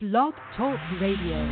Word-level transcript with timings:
Blog 0.00 0.32
Talk 0.56 0.78
Radio. 1.00 1.44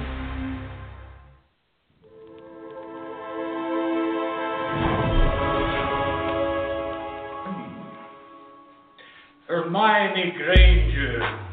Hermione 9.48 10.30
Granger. 10.38 11.46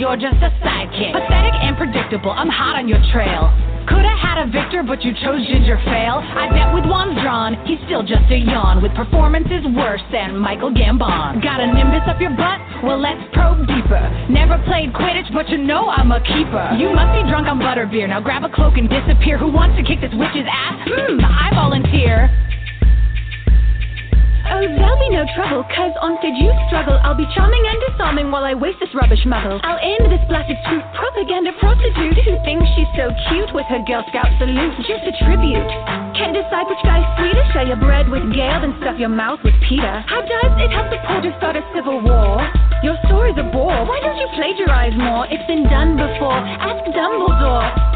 You're 0.00 0.16
just 0.16 0.40
a 0.40 0.48
sidekick. 0.64 1.12
Pathetic 1.12 1.52
and 1.60 1.76
predictable. 1.76 2.32
I'm 2.32 2.48
hot 2.48 2.80
on 2.80 2.88
your 2.88 3.04
trail. 3.12 3.52
Coulda 3.84 4.08
had 4.16 4.40
a 4.40 4.48
victor, 4.48 4.80
but 4.80 5.04
you 5.04 5.12
chose 5.12 5.44
Ginger 5.44 5.76
Fail. 5.84 6.24
I 6.24 6.48
bet 6.48 6.72
with 6.72 6.88
wands 6.88 7.20
drawn, 7.20 7.52
he's 7.68 7.76
still 7.84 8.00
just 8.00 8.24
a 8.32 8.40
yawn. 8.40 8.80
With 8.80 8.96
performances 8.96 9.60
worse 9.76 10.00
than 10.08 10.40
Michael 10.40 10.72
Gambon. 10.72 11.44
Got 11.44 11.60
a 11.60 11.68
nimbus 11.68 12.08
up 12.08 12.16
your 12.16 12.32
butt? 12.32 12.64
Well, 12.80 12.96
let's 12.96 13.20
probe 13.36 13.68
deeper. 13.68 14.00
Never 14.32 14.56
played 14.64 14.96
Quidditch, 14.96 15.28
but 15.36 15.52
you 15.52 15.60
know 15.60 15.92
I'm 15.92 16.08
a 16.16 16.20
keeper. 16.24 16.64
You 16.80 16.96
must 16.96 17.12
be 17.20 17.28
drunk 17.28 17.44
on 17.44 17.60
butterbeer. 17.60 18.08
Now 18.08 18.24
grab 18.24 18.40
a 18.40 18.48
cloak 18.48 18.80
and 18.80 18.88
disappear. 18.88 19.36
Who 19.36 19.52
wants 19.52 19.76
to 19.76 19.84
kick 19.84 20.00
this 20.00 20.16
witch's 20.16 20.48
ass? 20.48 20.80
Hmm, 20.88 21.20
I 21.20 21.52
volunteer. 21.52 22.32
There'll 24.60 25.00
be 25.00 25.08
no 25.08 25.24
trouble, 25.32 25.64
cause 25.72 25.96
on 26.04 26.20
stage 26.20 26.36
you 26.36 26.52
struggle. 26.68 27.00
I'll 27.00 27.16
be 27.16 27.24
charming 27.32 27.64
and 27.64 27.80
disarming 27.88 28.28
while 28.28 28.44
I 28.44 28.52
waste 28.52 28.76
this 28.76 28.92
rubbish 28.92 29.24
muddle. 29.24 29.56
I'll 29.64 29.80
end 29.80 30.12
this 30.12 30.20
blasted 30.28 30.60
truth 30.68 30.84
propaganda 30.92 31.56
prostitute 31.56 32.20
who 32.20 32.36
thinks 32.44 32.68
she's 32.76 32.90
so 32.92 33.08
cute 33.32 33.48
with 33.56 33.64
her 33.72 33.80
Girl 33.88 34.04
Scout 34.12 34.28
salute. 34.36 34.76
Just 34.84 35.08
a 35.08 35.14
tribute. 35.24 35.64
Can't 36.12 36.36
decide 36.36 36.68
which 36.68 36.82
guy's 36.84 37.08
sweeter. 37.16 37.44
Share 37.56 37.72
your 37.72 37.80
bread 37.80 38.12
with 38.12 38.24
Gale 38.36 38.60
than 38.60 38.76
stuff 38.84 39.00
your 39.00 39.08
mouth 39.08 39.40
with 39.40 39.56
Peter. 39.64 40.04
How 40.04 40.20
does 40.20 40.52
it 40.60 40.68
help 40.68 40.92
the 40.92 41.00
poor 41.08 41.24
to 41.24 41.32
start 41.40 41.56
a 41.56 41.64
civil 41.72 42.04
war? 42.04 42.44
Your 42.84 43.00
story's 43.08 43.40
a 43.40 43.46
bore. 43.48 43.88
Why 43.88 44.00
don't 44.04 44.20
you 44.20 44.28
plagiarize 44.36 44.92
more? 44.96 45.24
It's 45.32 45.44
been 45.48 45.64
done 45.72 45.96
before. 45.96 46.36
Ask 46.36 46.84
Dumbledore. 46.92 47.89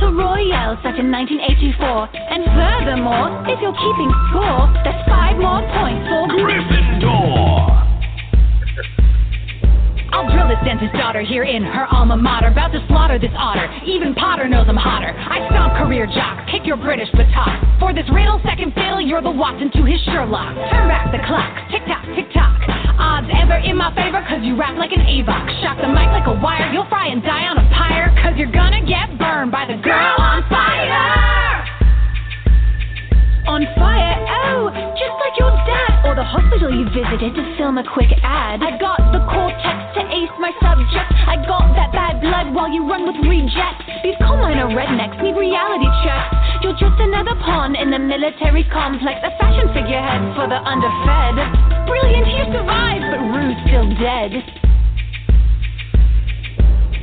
Battle 0.00 0.16
Royale 0.16 0.80
set 0.80 0.96
in 0.96 1.12
1984. 1.12 2.08
And 2.32 2.40
furthermore, 2.56 3.44
if 3.52 3.60
you're 3.60 3.76
keeping 3.76 4.08
score, 4.32 4.64
that's 4.80 5.04
five 5.04 5.36
more 5.36 5.60
points 5.76 6.08
for 6.08 6.24
Gryffindor. 6.40 7.68
I'll 10.12 10.24
drill 10.32 10.48
this 10.48 10.56
dentist 10.64 10.94
daughter 10.94 11.20
here 11.20 11.44
in 11.44 11.62
her 11.62 11.84
alma 11.92 12.16
mater. 12.16 12.48
About 12.48 12.72
to 12.72 12.80
slaughter 12.88 13.18
this 13.18 13.30
otter. 13.36 13.68
Even 13.84 14.14
Potter 14.14 14.48
knows 14.48 14.64
I'm 14.68 14.76
hotter. 14.76 15.12
I 15.12 15.46
stomp 15.52 15.76
career 15.76 16.06
jock, 16.06 16.48
kick 16.48 16.64
your 16.64 16.78
British 16.78 17.10
baton. 17.12 17.60
For 17.78 17.92
this 17.92 18.08
riddle, 18.10 18.40
second 18.42 18.72
fiddle, 18.72 19.02
you're 19.04 19.22
the 19.22 19.30
Watson 19.30 19.70
to 19.72 19.84
his 19.84 20.00
Sherlock. 20.08 20.56
Turn 20.72 20.88
back 20.88 21.12
the 21.12 21.20
clock, 21.28 21.52
tick 21.70 21.84
tock, 21.84 22.04
tick 22.16 22.32
tock. 22.32 22.79
Odds 23.00 23.28
ever 23.32 23.56
in 23.64 23.76
my 23.76 23.94
favor, 23.94 24.20
cause 24.28 24.40
you 24.42 24.56
rap 24.56 24.76
like 24.76 24.92
an 24.92 25.00
Avox. 25.00 25.48
Shock 25.62 25.78
the 25.80 25.88
mic 25.88 26.12
like 26.12 26.26
a 26.28 26.36
wire, 26.40 26.70
you'll 26.72 26.88
fry 26.88 27.08
and 27.08 27.22
die 27.22 27.48
on 27.48 27.56
a 27.56 27.66
pyre. 27.72 28.12
Cause 28.22 28.36
you're 28.36 28.52
gonna 28.52 28.84
get 28.86 29.16
burned 29.18 29.50
by 29.50 29.66
the 29.66 29.80
girl 29.82 30.14
on 30.18 30.44
fire. 30.48 31.49
On 33.50 33.66
fire. 33.74 34.14
Oh, 34.46 34.70
just 34.94 35.16
like 35.18 35.34
your 35.34 35.50
dad 35.66 36.06
or 36.06 36.14
the 36.14 36.22
hospital 36.22 36.70
you 36.70 36.86
visited 36.94 37.34
to 37.34 37.42
film 37.58 37.82
a 37.82 37.84
quick 37.84 38.14
ad. 38.22 38.62
I 38.62 38.78
got 38.78 39.02
the 39.10 39.18
cortex 39.26 39.90
to 39.98 40.06
ace 40.06 40.30
my 40.38 40.54
subject. 40.62 41.10
I 41.26 41.34
got 41.42 41.74
that 41.74 41.90
bad 41.90 42.22
blood 42.22 42.54
while 42.54 42.70
you 42.70 42.86
run 42.86 43.10
with 43.10 43.18
rejects. 43.26 43.82
These 44.06 44.14
coal 44.22 44.38
miner 44.38 44.70
rednecks 44.70 45.18
need 45.18 45.34
reality 45.34 45.90
checks. 46.06 46.30
You're 46.62 46.78
just 46.78 46.94
another 47.02 47.34
pawn 47.42 47.74
in 47.74 47.90
the 47.90 47.98
military 47.98 48.62
complex, 48.70 49.18
a 49.26 49.34
fashion 49.34 49.66
figurehead 49.74 50.22
for 50.38 50.46
the 50.46 50.62
underfed. 50.62 51.42
Brilliant, 51.90 52.30
you 52.30 52.46
survived, 52.54 53.06
but 53.10 53.20
Rue's 53.34 53.58
still 53.66 53.90
dead. 53.98 54.30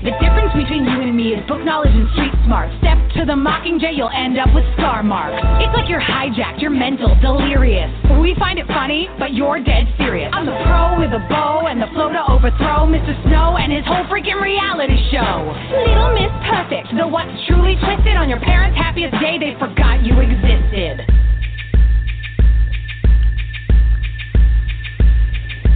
The 0.08 0.16
difference 0.24 0.56
between 0.56 0.88
you 0.88 1.04
and 1.04 1.12
me 1.12 1.36
is 1.36 1.44
book 1.52 1.60
knowledge 1.68 1.92
and 1.92 2.08
street 2.16 2.32
smart. 2.48 2.72
Step 2.80 2.96
to 3.20 3.28
the 3.28 3.36
Mockingjay, 3.36 3.92
you'll 3.92 4.16
end 4.16 4.40
up 4.40 4.48
with 4.56 4.64
scar 4.80 5.04
marks. 5.04 5.36
It's 5.60 5.76
like 5.76 5.92
you're 5.92 6.00
hijacked, 6.00 6.64
you're 6.64 6.72
mental, 6.72 7.12
delirious. 7.20 7.92
We 8.24 8.32
find 8.40 8.56
it 8.56 8.72
funny, 8.72 9.12
but 9.20 9.36
you're 9.36 9.60
dead 9.60 9.84
serious. 10.00 10.32
I'm 10.32 10.48
the 10.48 10.56
pro 10.64 10.96
with 10.96 11.12
a 11.12 11.20
bow 11.28 11.68
and 11.68 11.84
the 11.84 11.92
flow 11.92 12.08
to 12.08 12.24
overthrow 12.24 12.88
Mr. 12.88 13.12
Snow 13.28 13.60
and 13.60 13.68
his 13.68 13.84
whole 13.84 14.08
freaking 14.08 14.40
reality 14.40 14.96
show. 15.12 15.44
Little 15.76 16.16
Miss 16.16 16.32
Perfect, 16.48 16.88
the 16.96 17.04
what's 17.04 17.36
truly 17.52 17.76
twisted 17.84 18.16
on 18.16 18.32
your 18.32 18.40
parents' 18.40 18.80
happiest 18.80 19.12
day, 19.20 19.36
they 19.36 19.60
forgot 19.60 20.08
you 20.08 20.16
existed. 20.24 21.04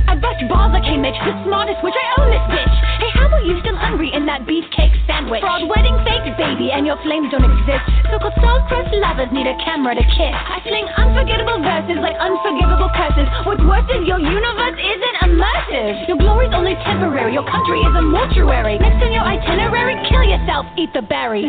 I 0.08 0.16
bust 0.16 0.40
balls 0.48 0.72
like 0.72 0.88
Mitch, 0.88 1.20
the 1.20 1.36
smartest 1.44 1.84
witch. 1.84 2.00
I 2.00 2.08
own 2.16 2.32
this 2.32 2.48
bitch. 2.48 2.91
Hey, 3.32 3.40
how 3.40 3.40
are 3.40 3.48
you 3.48 3.56
still 3.64 3.80
hungry 3.80 4.12
in 4.12 4.28
that 4.28 4.44
beefcake 4.44 4.92
sandwich? 5.08 5.40
Fraud 5.40 5.64
wedding 5.72 5.96
fake 6.04 6.28
baby, 6.36 6.76
and 6.76 6.84
your 6.84 7.00
flames 7.00 7.32
don't 7.32 7.48
exist. 7.48 7.88
So-called 8.12 8.36
star-crossed 8.36 8.92
lovers 9.00 9.32
need 9.32 9.48
a 9.48 9.56
camera 9.64 9.96
to 9.96 10.04
kiss. 10.04 10.36
I 10.36 10.60
sling 10.68 10.84
unforgettable 11.00 11.64
verses 11.64 11.96
like 12.04 12.20
unforgivable 12.20 12.92
curses. 12.92 13.24
What's 13.48 13.64
worse 13.64 13.88
is 13.88 14.04
your 14.04 14.20
universe 14.20 14.76
isn't 14.76 15.16
immersive. 15.24 16.12
Your 16.12 16.20
glory's 16.20 16.52
only 16.52 16.76
temporary. 16.84 17.32
Your 17.32 17.48
country 17.48 17.80
is 17.80 17.94
a 17.96 18.04
mortuary. 18.04 18.76
Next 18.84 19.00
on 19.00 19.16
your 19.16 19.24
itinerary, 19.24 19.96
kill 20.12 20.28
yourself, 20.28 20.68
eat 20.76 20.92
the 20.92 21.02
berry. 21.08 21.48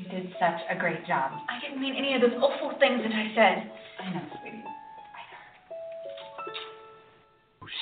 You 0.00 0.04
did 0.08 0.32
such 0.40 0.64
a 0.72 0.80
great 0.80 1.04
job. 1.04 1.36
I 1.44 1.60
didn't 1.60 1.76
mean 1.76 1.92
any 1.92 2.16
of 2.16 2.24
those 2.24 2.40
awful 2.40 2.72
things 2.80 3.04
that 3.04 3.12
I 3.12 3.28
said. 3.36 3.68
I 4.00 4.16
know, 4.16 4.24
sweetie. 4.40 4.64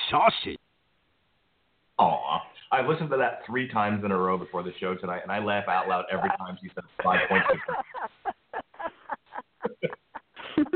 Sausage. 0.09 0.57
Aw. 1.99 2.41
I 2.71 2.85
listened 2.85 3.09
to 3.11 3.17
that 3.17 3.41
three 3.45 3.69
times 3.69 4.03
in 4.03 4.11
a 4.11 4.17
row 4.17 4.37
before 4.37 4.61
the 4.61 4.73
show 4.79 4.95
tonight, 4.95 5.21
and 5.23 5.31
I 5.31 5.39
laugh 5.39 5.67
out 5.67 5.87
loud 5.87 6.05
every 6.11 6.29
time 6.37 6.57
she 6.61 6.69
says 6.75 6.83
five 7.01 7.19
points. 7.29 7.47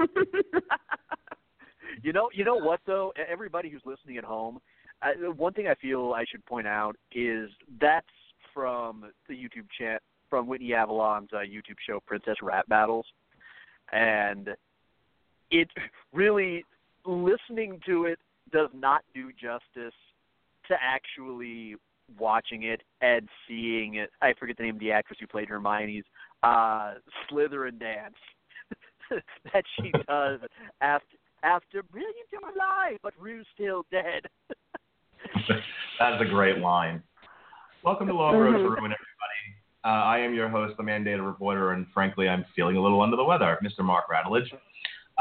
you 2.02 2.14
know, 2.14 2.30
you 2.34 2.46
know 2.46 2.56
what 2.56 2.80
though? 2.86 3.14
Everybody 3.30 3.70
who's 3.70 3.82
listening 3.86 4.18
at 4.18 4.24
home, 4.24 4.60
I, 5.02 5.14
one 5.36 5.54
thing 5.54 5.68
I 5.68 5.76
feel 5.76 6.14
I 6.14 6.24
should 6.30 6.46
point 6.46 6.68
out 6.68 6.96
is 7.12 7.50
that's 7.80 8.08
from 8.54 9.06
the 9.28 9.34
YouTube 9.34 9.68
chat 9.78 10.02
from 10.30 10.48
Whitney 10.48 10.74
Avalon's 10.74 11.30
uh, 11.34 11.40
YouTube 11.40 11.78
show 11.86 12.00
Princess 12.06 12.38
Rap 12.42 12.68
Battles, 12.70 13.06
and 13.92 14.50
it 15.50 15.68
really 16.14 16.64
listening 17.06 17.82
to 17.86 18.06
it 18.06 18.20
does 18.52 18.70
not 18.74 19.04
do 19.14 19.32
justice 19.32 19.96
to 20.68 20.76
actually 20.82 21.76
watching 22.20 22.64
it 22.64 22.82
and 23.02 23.28
seeing 23.48 23.96
it. 23.96 24.10
I 24.22 24.34
forget 24.40 24.58
the 24.58 24.64
name 24.64 24.76
of 24.76 24.80
the 24.80 24.92
actress 24.92 25.20
who 25.20 25.28
played 25.28 25.48
Hermione's 25.48 26.06
uh, 26.44 26.96
Slytherin 27.30 27.80
dance 27.80 28.16
that 29.54 29.64
she 29.78 29.92
does 30.08 30.40
after 30.82 31.18
after 31.44 31.82
brilliant 31.82 32.16
your 32.32 32.42
life, 32.42 33.00
but 33.02 33.14
Rue's 33.20 33.48
still 33.56 33.84
dead. 33.92 34.28
That's 36.00 36.22
a 36.22 36.26
great 36.26 36.60
line. 36.60 37.02
Welcome 37.84 38.08
to 38.08 38.14
Long 38.14 38.38
Road 38.38 38.52
to 38.52 38.60
Ruin, 38.60 38.78
everybody. 38.78 38.98
Uh, 39.84 39.88
I 39.88 40.20
am 40.20 40.36
your 40.36 40.50
host, 40.50 40.78
the 40.78 40.84
mandated 40.84 41.26
reporter, 41.26 41.72
and 41.72 41.88
frankly, 41.96 42.30
I'm 42.30 42.46
feeling 42.56 42.78
a 42.78 42.82
little 42.82 43.02
under 43.02 43.18
the 43.18 43.24
weather, 43.24 43.58
Mr. 43.64 43.84
Mark 43.84 44.06
Radulich. 44.08 44.46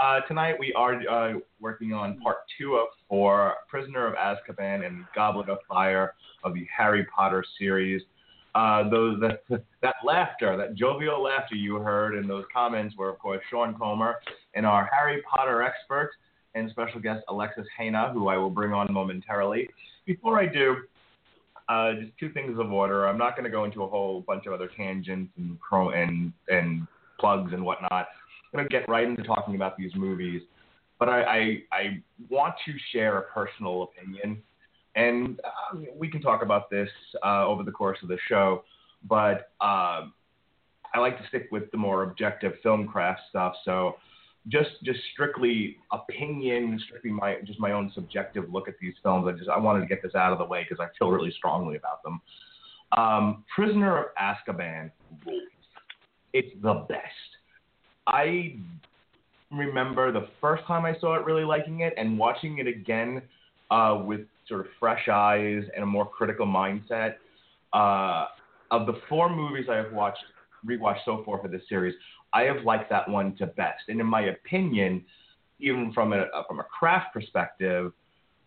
Uh, 0.00 0.20
tonight, 0.20 0.55
we 0.58 0.73
are 0.73 0.94
uh, 1.11 1.35
working 1.61 1.93
on 1.93 2.19
part 2.20 2.38
two 2.56 2.76
of 2.76 2.88
four, 3.06 3.56
Prisoner 3.69 4.06
of 4.06 4.14
Azkaban 4.14 4.87
and 4.87 5.05
Goblet 5.14 5.50
of 5.50 5.58
Fire 5.69 6.14
of 6.43 6.55
the 6.55 6.67
Harry 6.75 7.06
Potter 7.14 7.44
series. 7.58 8.00
Uh, 8.55 8.88
those 8.88 9.20
that, 9.20 9.43
that 9.82 9.97
laughter, 10.02 10.56
that 10.56 10.75
jovial 10.75 11.23
laughter 11.23 11.55
you 11.55 11.75
heard 11.76 12.17
in 12.17 12.26
those 12.26 12.44
comments 12.50 12.97
were, 12.97 13.11
of 13.11 13.19
course, 13.19 13.43
Sean 13.50 13.75
Comer 13.75 14.17
and 14.55 14.64
our 14.64 14.88
Harry 14.91 15.23
Potter 15.23 15.61
expert 15.62 16.12
and 16.55 16.70
special 16.70 16.99
guest 16.99 17.23
Alexis 17.29 17.67
Hejna, 17.79 18.11
who 18.14 18.29
I 18.29 18.38
will 18.38 18.50
bring 18.50 18.73
on 18.73 18.91
momentarily. 18.91 19.69
Before 20.06 20.41
I 20.41 20.47
do, 20.47 20.76
uh, 21.69 21.93
just 22.00 22.12
two 22.19 22.32
things 22.32 22.58
of 22.58 22.73
order. 22.73 23.06
I'm 23.06 23.19
not 23.19 23.37
going 23.37 23.44
to 23.44 23.50
go 23.50 23.64
into 23.64 23.82
a 23.82 23.87
whole 23.87 24.23
bunch 24.26 24.47
of 24.47 24.55
other 24.55 24.70
tangents 24.75 25.31
and 25.37 25.61
pro 25.61 25.91
and 25.91 26.32
and 26.49 26.87
plugs 27.20 27.52
and 27.52 27.62
whatnot. 27.62 28.08
Going 28.52 28.64
to 28.64 28.69
get 28.69 28.88
right 28.88 29.06
into 29.06 29.23
talking 29.23 29.55
about 29.55 29.76
these 29.76 29.93
movies, 29.94 30.43
but 30.99 31.08
I 31.08 31.23
I, 31.23 31.62
I 31.73 32.02
want 32.29 32.55
to 32.67 32.73
share 32.93 33.19
a 33.19 33.23
personal 33.23 33.85
opinion 33.85 34.43
and 34.97 35.41
uh, 35.44 35.79
we 35.94 36.08
can 36.08 36.20
talk 36.20 36.43
about 36.43 36.70
this 36.70 36.88
uh, 37.25 37.47
over 37.47 37.62
the 37.62 37.70
course 37.70 37.99
of 38.02 38.08
the 38.08 38.19
show, 38.29 38.64
but 39.08 39.52
uh, 39.61 40.06
I 40.93 40.99
like 40.99 41.19
to 41.19 41.26
stick 41.29 41.49
with 41.52 41.70
the 41.70 41.76
more 41.76 42.02
objective 42.02 42.55
film 42.62 42.88
craft 42.88 43.20
stuff. 43.31 43.55
So 43.64 43.97
just 44.49 44.70
just 44.82 44.99
strictly 45.12 45.76
opinion, 45.93 46.81
strictly 46.87 47.12
my 47.12 47.37
just 47.44 47.61
my 47.61 47.73
own 47.73 47.93
subjective 47.94 48.50
look 48.50 48.69
at 48.69 48.75
these 48.81 48.94
films. 49.02 49.29
I 49.29 49.38
just 49.38 49.49
I 49.49 49.58
wanted 49.58 49.81
to 49.81 49.87
get 49.87 50.02
this 50.02 50.14
out 50.14 50.32
of 50.32 50.38
the 50.38 50.44
way 50.44 50.67
because 50.69 50.85
I 50.85 50.88
feel 50.99 51.11
really 51.11 51.31
strongly 51.31 51.76
about 51.76 52.02
them. 52.02 52.20
Um, 52.97 53.44
Prisoner 53.55 53.99
of 53.99 54.06
Azkaban 54.20 54.91
rules. 55.25 55.43
It's 56.32 56.50
the 56.62 56.87
best. 56.88 57.39
I 58.10 58.56
remember 59.52 60.12
the 60.12 60.28
first 60.40 60.64
time 60.64 60.84
I 60.84 60.98
saw 61.00 61.14
it 61.14 61.24
really 61.24 61.44
liking 61.44 61.80
it 61.80 61.94
and 61.96 62.18
watching 62.18 62.58
it 62.58 62.66
again 62.66 63.22
uh, 63.70 64.02
with 64.04 64.20
sort 64.48 64.60
of 64.60 64.66
fresh 64.78 65.08
eyes 65.08 65.62
and 65.74 65.82
a 65.82 65.86
more 65.86 66.06
critical 66.06 66.46
mindset. 66.46 67.14
Uh, 67.72 68.26
of 68.72 68.86
the 68.86 68.94
four 69.08 69.34
movies 69.34 69.66
I 69.70 69.76
have 69.76 69.92
watched, 69.92 70.22
rewatched 70.66 71.04
so 71.04 71.22
far 71.24 71.40
for 71.40 71.48
this 71.48 71.62
series, 71.68 71.94
I 72.32 72.42
have 72.42 72.64
liked 72.64 72.90
that 72.90 73.08
one 73.08 73.36
to 73.36 73.46
best. 73.46 73.82
And 73.88 74.00
in 74.00 74.06
my 74.06 74.22
opinion, 74.22 75.04
even 75.60 75.92
from 75.92 76.12
a 76.12 76.26
from 76.48 76.60
a 76.60 76.64
craft 76.64 77.12
perspective, 77.12 77.92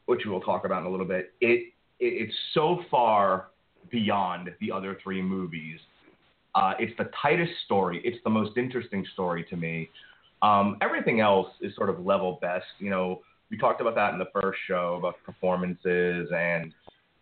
which 0.06 0.22
we'll 0.26 0.42
talk 0.42 0.66
about 0.66 0.82
in 0.82 0.88
a 0.88 0.90
little 0.90 1.06
bit, 1.06 1.34
it, 1.42 1.74
it 2.00 2.06
it's 2.06 2.34
so 2.54 2.82
far 2.90 3.48
beyond 3.92 4.50
the 4.60 4.72
other 4.72 4.98
three 5.04 5.22
movies. 5.22 5.80
Uh, 6.56 6.74
it's 6.80 6.96
the 6.98 7.10
tightest 7.22 7.52
story. 7.66 8.02
It's 8.04 8.24
the 8.24 8.30
most 8.30 8.58
interesting 8.58 9.06
story 9.14 9.46
to 9.50 9.58
me. 9.58 9.90
Um, 10.42 10.78
everything 10.82 11.20
else 11.20 11.48
is 11.62 11.76
sort 11.76 11.90
of 11.90 12.06
level 12.06 12.38
best. 12.42 12.66
You 12.80 12.90
know, 12.90 13.22
we 13.50 13.58
talked 13.58 13.82
about 13.82 13.96
that 13.96 14.14
in 14.14 14.20
the 14.20 14.30
first 14.34 14.60
show 14.68 14.96
about 15.00 15.16
performances 15.26 16.30
and 16.36 16.74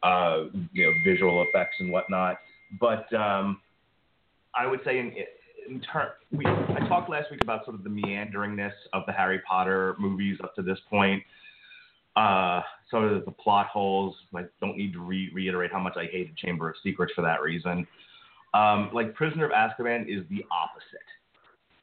uh, 0.04 0.45
you 0.74 0.86
know 0.86 0.92
visual 1.06 1.45
effects 1.48 1.75
and 1.80 1.92
whatnot. 1.92 2.38
But 2.80 3.12
um, 3.13 3.62
I 4.56 4.66
would 4.66 4.81
say 4.83 5.00
in 5.00 5.13
in 5.69 5.81
turn, 5.81 6.07
we 6.31 6.45
I 6.45 6.88
talked 6.88 7.10
last 7.10 7.31
week 7.31 7.42
about 7.44 7.63
sort 7.66 7.75
of 7.75 7.83
the 7.83 7.89
meanderingness 7.89 8.74
of 8.94 9.04
the 9.06 9.13
Harry 9.13 9.39
Potter 9.48 9.95
movies 10.00 10.38
up 10.44 10.56
to 10.56 10.62
this 10.62 10.80
point. 10.89 11.22
Uh, 12.16 12.62
some 12.89 13.04
of 13.06 13.24
the 13.24 13.31
plot 13.31 13.68
holes. 13.68 14.16
I 14.36 14.44
don't 14.60 14.75
need 14.75 14.94
to 14.94 15.00
re- 15.00 15.31
reiterate 15.33 15.72
how 15.72 15.80
much 15.80 15.94
I 15.95 16.06
hated 16.06 16.36
Chamber 16.38 16.69
of 16.69 16.75
Secrets 16.83 17.13
for 17.16 17.22
that 17.22 17.42
reason. 17.42 17.88
Um, 18.53 18.89
like 18.94 19.13
Prisoner 19.13 19.45
of 19.45 19.51
Azkaban 19.51 20.03
is 20.07 20.25
the 20.30 20.44
opposite. 20.51 21.00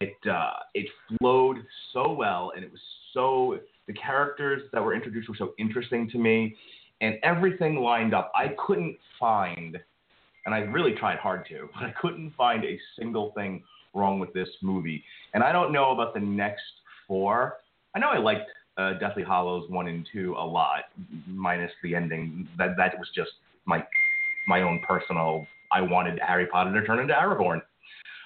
It 0.01 0.17
uh, 0.31 0.53
it 0.75 0.87
flowed 1.19 1.57
so 1.93 2.13
well, 2.13 2.53
and 2.55 2.65
it 2.65 2.71
was 2.71 2.81
so 3.15 3.59
the 3.87 3.93
characters 3.95 4.63
that 4.73 4.83
were 4.83 4.95
introduced 4.95 5.29
were 5.29 5.37
so 5.37 5.55
interesting 5.59 6.09
to 6.11 6.19
me, 6.19 6.57
and 7.01 7.17
everything 7.23 7.77
lined 7.77 8.15
up. 8.15 8.31
I 8.35 8.55
couldn't 8.65 8.97
find, 9.19 9.79
and 10.47 10.55
I 10.55 10.59
really 10.59 10.93
tried 10.93 11.19
hard 11.19 11.47
to, 11.49 11.69
but 11.75 11.85
I 11.85 11.95
couldn't 12.01 12.33
find 12.37 12.65
a 12.65 12.79
single 12.99 13.33
thing 13.33 13.65
wrong 13.95 14.21
with 14.21 14.33
this 14.35 14.49
movie. 14.63 15.03
And 15.35 15.43
I 15.43 15.53
don't 15.53 15.73
know 15.73 15.91
about 15.91 16.15
the 16.15 16.21
next 16.21 16.63
four. 17.07 17.57
I 17.97 17.99
know 17.99 18.09
I 18.09 18.19
liked 18.19 18.51
uh, 18.77 18.93
Deathly 19.01 19.25
Hallows 19.25 19.69
one 19.69 19.89
and 19.89 20.09
two 20.13 20.35
a 20.39 20.45
lot, 20.45 20.85
minus 21.27 21.73
the 21.83 21.95
ending. 21.95 22.47
That 22.57 22.77
that 22.77 22.99
was 22.99 23.09
just 23.15 23.33
my 23.65 23.83
my 24.47 24.63
own 24.63 24.81
personal. 24.87 25.47
I 25.73 25.81
wanted 25.81 26.19
Harry 26.27 26.47
Potter 26.47 26.79
to 26.81 26.87
turn 26.87 26.99
into 26.99 27.15
Aragorn. 27.15 27.61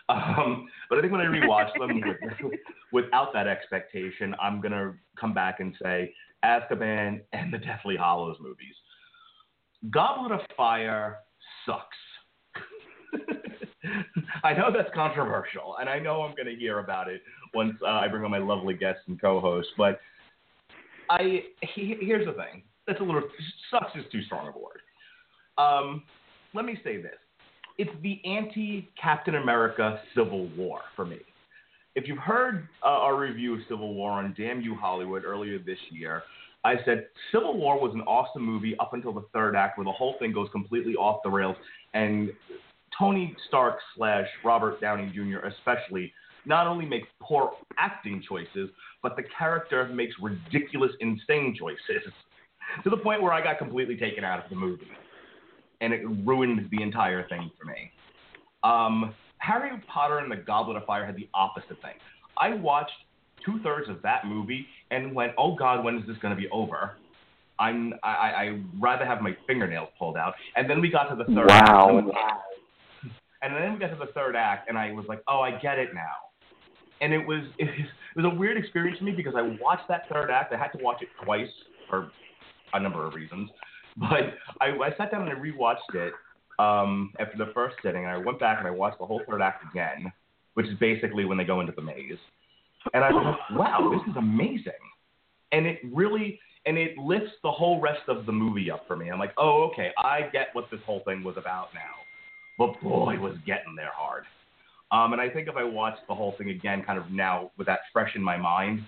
Um, 0.09 0.69
but 0.89 0.99
I 0.99 1.01
think 1.01 1.13
when 1.13 1.21
I 1.21 1.27
rewatch 1.27 1.71
them 1.79 2.01
with, 2.01 2.53
without 2.93 3.33
that 3.33 3.47
expectation, 3.47 4.35
I'm 4.41 4.61
gonna 4.61 4.95
come 5.19 5.33
back 5.33 5.61
and 5.61 5.75
say 5.83 6.13
Azkaban 6.45 7.21
and 7.33 7.53
the 7.53 7.59
Deathly 7.59 7.97
Hallows 7.97 8.37
movies. 8.41 8.75
Goblet 9.91 10.33
of 10.33 10.41
Fire 10.57 11.19
sucks. 11.67 11.97
I 14.45 14.53
know 14.53 14.71
that's 14.75 14.93
controversial, 14.95 15.77
and 15.81 15.89
I 15.89 15.99
know 15.99 16.23
I'm 16.23 16.35
going 16.35 16.47
to 16.47 16.55
hear 16.55 16.79
about 16.79 17.09
it 17.09 17.21
once 17.53 17.75
uh, 17.83 17.87
I 17.91 18.09
bring 18.09 18.25
on 18.25 18.31
my 18.31 18.39
lovely 18.39 18.75
guests 18.75 19.03
and 19.09 19.21
co-hosts. 19.21 19.73
But 19.77 20.01
I 21.11 21.43
he, 21.75 21.97
here's 22.01 22.27
the 22.27 22.33
thing. 22.33 22.63
That's 22.87 23.01
a 23.01 23.03
little 23.03 23.23
sucks 23.71 23.95
is 23.97 24.05
too 24.11 24.23
strong 24.23 24.49
of 24.49 24.55
a 24.55 24.59
word. 24.59 24.81
Um, 25.59 26.05
let 26.55 26.65
me 26.65 26.79
say 26.85 27.01
this: 27.01 27.19
it's 27.79 27.91
the 28.03 28.21
anti-Captain 28.25 29.37
America 29.37 30.01
Civil 30.15 30.49
War 30.57 30.81
for 30.95 31.05
me. 31.05 31.19
If 31.95 32.09
you've 32.09 32.19
heard 32.19 32.69
uh, 32.83 32.89
our 32.89 33.19
review 33.19 33.55
of 33.55 33.61
Civil 33.69 33.95
War 33.95 34.13
on 34.13 34.35
Damn 34.37 34.61
You 34.61 34.75
Hollywood 34.75 35.25
earlier 35.25 35.59
this 35.59 35.79
year, 35.91 36.23
I 36.65 36.77
said 36.85 37.07
Civil 37.33 37.59
War 37.59 37.81
was 37.81 37.93
an 37.95 38.03
awesome 38.03 38.43
movie 38.43 38.77
up 38.79 38.95
until 38.95 39.13
the 39.13 39.25
third 39.33 39.57
act, 39.57 39.77
where 39.77 39.85
the 39.85 39.93
whole 39.93 40.15
thing 40.19 40.33
goes 40.33 40.49
completely 40.53 40.95
off 40.95 41.21
the 41.25 41.31
rails, 41.31 41.57
and 41.93 42.31
Tony 42.99 43.35
Stark 43.49 43.79
slash 43.97 44.27
Robert 44.45 44.81
Downey 44.81 45.11
Jr. 45.15 45.47
especially 45.47 46.13
not 46.45 46.67
only 46.67 46.85
make 46.87 47.05
poor 47.21 47.53
acting 47.79 48.23
choices, 48.27 48.71
but 49.03 49.17
the 49.17 49.23
character 49.37 49.87
makes 49.89 50.15
ridiculous, 50.21 50.91
insane 51.01 51.57
choices 51.59 52.13
to 52.85 52.91
the 52.91 52.97
point 52.97 53.23
where 53.23 53.33
I 53.33 53.43
got 53.43 53.59
completely 53.59 53.97
taken 53.97 54.25
out 54.25 54.43
of 54.43 54.51
the 54.51 54.57
movie, 54.57 54.89
and 55.83 55.93
it 55.93 56.01
ruined 56.25 56.71
the 56.71 56.83
entire 56.83 57.29
thing 57.29 57.51
for 57.59 57.67
me. 57.67 57.91
Um, 58.63 59.15
Harry 59.39 59.71
Potter 59.93 60.19
and 60.19 60.31
the 60.31 60.37
Goblet 60.37 60.77
of 60.77 60.85
Fire 60.85 61.05
had 61.05 61.17
the 61.17 61.29
opposite 61.35 61.83
thing. 61.83 61.97
I 62.39 62.55
watched 62.55 62.93
two 63.45 63.61
thirds 63.63 63.91
of 63.91 64.01
that 64.03 64.25
movie 64.25 64.67
and 64.91 65.15
went, 65.15 65.33
"Oh 65.37 65.55
God, 65.57 65.85
when 65.85 65.99
is 65.99 66.07
this 66.07 66.17
going 66.19 66.35
to 66.35 66.41
be 66.41 66.49
over?" 66.51 66.93
I'm 67.59 67.95
I 68.03 68.09
I 68.09 68.61
rather 68.81 69.05
have 69.05 69.21
my 69.21 69.37
fingernails 69.47 69.89
pulled 69.99 70.17
out. 70.17 70.35
And 70.57 70.71
then 70.71 70.81
we 70.81 70.91
got 70.91 71.05
to 71.11 71.17
the 71.17 71.25
third. 71.25 71.49
Wow. 71.49 72.11
Act, 72.17 72.43
and 73.43 73.55
then 73.55 73.75
we 73.75 73.79
got 73.79 73.89
to 73.89 73.97
the 73.97 74.13
third 74.13 74.37
act, 74.37 74.69
and 74.69 74.79
I 74.79 74.93
was 74.93 75.05
like, 75.09 75.23
"Oh, 75.29 75.41
I 75.41 75.59
get 75.59 75.79
it 75.79 75.93
now." 75.93 76.31
And 77.01 77.13
it 77.13 77.27
was 77.27 77.43
it 77.59 77.65
was, 77.65 77.75
it 78.17 78.23
was 78.23 78.33
a 78.33 78.35
weird 78.35 78.57
experience 78.57 78.99
for 78.99 79.05
me 79.05 79.13
because 79.13 79.35
I 79.37 79.43
watched 79.61 79.89
that 79.89 80.09
third 80.13 80.31
act. 80.31 80.53
I 80.53 80.57
had 80.57 80.69
to 80.79 80.83
watch 80.83 81.03
it 81.03 81.09
twice 81.25 81.51
for 81.91 82.11
a 82.75 82.81
number 82.81 83.07
of 83.07 83.15
reasons, 83.15 83.51
but 83.97 84.35
I, 84.61 84.69
I 84.69 84.91
sat 84.97 85.11
down 85.11 85.29
and 85.29 85.31
I 85.31 85.41
rewatched 85.41 85.95
it 85.95 86.13
um, 86.59 87.13
after 87.19 87.37
the 87.37 87.53
first 87.53 87.77
sitting, 87.83 88.03
and 88.03 88.11
I 88.11 88.17
went 88.17 88.39
back 88.39 88.59
and 88.59 88.67
I 88.67 88.71
watched 88.71 88.99
the 88.99 89.07
whole 89.07 89.23
third 89.29 89.43
act 89.43 89.65
again, 89.71 90.13
which 90.55 90.67
is 90.67 90.79
basically 90.79 91.25
when 91.25 91.39
they 91.39 91.45
go 91.45 91.61
into 91.61 91.73
the 91.73 91.83
maze. 91.83 92.19
And 92.95 93.05
I 93.05 93.11
was 93.11 93.37
like, 93.51 93.59
"Wow, 93.59 93.91
this 93.93 94.11
is 94.11 94.17
amazing!" 94.17 94.73
And 95.53 95.67
it 95.67 95.81
really 95.93 96.41
and 96.65 96.79
it 96.79 96.97
lifts 96.97 97.33
the 97.43 97.51
whole 97.51 97.81
rest 97.81 98.03
of 98.09 98.25
the 98.25 98.33
movie 98.33 98.71
up 98.71 98.87
for 98.87 98.97
me. 98.97 99.11
I'm 99.11 99.19
like, 99.19 99.35
"Oh, 99.37 99.69
okay, 99.73 99.91
I 99.99 100.29
get 100.33 100.49
what 100.53 100.71
this 100.71 100.81
whole 100.87 101.03
thing 101.05 101.23
was 101.23 101.37
about 101.37 101.69
now." 101.75 101.81
But 102.59 102.81
boy, 102.81 103.19
was 103.19 103.37
getting 103.47 103.75
there 103.77 103.93
hard. 103.95 104.25
Um, 104.91 105.15
and 105.15 105.23
I 105.23 105.29
think 105.31 105.49
if 105.49 105.57
I 105.57 105.65
watched 105.65 106.07
the 106.07 106.15
whole 106.15 106.35
thing 106.37 106.51
again, 106.51 106.85
kind 106.85 106.99
of 106.99 107.11
now 107.11 107.51
with 107.57 107.67
that 107.67 107.81
fresh 107.93 108.15
in 108.15 108.23
my 108.23 108.37
mind, 108.37 108.83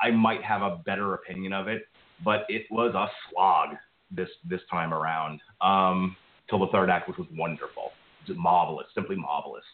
I 0.00 0.10
might 0.10 0.42
have 0.42 0.60
a 0.60 0.76
better 0.84 1.14
opinion 1.14 1.52
of 1.54 1.66
it. 1.66 1.88
But 2.24 2.44
it 2.48 2.66
was 2.70 2.94
a 2.94 3.06
slog 3.30 3.76
this 4.10 4.28
this 4.48 4.60
time 4.70 4.92
around 4.92 5.40
um, 5.60 6.16
till 6.48 6.58
the 6.58 6.68
third 6.72 6.90
act, 6.90 7.08
which 7.08 7.18
was 7.18 7.26
wonderful, 7.36 7.92
just 8.26 8.38
marvelous, 8.38 8.86
simply 8.94 9.16
marvelous. 9.16 9.64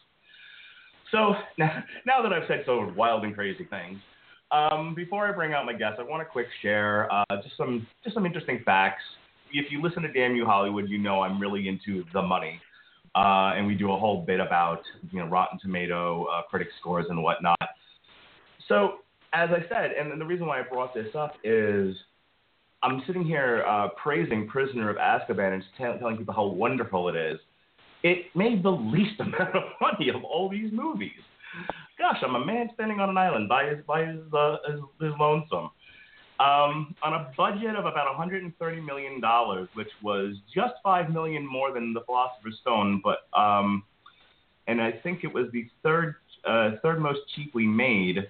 So 1.11 1.35
now, 1.57 1.83
now 2.05 2.21
that 2.21 2.33
I've 2.33 2.47
said 2.47 2.63
so 2.65 2.91
wild 2.95 3.23
and 3.23 3.33
crazy 3.33 3.65
things, 3.69 3.99
um, 4.51 4.93
before 4.95 5.27
I 5.27 5.31
bring 5.31 5.53
out 5.53 5.65
my 5.65 5.73
guests, 5.73 5.97
I 5.99 6.03
want 6.03 6.21
to 6.21 6.25
quick 6.25 6.47
share 6.61 7.11
uh, 7.11 7.23
just 7.41 7.57
some 7.57 7.87
just 8.03 8.13
some 8.13 8.25
interesting 8.25 8.61
facts. 8.65 9.03
If 9.51 9.71
you 9.71 9.81
listen 9.81 10.03
to 10.03 10.11
Damn 10.11 10.35
You 10.35 10.45
Hollywood, 10.45 10.89
you 10.89 10.97
know 10.97 11.21
I'm 11.21 11.39
really 11.39 11.67
into 11.67 12.03
the 12.13 12.21
money. 12.21 12.59
Uh, 13.15 13.53
and 13.55 13.67
we 13.67 13.75
do 13.75 13.91
a 13.91 13.97
whole 13.97 14.25
bit 14.25 14.39
about 14.39 14.81
you 15.11 15.19
know 15.19 15.27
Rotten 15.27 15.59
Tomato 15.59 16.25
uh, 16.25 16.41
critic 16.43 16.69
scores 16.79 17.05
and 17.09 17.21
whatnot. 17.21 17.59
So 18.67 18.99
as 19.33 19.49
I 19.49 19.67
said, 19.67 19.91
and 19.91 20.19
the 20.19 20.25
reason 20.25 20.47
why 20.47 20.59
I 20.59 20.63
brought 20.63 20.93
this 20.93 21.13
up 21.15 21.35
is 21.43 21.95
I'm 22.83 23.01
sitting 23.07 23.23
here 23.23 23.63
uh, 23.65 23.87
praising 24.01 24.47
Prisoner 24.47 24.89
of 24.89 24.97
Azkaban 24.97 25.53
and 25.53 25.63
t- 25.77 25.99
telling 25.99 26.17
people 26.17 26.33
how 26.33 26.45
wonderful 26.45 27.07
it 27.07 27.15
is. 27.15 27.39
It 28.03 28.25
made 28.35 28.61
the 28.61 28.71
least 28.71 29.13
amount 29.19 29.55
of 29.55 29.63
money 29.79 30.09
of 30.09 30.23
all 30.23 30.49
these 30.49 30.71
movies. 30.71 31.11
Gosh, 31.97 32.17
I'm 32.21 32.35
a 32.35 32.45
man 32.45 32.69
standing 32.73 32.99
on 32.99 33.09
an 33.09 33.17
island 33.17 33.47
by 33.47 33.65
his 33.65 33.85
by 33.87 34.05
his 34.05 34.19
uh, 34.33 34.57
his, 34.69 34.79
his 34.99 35.13
lonesome. 35.19 35.69
Um, 36.39 36.95
on 37.03 37.13
a 37.13 37.31
budget 37.37 37.75
of 37.75 37.85
about 37.85 38.07
130 38.17 38.81
million 38.81 39.21
dollars, 39.21 39.69
which 39.75 39.87
was 40.01 40.35
just 40.53 40.73
five 40.83 41.09
million 41.09 41.45
more 41.45 41.71
than 41.71 41.93
the 41.93 42.01
Philosopher's 42.01 42.57
Stone, 42.61 43.01
but 43.03 43.19
um, 43.39 43.83
and 44.67 44.81
I 44.81 44.91
think 44.91 45.23
it 45.23 45.33
was 45.33 45.45
the 45.53 45.67
third 45.83 46.15
uh, 46.45 46.71
third 46.81 46.99
most 46.99 47.19
cheaply 47.35 47.65
made. 47.65 48.27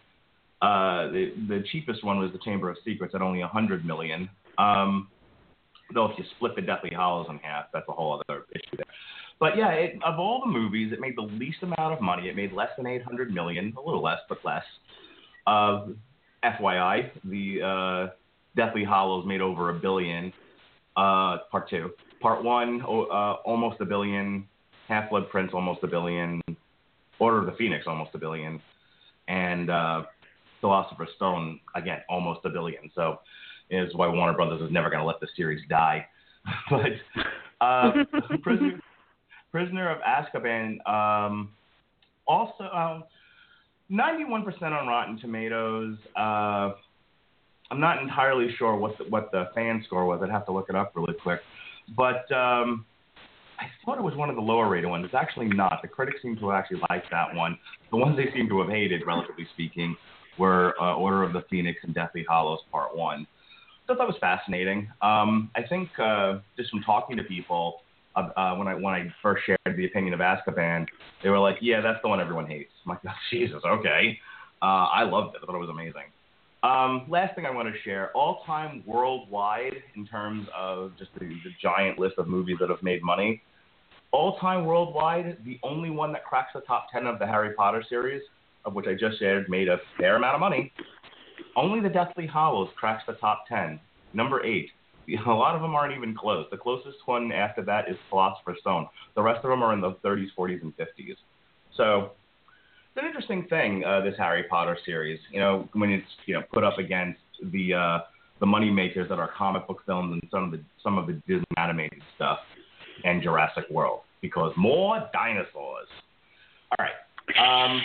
Uh, 0.61 1.07
the 1.07 1.33
the 1.47 1.63
cheapest 1.71 2.03
one 2.03 2.19
was 2.19 2.31
the 2.31 2.39
Chamber 2.39 2.69
of 2.69 2.77
Secrets 2.85 3.15
at 3.15 3.21
only 3.23 3.39
100 3.39 3.83
million. 3.83 4.29
Um, 4.57 5.07
though 5.93 6.05
if 6.05 6.17
you 6.17 6.23
split 6.35 6.55
the 6.55 6.61
Deathly 6.61 6.91
Hallows 6.91 7.27
in 7.29 7.37
half, 7.39 7.65
that's 7.73 7.85
a 7.87 7.91
whole 7.91 8.21
other 8.27 8.45
issue 8.51 8.77
there. 8.77 8.85
But 9.39 9.57
yeah, 9.57 9.69
it, 9.71 9.99
of 10.05 10.19
all 10.19 10.41
the 10.45 10.51
movies, 10.51 10.93
it 10.93 10.99
made 10.99 11.17
the 11.17 11.21
least 11.21 11.57
amount 11.63 11.93
of 11.93 12.01
money. 12.01 12.29
It 12.29 12.35
made 12.35 12.53
less 12.53 12.69
than 12.77 12.87
800 12.87 13.33
million, 13.33 13.73
a 13.77 13.81
little 13.81 14.01
less, 14.01 14.19
but 14.29 14.37
less. 14.45 14.63
Uh, 15.45 15.87
FYI, 16.43 17.09
the 17.25 17.61
uh, 17.61 18.13
Deathly 18.55 18.83
Hallows 18.85 19.25
made 19.25 19.41
over 19.41 19.69
a 19.69 19.73
billion. 19.73 20.31
uh, 20.95 21.39
part 21.51 21.69
two. 21.69 21.91
Part 22.21 22.43
one, 22.43 22.81
uh, 22.81 23.33
almost 23.45 23.81
a 23.81 23.85
billion. 23.85 24.47
Half 24.87 25.09
Blood 25.09 25.29
Prince, 25.29 25.51
almost 25.53 25.83
a 25.83 25.87
billion. 25.87 26.41
Order 27.19 27.39
of 27.39 27.45
the 27.45 27.53
Phoenix, 27.53 27.85
almost 27.87 28.11
a 28.13 28.17
billion. 28.17 28.61
And 29.27 29.69
uh, 29.69 30.03
Philosopher's 30.61 31.09
Stone, 31.15 31.59
again, 31.75 31.99
almost 32.09 32.41
a 32.45 32.49
billion. 32.49 32.91
So 32.95 33.19
is 33.73 33.93
why 33.95 34.07
Warner 34.07 34.33
Brothers 34.33 34.61
is 34.61 34.71
never 34.71 34.89
going 34.89 34.99
to 34.99 35.05
let 35.05 35.19
the 35.19 35.27
series 35.35 35.61
die. 35.69 36.05
but 36.69 36.91
uh, 37.61 37.91
Prisoner, 38.41 38.79
Prisoner 39.51 39.89
of 39.89 39.99
Azkaban, 40.01 40.85
um, 40.87 41.51
also 42.27 42.63
um, 42.65 43.03
91% 43.91 44.61
on 44.63 44.87
Rotten 44.87 45.19
Tomatoes. 45.19 45.97
Uh, 46.15 46.71
I'm 47.71 47.79
not 47.79 48.01
entirely 48.01 48.53
sure 48.57 48.75
what 48.75 48.97
the, 48.97 49.05
what 49.05 49.31
the 49.31 49.49
fan 49.55 49.83
score 49.85 50.05
was. 50.05 50.21
I'd 50.23 50.29
have 50.29 50.45
to 50.45 50.51
look 50.51 50.69
it 50.69 50.75
up 50.75 50.93
really 50.95 51.15
quick. 51.21 51.39
But 51.95 52.31
um, 52.31 52.85
I 53.59 53.65
thought 53.85 53.97
it 53.97 54.03
was 54.03 54.15
one 54.15 54.29
of 54.29 54.35
the 54.35 54.41
lower 54.41 54.69
rated 54.69 54.89
ones. 54.89 55.05
It's 55.05 55.13
actually 55.13 55.47
not. 55.47 55.79
The 55.81 55.87
critics 55.87 56.21
seem 56.21 56.35
to 56.37 56.49
have 56.49 56.59
actually 56.59 56.81
liked 56.89 57.07
that 57.11 57.33
one. 57.33 57.57
The 57.91 57.97
ones 57.97 58.17
they 58.17 58.31
seem 58.33 58.47
to 58.49 58.59
have 58.61 58.69
hated, 58.69 59.01
relatively 59.05 59.47
speaking, 59.53 59.95
were 60.37 60.75
uh, 60.81 60.95
Order 60.95 61.23
of 61.23 61.33
the 61.33 61.43
Phoenix 61.49 61.79
and 61.83 61.93
Deathly 61.93 62.25
Hallows 62.27 62.59
Part 62.71 62.95
1. 62.95 63.27
So 63.87 63.95
that 63.95 64.07
was 64.07 64.15
fascinating. 64.21 64.89
Um, 65.01 65.51
I 65.55 65.63
think 65.63 65.89
uh, 65.99 66.39
just 66.57 66.69
from 66.69 66.81
talking 66.83 67.17
to 67.17 67.23
people, 67.23 67.81
uh, 68.15 68.29
uh, 68.37 68.55
when 68.55 68.67
I 68.67 68.75
when 68.75 68.93
I 68.93 69.13
first 69.21 69.43
shared 69.45 69.59
the 69.77 69.85
opinion 69.85 70.13
of 70.13 70.19
Azkaban, 70.19 70.87
they 71.21 71.29
were 71.29 71.39
like, 71.39 71.57
"Yeah, 71.61 71.81
that's 71.81 71.99
the 72.01 72.07
one 72.07 72.21
everyone 72.21 72.47
hates." 72.47 72.71
I'm 72.85 72.91
like, 72.91 72.99
oh, 73.07 73.11
"Jesus, 73.29 73.61
okay." 73.65 74.17
Uh, 74.61 74.87
I 74.87 75.03
loved 75.03 75.35
it. 75.35 75.41
I 75.43 75.45
thought 75.45 75.55
it 75.55 75.59
was 75.59 75.69
amazing. 75.69 76.03
Um, 76.63 77.05
last 77.09 77.35
thing 77.35 77.45
I 77.45 77.51
want 77.51 77.67
to 77.73 77.81
share: 77.81 78.11
all-time 78.11 78.83
worldwide 78.85 79.75
in 79.95 80.07
terms 80.07 80.47
of 80.55 80.93
just 80.97 81.11
the, 81.15 81.25
the 81.25 81.51
giant 81.61 81.99
list 81.99 82.15
of 82.17 82.27
movies 82.27 82.57
that 82.61 82.69
have 82.69 82.81
made 82.81 83.03
money. 83.03 83.41
All-time 84.11 84.65
worldwide, 84.65 85.39
the 85.43 85.59
only 85.63 85.89
one 85.89 86.13
that 86.13 86.23
cracks 86.23 86.51
the 86.53 86.61
top 86.61 86.87
ten 86.93 87.05
of 87.07 87.19
the 87.19 87.25
Harry 87.25 87.53
Potter 87.55 87.83
series, 87.89 88.21
of 88.63 88.75
which 88.75 88.85
I 88.87 88.93
just 88.93 89.19
shared, 89.19 89.49
made 89.49 89.67
a 89.67 89.77
fair 89.97 90.15
amount 90.15 90.35
of 90.35 90.39
money. 90.39 90.71
Only 91.55 91.79
the 91.79 91.89
Deathly 91.89 92.27
Hallows 92.27 92.69
cracks 92.75 93.03
the 93.07 93.13
top 93.13 93.45
ten. 93.47 93.79
Number 94.13 94.43
eight. 94.45 94.69
A 95.27 95.29
lot 95.29 95.55
of 95.55 95.61
them 95.61 95.75
aren't 95.75 95.95
even 95.95 96.15
close. 96.15 96.45
The 96.49 96.57
closest 96.57 96.97
one 97.05 97.31
after 97.31 97.61
that 97.63 97.89
is 97.89 97.97
Philosopher's 98.09 98.59
Stone. 98.61 98.87
The 99.15 99.21
rest 99.21 99.43
of 99.43 99.49
them 99.49 99.61
are 99.61 99.73
in 99.73 99.81
the 99.81 99.91
30s, 100.03 100.27
40s, 100.37 100.61
and 100.61 100.73
50s. 100.77 101.17
So 101.75 102.11
it's 102.95 103.01
an 103.01 103.07
interesting 103.07 103.45
thing, 103.49 103.83
uh, 103.83 104.01
this 104.01 104.15
Harry 104.17 104.43
Potter 104.43 104.77
series. 104.85 105.19
You 105.31 105.39
know, 105.39 105.67
when 105.73 105.89
it's 105.89 106.07
you 106.25 106.35
know 106.35 106.43
put 106.53 106.63
up 106.63 106.77
against 106.77 107.19
the 107.51 107.73
uh, 107.73 107.99
the 108.39 108.45
money 108.45 108.69
makers 108.69 109.09
that 109.09 109.19
are 109.19 109.31
comic 109.35 109.67
book 109.67 109.81
films 109.85 110.13
and 110.13 110.29
some 110.29 110.43
of 110.43 110.51
the 110.51 110.61
some 110.83 110.97
of 110.97 111.07
the 111.07 111.13
Disney 111.27 111.45
animated 111.57 112.01
stuff 112.15 112.39
and 113.03 113.21
Jurassic 113.21 113.65
World, 113.71 114.01
because 114.21 114.53
more 114.55 115.09
dinosaurs. 115.11 115.87
All 116.77 116.85
right. 116.85 117.65
Um, 117.65 117.81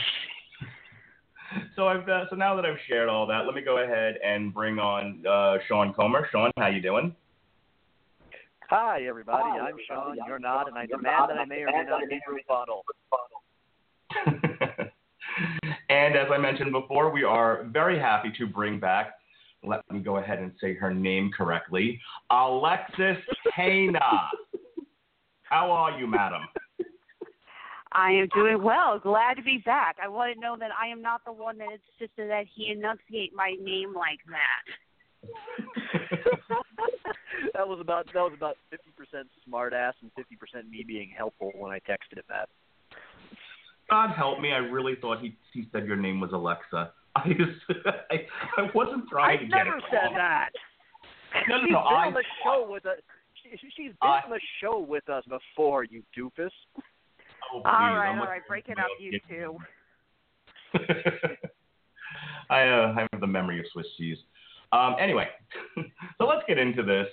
so 1.77 1.89
I've 1.89 2.09
uh, 2.09 2.25
so 2.31 2.37
now 2.37 2.55
that 2.57 2.65
I've 2.65 2.79
shared 2.89 3.09
all 3.09 3.27
that, 3.27 3.47
let 3.47 3.55
me 3.55 3.63
go 3.63 3.79
ahead 3.79 4.17
and 4.25 4.53
bring 4.53 4.79
on 4.79 5.25
uh, 5.27 5.59
Sean 5.67 5.93
Comer. 5.95 6.29
Sean, 6.31 6.51
how 6.57 6.69
you 6.69 6.83
doing? 6.83 7.15
Hi, 8.71 9.05
everybody. 9.09 9.45
Hi, 9.45 9.69
I'm 9.69 9.77
Sean. 9.87 10.17
You're 10.27 10.39
not, 10.39 10.69
and 10.69 10.77
I 10.77 10.87
demand 10.87 11.31
that 11.31 11.39
I 11.39 11.45
may 11.47 11.63
or 11.63 11.67
may 11.67 11.85
not 11.89 12.03
be 12.09 12.21
your 12.27 12.39
bottle. 12.47 12.85
and 15.89 16.17
as 16.17 16.27
I 16.31 16.37
mentioned 16.37 16.73
before, 16.73 17.11
we 17.11 17.25
are 17.25 17.65
very 17.73 17.99
happy 17.99 18.31
to 18.39 18.47
bring 18.47 18.79
back. 18.79 19.15
Let 19.65 19.81
me 19.91 20.01
go 20.01 20.19
ahead 20.19 20.39
and 20.39 20.53
say 20.61 20.75
her 20.75 20.93
name 20.93 21.31
correctly, 21.37 21.99
Alexis 22.31 23.17
Hejna. 23.57 24.29
How 25.43 25.71
are 25.71 25.99
you, 25.99 26.07
madam? 26.07 26.43
I 27.93 28.11
am 28.13 28.29
doing 28.35 28.63
well. 28.63 28.99
Glad 28.99 29.35
to 29.35 29.43
be 29.43 29.59
back. 29.65 29.97
I 30.03 30.09
want 30.09 30.35
to 30.35 30.41
know 30.41 30.57
that 30.59 30.71
I 30.81 30.89
am 30.89 31.01
not 31.01 31.25
the 31.25 31.33
one 31.33 31.59
that 31.59 31.69
insisted 31.73 32.31
that 32.31 32.45
he 32.55 32.71
enunciate 32.71 33.35
my 33.35 33.55
name 33.61 33.95
like 33.95 34.21
that. 34.29 34.65
that 37.55 37.67
was 37.67 37.81
about 37.81 38.07
that 38.07 38.21
was 38.21 38.33
about 38.37 38.57
fifty 38.71 38.91
percent 38.97 39.27
smart 39.45 39.73
ass 39.73 39.95
and 40.03 40.13
fifty 40.17 40.37
percent 40.37 40.71
me 40.71 40.85
being 40.87 41.11
helpful 41.17 41.51
when 41.57 41.73
I 41.73 41.79
texted 41.81 42.19
him 42.19 42.25
that. 42.29 42.49
God 43.91 44.15
help 44.15 44.41
me! 44.41 44.53
I 44.53 44.59
really 44.59 44.95
thought 45.01 45.21
he 45.21 45.37
he 45.53 45.67
said 45.73 45.87
your 45.87 45.97
name 45.97 46.21
was 46.21 46.31
Alexa. 46.33 46.93
I 47.17 47.29
just, 47.29 47.59
I, 48.11 48.27
I 48.59 48.71
wasn't 48.75 49.09
trying 49.09 49.39
I 49.39 49.43
to 49.43 49.47
get 49.47 49.57
it. 49.57 49.61
I 49.61 49.65
never 49.65 49.81
said 49.91 50.11
that. 50.15 50.51
No, 51.49 51.57
no, 51.57 51.63
she's 51.63 51.73
no. 51.73 51.79
been 51.79 51.97
I, 51.97 52.07
on 52.07 52.15
the 52.15 52.25
show 52.45 52.67
with 52.71 52.87
us. 52.87 52.99
She, 53.43 53.57
she's 53.77 53.93
been 54.01 54.11
I, 54.11 54.21
on 54.25 54.31
the 54.31 54.41
show 54.61 54.79
with 54.79 55.09
us 55.09 55.25
before, 55.25 55.85
you 55.85 56.03
doofus. 56.17 56.51
Oh, 57.53 57.57
all 57.57 57.63
right, 57.65 58.19
all 58.19 58.27
right, 58.27 58.47
break 58.47 58.69
it 58.69 58.79
up, 58.79 58.87
you 59.01 59.19
two. 59.29 59.57
I 62.51 62.63
uh, 62.63 62.95
I 62.97 63.07
have 63.13 63.21
the 63.21 63.27
memory 63.27 63.59
of 63.59 63.67
Swiss 63.73 63.87
cheese. 63.97 64.19
Um, 64.73 64.97
anyway, 65.01 65.29
so 66.19 66.27
let's 66.27 66.43
get 66.47 66.59
into 66.59 66.83
this. 66.83 67.07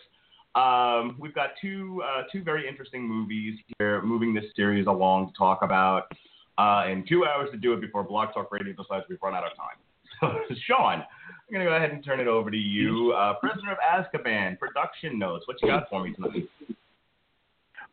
Um, 0.55 1.17
we've 1.19 1.35
got 1.35 1.51
two 1.61 2.01
uh, 2.05 2.23
two 2.31 2.43
very 2.43 2.67
interesting 2.67 3.07
movies 3.07 3.59
here, 3.77 4.01
moving 4.01 4.33
this 4.33 4.45
series 4.55 4.87
along 4.87 5.27
to 5.27 5.33
talk 5.37 5.59
about, 5.61 6.11
uh, 6.57 6.83
and 6.85 7.07
two 7.07 7.25
hours 7.25 7.49
to 7.51 7.57
do 7.57 7.73
it 7.73 7.81
before 7.81 8.03
Blog 8.03 8.33
Talk 8.33 8.51
Radio 8.51 8.73
decides 8.73 9.05
we've 9.09 9.19
run 9.21 9.33
out 9.33 9.43
of 9.43 9.51
time. 9.57 9.77
So, 10.21 10.31
Sean, 10.65 11.01
I'm 11.01 11.51
gonna 11.51 11.65
go 11.65 11.75
ahead 11.75 11.91
and 11.91 12.03
turn 12.03 12.21
it 12.21 12.27
over 12.27 12.49
to 12.49 12.55
you. 12.55 13.11
Uh, 13.11 13.33
Prisoner 13.33 13.73
of 13.73 13.77
Azkaban, 13.79 14.57
production 14.57 15.19
notes. 15.19 15.45
What 15.45 15.61
you 15.61 15.67
got 15.67 15.89
for 15.89 16.05
me 16.05 16.13
tonight? 16.13 16.47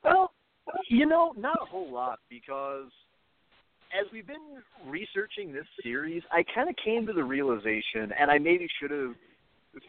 Well, 0.05 0.32
you 0.89 1.07
know, 1.07 1.33
not 1.37 1.59
a 1.63 1.65
whole 1.65 1.93
lot 1.93 2.19
because 2.29 2.91
as 3.93 4.07
we've 4.13 4.27
been 4.27 4.63
researching 4.87 5.53
this 5.53 5.67
series, 5.83 6.23
I 6.33 6.45
kind 6.55 6.69
of 6.69 6.75
came 6.83 7.07
to 7.07 7.13
the 7.13 7.23
realization, 7.23 8.11
and 8.19 8.31
I 8.31 8.39
maybe 8.39 8.67
should 8.81 8.91
have 8.91 9.15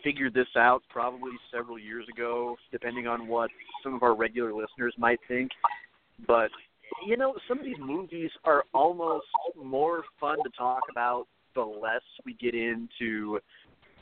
figured 0.03 0.33
this 0.33 0.47
out 0.57 0.81
probably 0.89 1.31
several 1.53 1.79
years 1.79 2.05
ago, 2.13 2.55
depending 2.71 3.07
on 3.07 3.27
what 3.27 3.49
some 3.83 3.93
of 3.93 4.03
our 4.03 4.15
regular 4.15 4.53
listeners 4.53 4.93
might 4.97 5.19
think. 5.27 5.51
But 6.27 6.49
you 7.05 7.17
know, 7.17 7.33
some 7.47 7.59
of 7.59 7.65
these 7.65 7.79
movies 7.79 8.29
are 8.45 8.63
almost 8.73 9.25
more 9.61 10.03
fun 10.19 10.37
to 10.43 10.49
talk 10.57 10.81
about 10.91 11.25
the 11.55 11.61
less 11.61 12.01
we 12.25 12.33
get 12.33 12.53
into 12.53 13.39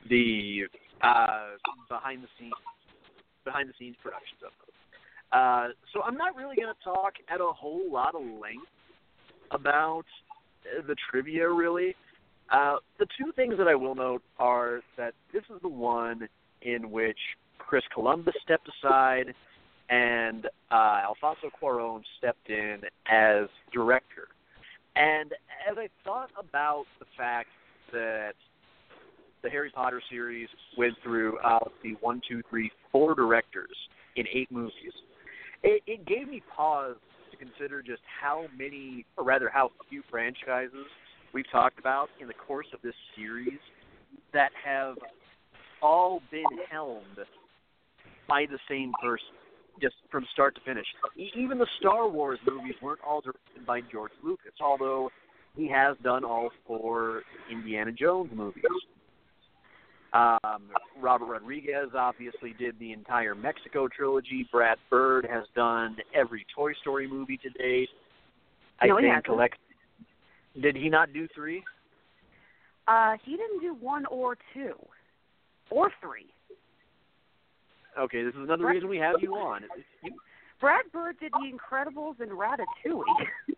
the 0.10 0.64
uh, 1.02 1.50
behind 1.90 2.24
the 2.24 2.28
scenes 2.40 2.54
behind 3.44 3.70
the 3.70 3.74
scenes 3.80 3.96
productions 4.02 4.42
of 4.46 4.52
them. 4.60 4.71
Uh, 5.32 5.70
so 5.94 6.02
I'm 6.04 6.18
not 6.18 6.36
really 6.36 6.56
going 6.56 6.74
to 6.74 6.84
talk 6.84 7.14
at 7.30 7.40
a 7.40 7.52
whole 7.52 7.92
lot 7.92 8.16
of 8.16 8.22
length 8.22 8.68
about 9.52 10.04
the 10.88 10.96
trivia, 11.10 11.50
really. 11.50 11.96
Uh, 12.52 12.78
the 13.00 13.06
two 13.18 13.32
things 13.36 13.56
that 13.58 13.68
I 13.68 13.76
will 13.76 13.96
note 13.96 14.22
are 14.38 14.82
that 14.98 15.14
this 15.34 15.44
is 15.54 15.62
the 15.62 15.70
one 15.70 16.28
in 16.62 16.92
which 16.92 17.18
Chris 17.58 17.84
Columbus 17.94 18.36
stepped 18.44 18.68
aside 18.68 19.34
and 19.90 20.48
uh, 20.72 21.02
Alfonso 21.04 21.50
Cuarón 21.62 22.02
stepped 22.18 22.50
in 22.50 22.80
as 23.10 23.48
director. 23.74 24.28
And 24.96 25.32
as 25.70 25.78
I 25.78 25.88
thought 26.04 26.30
about 26.38 26.86
the 27.00 27.06
fact 27.18 27.50
that 27.94 28.34
the 29.44 29.50
Harry 29.50 29.72
Potter 29.74 30.02
series 30.10 30.48
went 30.78 30.94
through 31.04 31.38
uh, 31.40 31.60
the 31.84 31.96
one, 32.02 32.22
two, 32.28 32.42
three, 32.50 32.72
four 32.92 33.16
directors 33.16 33.76
in 34.16 34.26
eight 34.34 34.52
movies, 34.52 34.94
it, 35.64 35.82
it 35.88 36.06
gave 36.06 36.28
me 36.28 36.42
pause 36.56 36.96
to 37.32 37.38
consider 37.38 37.82
just 37.82 38.02
how 38.22 38.46
many, 38.58 39.06
or 39.18 39.24
rather, 39.24 39.50
how 39.50 39.72
few 39.90 40.04
franchises 40.10 40.86
we've 41.34 41.50
talked 41.52 41.80
about 41.80 42.10
in 42.20 42.28
the 42.28 42.34
course 42.34 42.68
of 42.74 42.82
this 42.82 42.96
series 43.16 43.60
that 44.34 44.52
have 44.64 44.96
all 45.82 46.22
been 46.32 46.44
helmed 46.70 47.06
by 48.28 48.46
the 48.50 48.60
same 48.70 48.92
person, 49.02 49.28
just 49.82 49.96
from 50.12 50.26
start 50.34 50.56
to 50.56 50.62
finish. 50.62 50.86
Even 51.36 51.58
the 51.58 51.68
Star 51.80 52.08
Wars 52.08 52.40
movies 52.48 52.76
weren't 52.82 53.02
all 53.08 53.22
directed 53.22 53.66
by 53.66 53.82
George 53.92 54.12
Lucas, 54.24 54.54
although 54.62 55.10
he 55.56 55.68
has 55.70 55.98
done 56.04 56.24
all 56.24 56.50
four 56.66 57.24
Indiana 57.52 57.92
Jones 57.92 58.32
movies. 58.34 58.64
Um, 60.14 60.70
Robert 61.00 61.26
Rodriguez 61.26 61.90
obviously 61.96 62.54
did 62.60 62.78
the 62.80 62.92
entire 62.92 63.34
Mexico 63.34 63.88
trilogy. 63.88 64.46
Brad 64.52 64.78
Bird 64.90 65.26
has 65.32 65.46
done 65.56 65.98
every 66.14 66.46
Toy 66.54 66.74
Story 66.82 67.08
movie 67.08 67.38
to 67.38 67.50
date. 67.52 67.90
I 68.82 68.88
no, 68.88 68.98
think 68.98 69.24
collect. 69.24 69.58
Did 70.62 70.76
he 70.76 70.90
not 70.90 71.14
do 71.14 71.28
three? 71.34 71.64
Uh, 72.88 73.14
he 73.24 73.38
didn't 73.38 73.62
do 73.62 73.74
one 73.80 74.06
or 74.08 74.38
two, 74.54 74.74
or 75.70 75.92
three. 76.02 76.26
Okay, 77.98 78.24
this 78.24 78.34
is 78.34 78.40
another 78.40 78.64
Brad, 78.64 78.76
reason 78.76 78.90
we 78.90 78.98
have 78.98 79.16
you 79.22 79.34
on. 79.36 79.62
You, 80.04 80.12
Brad 80.60 80.86
Bird 80.92 81.16
did 81.20 81.32
The 81.34 81.52
Incredibles 81.52 82.20
and 82.20 82.32
Ratatouille. 82.32 83.04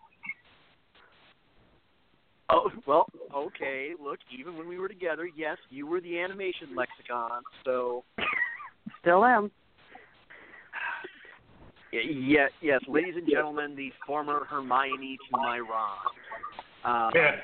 Oh 2.53 2.69
well, 2.85 3.07
okay. 3.35 3.91
Look, 4.01 4.19
even 4.37 4.55
when 4.57 4.67
we 4.67 4.77
were 4.77 4.87
together, 4.87 5.27
yes, 5.35 5.57
you 5.71 5.87
were 5.87 5.99
the 6.01 6.19
animation 6.19 6.75
lexicon. 6.75 7.41
So 7.65 8.03
still 9.01 9.25
am. 9.25 9.49
Yeah, 11.91 12.47
yes, 12.61 12.81
ladies 12.87 13.15
and 13.15 13.27
gentlemen, 13.29 13.75
the 13.75 13.91
former 14.05 14.45
Hermione 14.45 15.17
to 15.29 15.37
my 15.37 15.59
Ron. 15.59 15.97
Um, 16.83 17.11
Yeah. 17.15 17.41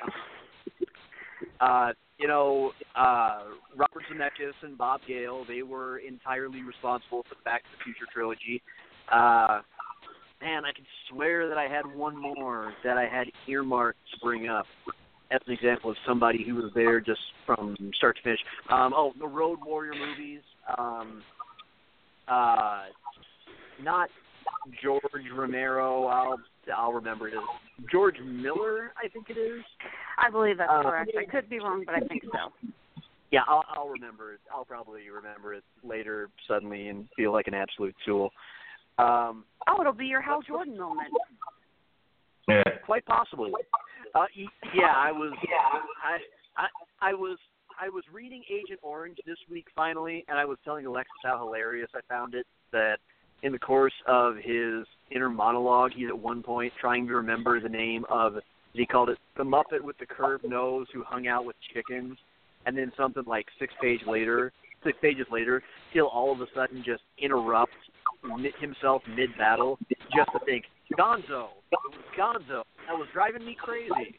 uh, 1.62 1.94
you 2.18 2.28
know, 2.28 2.72
uh, 2.96 3.44
Robert 3.76 4.04
Zemeckis 4.12 4.54
and 4.64 4.78
Bob 4.78 5.02
Gale, 5.08 5.46
they 5.48 5.62
were 5.62 6.00
entirely 6.00 6.64
responsible 6.64 7.24
for 7.30 7.36
the 7.36 7.42
Back 7.44 7.64
to 7.64 7.70
the 7.78 7.84
Future 7.84 8.08
trilogy. 8.12 8.62
Uh, 9.12 9.62
man, 10.42 10.66
I 10.66 10.72
could 10.74 10.86
swear 11.10 11.48
that 11.48 11.58
I 11.58 11.68
had 11.68 11.86
one 11.86 12.18
more 12.18 12.74
that 12.84 12.98
I 12.98 13.08
had 13.08 13.28
earmarked 13.48 14.00
to 14.14 14.20
bring 14.26 14.48
up 14.48 14.66
as 15.32 15.42
an 15.48 15.54
example 15.54 15.92
of 15.92 15.98
somebody 16.08 16.44
who 16.44 16.56
was 16.56 16.72
there 16.74 17.00
just 17.00 17.20
from 17.46 17.76
start 17.96 18.18
to 18.18 18.24
finish. 18.24 18.40
Um, 18.70 18.94
oh, 18.96 19.14
the 19.20 19.28
Road 19.28 19.60
Warrior 19.64 19.94
movies. 19.94 20.42
Um, 20.78 21.22
uh, 22.28 22.84
not 23.82 24.10
George 24.82 25.02
Romero. 25.36 26.06
I'll 26.06 26.40
I'll 26.76 26.94
remember 26.94 27.28
it. 27.28 27.34
George 27.92 28.16
Miller, 28.24 28.92
I 29.04 29.08
think 29.08 29.30
it 29.30 29.38
is. 29.38 29.64
I 30.18 30.30
believe 30.30 30.58
that's 30.58 30.70
Uh, 30.72 30.84
correct. 30.84 31.12
I 31.20 31.26
could 31.26 31.50
be 31.50 31.60
wrong, 31.60 31.84
but 31.86 31.96
I 31.96 32.00
think 32.02 32.24
so. 32.26 32.70
Yeah, 33.32 33.42
I'll, 33.48 33.64
I'll 33.76 33.90
remember 33.90 34.34
it. 34.34 34.40
I'll 34.54 34.66
probably 34.66 35.10
remember 35.10 35.54
it 35.54 35.64
later 35.84 36.30
suddenly 36.48 36.88
and 36.90 37.08
feel 37.16 37.32
like 37.32 37.48
an 37.48 37.54
absolute 37.54 37.96
tool. 38.06 38.32
Um, 38.98 39.46
Oh, 39.68 39.80
it'll 39.82 39.94
be 39.94 40.08
your 40.08 40.22
Hal 40.22 40.42
Jordan 40.42 40.78
moment. 40.78 41.10
Yeah. 42.48 42.64
quite 42.86 43.06
possibly. 43.06 43.52
Uh, 44.16 44.26
yeah, 44.76 44.94
I 44.96 45.12
was. 45.12 45.34
I, 46.04 46.18
I 46.62 46.68
I 47.10 47.14
was 47.14 47.38
I 47.80 47.90
was 47.90 48.04
reading 48.14 48.44
Agent 48.50 48.80
Orange 48.84 49.18
this 49.26 49.38
week 49.50 49.66
finally, 49.76 50.26
and 50.28 50.38
I 50.38 50.46
was 50.46 50.58
telling 50.66 50.86
Alexis 50.86 51.12
how 51.24 51.38
hilarious 51.38 51.90
I 51.96 52.00
found 52.10 52.36
it 52.36 52.46
that 52.72 52.98
in 53.42 53.52
the 53.52 53.60
course 53.60 53.94
of 54.06 54.36
his 54.36 54.86
inner 55.12 55.30
monologue, 55.30 55.92
he's 55.96 56.08
at 56.10 56.18
one 56.18 56.44
point 56.44 56.74
trying 56.80 57.08
to 57.08 57.16
remember 57.16 57.60
the 57.60 57.70
name 57.70 58.06
of 58.10 58.34
he 58.74 58.86
called 58.86 59.10
it 59.10 59.18
the 59.38 59.44
Muppet 59.44 59.82
with 59.82 59.98
the 59.98 60.06
curved 60.06 60.48
nose 60.48 60.88
who 60.94 61.04
hung 61.04 61.28
out 61.28 61.46
with 61.46 61.56
chickens, 61.74 62.18
and 62.66 62.78
then 62.78 62.92
something 62.98 63.24
like 63.26 63.46
six 63.60 63.74
page 63.82 64.02
later, 64.06 64.52
six 64.84 64.98
pages 65.02 65.26
later, 65.32 65.64
he'll 65.94 66.06
all 66.06 66.32
of 66.32 66.42
a 66.42 66.46
sudden 66.54 66.84
just 66.86 67.04
interrupt 67.18 67.72
himself 68.60 69.02
mid 69.16 69.30
battle 69.38 69.80
just 70.16 70.30
to 70.34 70.40
think 70.46 70.66
Gonzo, 70.98 71.50
it 71.72 71.80
was 71.86 72.02
Gonzo, 72.18 72.64
that 72.90 72.98
was 72.98 73.08
driving 73.14 73.46
me 73.46 73.56
crazy. 73.58 74.18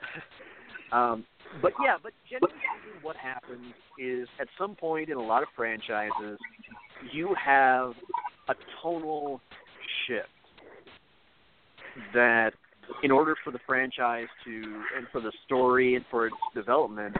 um, 0.92 1.24
but 1.62 1.72
yeah, 1.82 1.96
but 2.02 2.12
generally 2.28 2.54
what 3.00 3.16
happens 3.16 3.72
is 3.98 4.28
at 4.38 4.48
some 4.58 4.74
point 4.74 5.08
in 5.08 5.16
a 5.16 5.22
lot 5.22 5.42
of 5.42 5.48
franchises, 5.56 6.38
you 7.10 7.34
have 7.42 7.92
a 8.48 8.54
tonal 8.82 9.40
shift 10.06 10.28
that 12.12 12.52
in 13.02 13.10
order 13.10 13.34
for 13.42 13.50
the 13.50 13.58
franchise 13.66 14.28
to 14.44 14.82
and 14.96 15.06
for 15.10 15.22
the 15.22 15.32
story 15.46 15.94
and 15.94 16.04
for 16.10 16.26
its 16.26 16.36
development 16.54 17.16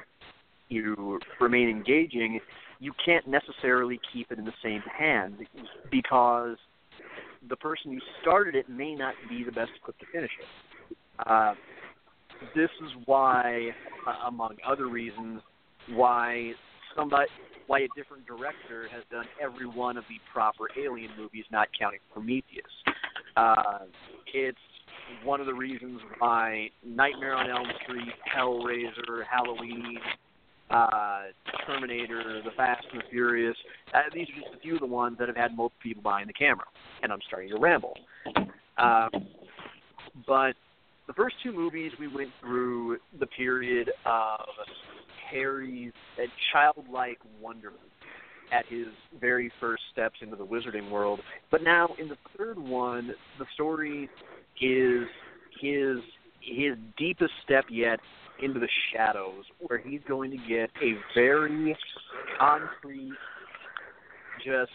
you 0.69 1.19
remain 1.41 1.71
engaging, 1.71 2.39
you 2.81 2.93
can't 3.03 3.27
necessarily 3.27 3.99
keep 4.13 4.31
it 4.31 4.39
in 4.39 4.45
the 4.45 4.53
same 4.63 4.83
hand 4.83 5.39
because 5.91 6.59
the 7.49 7.57
person 7.57 7.93
who 7.93 7.99
started 8.23 8.55
it 8.55 8.69
may 8.69 8.95
not 8.95 9.15
be 9.29 9.45
the 9.45 9.53
best 9.53 9.71
equipped 9.77 10.01
to 10.01 10.07
finish 10.13 10.31
it. 10.41 10.97
Uh, 11.27 11.55
this 12.55 12.71
is 12.85 12.91
why, 13.07 13.71
uh, 14.07 14.29
among 14.29 14.57
other 14.67 14.89
reasons, 14.89 15.41
why 15.91 16.53
somebody, 16.97 17.27
why 17.67 17.81
a 17.81 17.89
different 17.97 18.27
director 18.27 18.89
has 18.93 19.03
done 19.11 19.27
every 19.43 19.67
one 19.67 19.97
of 19.97 20.05
the 20.09 20.17
proper 20.33 20.65
Alien 20.79 21.11
movies, 21.19 21.45
not 21.51 21.69
counting 21.79 22.01
Prometheus. 22.13 22.65
Uh, 23.37 23.81
it's 24.33 24.59
one 25.25 25.41
of 25.41 25.47
the 25.47 25.55
reasons 25.55 26.01
why 26.19 26.69
Nightmare 26.85 27.35
on 27.35 27.51
Elm 27.51 27.67
Street, 27.83 28.13
Hellraiser, 28.37 29.23
Halloween, 29.31 29.99
uh, 30.71 31.23
Terminator, 31.67 32.43
The 32.45 32.51
Fast 32.57 32.87
and 32.93 33.01
the 33.01 33.05
Furious. 33.11 33.57
Uh, 33.95 34.01
these 34.15 34.27
are 34.29 34.41
just 34.41 34.55
a 34.57 34.61
few 34.61 34.75
of 34.75 34.81
the 34.81 34.87
ones 34.87 35.17
that 35.19 35.29
have 35.29 35.37
had 35.37 35.57
multiple 35.57 35.81
people 35.83 36.03
behind 36.03 36.29
the 36.29 36.35
camera, 36.35 36.67
and 37.03 37.13
I'm 37.13 37.21
starting 37.27 37.51
to 37.51 37.59
ramble. 37.59 37.95
Um, 38.77 39.11
but 40.27 40.55
the 41.07 41.13
first 41.15 41.37
two 41.43 41.53
movies, 41.53 41.93
we 41.99 42.07
went 42.07 42.31
through 42.41 42.99
the 43.19 43.27
period 43.27 43.91
of 44.05 44.41
Harry's 45.31 45.93
childlike 46.53 47.19
wonderment 47.41 47.81
at 48.53 48.67
his 48.67 48.87
very 49.21 49.53
first 49.61 49.83
steps 49.93 50.17
into 50.23 50.37
the 50.37 50.45
wizarding 50.45 50.91
world. 50.91 51.21
But 51.51 51.63
now 51.63 51.95
in 51.99 52.09
the 52.09 52.17
third 52.37 52.59
one, 52.59 53.15
the 53.39 53.47
story 53.55 54.09
is 54.61 55.07
his 55.61 55.99
his 56.41 56.77
deepest 56.97 57.33
step 57.45 57.65
yet 57.71 57.99
into 58.43 58.61
the 58.61 58.69
shadows, 58.93 59.45
where 59.61 59.79
he's 59.79 60.01
going 60.09 60.31
to 60.31 60.37
get 60.37 60.71
a 60.83 60.95
very 61.15 61.77
concrete, 62.39 63.13
just 64.45 64.71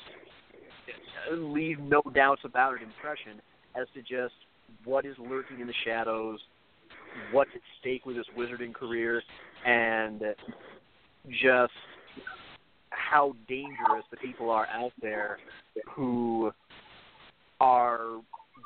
leave 1.31 1.79
no 1.79 2.01
doubts 2.13 2.41
about 2.43 2.75
it 2.75 2.81
impression 2.81 3.41
as 3.79 3.87
to 3.93 4.01
just 4.01 4.33
what 4.85 5.05
is 5.05 5.15
lurking 5.17 5.59
in 5.59 5.67
the 5.67 5.73
shadows, 5.85 6.39
what's 7.31 7.49
at 7.55 7.61
stake 7.79 8.05
with 8.05 8.17
his 8.17 8.25
wizarding 8.37 8.73
career, 8.73 9.21
and 9.65 10.21
just 11.29 11.73
how 12.89 13.35
dangerous 13.47 14.03
the 14.11 14.17
people 14.17 14.49
are 14.49 14.67
out 14.67 14.91
there 15.01 15.37
who 15.95 16.51
are 17.59 18.19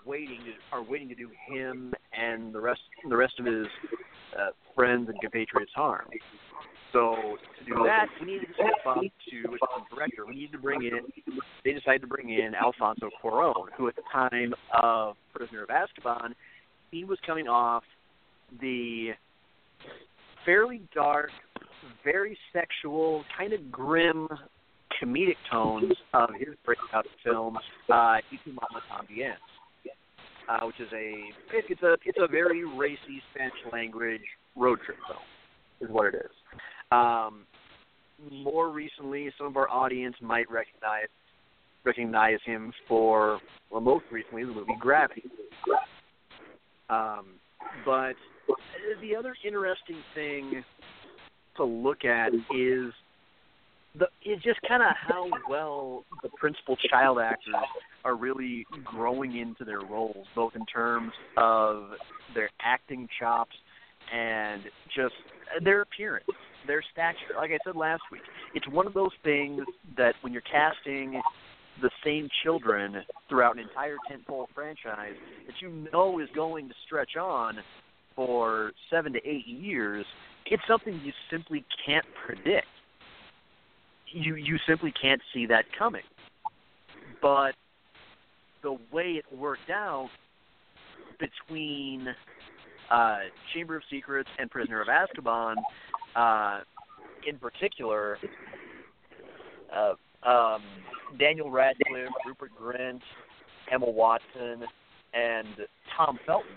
waiting 0.06 0.40
to, 0.40 0.76
are 0.76 0.84
waiting 0.84 1.10
to 1.10 1.16
do 1.16 1.30
him 1.50 1.94
and 2.18 2.54
the 2.54 2.60
rest 2.60 2.80
the 3.10 3.16
rest 3.16 3.34
of 3.40 3.46
his 3.46 3.68
uh, 4.38 4.50
friends 4.76 5.10
and 5.10 5.20
compatriots 5.22 5.72
harm. 5.76 6.08
So 6.94 7.38
to 7.60 7.66
do 7.66 7.84
that, 7.84 8.08
we 8.20 8.28
needed 8.28 8.48
to 8.48 8.54
step 8.54 8.86
up 8.86 8.98
to 8.98 9.38
a 9.44 9.96
director. 9.96 10.26
We 10.26 10.36
needed 10.36 10.54
to 10.54 10.58
bring 10.58 10.84
in. 10.84 11.00
They 11.63 11.74
decided 11.74 12.02
to 12.02 12.08
bring 12.08 12.30
in 12.30 12.56
Alfonso 12.56 13.10
Cuarón, 13.22 13.68
who 13.78 13.88
at 13.88 13.96
the 13.96 14.04
time 14.12 14.54
of 14.82 15.16
Prisoner 15.34 15.63
of 15.63 15.70
Azkaban, 15.70 16.34
he 16.92 17.04
was 17.04 17.20
coming 17.26 17.48
off 17.48 17.84
the 18.62 19.10
fairly 20.46 20.82
dark, 20.96 21.30
very 22.04 22.38
sexual, 22.54 23.26
kind 23.38 23.52
of 23.52 23.70
grim 23.70 24.30
comedic 25.02 25.36
tones 25.52 25.94
of 26.13 26.30
his 26.40 26.56
breakout 26.66 27.06
film, 27.24 27.58
uh, 27.58 27.60
Y 27.90 28.40
tu 28.44 28.52
mama 28.52 28.82
también, 28.90 29.36
uh, 30.50 30.66
which 30.66 30.80
is 30.80 30.92
a 30.94 31.14
it's 31.54 31.82
a 31.84 31.98
it's 32.06 32.18
a 32.22 32.28
very 32.28 32.66
racy 32.66 33.22
Spanish 33.34 33.54
language 33.72 34.22
road 34.56 34.80
trip 34.86 34.98
film, 35.08 35.20
is 35.82 35.90
what 35.90 36.08
it 36.08 36.16
is. 36.16 36.32
Um, 36.92 37.46
more 38.32 38.70
recently, 38.70 39.32
some 39.38 39.48
of 39.48 39.58
our 39.58 39.70
audience 39.70 40.16
might 40.22 40.50
recognize 40.50 41.08
recognize 41.84 42.40
him 42.46 42.74
for 42.88 43.40
well, 43.70 43.82
most 43.82 44.06
recently 44.12 44.44
the 44.44 44.52
movie 44.52 44.74
Gravity. 44.80 45.24
Um, 46.90 47.26
but 47.86 48.14
the 49.02 49.16
other 49.16 49.36
interesting 49.46 49.98
thing 50.16 50.64
to 51.58 51.66
look 51.66 52.06
at 52.06 52.34
is 52.56 52.94
the 53.95 54.06
is 54.26 54.41
just 54.43 54.60
kind 54.67 54.84
of 54.84 54.89
how 54.95 55.30
well 55.50 56.06
the 56.23 56.30
principal 56.30 56.76
child 56.89 57.19
actors 57.19 57.56
are 58.06 58.15
really 58.15 58.65
growing 58.84 59.38
into 59.38 59.65
their 59.65 59.82
roles, 59.82 60.26
both 60.36 60.56
in 60.56 60.65
terms 60.65 61.12
of 61.38 61.89
their 62.34 62.50
acting 62.62 63.08
chops 63.19 63.56
and 64.13 64.63
just 64.95 65.15
their 65.63 65.82
appearance, 65.82 66.26
their 66.65 66.84
stature. 66.91 67.36
Like 67.36 67.52
I 67.52 67.58
said 67.65 67.76
last 67.76 68.04
week, 68.12 68.21
it's 68.54 68.67
one 68.69 68.88
of 68.88 68.93
those 68.93 69.12
things 69.23 69.62
that 69.97 70.13
when 70.21 70.34
you're 70.34 70.41
casting 70.43 71.21
the 71.82 71.91
same 72.04 72.28
children 72.43 72.95
throughout 73.30 73.58
an 73.58 73.63
entire 73.63 73.97
tentpole 74.10 74.47
franchise 74.54 75.13
that 75.45 75.56
you 75.62 75.88
know 75.91 76.19
is 76.19 76.28
going 76.36 76.67
to 76.67 76.73
stretch 76.86 77.15
on 77.19 77.58
for 78.15 78.71
seven 78.89 79.13
to 79.13 79.19
eight 79.26 79.47
years, 79.47 80.06
it's 80.47 80.63
something 80.67 81.00
you 81.04 81.12
simply 81.30 81.63
can't 81.86 82.06
predict. 82.26 82.67
You 84.12 84.36
you 84.36 84.58
simply 84.67 84.93
can't 85.00 85.22
see 85.34 85.46
that 85.48 85.65
coming. 85.78 86.04
But 87.22 87.54
the 88.63 88.78
way 88.91 89.22
it 89.22 89.26
worked 89.36 89.70
out 89.70 90.10
between 91.20 92.08
uh, 92.91 93.17
Chamber 93.54 93.76
of 93.76 93.84
Secrets 93.89 94.30
and 94.39 94.50
Prisoner 94.50 94.82
of 94.82 94.88
Azkaban, 94.88 95.56
uh, 96.15 96.62
in 97.28 97.38
particular, 97.38 98.17
uh, 99.76 99.93
um, 100.28 100.62
Daniel 101.20 101.50
Radcliffe, 101.50 102.10
Rupert 102.26 102.52
Grint, 102.60 103.02
Emma 103.72 103.89
Watson, 103.89 104.63
and 105.13 105.48
Tom 105.96 106.20
Felton 106.26 106.50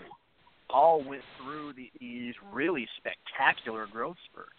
all 0.69 1.03
went 1.03 1.21
through 1.37 1.73
the, 1.73 1.91
these 1.99 2.33
really 2.53 2.87
spectacular 2.97 3.87
growth 3.91 4.17
spurts. 4.31 4.49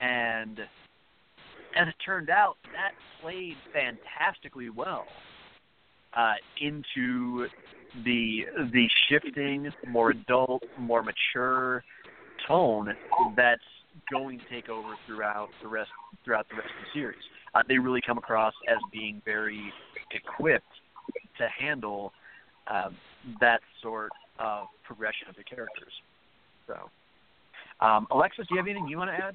And 0.00 0.58
as 1.74 1.88
it 1.88 1.94
turned 2.04 2.30
out, 2.30 2.56
that 2.72 2.92
played 3.20 3.56
fantastically 3.72 4.70
well. 4.70 5.06
uh, 6.16 6.34
into 6.60 7.46
the 8.04 8.46
the 8.72 8.88
shifting, 9.08 9.70
more 9.86 10.10
adult, 10.10 10.62
more 10.78 11.02
mature 11.02 11.84
tone 12.48 12.94
that's 13.36 13.60
going 14.10 14.38
to 14.38 14.44
take 14.50 14.68
over 14.68 14.94
throughout 15.06 15.48
the 15.62 15.68
rest 15.68 15.90
throughout 16.24 16.46
the 16.48 16.56
rest 16.56 16.68
of 16.68 16.84
the 16.84 16.98
series. 16.98 17.22
Uh, 17.54 17.62
they 17.68 17.78
really 17.78 18.00
come 18.04 18.18
across 18.18 18.54
as 18.68 18.78
being 18.92 19.22
very 19.24 19.72
equipped 20.10 20.64
to 21.38 21.48
handle 21.58 22.12
um, 22.68 22.96
that 23.40 23.60
sort 23.82 24.10
of 24.38 24.66
progression 24.84 25.28
of 25.28 25.36
the 25.36 25.44
characters. 25.44 25.92
So, 26.66 26.90
um, 27.84 28.06
Alexis, 28.10 28.46
do 28.48 28.54
you 28.54 28.58
have 28.58 28.66
anything 28.66 28.88
you 28.88 28.98
want 28.98 29.10
to 29.10 29.16
add? 29.16 29.34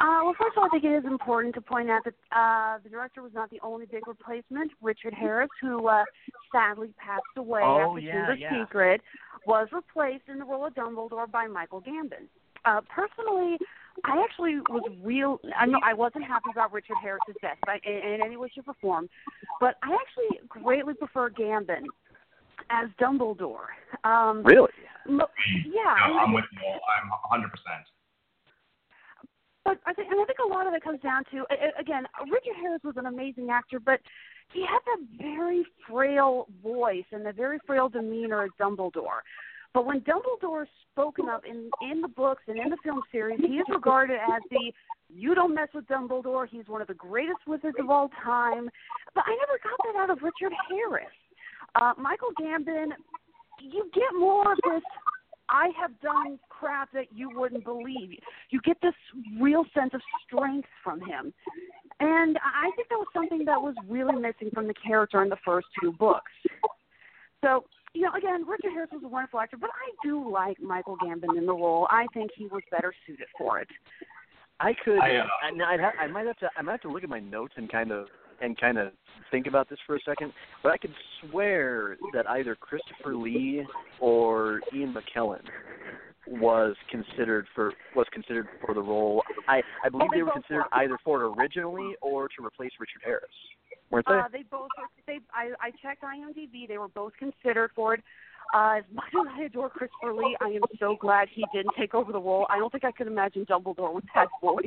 Uh, 0.00 0.20
well, 0.22 0.34
first 0.38 0.56
of 0.56 0.58
all, 0.62 0.66
I 0.66 0.68
think 0.68 0.84
it 0.84 0.92
is 0.96 1.04
important 1.04 1.54
to 1.56 1.60
point 1.60 1.90
out 1.90 2.02
that 2.04 2.14
uh, 2.30 2.78
the 2.84 2.88
director 2.88 3.20
was 3.22 3.32
not 3.34 3.50
the 3.50 3.58
only 3.62 3.84
big 3.86 4.06
replacement. 4.06 4.70
Richard 4.80 5.12
Harris, 5.12 5.50
who 5.60 5.88
uh, 5.88 6.04
sadly 6.52 6.90
passed 6.98 7.22
away 7.36 7.62
Oh, 7.64 7.80
after 7.96 8.00
yeah, 8.00 8.12
Chamber 8.12 8.34
yeah. 8.34 8.64
Secret, 8.64 9.00
was 9.46 9.66
replaced 9.72 10.28
in 10.28 10.38
the 10.38 10.44
role 10.44 10.66
of 10.66 10.74
Dumbledore 10.74 11.28
by 11.30 11.46
Michael 11.48 11.80
Gambon. 11.82 12.28
Uh, 12.64 12.80
personally, 12.94 13.56
I 14.04 14.22
actually 14.22 14.56
was 14.68 14.88
real. 15.02 15.40
I 15.58 15.66
know 15.66 15.80
I 15.84 15.94
wasn't 15.94 16.24
happy 16.24 16.50
about 16.52 16.72
Richard 16.72 16.96
Harris's 17.02 17.34
death 17.42 17.56
by, 17.66 17.78
in, 17.84 17.92
in 18.14 18.20
any 18.24 18.36
way, 18.36 18.48
shape, 18.54 18.68
or 18.68 18.74
form, 18.80 19.08
but 19.60 19.76
I 19.82 19.92
actually 19.94 20.38
greatly 20.48 20.94
prefer 20.94 21.30
Gambon 21.30 21.82
as 22.70 22.88
Dumbledore. 23.00 23.66
Um, 24.04 24.42
Really? 24.44 24.70
mo- 25.08 25.26
yeah, 25.66 25.94
I 26.04 26.08
No, 26.08 26.14
mean, 26.14 26.22
I'm 26.22 26.32
with 26.34 26.44
you. 26.52 26.60
I'm 27.32 27.42
100%. 27.42 27.48
But 29.68 29.80
I 29.84 29.92
think, 29.92 30.10
and 30.10 30.18
I 30.18 30.24
think 30.24 30.38
a 30.42 30.48
lot 30.48 30.66
of 30.66 30.72
it 30.72 30.82
comes 30.82 30.98
down 31.02 31.24
to, 31.30 31.44
again, 31.78 32.04
Richard 32.32 32.56
Harris 32.58 32.80
was 32.82 32.96
an 32.96 33.04
amazing 33.04 33.50
actor, 33.50 33.78
but 33.78 34.00
he 34.50 34.62
had 34.62 34.78
that 34.86 35.18
very 35.20 35.62
frail 35.86 36.46
voice 36.62 37.04
and 37.12 37.26
the 37.26 37.32
very 37.32 37.58
frail 37.66 37.90
demeanor 37.90 38.44
as 38.44 38.50
Dumbledore. 38.58 39.20
But 39.74 39.84
when 39.84 40.00
Dumbledore 40.00 40.62
is 40.62 40.68
spoken 40.90 41.28
of 41.28 41.44
in 41.44 41.68
in 41.82 42.00
the 42.00 42.08
books 42.08 42.42
and 42.48 42.58
in 42.58 42.70
the 42.70 42.78
film 42.82 43.02
series, 43.12 43.40
he 43.40 43.56
is 43.56 43.66
regarded 43.68 44.16
as 44.16 44.40
the 44.50 44.72
you 45.10 45.34
don't 45.34 45.54
mess 45.54 45.68
with 45.74 45.86
Dumbledore. 45.86 46.48
He's 46.48 46.66
one 46.66 46.80
of 46.80 46.88
the 46.88 46.94
greatest 46.94 47.40
wizards 47.46 47.76
of 47.78 47.90
all 47.90 48.08
time. 48.24 48.70
But 49.14 49.24
I 49.26 49.36
never 49.36 49.58
got 49.62 49.78
that 49.84 50.00
out 50.00 50.08
of 50.08 50.22
Richard 50.22 50.56
Harris. 50.70 51.12
Uh, 51.74 51.92
Michael 51.98 52.30
Gambon, 52.40 52.92
you 53.60 53.90
get 53.92 54.18
more 54.18 54.52
of 54.52 54.58
this. 54.64 54.82
I 55.50 55.68
have 55.78 55.90
done 56.00 56.38
crap 56.58 56.92
that 56.92 57.06
you 57.14 57.30
wouldn't 57.34 57.64
believe. 57.64 58.18
You 58.50 58.60
get 58.64 58.76
this 58.82 58.94
real 59.40 59.64
sense 59.74 59.90
of 59.94 60.00
strength 60.26 60.68
from 60.82 61.00
him. 61.00 61.32
And 62.00 62.38
I 62.38 62.70
think 62.76 62.88
that 62.88 62.96
was 62.96 63.08
something 63.12 63.44
that 63.44 63.60
was 63.60 63.74
really 63.88 64.14
missing 64.14 64.50
from 64.52 64.66
the 64.66 64.74
character 64.74 65.22
in 65.22 65.28
the 65.28 65.38
first 65.44 65.66
two 65.80 65.92
books. 65.92 66.30
So, 67.44 67.64
you 67.92 68.02
know, 68.02 68.12
again, 68.16 68.46
Richard 68.46 68.72
Harris 68.72 68.90
was 68.92 69.02
a 69.04 69.08
wonderful 69.08 69.40
actor, 69.40 69.56
but 69.56 69.70
I 69.70 70.06
do 70.06 70.30
like 70.30 70.60
Michael 70.60 70.96
Gambon 70.98 71.36
in 71.36 71.46
the 71.46 71.52
role. 71.52 71.86
I 71.90 72.06
think 72.14 72.30
he 72.36 72.46
was 72.46 72.62
better 72.70 72.92
suited 73.06 73.26
for 73.36 73.60
it. 73.60 73.68
I 74.60 74.72
could. 74.84 74.98
I, 74.98 75.16
uh, 75.16 75.24
I, 75.42 75.74
I'd 75.74 75.80
ha- 75.80 75.92
I 76.00 76.06
might 76.08 76.26
have 76.26 76.36
to. 76.38 76.50
I 76.56 76.62
might 76.62 76.72
have 76.72 76.80
to 76.82 76.88
look 76.88 77.04
at 77.04 77.08
my 77.08 77.20
notes 77.20 77.54
and 77.56 77.70
kind 77.70 77.92
of 77.92 78.06
and 78.40 78.58
kind 78.60 78.76
of 78.76 78.92
think 79.30 79.46
about 79.46 79.68
this 79.68 79.78
for 79.86 79.94
a 79.94 80.00
second. 80.04 80.32
But 80.64 80.72
I 80.72 80.78
could 80.78 80.92
swear 81.20 81.96
that 82.12 82.28
either 82.28 82.56
Christopher 82.56 83.14
Lee 83.14 83.64
or 84.00 84.60
Ian 84.74 84.94
McKellen 84.94 85.42
was 86.26 86.74
considered 86.90 87.46
for 87.54 87.72
was 87.96 88.06
considered 88.12 88.48
for 88.64 88.74
the 88.74 88.82
role. 88.82 89.22
I 89.48 89.62
I 89.84 89.88
believe 89.88 90.08
Oh, 90.08 90.12
they 90.12 90.18
they 90.18 90.22
were 90.22 90.32
considered 90.32 90.64
were. 90.72 90.82
either 90.82 90.98
for 91.04 91.22
it 91.22 91.34
originally 91.38 91.94
or 92.00 92.28
to 92.28 92.44
replace 92.44 92.72
Richard 92.78 93.02
Harris. 93.04 93.24
Weren't 93.90 94.06
they? 94.06 94.14
Uh, 94.14 94.28
they 94.30 94.42
both 94.50 94.68
were, 94.76 94.84
they 95.06 95.20
I, 95.32 95.52
I 95.60 95.70
checked 95.82 96.02
IMDb. 96.02 96.68
They 96.68 96.78
were 96.78 96.88
both 96.88 97.12
considered 97.18 97.70
for 97.74 97.94
it. 97.94 98.00
Uh, 98.54 98.76
as 98.78 98.84
much 98.92 99.04
as 99.20 99.26
I 99.38 99.42
adore 99.42 99.68
Christopher 99.68 100.14
Lee, 100.14 100.34
I 100.40 100.46
am 100.48 100.62
so 100.78 100.96
glad 100.98 101.28
he 101.30 101.44
didn't 101.52 101.72
take 101.78 101.94
over 101.94 102.12
the 102.12 102.20
role. 102.20 102.46
I 102.48 102.58
don't 102.58 102.70
think 102.72 102.84
I 102.84 102.92
could 102.92 103.06
imagine 103.06 103.44
Dumbledore 103.44 103.92
with 103.94 104.04
that 104.14 104.28
voice. 104.42 104.64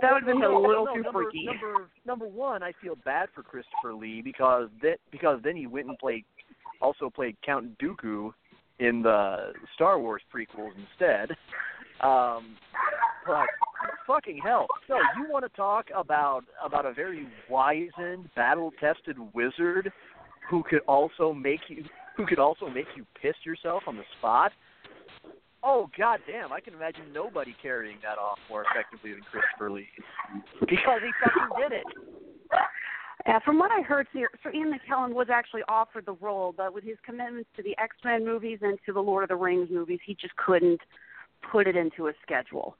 that 0.00 0.12
would 0.12 0.22
have 0.22 0.26
been 0.26 0.42
a 0.44 0.58
little 0.58 0.84
no, 0.84 0.94
too 0.94 1.02
number, 1.02 1.24
freaky. 1.24 1.46
Number 1.46 1.88
number 2.06 2.26
one, 2.28 2.62
I 2.62 2.72
feel 2.80 2.94
bad 3.04 3.28
for 3.34 3.42
Christopher 3.42 3.94
Lee 3.94 4.22
because 4.22 4.68
that 4.82 4.98
because 5.10 5.40
then 5.42 5.56
he 5.56 5.66
went 5.66 5.88
and 5.88 5.98
played 5.98 6.24
also 6.80 7.10
played 7.10 7.36
Count 7.44 7.76
Dooku 7.78 8.32
in 8.78 9.02
the 9.02 9.52
Star 9.74 9.98
Wars 9.98 10.22
prequels 10.34 10.72
instead. 10.76 11.30
Um, 12.00 12.56
but 13.26 13.46
fucking 14.06 14.40
hell! 14.42 14.66
So 14.86 14.96
you 15.16 15.30
want 15.30 15.44
to 15.44 15.56
talk 15.56 15.86
about 15.94 16.44
about 16.64 16.86
a 16.86 16.92
very 16.92 17.26
wizened, 17.50 18.30
battle-tested 18.36 19.16
wizard 19.34 19.92
who 20.48 20.62
could 20.62 20.80
also 20.86 21.32
make 21.32 21.60
you 21.68 21.84
who 22.16 22.26
could 22.26 22.38
also 22.38 22.68
make 22.68 22.86
you 22.96 23.04
piss 23.20 23.34
yourself 23.44 23.82
on 23.86 23.96
the 23.96 24.04
spot? 24.18 24.52
Oh 25.62 25.90
god 25.98 26.20
damn! 26.26 26.52
I 26.52 26.60
can 26.60 26.74
imagine 26.74 27.12
nobody 27.12 27.54
carrying 27.60 27.96
that 28.02 28.18
off 28.18 28.38
more 28.48 28.64
effectively 28.70 29.12
than 29.12 29.22
Christopher 29.22 29.70
Lee 29.70 29.88
because 30.60 31.00
he 31.02 31.10
fucking 31.22 31.48
did 31.60 31.78
it. 31.78 31.84
Yeah, 33.26 33.38
from 33.44 33.58
what 33.58 33.70
I 33.70 33.82
heard, 33.82 34.06
Sir, 34.12 34.52
Ian 34.54 34.72
McKellen 34.72 35.12
was 35.12 35.28
actually 35.32 35.62
offered 35.68 36.06
the 36.06 36.14
role, 36.14 36.54
but 36.56 36.72
with 36.72 36.84
his 36.84 36.96
commitments 37.04 37.48
to 37.56 37.62
the 37.62 37.76
X 37.78 37.96
Men 38.04 38.24
movies 38.24 38.60
and 38.62 38.78
to 38.86 38.92
the 38.92 39.00
Lord 39.00 39.24
of 39.24 39.28
the 39.28 39.36
Rings 39.36 39.68
movies, 39.70 39.98
he 40.06 40.14
just 40.14 40.34
couldn't 40.36 40.80
put 41.50 41.66
it 41.66 41.76
into 41.76 42.06
his 42.06 42.14
schedule. 42.22 42.76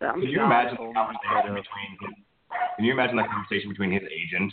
So, 0.00 0.12
Can 0.12 0.22
you 0.22 0.42
imagine 0.42 0.76
the 0.76 0.92
conversation 0.92 1.54
between 1.54 2.14
Can 2.76 2.84
you 2.84 2.92
imagine 2.92 3.16
the 3.16 3.22
conversation 3.24 3.70
between 3.70 3.92
his 3.92 4.02
agent 4.10 4.52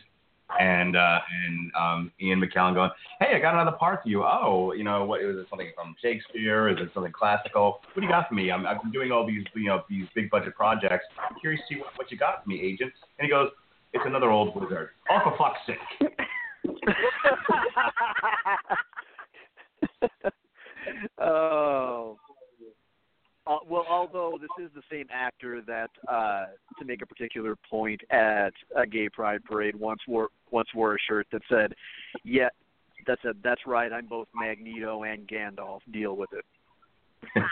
and 0.59 0.95
uh, 0.95 1.19
and 1.45 1.71
um, 1.75 2.11
Ian 2.21 2.41
McKellen 2.41 2.73
going, 2.73 2.91
"Hey, 3.19 3.35
I 3.35 3.39
got 3.39 3.53
another 3.53 3.75
part 3.77 4.03
for 4.03 4.09
you. 4.09 4.23
Oh, 4.23 4.73
you 4.73 4.83
know, 4.83 5.05
what 5.05 5.21
is 5.21 5.35
it? 5.37 5.47
Something 5.49 5.71
from 5.75 5.95
Shakespeare? 6.01 6.69
Is 6.69 6.77
it 6.79 6.89
something 6.93 7.11
classical? 7.11 7.79
What 7.93 8.01
do 8.01 8.03
you 8.03 8.09
got 8.09 8.29
for 8.29 8.35
me? 8.35 8.51
I'm, 8.51 8.65
I've 8.65 8.81
been 8.81 8.91
doing 8.91 9.11
all 9.11 9.25
these 9.25 9.43
you 9.55 9.67
know 9.67 9.83
these 9.89 10.05
big 10.15 10.29
budget 10.29 10.55
projects. 10.55 11.05
I'm 11.17 11.37
curious 11.39 11.61
to 11.67 11.75
see 11.75 11.79
what, 11.79 11.89
what 11.95 12.11
you 12.11 12.17
got 12.17 12.43
for 12.43 12.49
me, 12.49 12.61
agent." 12.61 12.93
And 13.19 13.25
he 13.25 13.29
goes, 13.29 13.49
"It's 13.97 14.05
another 14.05 14.29
old 14.29 14.55
wizard. 14.55 14.89
Oh, 15.09 15.19
for 15.23 15.35
fuck's 15.37 15.59
sake!" 15.65 15.77
oh. 21.19 22.17
Uh, 23.47 23.57
well, 23.67 23.85
although 23.89 24.37
this 24.39 24.49
is 24.63 24.69
the 24.75 24.81
same 24.91 25.07
actor 25.11 25.61
that, 25.65 25.89
uh, 26.07 26.47
to 26.77 26.85
make 26.85 27.01
a 27.01 27.05
particular 27.05 27.55
point 27.69 28.01
at 28.11 28.53
a 28.75 28.85
gay 28.85 29.09
pride 29.09 29.43
parade, 29.45 29.75
once 29.75 30.01
wore 30.07 30.29
once 30.51 30.67
wore 30.75 30.95
a 30.95 30.97
shirt 31.07 31.25
that 31.31 31.41
said, 31.49 31.73
"Yeah, 32.23 32.49
that's 33.07 33.23
a 33.25 33.33
that's 33.43 33.61
right. 33.65 33.91
I'm 33.91 34.05
both 34.05 34.27
Magneto 34.35 35.03
and 35.03 35.27
Gandalf. 35.27 35.79
Deal 35.91 36.15
with 36.15 36.29
it." 36.33 36.45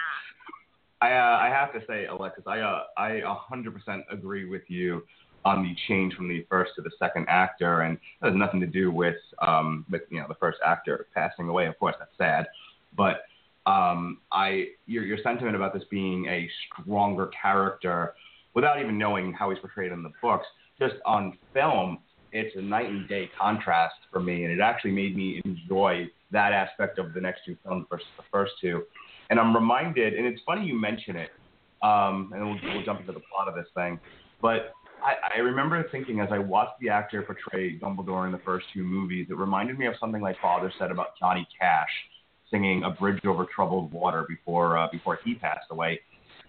I 1.02 1.12
uh, 1.14 1.38
I 1.42 1.50
have 1.50 1.74
to 1.74 1.80
say, 1.88 2.06
Alexis, 2.06 2.44
I 2.46 2.60
uh, 2.60 2.84
I 2.98 3.22
100% 3.52 4.04
agree 4.12 4.46
with 4.46 4.64
you 4.68 5.02
on 5.46 5.64
the 5.64 5.76
change 5.88 6.14
from 6.16 6.28
the 6.28 6.46
first 6.50 6.72
to 6.76 6.82
the 6.82 6.92
second 7.00 7.26
actor, 7.30 7.82
and 7.82 7.98
that 8.22 8.32
has 8.32 8.38
nothing 8.38 8.60
to 8.60 8.68
do 8.68 8.92
with 8.92 9.16
um 9.46 9.86
with 9.90 10.02
you 10.10 10.20
know 10.20 10.26
the 10.28 10.36
first 10.36 10.58
actor 10.66 11.08
passing 11.14 11.48
away. 11.48 11.68
Of 11.68 11.80
course, 11.80 11.96
that's 12.00 12.12
sad, 12.18 12.48
but 12.98 13.18
um 13.66 14.20
I 14.32 14.68
your 14.86 15.04
your 15.06 15.20
sentiment 15.24 15.56
about 15.56 15.74
this 15.74 15.84
being 15.90 16.26
a 16.26 16.50
stronger 16.68 17.30
character, 17.42 18.14
without 18.56 18.82
even 18.82 18.98
knowing 18.98 19.34
how 19.34 19.50
he's 19.52 19.60
portrayed 19.60 19.92
in 19.92 20.04
the 20.04 20.12
books, 20.22 20.48
just 20.80 20.96
on 21.06 21.38
film, 21.54 22.00
it's 22.32 22.56
a 22.58 22.62
night 22.62 22.90
and 22.90 23.08
day 23.08 23.30
contrast 23.40 23.96
for 24.12 24.20
me, 24.20 24.44
and 24.44 24.52
it 24.52 24.60
actually 24.60 24.92
made 24.92 25.16
me 25.16 25.42
enjoy 25.46 26.08
that 26.32 26.52
aspect 26.52 26.98
of 27.00 27.14
the 27.14 27.22
next 27.22 27.42
two 27.46 27.56
films 27.64 27.86
versus 27.90 28.08
the 28.18 28.24
first 28.32 28.54
two. 28.60 28.84
And 29.30 29.40
I'm 29.40 29.56
reminded, 29.56 30.14
and 30.14 30.26
it's 30.26 30.42
funny 30.46 30.66
you 30.66 30.80
mention 30.80 31.16
it, 31.16 31.30
um, 31.82 32.32
and 32.34 32.46
we'll, 32.46 32.60
we'll 32.74 32.84
jump 32.84 33.00
into 33.00 33.14
the 33.14 33.22
plot 33.32 33.48
of 33.48 33.56
this 33.56 33.68
thing, 33.74 34.00
but 34.42 34.74
I, 35.04 35.36
I 35.36 35.40
remember 35.40 35.88
thinking 35.92 36.20
as 36.20 36.30
I 36.32 36.40
watched 36.40 36.80
the 36.80 36.90
actor 36.90 37.22
portray 37.22 37.78
Dumbledore 37.78 38.26
in 38.26 38.32
the 38.32 38.42
first 38.46 38.66
two 38.74 38.84
movies, 38.84 39.28
it 39.30 39.38
reminded 39.38 39.78
me 39.78 39.86
of 39.88 39.94
something 40.00 40.22
my 40.22 40.36
father 40.42 40.72
said 40.80 40.92
about 40.92 41.18
Johnny 41.20 41.48
Cash 41.60 41.90
singing 42.52 42.84
"A 42.84 42.92
Bridge 42.92 43.24
Over 43.26 43.46
Troubled 43.46 43.92
Water" 43.92 44.26
before 44.28 44.78
uh, 44.78 44.88
before 44.92 45.20
he 45.24 45.36
passed 45.36 45.68
away. 45.72 46.00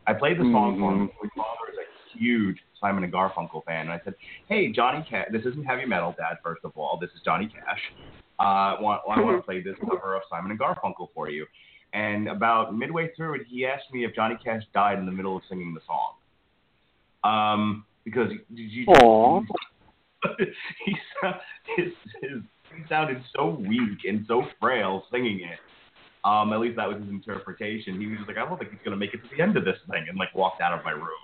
I 0.07 0.13
played 0.13 0.39
the 0.39 0.45
song 0.45 0.79
for 0.79 0.93
him. 0.93 1.11
My 1.23 1.29
father 1.37 1.73
is 1.73 1.79
a 1.79 2.19
huge 2.19 2.59
Simon 2.81 3.05
and 3.05 3.13
Garfunkel 3.13 3.65
fan, 3.65 3.83
and 3.83 3.91
I 3.91 4.01
said, 4.05 4.15
"Hey, 4.49 4.71
Johnny 4.73 5.05
Cash, 5.09 5.29
this 5.33 5.43
isn't 5.45 5.65
heavy 5.65 5.87
metal, 5.87 6.15
Dad. 6.17 6.37
First 6.43 6.65
of 6.65 6.73
all, 6.77 6.99
this 7.01 7.11
is 7.11 7.21
Johnny 7.25 7.49
Cash. 7.49 7.81
Uh, 8.39 8.77
want, 8.81 9.01
I 9.11 9.21
want 9.21 9.39
to 9.39 9.43
play 9.47 9.63
this 9.63 9.77
cover 9.89 10.15
of 10.15 10.23
Simon 10.31 10.51
and 10.51 10.61
Garfunkel 10.61 11.09
for 11.15 11.31
you." 11.31 11.47
And 11.93 12.29
about 12.29 12.77
midway 12.77 13.11
through 13.17 13.37
it, 13.37 13.43
he 13.49 13.65
asked 13.65 13.91
me 13.93 14.05
if 14.05 14.15
Johnny 14.15 14.37
Cash 14.45 14.63
died 14.75 14.99
in 14.99 15.07
the 15.07 15.13
middle 15.13 15.37
of 15.37 15.43
singing 15.49 15.73
the 15.73 15.81
song. 15.87 16.13
Um, 17.25 17.86
because 18.07 18.31
he, 18.55 18.69
he, 18.69 18.87
Aw. 18.87 19.41
he, 20.87 20.97
sou- 21.21 21.29
his, 21.77 21.93
his, 22.23 22.41
he 22.75 22.83
sounded 22.89 23.23
so 23.35 23.59
weak 23.61 23.99
and 24.09 24.25
so 24.27 24.45
frail 24.59 25.03
singing 25.13 25.41
it. 25.41 25.59
Um, 26.25 26.53
at 26.53 26.61
least 26.61 26.77
that 26.77 26.89
was 26.89 26.99
his 26.99 27.09
interpretation. 27.09 28.01
He 28.01 28.07
was 28.07 28.19
just 28.19 28.29
like, 28.29 28.39
I 28.39 28.49
don't 28.49 28.59
think 28.59 28.71
he's 28.71 28.81
gonna 28.85 28.97
make 28.97 29.13
it 29.13 29.19
to 29.19 29.29
the 29.37 29.43
end 29.43 29.57
of 29.57 29.65
this 29.65 29.77
thing, 29.91 30.07
and 30.09 30.17
like 30.19 30.35
walked 30.35 30.63
out 30.63 30.77
of 30.77 30.85
my 30.85 30.93
room. 30.93 31.23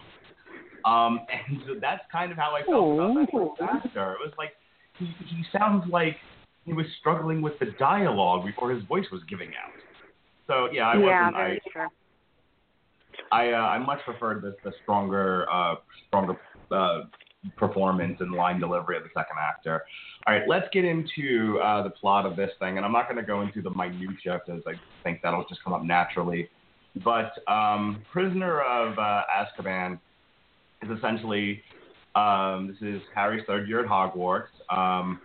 Um, 0.84 1.20
and 1.48 1.62
so 1.66 1.74
that's 1.80 2.02
kind 2.10 2.30
of 2.30 2.38
how 2.38 2.54
I 2.54 2.62
felt 2.62 2.94
about 2.94 3.14
that 3.14 3.26
first 3.32 3.84
actor. 3.86 4.12
It 4.12 4.18
was 4.20 4.32
like 4.36 4.50
he 4.98 5.06
he 5.26 5.44
sounds 5.56 5.90
like 5.90 6.16
he 6.64 6.72
was 6.72 6.86
struggling 7.00 7.42
with 7.42 7.58
the 7.58 7.66
dialogue 7.78 8.44
before 8.44 8.70
his 8.72 8.84
voice 8.84 9.06
was 9.10 9.22
giving 9.28 9.48
out. 9.48 9.72
So 10.46 10.68
yeah, 10.72 10.88
I 10.88 10.94
yeah, 10.98 11.24
wasn't. 11.24 11.36
very 11.36 11.56
I, 11.56 11.70
true. 11.72 11.88
I 13.32 13.52
uh, 13.52 13.56
I 13.56 13.78
much 13.78 14.00
preferred 14.04 14.42
the 14.42 14.54
the 14.62 14.72
stronger 14.82 15.50
uh, 15.50 15.76
stronger 16.08 16.34
uh, 16.72 17.02
performance 17.56 18.16
and 18.20 18.32
line 18.32 18.60
delivery 18.60 18.96
of 18.96 19.02
the 19.02 19.10
second 19.14 19.36
actor. 19.40 19.84
All 20.26 20.34
right, 20.34 20.46
let's 20.48 20.66
get 20.72 20.84
into 20.84 21.58
uh, 21.62 21.82
the 21.82 21.90
plot 21.90 22.26
of 22.26 22.36
this 22.36 22.50
thing, 22.58 22.76
and 22.76 22.86
I'm 22.86 22.92
not 22.92 23.08
going 23.08 23.16
to 23.16 23.26
go 23.26 23.42
into 23.42 23.62
the 23.62 23.70
minutia 23.70 24.40
because 24.44 24.62
I 24.66 24.74
think 25.02 25.20
that'll 25.22 25.44
just 25.48 25.62
come 25.64 25.72
up 25.72 25.82
naturally. 25.82 26.48
But 27.04 27.32
um, 27.50 28.02
Prisoner 28.12 28.60
of 28.60 28.98
uh, 28.98 29.22
Azkaban 29.34 29.98
is 30.82 30.96
essentially 30.96 31.62
um, 32.14 32.68
this 32.68 32.88
is 32.88 33.02
Harry's 33.14 33.44
third 33.46 33.68
year 33.68 33.80
at 33.80 33.86
Hogwarts. 33.86 34.48
Um, 34.70 35.20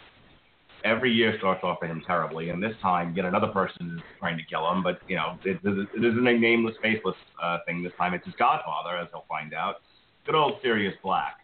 every 0.86 1.12
year 1.12 1.36
starts 1.38 1.64
off 1.64 1.80
for 1.80 1.88
him 1.88 2.02
terribly, 2.06 2.50
and 2.50 2.64
this 2.64 2.76
time 2.82 3.14
yet 3.16 3.26
another 3.26 3.48
person 3.48 3.96
is 3.98 4.04
trying 4.20 4.38
to 4.38 4.44
kill 4.50 4.70
him. 4.72 4.84
But 4.84 5.00
you 5.08 5.18
know, 5.18 5.38
it, 5.44 5.60
it, 5.64 5.88
it 5.96 6.06
isn't 6.06 6.28
a 6.28 6.38
nameless, 6.38 6.76
faceless 6.82 7.16
uh, 7.42 7.60
thing 7.66 7.84
this 7.84 7.94
time. 7.98 8.14
It's 8.14 8.26
his 8.26 8.36
godfather, 8.36 8.98
as 8.98 9.08
he'll 9.12 9.26
find 9.28 9.54
out, 9.54 9.82
good 10.28 10.36
old 10.36 10.56
Sirius 10.62 10.94
Black, 11.02 11.38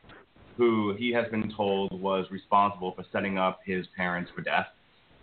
who 0.58 0.94
he 0.98 1.12
has 1.14 1.26
been 1.32 1.52
told 1.56 1.90
was 2.02 2.26
responsible 2.30 2.94
for 2.94 3.06
setting 3.14 3.38
up 3.38 3.62
his 3.66 3.86
parents 3.96 4.30
for 4.36 4.42
death, 4.42 4.68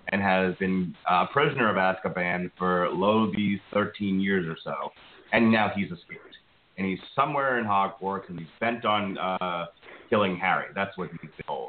and 0.09 0.23
has 0.23 0.55
been 0.57 0.97
uh, 1.09 1.27
prisoner 1.27 1.69
of 1.69 1.77
Azkaban 1.77 2.51
for 2.59 2.89
lo 2.91 3.31
these 3.37 3.61
13 3.75 4.19
years 4.19 4.47
or 4.49 4.57
so, 4.65 4.91
and 5.33 5.53
now 5.53 5.71
he's 5.77 5.87
escaped. 5.87 6.37
And 6.79 6.87
he's 6.87 6.99
somewhere 7.15 7.59
in 7.59 7.67
Hogwarts, 7.67 8.31
and 8.31 8.39
he's 8.39 8.49
bent 8.61 8.87
on 8.87 9.19
uh, 9.19 9.67
killing 10.09 10.37
Harry. 10.37 10.69
That's 10.75 10.97
what 10.97 11.11
he's 11.21 11.31
told. 11.47 11.69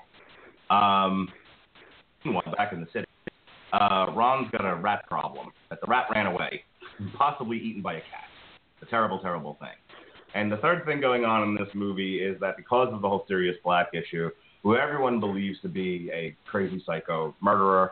Um, 0.69 1.27
back 2.55 2.71
in 2.71 2.79
the 2.79 2.87
city, 2.93 3.05
uh, 3.73 4.07
Ron's 4.15 4.49
got 4.51 4.65
a 4.65 4.75
rat 4.75 5.05
problem. 5.09 5.51
That 5.69 5.81
the 5.81 5.87
rat 5.87 6.05
ran 6.15 6.27
away, 6.27 6.63
possibly 7.17 7.57
eaten 7.57 7.81
by 7.81 7.95
a 7.95 7.99
cat. 7.99 8.29
A 8.81 8.85
terrible, 8.85 9.19
terrible 9.19 9.57
thing. 9.59 9.69
And 10.33 10.51
the 10.51 10.57
third 10.57 10.85
thing 10.85 11.01
going 11.01 11.25
on 11.25 11.43
in 11.43 11.55
this 11.55 11.73
movie 11.73 12.19
is 12.19 12.39
that 12.39 12.57
because 12.57 12.93
of 12.93 13.01
the 13.01 13.09
whole 13.09 13.25
Sirius 13.27 13.57
Black 13.63 13.89
issue, 13.93 14.29
who 14.63 14.75
everyone 14.77 15.19
believes 15.19 15.59
to 15.61 15.67
be 15.67 16.09
a 16.13 16.35
crazy 16.49 16.81
psycho 16.85 17.35
murderer, 17.41 17.91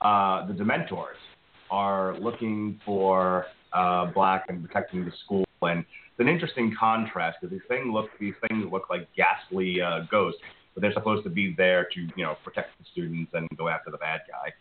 uh, 0.00 0.46
the 0.46 0.52
Dementors 0.52 1.16
are 1.70 2.18
looking 2.18 2.80
for 2.84 3.46
uh, 3.72 4.06
Black 4.06 4.46
and 4.48 4.64
protecting 4.64 5.04
the 5.04 5.12
school. 5.24 5.44
And 5.62 5.80
it's 5.80 6.20
an 6.20 6.28
interesting 6.28 6.74
contrast 6.78 7.38
because 7.40 7.52
these 7.52 7.66
things 7.68 7.86
look 7.90 8.06
these 8.18 8.34
things 8.48 8.66
look 8.70 8.88
like 8.90 9.08
ghastly 9.16 9.80
uh, 9.80 10.00
ghosts, 10.10 10.40
but 10.74 10.80
they're 10.80 10.92
supposed 10.92 11.24
to 11.24 11.30
be 11.30 11.54
there 11.56 11.86
to 11.94 12.00
you 12.00 12.24
know 12.24 12.36
protect 12.44 12.70
the 12.78 12.84
students 12.92 13.32
and 13.34 13.48
go 13.56 13.68
after 13.68 13.90
the 13.90 13.98
bad 13.98 14.20
guy. 14.28 14.52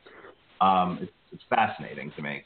Um, 0.61 0.99
it's, 1.01 1.11
it's 1.31 1.43
fascinating 1.49 2.11
to 2.15 2.21
me. 2.21 2.43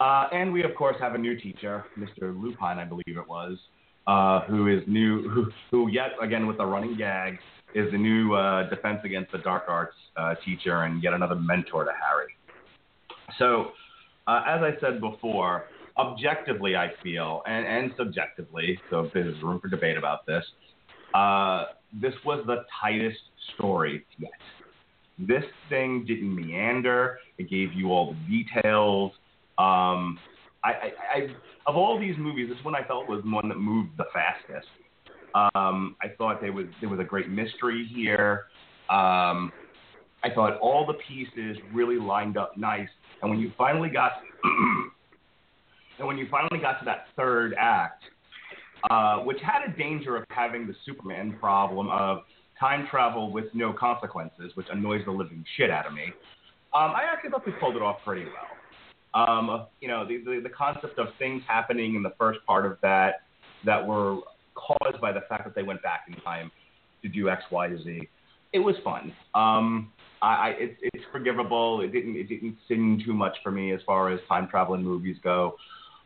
Uh, 0.00 0.28
and 0.32 0.52
we 0.52 0.62
of 0.62 0.74
course 0.74 0.96
have 1.00 1.14
a 1.14 1.18
new 1.18 1.38
teacher, 1.38 1.84
Mr. 1.98 2.38
Lupin, 2.38 2.78
I 2.78 2.84
believe 2.84 3.16
it 3.16 3.28
was, 3.28 3.58
uh, 4.06 4.40
who 4.42 4.68
is 4.68 4.82
new, 4.86 5.28
who, 5.28 5.46
who 5.70 5.90
yet 5.90 6.10
again 6.22 6.46
with 6.46 6.60
a 6.60 6.66
running 6.66 6.96
gag 6.96 7.38
is 7.74 7.90
the 7.92 7.98
new 7.98 8.34
uh, 8.34 8.68
Defense 8.68 9.00
Against 9.04 9.32
the 9.32 9.38
Dark 9.38 9.64
Arts 9.68 9.94
uh, 10.16 10.34
teacher 10.44 10.84
and 10.84 11.02
yet 11.02 11.12
another 11.12 11.34
mentor 11.34 11.84
to 11.84 11.90
Harry. 11.90 12.34
So, 13.38 13.72
uh, 14.26 14.42
as 14.46 14.62
I 14.62 14.70
said 14.80 15.00
before, 15.00 15.66
objectively, 15.98 16.76
I 16.76 16.90
feel, 17.02 17.42
and, 17.46 17.66
and 17.66 17.92
subjectively, 17.96 18.78
so 18.90 19.10
there's 19.12 19.40
room 19.42 19.60
for 19.60 19.68
debate 19.68 19.96
about 19.96 20.26
this, 20.26 20.44
uh, 21.14 21.64
this 22.00 22.14
was 22.24 22.44
the 22.46 22.64
tightest 22.80 23.18
story 23.54 24.04
yet. 24.18 24.30
This 25.18 25.44
thing 25.68 26.04
didn't 26.06 26.34
meander. 26.34 27.18
It 27.38 27.48
gave 27.48 27.72
you 27.72 27.90
all 27.90 28.14
the 28.14 28.44
details. 28.44 29.12
Um, 29.58 30.18
I, 30.66 30.70
I, 30.70 31.18
I, 31.18 31.26
of 31.66 31.76
all 31.76 31.98
these 31.98 32.16
movies, 32.18 32.48
this 32.48 32.64
one 32.64 32.74
I 32.74 32.84
felt 32.86 33.08
was 33.08 33.22
one 33.24 33.48
that 33.48 33.58
moved 33.58 33.90
the 33.96 34.06
fastest. 34.12 34.68
Um, 35.34 35.96
I 36.02 36.08
thought 36.16 36.40
there 36.40 36.52
was 36.52 36.66
there 36.80 36.88
was 36.88 36.98
a 36.98 37.04
great 37.04 37.28
mystery 37.28 37.88
here. 37.94 38.44
Um, 38.88 39.52
I 40.24 40.30
thought 40.34 40.58
all 40.60 40.86
the 40.86 40.94
pieces 41.06 41.56
really 41.72 41.98
lined 41.98 42.36
up 42.36 42.56
nice, 42.56 42.88
and 43.22 43.30
when 43.30 43.38
you 43.38 43.52
finally 43.56 43.90
got 43.90 44.12
and 45.98 46.06
when 46.06 46.18
you 46.18 46.26
finally 46.30 46.58
got 46.60 46.78
to 46.80 46.84
that 46.86 47.06
third 47.16 47.54
act, 47.58 48.02
uh, 48.90 49.18
which 49.18 49.38
had 49.42 49.68
a 49.68 49.76
danger 49.76 50.16
of 50.16 50.24
having 50.30 50.66
the 50.66 50.74
Superman 50.84 51.36
problem 51.38 51.88
of 51.90 52.22
time 52.58 52.88
travel 52.90 53.30
with 53.30 53.46
no 53.54 53.72
consequences, 53.72 54.52
which 54.54 54.66
annoys 54.72 55.04
the 55.04 55.10
living 55.10 55.44
shit 55.56 55.70
out 55.70 55.86
of 55.86 55.92
me. 55.92 56.06
Um, 56.74 56.92
I 56.92 57.02
actually 57.12 57.30
thought 57.30 57.44
they 57.44 57.52
pulled 57.52 57.76
it 57.76 57.82
off 57.82 57.98
pretty 58.04 58.24
well. 58.24 58.56
Um, 59.16 59.66
you 59.80 59.88
know, 59.88 60.06
the, 60.06 60.18
the 60.18 60.40
the 60.42 60.50
concept 60.50 60.98
of 60.98 61.08
things 61.18 61.42
happening 61.48 61.94
in 61.94 62.02
the 62.02 62.12
first 62.18 62.40
part 62.46 62.66
of 62.66 62.76
that 62.82 63.22
that 63.64 63.84
were 63.84 64.18
caused 64.54 65.00
by 65.00 65.10
the 65.10 65.22
fact 65.28 65.44
that 65.44 65.54
they 65.54 65.62
went 65.62 65.82
back 65.82 66.02
in 66.06 66.14
time 66.20 66.52
to 67.02 67.08
do 67.08 67.30
X, 67.30 67.42
Y, 67.50 67.74
Z. 67.82 68.08
It 68.52 68.58
was 68.58 68.76
fun. 68.84 69.12
Um, 69.34 69.90
I, 70.20 70.26
I 70.26 70.48
it's 70.58 70.78
it's 70.82 71.04
forgivable. 71.10 71.80
It 71.80 71.92
didn't 71.92 72.14
it 72.16 72.28
didn't 72.28 72.58
sin 72.68 73.02
too 73.04 73.14
much 73.14 73.36
for 73.42 73.50
me 73.50 73.72
as 73.72 73.80
far 73.86 74.12
as 74.12 74.20
time 74.28 74.48
traveling 74.48 74.82
movies 74.82 75.16
go. 75.24 75.56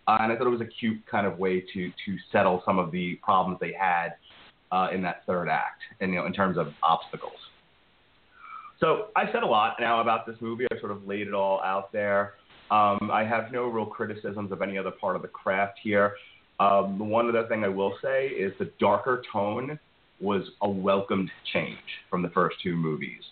Uh, 0.06 0.18
and 0.20 0.32
I 0.32 0.36
thought 0.36 0.46
it 0.46 0.50
was 0.50 0.60
a 0.60 0.64
cute 0.80 1.04
kind 1.10 1.26
of 1.26 1.38
way 1.38 1.60
to 1.60 1.88
to 1.88 2.16
settle 2.30 2.62
some 2.64 2.78
of 2.78 2.92
the 2.92 3.16
problems 3.22 3.58
they 3.60 3.72
had 3.72 4.14
uh, 4.70 4.88
in 4.92 5.02
that 5.02 5.24
third 5.26 5.48
act, 5.48 5.82
and 6.00 6.12
you 6.12 6.20
know, 6.20 6.26
in 6.26 6.32
terms 6.32 6.58
of 6.58 6.68
obstacles. 6.82 7.32
So 8.78 9.08
I 9.14 9.30
said 9.32 9.42
a 9.42 9.46
lot 9.46 9.76
now 9.78 10.00
about 10.00 10.26
this 10.26 10.36
movie. 10.40 10.64
I 10.72 10.78
sort 10.78 10.92
of 10.92 11.06
laid 11.06 11.26
it 11.26 11.34
all 11.34 11.60
out 11.62 11.92
there. 11.92 12.34
Um, 12.70 13.10
I 13.12 13.24
have 13.24 13.52
no 13.52 13.64
real 13.64 13.86
criticisms 13.86 14.52
of 14.52 14.62
any 14.62 14.78
other 14.78 14.92
part 14.92 15.16
of 15.16 15.22
the 15.22 15.28
craft 15.28 15.78
here. 15.82 16.14
Um, 16.60 16.98
one 16.98 17.28
other 17.28 17.46
thing 17.48 17.64
I 17.64 17.68
will 17.68 17.94
say 18.02 18.28
is 18.28 18.52
the 18.58 18.70
darker 18.78 19.22
tone 19.32 19.78
was 20.20 20.42
a 20.62 20.68
welcomed 20.68 21.30
change 21.52 21.78
from 22.10 22.22
the 22.22 22.28
first 22.28 22.56
two 22.62 22.76
movies. 22.76 23.22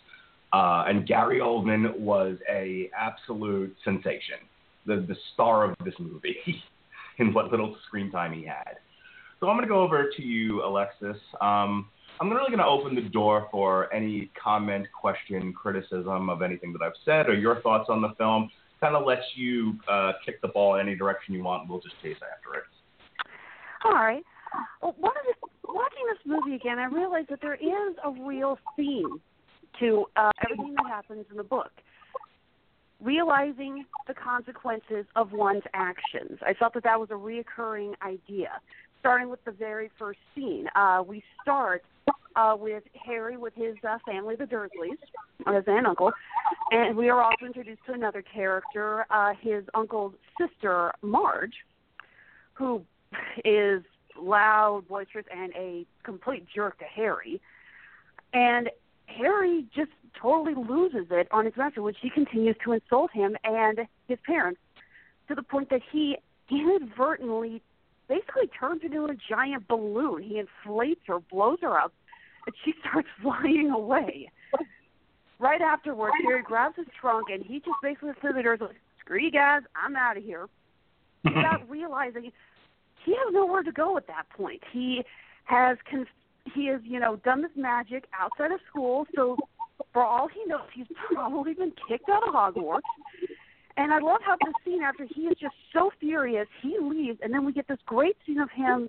Uh, 0.52 0.84
and 0.88 1.06
Gary 1.06 1.40
Oldman 1.40 1.98
was 1.98 2.38
a 2.50 2.90
absolute 2.98 3.76
sensation, 3.84 4.38
the 4.86 5.04
the 5.06 5.16
star 5.34 5.64
of 5.64 5.76
this 5.84 5.94
movie, 5.98 6.62
in 7.18 7.34
what 7.34 7.50
little 7.50 7.76
screen 7.86 8.10
time 8.10 8.32
he 8.32 8.44
had. 8.44 8.78
So 9.40 9.48
I'm 9.48 9.56
going 9.56 9.68
to 9.68 9.68
go 9.68 9.82
over 9.82 10.10
to 10.16 10.22
you, 10.22 10.64
Alexis. 10.64 11.18
Um, 11.40 11.88
I'm 12.20 12.30
really 12.30 12.48
going 12.48 12.58
to 12.58 12.64
open 12.64 12.96
the 12.96 13.08
door 13.08 13.46
for 13.52 13.92
any 13.92 14.30
comment, 14.42 14.86
question, 14.98 15.52
criticism 15.52 16.28
of 16.28 16.42
anything 16.42 16.72
that 16.72 16.82
I've 16.82 16.92
said 17.04 17.28
or 17.28 17.34
your 17.34 17.60
thoughts 17.60 17.88
on 17.88 18.02
the 18.02 18.14
film. 18.18 18.50
Kind 18.80 18.94
of 18.94 19.04
lets 19.04 19.24
you 19.34 19.74
uh, 19.90 20.12
kick 20.24 20.40
the 20.40 20.48
ball 20.48 20.76
any 20.76 20.94
direction 20.94 21.34
you 21.34 21.42
want, 21.42 21.62
and 21.62 21.70
we'll 21.70 21.80
just 21.80 22.00
chase 22.00 22.16
after 22.16 22.58
it. 22.58 22.64
All 23.84 23.92
right. 23.92 24.22
Well, 24.80 24.94
one 24.98 25.12
of 25.16 25.24
the, 25.26 25.72
watching 25.72 26.06
this 26.08 26.18
movie 26.24 26.54
again, 26.54 26.78
I 26.78 26.86
realized 26.86 27.28
that 27.30 27.40
there 27.42 27.54
is 27.54 27.96
a 28.04 28.10
real 28.10 28.58
theme 28.76 29.20
to 29.80 30.04
uh, 30.16 30.30
everything 30.44 30.74
that 30.74 30.86
happens 30.86 31.26
in 31.30 31.36
the 31.36 31.42
book. 31.42 31.70
Realizing 33.00 33.84
the 34.06 34.14
consequences 34.14 35.06
of 35.14 35.32
one's 35.32 35.62
actions. 35.74 36.38
I 36.42 36.54
felt 36.54 36.74
that 36.74 36.84
that 36.84 36.98
was 36.98 37.10
a 37.10 37.14
reoccurring 37.14 37.94
idea. 38.02 38.60
Starting 39.00 39.28
with 39.28 39.44
the 39.44 39.52
very 39.52 39.90
first 39.98 40.18
scene, 40.34 40.66
uh, 40.74 41.02
we 41.06 41.22
start 41.42 41.84
uh, 42.38 42.56
with 42.56 42.84
Harry 43.04 43.36
with 43.36 43.54
his 43.54 43.74
uh, 43.88 43.98
family, 44.06 44.36
the 44.36 44.44
Dursleys, 44.44 44.98
his 45.38 45.46
aunt 45.46 45.68
and 45.68 45.86
uncle, 45.86 46.12
and 46.70 46.96
we 46.96 47.08
are 47.08 47.20
also 47.20 47.46
introduced 47.46 47.84
to 47.86 47.92
another 47.92 48.22
character, 48.22 49.06
uh, 49.10 49.32
his 49.40 49.64
uncle's 49.74 50.14
sister, 50.40 50.92
Marge, 51.02 51.54
who 52.54 52.82
is 53.44 53.82
loud, 54.20 54.84
boisterous, 54.88 55.26
and 55.34 55.52
a 55.56 55.84
complete 56.04 56.46
jerk 56.54 56.78
to 56.78 56.84
Harry. 56.84 57.40
And 58.32 58.70
Harry 59.06 59.64
just 59.74 59.90
totally 60.20 60.54
loses 60.54 61.06
it 61.10 61.28
on 61.32 61.44
his 61.44 61.54
master, 61.56 61.82
which 61.82 61.96
he 62.00 62.10
continues 62.10 62.56
to 62.64 62.72
insult 62.72 63.10
him 63.12 63.36
and 63.42 63.80
his 64.06 64.18
parents 64.24 64.60
to 65.28 65.34
the 65.34 65.42
point 65.42 65.70
that 65.70 65.80
he 65.90 66.16
inadvertently 66.50 67.62
basically 68.08 68.48
turns 68.58 68.82
into 68.84 69.04
a 69.06 69.14
giant 69.28 69.66
balloon. 69.68 70.22
He 70.22 70.38
inflates 70.38 71.00
her, 71.06 71.18
blows 71.18 71.58
her 71.62 71.78
up, 71.78 71.92
and 72.48 72.54
she 72.64 72.72
starts 72.80 73.08
flying 73.22 73.70
away. 73.70 74.30
Right 75.38 75.60
afterwards, 75.60 76.14
Harry 76.26 76.42
grabs 76.42 76.76
his 76.76 76.86
trunk 77.00 77.28
and 77.30 77.44
he 77.44 77.58
just 77.60 77.76
basically 77.82 78.10
through 78.20 78.32
the 78.32 78.42
doors 78.42 78.58
like, 78.60 78.74
"Screw 79.00 79.20
you 79.20 79.30
guys, 79.30 79.62
I'm 79.76 79.94
out 79.94 80.16
of 80.16 80.24
here," 80.24 80.48
without 81.24 81.68
realizing 81.68 82.32
he 83.04 83.12
has 83.12 83.32
nowhere 83.32 83.62
to 83.62 83.70
go 83.70 83.96
at 83.96 84.08
that 84.08 84.24
point. 84.36 84.60
He 84.72 85.04
has 85.44 85.76
con- 85.88 86.06
he 86.54 86.66
has 86.66 86.80
you 86.82 86.98
know 86.98 87.16
done 87.16 87.42
this 87.42 87.52
magic 87.54 88.04
outside 88.18 88.50
of 88.50 88.58
school, 88.68 89.06
so 89.14 89.36
for 89.92 90.02
all 90.02 90.26
he 90.26 90.44
knows, 90.46 90.66
he's 90.74 90.86
probably 91.12 91.54
been 91.54 91.72
kicked 91.88 92.08
out 92.08 92.26
of 92.26 92.34
Hogwarts. 92.34 92.80
And 93.76 93.92
I 93.92 94.00
love 94.00 94.20
how 94.26 94.34
this 94.44 94.54
scene, 94.64 94.82
after 94.82 95.04
he 95.04 95.22
is 95.22 95.36
just 95.40 95.54
so 95.72 95.92
furious, 96.00 96.48
he 96.62 96.78
leaves, 96.80 97.20
and 97.22 97.32
then 97.32 97.44
we 97.44 97.52
get 97.52 97.68
this 97.68 97.78
great 97.86 98.16
scene 98.26 98.40
of 98.40 98.50
him 98.50 98.88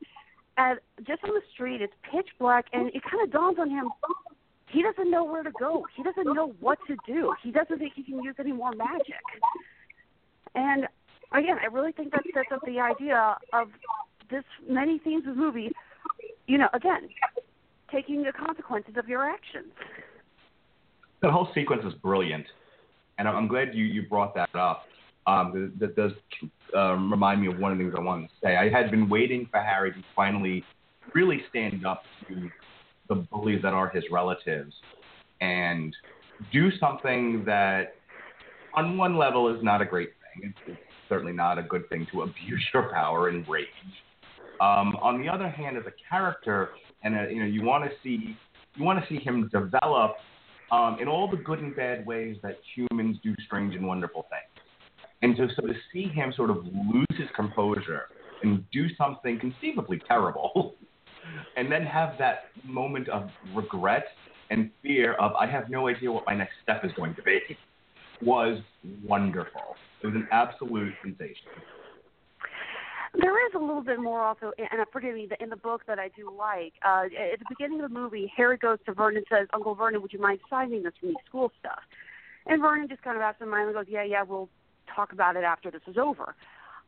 at 0.60 0.80
just 1.08 1.24
on 1.24 1.32
the 1.32 1.42
street. 1.54 1.82
It's 1.82 1.94
pitch 2.12 2.28
black, 2.38 2.66
and 2.74 2.90
it 2.90 3.02
kind 3.10 3.24
of 3.24 3.32
dawns 3.32 3.58
on 3.60 3.70
him: 3.70 3.90
he 4.68 4.84
doesn't 4.84 5.10
know 5.10 5.24
where 5.24 5.42
to 5.42 5.52
go. 5.58 5.86
He 5.96 6.04
doesn't 6.04 6.26
know 6.36 6.54
what 6.60 6.78
to 6.88 6.96
do. 7.08 7.34
He 7.42 7.52
doesn't 7.52 7.80
think 7.80 7.94
he 7.96 8.04
can 8.04 8.22
use 8.22 8.36
any 8.40 8.52
more 8.52 8.72
magic. 8.74 9.24
And 10.54 10.88
again, 11.34 11.58
I 11.62 11.68
really 11.68 11.94
think 11.94 12.12
that 12.12 12.24
sets 12.34 12.50
up 12.54 12.62
the 12.66 12.80
idea 12.80 13.38
of 13.54 13.70
this 14.30 14.44
many 14.70 15.00
themes 15.00 15.24
of 15.28 15.36
the 15.36 15.42
movie. 15.42 15.72
You 16.48 16.58
know, 16.58 16.68
again, 16.74 17.10
taking 17.92 18.24
the 18.24 18.34
consequences 18.34 18.96
of 18.98 19.08
your 19.08 19.24
actions. 19.24 19.72
That 21.22 21.32
whole 21.32 21.50
sequence 21.54 21.84
is 21.86 21.94
brilliant, 21.96 22.46
and 23.18 23.28
I'm 23.28 23.48
glad 23.48 23.74
you 23.74 23.86
you 23.86 24.08
brought 24.08 24.36
that 24.36 24.54
up. 24.56 24.84
Um, 25.30 25.74
that, 25.80 25.96
does 25.96 26.12
um, 26.76 27.12
remind 27.12 27.42
me 27.42 27.48
of 27.48 27.60
one 27.60 27.72
of 27.72 27.78
the 27.78 27.84
things 27.84 27.94
I 27.96 28.02
wanted 28.02 28.30
to 28.30 28.34
say. 28.44 28.58
I 28.58 28.70
had 28.70 28.90
been 28.90 29.08
waiting 29.08 29.48
for 29.52 29.60
Harry 29.60 29.92
to 29.92 30.04
finally 30.16 30.64
really 31.14 31.42
stand 31.50 31.86
up 31.86 32.04
to 32.28 32.50
the 33.10 33.16
bullies 33.16 33.62
that 33.62 33.74
are 33.74 33.90
his 33.90 34.04
relatives 34.12 34.74
and 35.42 35.96
do 36.52 36.70
something 36.80 37.44
that, 37.46 37.96
on 38.74 38.98
one 38.98 39.18
level, 39.18 39.54
is 39.56 39.64
not 39.64 39.82
a 39.82 39.86
great 39.86 40.12
thing. 40.22 40.50
It's, 40.50 40.60
it's 40.68 40.80
certainly 41.08 41.34
not 41.34 41.60
a 41.60 41.64
good 41.64 41.88
thing 41.90 42.08
to 42.12 42.22
abuse 42.24 42.66
your 42.74 42.90
power 42.92 43.30
and 43.30 43.48
rage. 43.48 43.68
Um, 44.62 44.96
on 45.02 45.22
the 45.22 45.30
other 45.30 45.50
hand, 45.50 45.78
as 45.78 45.84
a 45.86 45.94
character, 46.10 46.70
and 47.04 47.16
a, 47.16 47.32
you 47.32 47.40
know, 47.40 47.46
you 47.46 47.64
want 47.64 47.84
to 47.86 47.92
see 48.04 48.36
you 48.76 48.84
want 48.84 49.00
to 49.00 49.06
see 49.10 49.20
him 49.20 49.50
develop 49.52 50.16
um, 50.72 50.98
in 51.02 51.08
all 51.08 51.30
the 51.30 51.38
good 51.38 51.60
and 51.60 51.76
bad 51.76 52.06
ways 52.06 52.38
that 52.44 52.58
humans 52.76 53.18
do 53.24 53.34
strange 53.46 53.76
and 53.76 53.86
wonderful 53.86 54.28
things. 54.30 54.49
And 55.22 55.36
to, 55.36 55.48
so 55.56 55.68
to 55.68 55.74
see 55.92 56.08
him 56.08 56.34
sort 56.36 56.50
of 56.50 56.58
lose 56.66 57.18
his 57.18 57.28
composure 57.36 58.04
and 58.42 58.64
do 58.72 58.88
something 58.98 59.40
conceivably 59.40 60.02
terrible, 60.08 60.76
and 61.58 61.72
then 61.72 61.86
have 61.86 62.14
that 62.20 62.46
moment 62.64 63.10
of 63.10 63.30
regret 63.54 64.06
and 64.50 64.72
fear 64.82 65.14
of 65.14 65.34
I 65.34 65.46
have 65.46 65.70
no 65.70 65.88
idea 65.88 66.12
what 66.12 66.26
my 66.26 66.36
next 66.36 66.54
step 66.64 66.84
is 66.86 66.92
going 66.96 67.16
to 67.16 67.22
be, 67.22 67.40
was 68.22 68.60
wonderful. 69.06 69.76
It 70.02 70.08
was 70.08 70.16
an 70.16 70.28
absolute 70.32 70.94
sensation. 71.04 71.52
There 73.20 73.48
is 73.48 73.54
a 73.56 73.60
little 73.60 73.82
bit 73.82 74.00
more 74.00 74.24
also, 74.24 74.52
and 74.58 74.86
forgive 74.94 75.16
me, 75.16 75.28
in 75.40 75.50
the 75.50 75.56
book 75.56 75.82
that 75.88 75.98
I 75.98 76.10
do 76.10 76.32
like. 76.38 76.74
Uh, 76.86 77.06
at 77.06 77.40
the 77.40 77.46
beginning 77.50 77.82
of 77.82 77.92
the 77.92 78.00
movie, 78.00 78.32
Harry 78.38 78.58
goes 78.58 78.78
to 78.86 78.94
Vernon 78.94 79.18
and 79.18 79.26
says, 79.30 79.48
"Uncle 79.52 79.74
Vernon, 79.74 80.02
would 80.02 80.14
you 80.14 80.20
mind 80.20 80.40
signing 80.50 80.84
this 80.84 80.94
for 81.00 81.08
me, 81.08 81.16
school 81.28 81.52
stuff?" 81.60 81.82
And 82.46 82.62
Vernon 82.62 82.88
just 82.88 83.02
kind 83.02 83.18
of 83.18 83.24
absentmindedly 83.24 83.74
goes, 83.74 83.86
"Yeah, 83.90 84.04
yeah, 84.04 84.22
we'll 84.22 84.48
talk 84.96 85.12
about 85.14 85.36
it 85.36 85.44
after 85.44 85.72
this 85.72 85.82
is 85.88 85.98
over." 85.98 86.36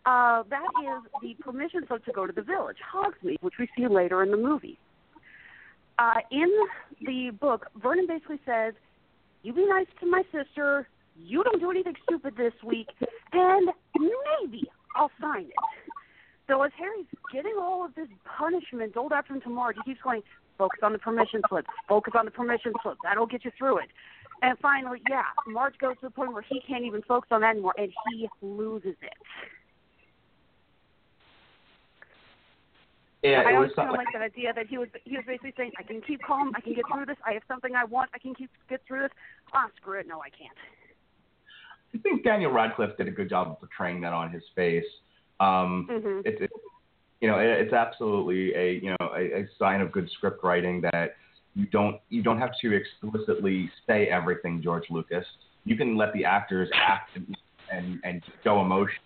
Uh, 0.06 0.44
that 0.50 0.68
is 0.84 1.12
the 1.22 1.44
permission 1.44 1.86
slip 1.88 2.04
to 2.06 2.12
go 2.12 2.26
to 2.26 2.34
the 2.34 2.42
village, 2.42 2.78
Hogsmeade, 2.94 3.38
which 3.42 3.56
we 3.60 3.70
see 3.78 3.88
later 3.88 4.24
in 4.24 4.32
the 4.32 4.38
movie. 4.38 4.80
Uh, 6.00 6.16
in 6.32 6.50
the 7.02 7.30
book, 7.40 7.68
Vernon 7.76 8.08
basically 8.08 8.40
says, 8.46 8.74
"You 9.44 9.54
be 9.54 9.66
nice 9.66 9.88
to 10.00 10.08
my 10.08 10.24
sister. 10.32 10.88
You 11.16 11.44
don't 11.44 11.60
do 11.60 11.70
anything 11.70 11.96
stupid 12.04 12.36
this 12.36 12.54
week, 12.64 12.90
and 13.34 13.70
maybe 14.00 14.70
I'll 14.96 15.12
sign 15.22 15.46
it." 15.46 15.94
So 16.48 16.64
as 16.64 16.72
Harry's 16.78 17.06
getting 17.32 17.56
all 17.60 17.86
of 17.86 17.94
this 17.96 18.10
punishment 18.26 18.94
doled 18.94 19.14
out 19.14 19.28
from 19.28 19.40
to 19.42 19.50
Marge, 19.50 19.76
he 19.86 19.92
keeps 19.92 20.02
going, 20.02 20.24
focus 20.58 20.80
on 20.84 20.92
the 20.94 21.00
permission 21.00 21.42
slip, 21.48 21.66
focus 21.88 22.14
on 22.18 22.26
the 22.26 22.32
permission 22.32 22.74
slip. 22.84 22.98
That'll 23.04 23.26
get 23.26 23.46
you 23.46 23.52
through 23.58 23.78
it. 23.78 23.90
And 24.42 24.58
finally, 24.60 25.02
yeah, 25.08 25.24
Marge 25.48 25.78
goes 25.78 25.96
to 26.02 26.08
the 26.08 26.10
point 26.10 26.34
where 26.34 26.42
he 26.42 26.62
can't 26.68 26.84
even 26.84 27.02
focus 27.04 27.28
on 27.32 27.42
that 27.42 27.52
anymore, 27.52 27.74
and 27.78 27.92
he 28.10 28.28
loses 28.42 28.96
it. 29.02 29.14
Yeah, 33.24 33.44
I 33.46 33.52
it 33.52 33.56
always 33.56 33.72
kind 33.76 33.90
of 33.90 33.98
like 33.98 34.08
that 34.14 34.24
idea 34.24 34.52
that 34.54 34.66
he 34.66 34.80
was 34.80 34.88
he 35.06 35.16
was 35.16 35.26
basically 35.28 35.54
saying, 35.56 35.72
I 35.78 35.84
can 35.84 36.02
keep 36.02 36.24
calm, 36.24 36.52
I 36.56 36.62
can 36.62 36.74
get 36.74 36.86
through 36.92 37.06
this. 37.06 37.18
I 37.24 37.34
have 37.34 37.44
something 37.48 37.76
I 37.76 37.84
want, 37.84 38.10
I 38.16 38.18
can 38.18 38.34
keep 38.34 38.50
get 38.68 38.82
through 38.88 39.02
this. 39.02 39.12
Ah, 39.54 39.68
screw 39.78 40.00
it, 40.00 40.08
no, 40.08 40.22
I 40.22 40.30
can't. 40.30 40.58
I 41.94 42.00
think 42.00 42.24
Daniel 42.24 42.52
Radcliffe 42.52 42.98
did 42.98 43.08
a 43.08 43.12
good 43.12 43.30
job 43.30 43.50
of 43.50 43.60
portraying 43.60 44.02
that 44.02 44.14
on 44.14 44.32
his 44.32 44.44
face. 44.56 44.86
Um, 45.40 45.88
Mhm. 45.90 46.22
it's, 46.26 46.42
it's 46.42 46.54
you 47.20 47.28
know 47.28 47.38
it, 47.38 47.46
it's 47.46 47.74
absolutely 47.74 48.56
a 48.56 48.80
you 48.84 48.90
know 48.90 49.08
a, 49.14 49.42
a 49.42 49.48
sign 49.60 49.82
of 49.82 49.92
good 49.92 50.10
script 50.10 50.44
writing 50.44 50.82
that 50.82 51.18
you 51.56 51.66
don't 51.68 52.00
you 52.10 52.24
don't 52.24 52.40
have 52.40 52.52
to 52.62 52.74
explicitly 52.74 53.70
say 53.88 54.08
everything 54.08 54.62
George 54.64 54.86
Lucas. 54.90 55.26
You 55.66 55.76
can 55.76 55.98
let 55.98 56.14
the 56.14 56.26
actors 56.26 56.70
act 56.74 57.16
and 57.16 57.36
and, 57.72 58.00
and 58.04 58.22
show 58.44 58.62
emotion 58.62 59.00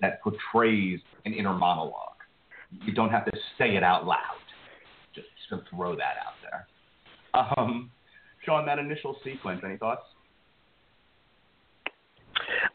that 0.00 0.22
portrays 0.22 1.00
an 1.24 1.32
inner 1.32 1.54
monologue. 1.54 2.10
You 2.84 2.92
don't 2.92 3.10
have 3.10 3.24
to 3.26 3.32
say 3.58 3.76
it 3.76 3.82
out 3.82 4.06
loud. 4.06 4.18
Just 5.14 5.28
to 5.50 5.62
throw 5.70 5.94
that 5.96 6.16
out 6.24 6.34
there. 6.42 6.66
Um, 7.34 7.90
Sean, 8.44 8.66
that 8.66 8.78
initial 8.78 9.16
sequence, 9.24 9.60
any 9.64 9.76
thoughts? 9.76 10.02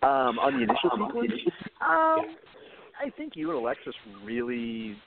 Um, 0.02 0.40
on 0.40 0.54
the 0.54 0.64
initial 0.64 0.90
sequence, 0.92 1.32
Um, 1.82 2.36
I 3.02 3.10
think 3.18 3.36
you 3.36 3.50
and 3.50 3.60
Alexis 3.60 3.94
really 4.24 4.98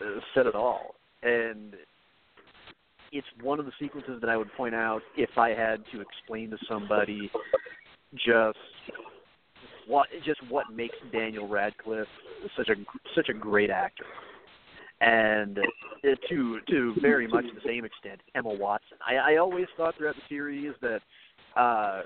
uh, 0.00 0.20
said 0.34 0.46
it 0.46 0.54
all, 0.54 0.94
and 1.22 1.74
it's 3.12 3.26
one 3.42 3.58
of 3.58 3.66
the 3.66 3.72
sequences 3.80 4.20
that 4.20 4.30
I 4.30 4.36
would 4.36 4.52
point 4.56 4.74
out 4.74 5.02
if 5.16 5.30
I 5.36 5.50
had 5.50 5.82
to 5.92 6.00
explain 6.00 6.50
to 6.50 6.58
somebody 6.68 7.30
just 8.14 8.58
what 9.86 10.08
just 10.24 10.40
what 10.48 10.66
makes 10.74 10.96
Daniel 11.12 11.48
Radcliffe 11.48 12.08
such 12.56 12.68
a 12.68 12.74
such 13.14 13.28
a 13.28 13.34
great 13.34 13.70
actor, 13.70 14.06
and 15.00 15.58
uh, 15.58 16.08
to 16.28 16.60
to 16.68 16.94
very 17.00 17.26
much 17.26 17.44
the 17.54 17.60
same 17.66 17.84
extent, 17.84 18.20
Emma 18.34 18.52
Watson. 18.52 18.98
I, 19.06 19.34
I 19.34 19.36
always 19.36 19.66
thought 19.76 19.96
throughout 19.96 20.16
the 20.16 20.22
series 20.28 20.74
that 20.82 21.00
uh, 21.56 22.02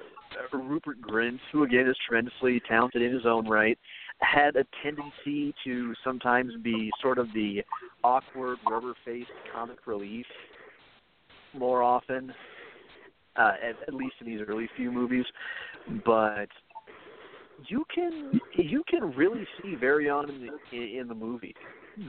Rupert 0.53 1.01
Grint, 1.01 1.39
who 1.53 1.65
again 1.65 1.89
is 1.89 1.97
tremendously 2.07 2.61
talented 2.69 3.03
in 3.03 3.13
his 3.13 3.27
own 3.27 3.49
right, 3.49 3.79
had 4.21 4.57
a 4.57 4.65
tendency 4.83 5.55
to 5.65 5.95
sometimes 6.05 6.53
be 6.63 6.91
sort 7.01 7.19
of 7.19 7.27
the 7.35 7.63
awkward, 8.05 8.59
rubber-faced 8.69 9.31
comic 9.53 9.87
relief 9.87 10.27
more 11.55 11.83
often, 11.83 12.33
uh, 13.37 13.53
at, 13.63 13.77
at 13.89 13.95
least 13.95 14.15
in 14.21 14.27
these 14.27 14.41
early 14.47 14.69
few 14.77 14.91
movies. 14.91 15.25
But 16.05 16.49
you 17.67 17.85
can 17.95 18.41
you 18.57 18.83
can 18.89 19.13
really 19.15 19.47
see 19.63 19.75
very 19.75 20.09
on 20.09 20.31
in 20.31 20.49
the 20.71 20.99
in 20.99 21.09
the 21.09 21.15
movie 21.15 21.55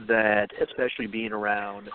that, 0.06 0.48
especially 0.62 1.06
being 1.06 1.32
around 1.32 1.88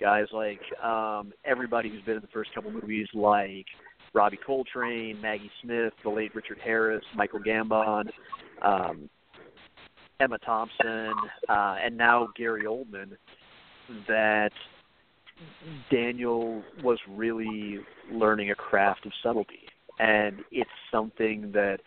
guys 0.00 0.26
like 0.32 0.60
um, 0.82 1.32
everybody 1.44 1.90
who's 1.90 2.02
been 2.02 2.16
in 2.16 2.22
the 2.22 2.28
first 2.28 2.54
couple 2.54 2.70
movies, 2.70 3.06
like 3.12 3.66
Robbie 4.14 4.38
Coltrane, 4.44 5.20
Maggie 5.20 5.50
Smith, 5.62 5.92
the 6.02 6.10
late 6.10 6.34
Richard 6.34 6.58
Harris, 6.62 7.04
Michael 7.14 7.40
Gambon, 7.40 8.08
um, 8.62 9.10
Emma 10.20 10.38
Thompson, 10.38 11.12
uh, 11.48 11.76
and 11.84 11.96
now 11.96 12.28
Gary 12.36 12.64
Oldman, 12.64 13.12
that 14.08 14.52
Daniel 15.90 16.62
was 16.82 16.98
really 17.10 17.80
learning 18.12 18.50
a 18.50 18.54
craft 18.54 19.06
of 19.06 19.12
subtlety. 19.22 19.60
And 19.98 20.40
it's 20.50 20.70
something 20.90 21.50
that 21.52 21.78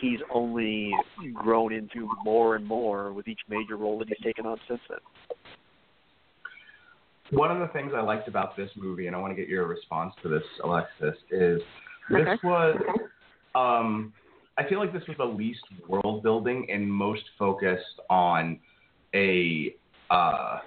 he's 0.00 0.18
only 0.32 0.96
grown 1.34 1.72
into 1.72 2.08
more 2.24 2.56
and 2.56 2.66
more 2.66 3.12
with 3.12 3.28
each 3.28 3.40
major 3.48 3.76
role 3.76 3.98
that 3.98 4.08
he's 4.08 4.18
taken 4.24 4.44
on 4.46 4.58
since 4.68 4.80
then. 4.88 4.98
One 7.30 7.52
of 7.52 7.60
the 7.60 7.68
things 7.68 7.92
I 7.94 8.00
liked 8.00 8.26
about 8.26 8.56
this 8.56 8.70
movie, 8.76 9.06
and 9.06 9.14
I 9.14 9.20
want 9.20 9.30
to 9.30 9.36
get 9.36 9.48
your 9.48 9.66
response 9.66 10.14
to 10.22 10.28
this, 10.28 10.42
Alexis, 10.64 11.16
is 11.30 11.60
this 12.10 12.22
Okay. 12.22 12.36
was. 12.42 12.76
Um, 13.54 14.12
I 14.58 14.68
feel 14.68 14.80
like 14.80 14.92
this 14.92 15.06
was 15.06 15.16
the 15.16 15.24
least 15.24 15.62
world 15.88 16.22
building 16.22 16.68
and 16.70 16.92
most 16.92 17.22
focused 17.38 18.00
on 18.10 18.58
a 19.14 19.74
uh, 20.10 20.58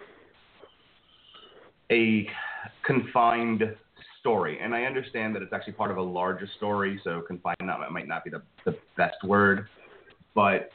a 1.94 2.28
confined 2.86 3.64
story. 4.20 4.60
And 4.62 4.74
I 4.74 4.84
understand 4.84 5.36
that 5.36 5.42
it's 5.42 5.54
actually 5.54 5.74
part 5.74 5.92
of 5.92 5.98
a 5.98 6.02
larger 6.02 6.48
story, 6.58 7.00
so 7.04 7.22
confined 7.22 7.58
not, 7.62 7.92
might 7.92 8.08
not 8.08 8.24
be 8.24 8.30
the, 8.30 8.42
the 8.66 8.78
best 8.98 9.24
word. 9.24 9.68
But 10.34 10.72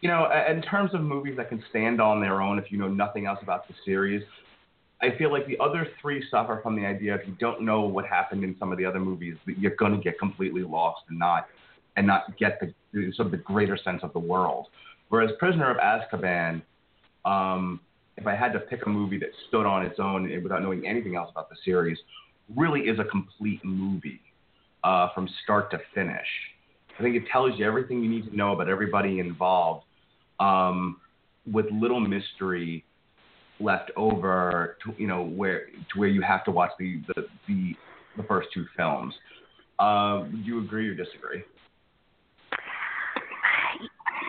you 0.00 0.08
know, 0.08 0.28
in 0.48 0.62
terms 0.62 0.94
of 0.94 1.00
movies 1.02 1.34
that 1.36 1.48
can 1.48 1.62
stand 1.70 2.00
on 2.00 2.20
their 2.20 2.40
own 2.40 2.58
if 2.58 2.70
you 2.70 2.78
know 2.78 2.88
nothing 2.88 3.26
else 3.26 3.40
about 3.42 3.66
the 3.66 3.74
series, 3.84 4.22
I 5.02 5.10
feel 5.18 5.32
like 5.32 5.46
the 5.46 5.58
other 5.58 5.88
three 6.00 6.24
suffer 6.30 6.60
from 6.62 6.76
the 6.76 6.86
idea 6.86 7.14
if 7.14 7.26
you 7.26 7.34
don't 7.38 7.62
know 7.62 7.82
what 7.82 8.06
happened 8.06 8.44
in 8.44 8.56
some 8.58 8.72
of 8.72 8.78
the 8.78 8.84
other 8.84 9.00
movies, 9.00 9.36
that 9.46 9.58
you're 9.58 9.76
going 9.76 9.92
to 9.92 9.98
get 9.98 10.18
completely 10.18 10.62
lost 10.62 11.02
and 11.08 11.18
not 11.18 11.46
and 11.96 12.06
not 12.06 12.36
get 12.38 12.60
the, 12.60 13.12
sort 13.12 13.26
of 13.26 13.32
the 13.32 13.38
greater 13.38 13.76
sense 13.76 14.00
of 14.04 14.12
the 14.12 14.20
world. 14.20 14.68
Whereas 15.08 15.30
Prisoner 15.40 15.68
of 15.68 15.78
Azkaban, 15.78 16.62
um, 17.24 17.80
if 18.18 18.26
I 18.26 18.34
had 18.34 18.52
to 18.52 18.58
pick 18.58 18.84
a 18.84 18.88
movie 18.88 19.18
that 19.18 19.30
stood 19.48 19.64
on 19.64 19.86
its 19.86 19.98
own 20.00 20.30
and 20.30 20.42
without 20.42 20.60
knowing 20.62 20.86
anything 20.86 21.14
else 21.14 21.30
about 21.30 21.48
the 21.48 21.56
series, 21.64 21.96
really 22.56 22.80
is 22.80 22.98
a 22.98 23.04
complete 23.04 23.64
movie 23.64 24.20
uh, 24.82 25.08
from 25.14 25.28
start 25.44 25.70
to 25.70 25.78
finish. 25.94 26.26
I 26.98 27.02
think 27.02 27.14
it 27.14 27.22
tells 27.32 27.58
you 27.58 27.64
everything 27.64 28.02
you 28.02 28.10
need 28.10 28.28
to 28.28 28.36
know 28.36 28.52
about 28.52 28.68
everybody 28.68 29.20
involved, 29.20 29.84
um, 30.40 31.00
with 31.50 31.66
little 31.70 32.00
mystery 32.00 32.84
left 33.60 33.90
over 33.96 34.76
to 34.84 34.92
you 35.00 35.06
know 35.06 35.22
where 35.22 35.66
to 35.66 35.98
where 35.98 36.08
you 36.08 36.22
have 36.22 36.44
to 36.44 36.50
watch 36.50 36.70
the 36.78 37.00
the, 37.08 37.26
the 37.46 37.74
the 38.16 38.22
first 38.24 38.48
two 38.52 38.66
films. 38.76 39.14
Uh, 39.78 40.24
do 40.24 40.38
you 40.38 40.58
agree 40.58 40.88
or 40.88 40.94
disagree? 40.94 41.42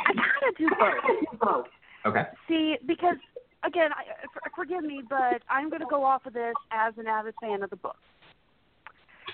I 0.05 0.13
kind 0.13 0.23
of 0.47 0.57
do 0.57 1.37
both. 1.41 1.65
Okay. 2.05 2.23
See, 2.47 2.75
because 2.87 3.17
again, 3.65 3.91
I, 3.91 4.03
for, 4.33 4.41
forgive 4.55 4.83
me, 4.83 5.01
but 5.07 5.41
I'm 5.49 5.69
going 5.69 5.81
to 5.81 5.87
go 5.89 6.03
off 6.03 6.25
of 6.25 6.33
this 6.33 6.55
as 6.71 6.93
an 6.97 7.07
avid 7.07 7.35
fan 7.41 7.63
of 7.63 7.69
the 7.69 7.75
book. 7.75 7.97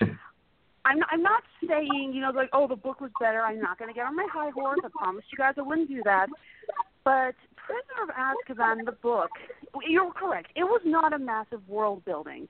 I'm 0.84 0.98
not, 1.00 1.08
I'm 1.10 1.22
not 1.22 1.42
saying, 1.66 2.12
you 2.14 2.20
know, 2.20 2.30
like, 2.30 2.50
oh, 2.52 2.68
the 2.68 2.76
book 2.76 3.00
was 3.00 3.10
better. 3.20 3.40
I'm 3.40 3.60
not 3.60 3.78
going 3.78 3.88
to 3.88 3.94
get 3.94 4.06
on 4.06 4.14
my 4.14 4.26
high 4.32 4.50
horse. 4.50 4.78
I 4.84 4.88
promised 4.96 5.26
you 5.32 5.38
guys 5.38 5.54
I 5.58 5.62
wouldn't 5.62 5.88
do 5.88 6.02
that. 6.04 6.28
But 7.04 7.34
Prisoner 7.56 8.04
of 8.04 8.10
Azkaban, 8.10 8.84
the 8.84 8.92
book, 8.92 9.30
you're 9.86 10.12
correct. 10.12 10.50
It 10.54 10.64
was 10.64 10.80
not 10.84 11.12
a 11.12 11.18
massive 11.18 11.68
world 11.68 12.04
building. 12.04 12.48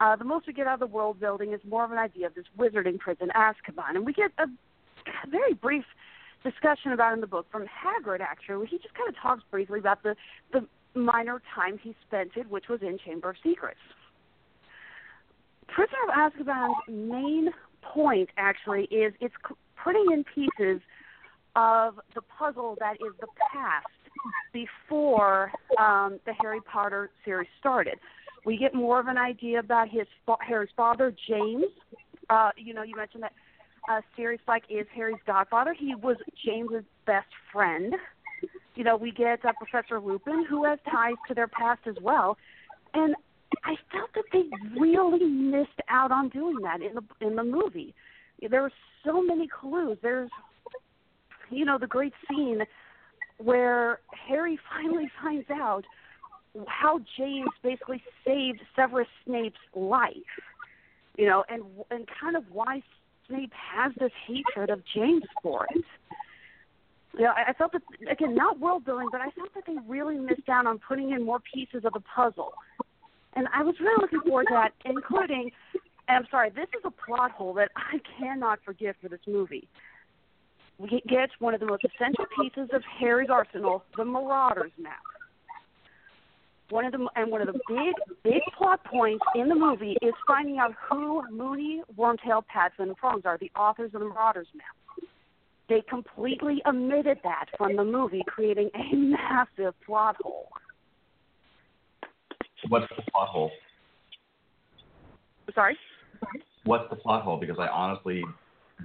Uh, 0.00 0.16
the 0.16 0.24
most 0.24 0.46
we 0.46 0.52
get 0.52 0.66
out 0.66 0.74
of 0.74 0.80
the 0.80 0.86
world 0.94 1.20
building 1.20 1.52
is 1.52 1.60
more 1.68 1.84
of 1.84 1.92
an 1.92 1.98
idea 1.98 2.26
of 2.26 2.34
this 2.34 2.44
wizarding 2.58 2.98
prison, 2.98 3.30
Azkaban, 3.34 3.94
and 3.94 4.04
we 4.04 4.12
get 4.12 4.30
a 4.38 4.46
very 5.30 5.54
brief 5.54 5.84
discussion 6.42 6.92
about 6.92 7.14
in 7.14 7.20
the 7.20 7.26
book 7.26 7.46
from 7.50 7.64
Hagrid. 7.64 8.20
Actually, 8.20 8.66
he 8.66 8.78
just 8.78 8.94
kind 8.94 9.08
of 9.08 9.16
talks 9.16 9.42
briefly 9.50 9.78
about 9.78 10.02
the 10.02 10.14
the 10.52 10.66
minor 10.96 11.40
time 11.54 11.78
he 11.82 11.94
spent 12.06 12.30
it, 12.36 12.48
which 12.50 12.68
was 12.68 12.80
in 12.82 12.98
Chamber 13.04 13.30
of 13.30 13.36
Secrets. 13.42 13.78
Prisoner 15.68 15.98
of 16.08 16.32
Azkaban's 16.32 16.74
main 16.88 17.50
point 17.82 18.30
actually 18.36 18.84
is 18.84 19.12
it's 19.20 19.34
putting 19.82 20.06
in 20.12 20.24
pieces 20.34 20.80
of 21.54 21.94
the 22.14 22.22
puzzle 22.38 22.76
that 22.80 22.94
is 22.94 23.12
the 23.20 23.26
past 23.52 23.86
before 24.52 25.52
um, 25.78 26.18
the 26.26 26.32
Harry 26.40 26.60
Potter 26.60 27.10
series 27.24 27.48
started. 27.58 27.98
We 28.44 28.56
get 28.56 28.74
more 28.74 29.00
of 29.00 29.08
an 29.08 29.18
idea 29.18 29.58
about 29.58 29.88
his 29.88 30.06
Harry's 30.40 30.70
father, 30.76 31.14
James. 31.28 31.64
Uh, 32.30 32.50
you 32.56 32.74
know, 32.74 32.82
you 32.82 32.96
mentioned 32.96 33.24
that 33.24 33.32
uh, 33.90 34.00
Sirius 34.16 34.40
Black 34.46 34.62
is 34.68 34.86
Harry's 34.94 35.16
godfather. 35.26 35.74
He 35.78 35.94
was 35.94 36.16
James's 36.44 36.84
best 37.06 37.28
friend. 37.52 37.94
You 38.76 38.84
know, 38.84 38.96
we 38.96 39.10
get 39.10 39.44
uh, 39.44 39.52
Professor 39.58 39.98
Lupin, 39.98 40.44
who 40.48 40.64
has 40.64 40.78
ties 40.90 41.14
to 41.28 41.34
their 41.34 41.48
past 41.48 41.80
as 41.86 41.96
well. 42.00 42.36
And 42.94 43.14
I 43.64 43.74
felt 43.90 44.10
that 44.14 44.24
they 44.32 44.44
really 44.78 45.24
missed 45.24 45.80
out 45.88 46.12
on 46.12 46.28
doing 46.28 46.58
that 46.62 46.82
in 46.82 46.94
the 46.94 47.26
in 47.26 47.36
the 47.36 47.44
movie. 47.44 47.94
There 48.48 48.62
were 48.62 48.72
so 49.04 49.22
many 49.22 49.48
clues. 49.48 49.96
There's, 50.02 50.30
you 51.50 51.64
know, 51.64 51.78
the 51.78 51.86
great 51.86 52.12
scene 52.28 52.60
where 53.38 54.00
Harry 54.28 54.58
finally 54.70 55.08
finds 55.22 55.48
out 55.50 55.84
how 56.68 57.00
James 57.16 57.50
basically 57.62 58.02
saved 58.26 58.60
Severus 58.74 59.08
Snape's 59.24 59.56
life. 59.74 60.12
You 61.16 61.26
know, 61.26 61.44
and 61.48 61.62
and 61.90 62.06
kind 62.20 62.36
of 62.36 62.44
why 62.52 62.82
Snape 63.26 63.52
has 63.54 63.92
this 63.98 64.12
hatred 64.26 64.68
of 64.68 64.82
James 64.94 65.24
for 65.42 65.66
it. 65.74 65.84
Know, 67.18 67.32
I, 67.34 67.52
felt 67.54 67.72
that 67.72 67.82
again, 68.10 68.34
not 68.34 68.60
world 68.60 68.84
building, 68.84 69.08
but 69.10 69.22
I 69.22 69.30
felt 69.30 69.54
that 69.54 69.64
they 69.66 69.76
really 69.86 70.18
missed 70.18 70.48
out 70.48 70.66
on 70.66 70.78
putting 70.78 71.12
in 71.12 71.24
more 71.24 71.40
pieces 71.40 71.84
of 71.84 71.94
the 71.94 72.02
puzzle. 72.14 72.52
And 73.34 73.48
I 73.54 73.62
was 73.62 73.74
really 73.80 73.96
looking 74.00 74.20
forward 74.20 74.46
to 74.48 74.54
that, 74.54 74.72
including 74.84 75.50
and 76.08 76.18
I'm 76.18 76.26
sorry, 76.30 76.50
this 76.50 76.68
is 76.76 76.82
a 76.84 76.90
plot 76.90 77.32
hole 77.32 77.52
that 77.54 77.70
I 77.76 77.98
cannot 78.18 78.60
forgive 78.64 78.94
for 79.02 79.08
this 79.08 79.20
movie. 79.26 79.68
We 80.78 81.02
get 81.08 81.30
one 81.38 81.54
of 81.54 81.60
the 81.60 81.66
most 81.66 81.84
essential 81.84 82.26
pieces 82.40 82.68
of 82.72 82.82
Harry's 83.00 83.30
arsenal, 83.30 83.82
the 83.96 84.04
Marauders 84.04 84.72
map. 84.78 85.00
One 86.68 86.84
of 86.84 86.92
the 86.92 87.08
and 87.14 87.30
one 87.30 87.40
of 87.40 87.46
the 87.46 87.60
big 87.68 87.94
big 88.24 88.42
plot 88.58 88.84
points 88.84 89.24
in 89.36 89.48
the 89.48 89.54
movie 89.54 89.96
is 90.02 90.12
finding 90.26 90.58
out 90.58 90.74
who 90.88 91.22
Moony, 91.30 91.82
Wormtail, 91.96 92.42
Padfoot, 92.52 92.88
and 92.88 92.96
Prongs 92.96 93.22
are, 93.24 93.38
the 93.38 93.50
authors 93.56 93.92
of 93.94 94.00
the 94.00 94.06
Marauders 94.06 94.48
map. 94.54 95.08
They 95.68 95.82
completely 95.88 96.62
omitted 96.66 97.18
that 97.24 97.46
from 97.58 97.76
the 97.76 97.84
movie, 97.84 98.22
creating 98.26 98.70
a 98.74 98.94
massive 98.94 99.74
plot 99.84 100.16
hole. 100.20 100.48
What's 102.68 102.86
the 102.96 103.02
plot 103.10 103.28
hole? 103.28 103.50
Sorry. 105.54 105.76
What's 106.64 106.88
the 106.90 106.96
plot 106.96 107.22
hole? 107.22 107.38
Because 107.38 107.56
I 107.58 107.66
honestly 107.68 108.24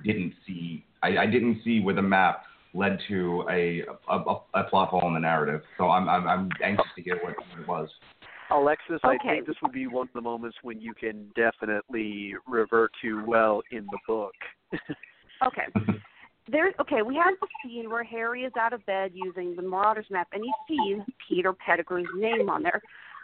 didn't 0.04 0.34
see. 0.48 0.84
I, 1.04 1.18
I 1.18 1.26
didn't 1.26 1.62
see 1.64 1.82
where 1.82 1.96
the 1.96 2.02
map 2.02 2.44
led 2.74 3.00
to 3.10 3.44
a, 3.50 3.84
a, 4.10 4.20
a 4.56 4.64
plot 4.66 4.90
hole 4.90 5.08
in 5.08 5.14
the 5.14 5.20
narrative. 5.20 5.62
So 5.78 5.90
I'm 5.90 6.08
I'm, 6.10 6.28
I'm 6.28 6.50
anxious 6.64 6.86
to 6.96 7.02
hear 7.02 7.18
what, 7.18 7.36
what 7.38 7.60
it 7.60 7.68
was. 7.68 7.90
Alexis, 8.52 9.00
Okay. 9.06 9.18
I 9.24 9.34
think 9.34 9.48
this 9.48 9.56
would 9.62 9.72
be 9.72 9.88
one 9.88 10.08
of 10.08 10.14
the 10.14 10.22
moments 10.22 10.58
when 10.62 10.82
you 10.82 10.94
can 10.94 11.32
definitely 11.36 12.34
revert 12.48 12.92
to 13.02 13.24
well 13.26 13.62
in 13.72 13.86
the 13.92 14.00
book. 14.08 14.34
Okay. 15.44 15.64
There's 16.52 16.74
okay. 16.82 17.02
We 17.02 17.16
have 17.16 17.36
the 17.40 17.48
scene 17.64 17.90
where 17.90 18.04
Harry 18.04 18.44
is 18.44 18.52
out 18.60 18.74
of 18.74 18.86
bed 18.86 19.12
using 19.14 19.56
the 19.56 19.62
Marauders 19.62 20.08
map, 20.10 20.28
and 20.34 20.44
he 20.44 20.52
sees 20.68 21.02
Peter 21.28 21.54
Pettigrew's 21.54 22.10
name 22.16 22.50
on 22.50 22.64
there. 22.64 22.82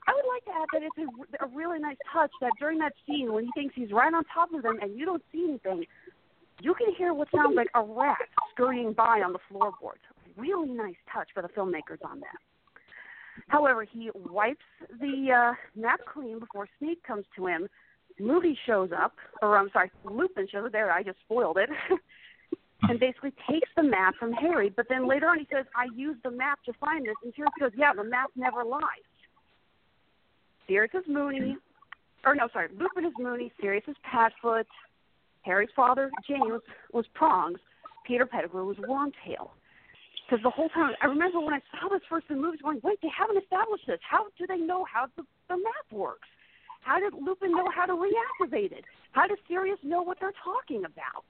I 0.08 0.14
would 0.16 0.34
like 0.34 0.46
to 0.46 0.52
add 0.52 0.68
that 0.72 0.84
it's 0.84 0.98
a, 1.42 1.46
a 1.46 1.50
really 1.50 1.80
nice 1.80 1.98
touch 2.14 2.32
that 2.40 2.52
during 2.58 2.80
that 2.80 2.94
scene 3.06 3.34
when 3.34 3.44
he 3.44 3.52
thinks 3.54 3.76
he's 3.76 3.92
right 3.92 4.14
on 4.14 4.24
top 4.34 4.54
of 4.54 4.64
them 4.64 4.78
and 4.82 4.98
you 4.98 5.06
don't 5.06 5.24
see 5.34 5.46
anything, 5.50 5.86
you 6.62 6.74
can 6.74 6.96
hear 6.98 7.14
what 7.14 7.28
sounds 7.36 7.56
like 7.58 7.68
a 7.76 7.82
rat 7.82 8.18
scurrying 8.54 8.94
by 8.94 9.22
on 9.22 9.34
the 9.34 9.40
floorboards. 9.50 10.00
Really 10.38 10.70
nice 10.70 10.96
touch 11.14 11.28
for 11.34 11.44
the 11.44 11.50
filmmakers 11.50 12.04
on 12.06 12.22
that. 12.22 12.40
However, 13.50 13.84
he 13.84 14.10
wipes 14.16 14.66
the 15.00 15.32
uh, 15.32 15.80
map 15.80 16.00
clean 16.12 16.40
before 16.40 16.68
Snape 16.80 17.04
comes 17.04 17.26
to 17.36 17.48
him. 17.48 17.68
Moody 18.20 18.58
shows 18.66 18.90
up, 18.98 19.14
or 19.42 19.58
I'm 19.58 19.70
sorry, 19.74 19.92
Lupin 20.06 20.48
shows 20.50 20.66
up. 20.66 20.72
There, 20.72 20.92
I 20.92 21.04
just 21.04 21.20
spoiled 21.26 21.58
it. 21.58 21.70
and 22.84 23.00
basically 23.00 23.34
takes 23.50 23.70
the 23.76 23.84
map 23.84 24.16
from 24.16 24.32
Harry. 24.34 24.70
But 24.70 24.88
then 24.90 25.08
later 25.08 25.28
on, 25.28 25.40
he 25.40 25.48
says, 25.52 25.66
"I 25.76 25.86
used 25.96 26.24
the 26.24 26.32
map 26.32 26.64
to 26.64 26.74
find 26.74 27.06
this." 27.06 27.16
And 27.24 27.34
Sirius 27.34 27.54
goes, 27.60 27.72
"Yeah, 27.76 27.94
the 27.94 28.04
map 28.04 28.30
never 28.36 28.64
lies." 28.64 28.82
Sirius 30.68 30.94
is 30.94 31.08
Moony, 31.08 31.58
or 32.26 32.36
no, 32.36 32.48
sorry, 32.50 32.68
Lupin 32.70 33.06
is 33.06 33.14
Moony. 33.18 33.52
Sirius 33.60 33.88
is 33.88 33.96
Padfoot. 34.06 34.68
Harry's 35.42 35.72
father, 35.76 36.12
James, 36.28 36.62
was 36.92 37.08
Prongs. 37.14 37.60
Peter 38.06 38.26
Pettigrew 38.26 38.66
was 38.66 38.78
Wormtail. 38.78 39.52
Because 40.26 40.44
the 40.44 40.50
whole 40.50 40.68
time, 40.70 40.94
I 41.02 41.06
remember 41.06 41.40
when 41.40 41.54
I 41.54 41.62
saw 41.72 41.88
this 41.88 42.02
first 42.10 42.30
in 42.30 42.36
the 42.36 42.42
movies, 42.42 42.62
going, 42.62 42.82
"Wait, 42.84 43.00
they 43.02 43.08
haven't 43.08 43.38
established 43.38 43.88
this. 43.88 44.00
How 44.02 44.28
do 44.38 44.46
they 44.46 44.58
know 44.58 44.84
how 44.84 45.08
the, 45.16 45.26
the 45.48 45.56
map 45.56 45.88
works? 45.90 46.28
How 46.82 47.00
did 47.00 47.14
Lupin 47.14 47.52
know 47.52 47.70
how 47.70 47.86
to 47.86 47.94
reactivate 47.94 48.74
it? 48.74 48.84
How 49.14 49.26
does 49.28 49.38
Sirius 49.48 49.80
know 49.84 50.02
what 50.02 50.20
they're 50.20 50.34
talking 50.44 50.84
about?" 50.84 51.26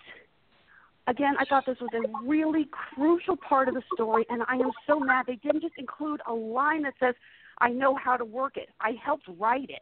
Again, 1.08 1.36
I 1.39 1.45
thought 1.45 1.66
this 1.66 1.78
was 1.80 1.89
a 1.93 2.28
really 2.28 2.68
crucial 2.72 3.38
part 3.38 3.70
of 3.70 3.76
the 3.76 3.84
story, 3.93 4.26
and 4.30 4.43
I 4.47 4.55
am 4.55 4.72
so 4.86 4.99
mad 4.99 5.26
they 5.26 5.36
didn't 5.38 5.62
just 5.62 5.76
include 5.78 6.22
a 6.28 6.34
line 6.34 6.84
that 6.84 6.95
says, 6.99 7.16
"I 7.60 7.70
know 7.70 7.95
how 7.95 8.18
to 8.18 8.26
work 8.26 8.58
it. 8.58 8.70
I 8.82 8.91
helped 9.03 9.26
write 9.38 9.70
it." 9.70 9.82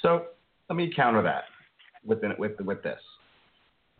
So 0.00 0.28
let 0.68 0.76
me 0.76 0.92
counter 0.94 1.22
that 1.22 1.44
with 2.04 2.22
with 2.38 2.58
with 2.60 2.82
this. 2.82 3.00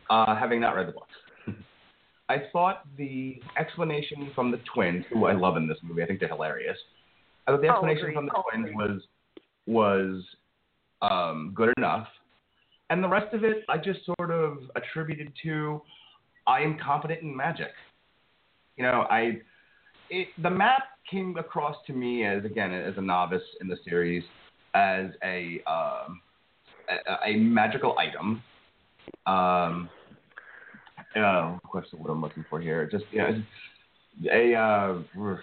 Uh, 0.08 0.34
having 0.34 0.60
not 0.60 0.74
read 0.74 0.88
the 0.88 0.92
books, 0.92 1.14
I 2.28 2.44
thought 2.50 2.84
the 2.96 3.40
explanation 3.58 4.30
from 4.34 4.50
the 4.50 4.58
twins, 4.74 5.04
who 5.12 5.26
I 5.26 5.32
love 5.32 5.56
in 5.56 5.68
this 5.68 5.78
movie, 5.82 6.02
I 6.02 6.06
think 6.06 6.20
they're 6.20 6.28
hilarious. 6.28 6.78
I 7.46 7.52
thought 7.52 7.60
the 7.60 7.68
Oh, 7.68 7.72
explanation 7.72 8.04
agreed. 8.04 8.14
from 8.14 8.26
the 8.26 8.32
Oh, 8.34 8.42
twins 8.50 8.68
was 8.74 9.02
was 9.66 10.24
um, 11.02 11.52
good 11.54 11.72
enough, 11.76 12.08
and 12.92 13.02
the 13.02 13.08
rest 13.08 13.32
of 13.32 13.42
it 13.42 13.64
I 13.68 13.78
just 13.78 14.00
sort 14.04 14.30
of 14.30 14.58
attributed 14.76 15.32
to 15.44 15.80
I 16.46 16.60
am 16.60 16.78
competent 16.78 17.22
in 17.22 17.34
magic. 17.34 17.72
You 18.76 18.84
know, 18.84 19.06
I 19.10 19.40
it, 20.10 20.28
the 20.42 20.50
map 20.50 20.82
came 21.10 21.36
across 21.38 21.76
to 21.86 21.94
me 21.94 22.26
as 22.26 22.44
again 22.44 22.72
as 22.72 22.94
a 22.98 23.00
novice 23.00 23.42
in 23.60 23.68
the 23.68 23.76
series 23.84 24.22
as 24.74 25.06
a 25.24 25.62
um, 25.66 26.20
a, 26.88 27.30
a 27.30 27.36
magical 27.36 27.96
item. 27.98 28.42
Um, 29.26 29.88
uh, 31.16 31.56
the 31.72 31.96
word 31.96 32.10
I'm 32.10 32.20
looking 32.20 32.44
for 32.50 32.60
here? 32.60 32.88
Just 32.90 33.04
you 33.10 33.18
know, 33.18 33.42
a 34.32 34.54
uh, 34.54 35.36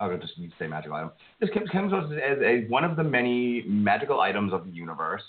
I'll 0.00 0.18
just 0.18 0.36
need 0.38 0.48
to 0.48 0.56
say 0.58 0.66
magical 0.66 0.96
item. 0.96 1.12
This 1.40 1.50
comes 1.50 1.70
comes 1.70 1.92
as, 1.92 2.10
as 2.12 2.38
a, 2.44 2.66
one 2.68 2.82
of 2.84 2.96
the 2.96 3.04
many 3.04 3.64
magical 3.68 4.20
items 4.20 4.52
of 4.52 4.64
the 4.64 4.70
universe, 4.70 5.22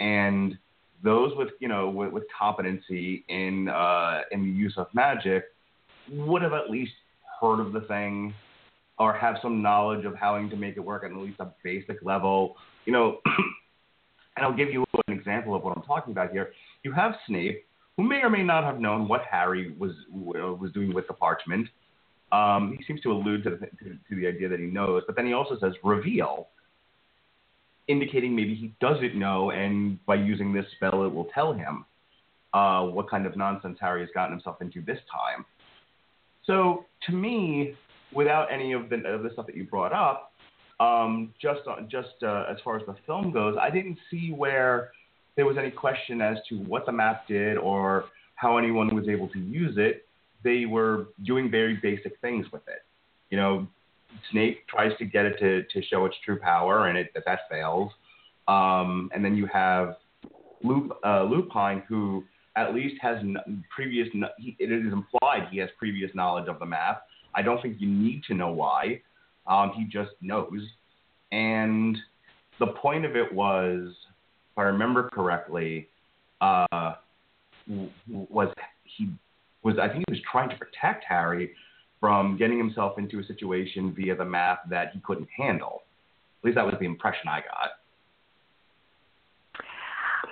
and 0.00 0.58
those 1.04 1.32
with 1.36 1.50
you 1.60 1.68
know 1.68 1.88
with, 1.88 2.12
with 2.12 2.24
competency 2.36 3.24
in 3.28 3.68
uh, 3.68 4.22
in 4.32 4.42
the 4.42 4.50
use 4.50 4.74
of 4.76 4.88
magic 4.92 5.44
would 6.10 6.42
have 6.42 6.52
at 6.52 6.68
least 6.68 6.92
heard 7.40 7.60
of 7.60 7.72
the 7.72 7.82
thing 7.82 8.34
or 8.98 9.14
have 9.14 9.36
some 9.40 9.62
knowledge 9.62 10.04
of 10.04 10.14
how 10.14 10.36
to 10.36 10.56
make 10.56 10.76
it 10.76 10.80
work 10.80 11.04
at 11.04 11.10
at 11.10 11.16
least 11.16 11.40
a 11.40 11.48
basic 11.62 12.02
level. 12.02 12.56
You 12.84 12.92
know, 12.92 13.18
and 14.36 14.44
I'll 14.44 14.56
give 14.56 14.70
you 14.70 14.84
an 15.06 15.14
example 15.14 15.54
of 15.54 15.62
what 15.62 15.76
I'm 15.76 15.82
talking 15.82 16.12
about 16.12 16.32
here. 16.32 16.52
You 16.82 16.92
have 16.92 17.12
Snape, 17.26 17.64
who 17.96 18.02
may 18.02 18.16
or 18.22 18.28
may 18.28 18.42
not 18.42 18.64
have 18.64 18.78
known 18.80 19.08
what 19.08 19.22
Harry 19.30 19.74
was 19.78 19.92
was 20.10 20.70
doing 20.72 20.92
with 20.92 21.06
the 21.06 21.14
parchment. 21.14 21.68
Um, 22.32 22.76
he 22.78 22.84
seems 22.84 23.00
to 23.02 23.10
allude 23.10 23.42
to 23.44 23.50
the, 23.50 23.56
to, 23.56 23.98
to 24.08 24.16
the 24.16 24.26
idea 24.26 24.48
that 24.48 24.60
he 24.60 24.66
knows, 24.66 25.02
but 25.06 25.16
then 25.16 25.26
he 25.26 25.32
also 25.32 25.58
says 25.60 25.72
reveal. 25.82 26.48
Indicating 27.90 28.34
maybe 28.34 28.54
he 28.54 28.72
doesn't 28.80 29.14
know, 29.14 29.50
and 29.50 30.04
by 30.06 30.16
using 30.16 30.52
this 30.52 30.66
spell, 30.76 31.04
it 31.04 31.12
will 31.12 31.28
tell 31.34 31.52
him 31.52 31.84
uh, 32.52 32.82
what 32.84 33.08
kind 33.08 33.26
of 33.26 33.36
nonsense 33.36 33.78
Harry 33.80 34.00
has 34.00 34.10
gotten 34.14 34.32
himself 34.32 34.60
into 34.60 34.80
this 34.82 34.98
time. 35.10 35.44
So 36.44 36.86
to 37.06 37.12
me, 37.12 37.74
without 38.12 38.52
any 38.52 38.72
of 38.72 38.88
the, 38.90 38.96
of 39.06 39.22
the 39.22 39.30
stuff 39.32 39.46
that 39.46 39.56
you 39.56 39.64
brought 39.64 39.92
up, 39.92 40.32
um, 40.80 41.34
just 41.40 41.60
just 41.88 42.22
uh, 42.22 42.44
as 42.50 42.56
far 42.64 42.78
as 42.78 42.86
the 42.86 42.96
film 43.06 43.32
goes, 43.32 43.56
I 43.60 43.70
didn't 43.70 43.98
see 44.10 44.32
where 44.32 44.92
there 45.36 45.46
was 45.46 45.58
any 45.58 45.70
question 45.70 46.20
as 46.20 46.38
to 46.48 46.56
what 46.56 46.86
the 46.86 46.92
map 46.92 47.28
did 47.28 47.58
or 47.58 48.06
how 48.34 48.56
anyone 48.56 48.94
was 48.94 49.06
able 49.08 49.28
to 49.28 49.38
use 49.38 49.74
it. 49.76 50.06
They 50.42 50.64
were 50.64 51.08
doing 51.24 51.50
very 51.50 51.76
basic 51.76 52.18
things 52.20 52.46
with 52.50 52.62
it. 52.66 52.82
You 53.28 53.36
know, 53.36 53.66
Snape 54.30 54.66
tries 54.68 54.96
to 54.98 55.04
get 55.04 55.24
it 55.24 55.38
to, 55.38 55.62
to 55.62 55.86
show 55.86 56.04
its 56.04 56.16
true 56.24 56.38
power, 56.38 56.88
and 56.88 56.98
it 56.98 57.12
that, 57.14 57.40
fails. 57.50 57.92
Um, 58.48 59.10
and 59.14 59.24
then 59.24 59.36
you 59.36 59.46
have 59.46 59.96
Lup, 60.62 60.98
uh, 61.04 61.24
Lupin, 61.24 61.82
who 61.88 62.24
at 62.56 62.74
least 62.74 62.96
has 63.00 63.18
n- 63.18 63.64
previous. 63.74 64.08
He, 64.38 64.56
it 64.58 64.72
is 64.72 64.92
implied 64.92 65.48
he 65.50 65.58
has 65.58 65.68
previous 65.78 66.10
knowledge 66.14 66.48
of 66.48 66.58
the 66.58 66.66
map. 66.66 67.02
I 67.34 67.42
don't 67.42 67.62
think 67.62 67.76
you 67.78 67.88
need 67.88 68.22
to 68.24 68.34
know 68.34 68.50
why. 68.52 69.00
Um, 69.46 69.72
he 69.76 69.84
just 69.84 70.10
knows. 70.20 70.60
And 71.32 71.96
the 72.58 72.68
point 72.68 73.04
of 73.04 73.16
it 73.16 73.32
was, 73.32 73.94
if 74.52 74.58
I 74.58 74.62
remember 74.62 75.08
correctly, 75.10 75.88
uh, 76.40 76.94
was 78.08 78.48
he 78.84 79.10
was 79.62 79.76
I 79.80 79.88
think 79.88 80.04
he 80.08 80.12
was 80.12 80.20
trying 80.30 80.50
to 80.50 80.56
protect 80.56 81.04
Harry 81.08 81.52
from 82.00 82.36
getting 82.38 82.58
himself 82.58 82.98
into 82.98 83.20
a 83.20 83.24
situation 83.24 83.94
via 83.94 84.16
the 84.16 84.24
map 84.24 84.68
that 84.70 84.90
he 84.92 85.00
couldn't 85.00 85.28
handle. 85.36 85.82
At 86.42 86.46
least 86.46 86.56
that 86.56 86.64
was 86.64 86.74
the 86.80 86.86
impression 86.86 87.28
I 87.28 87.40
got. 87.40 87.70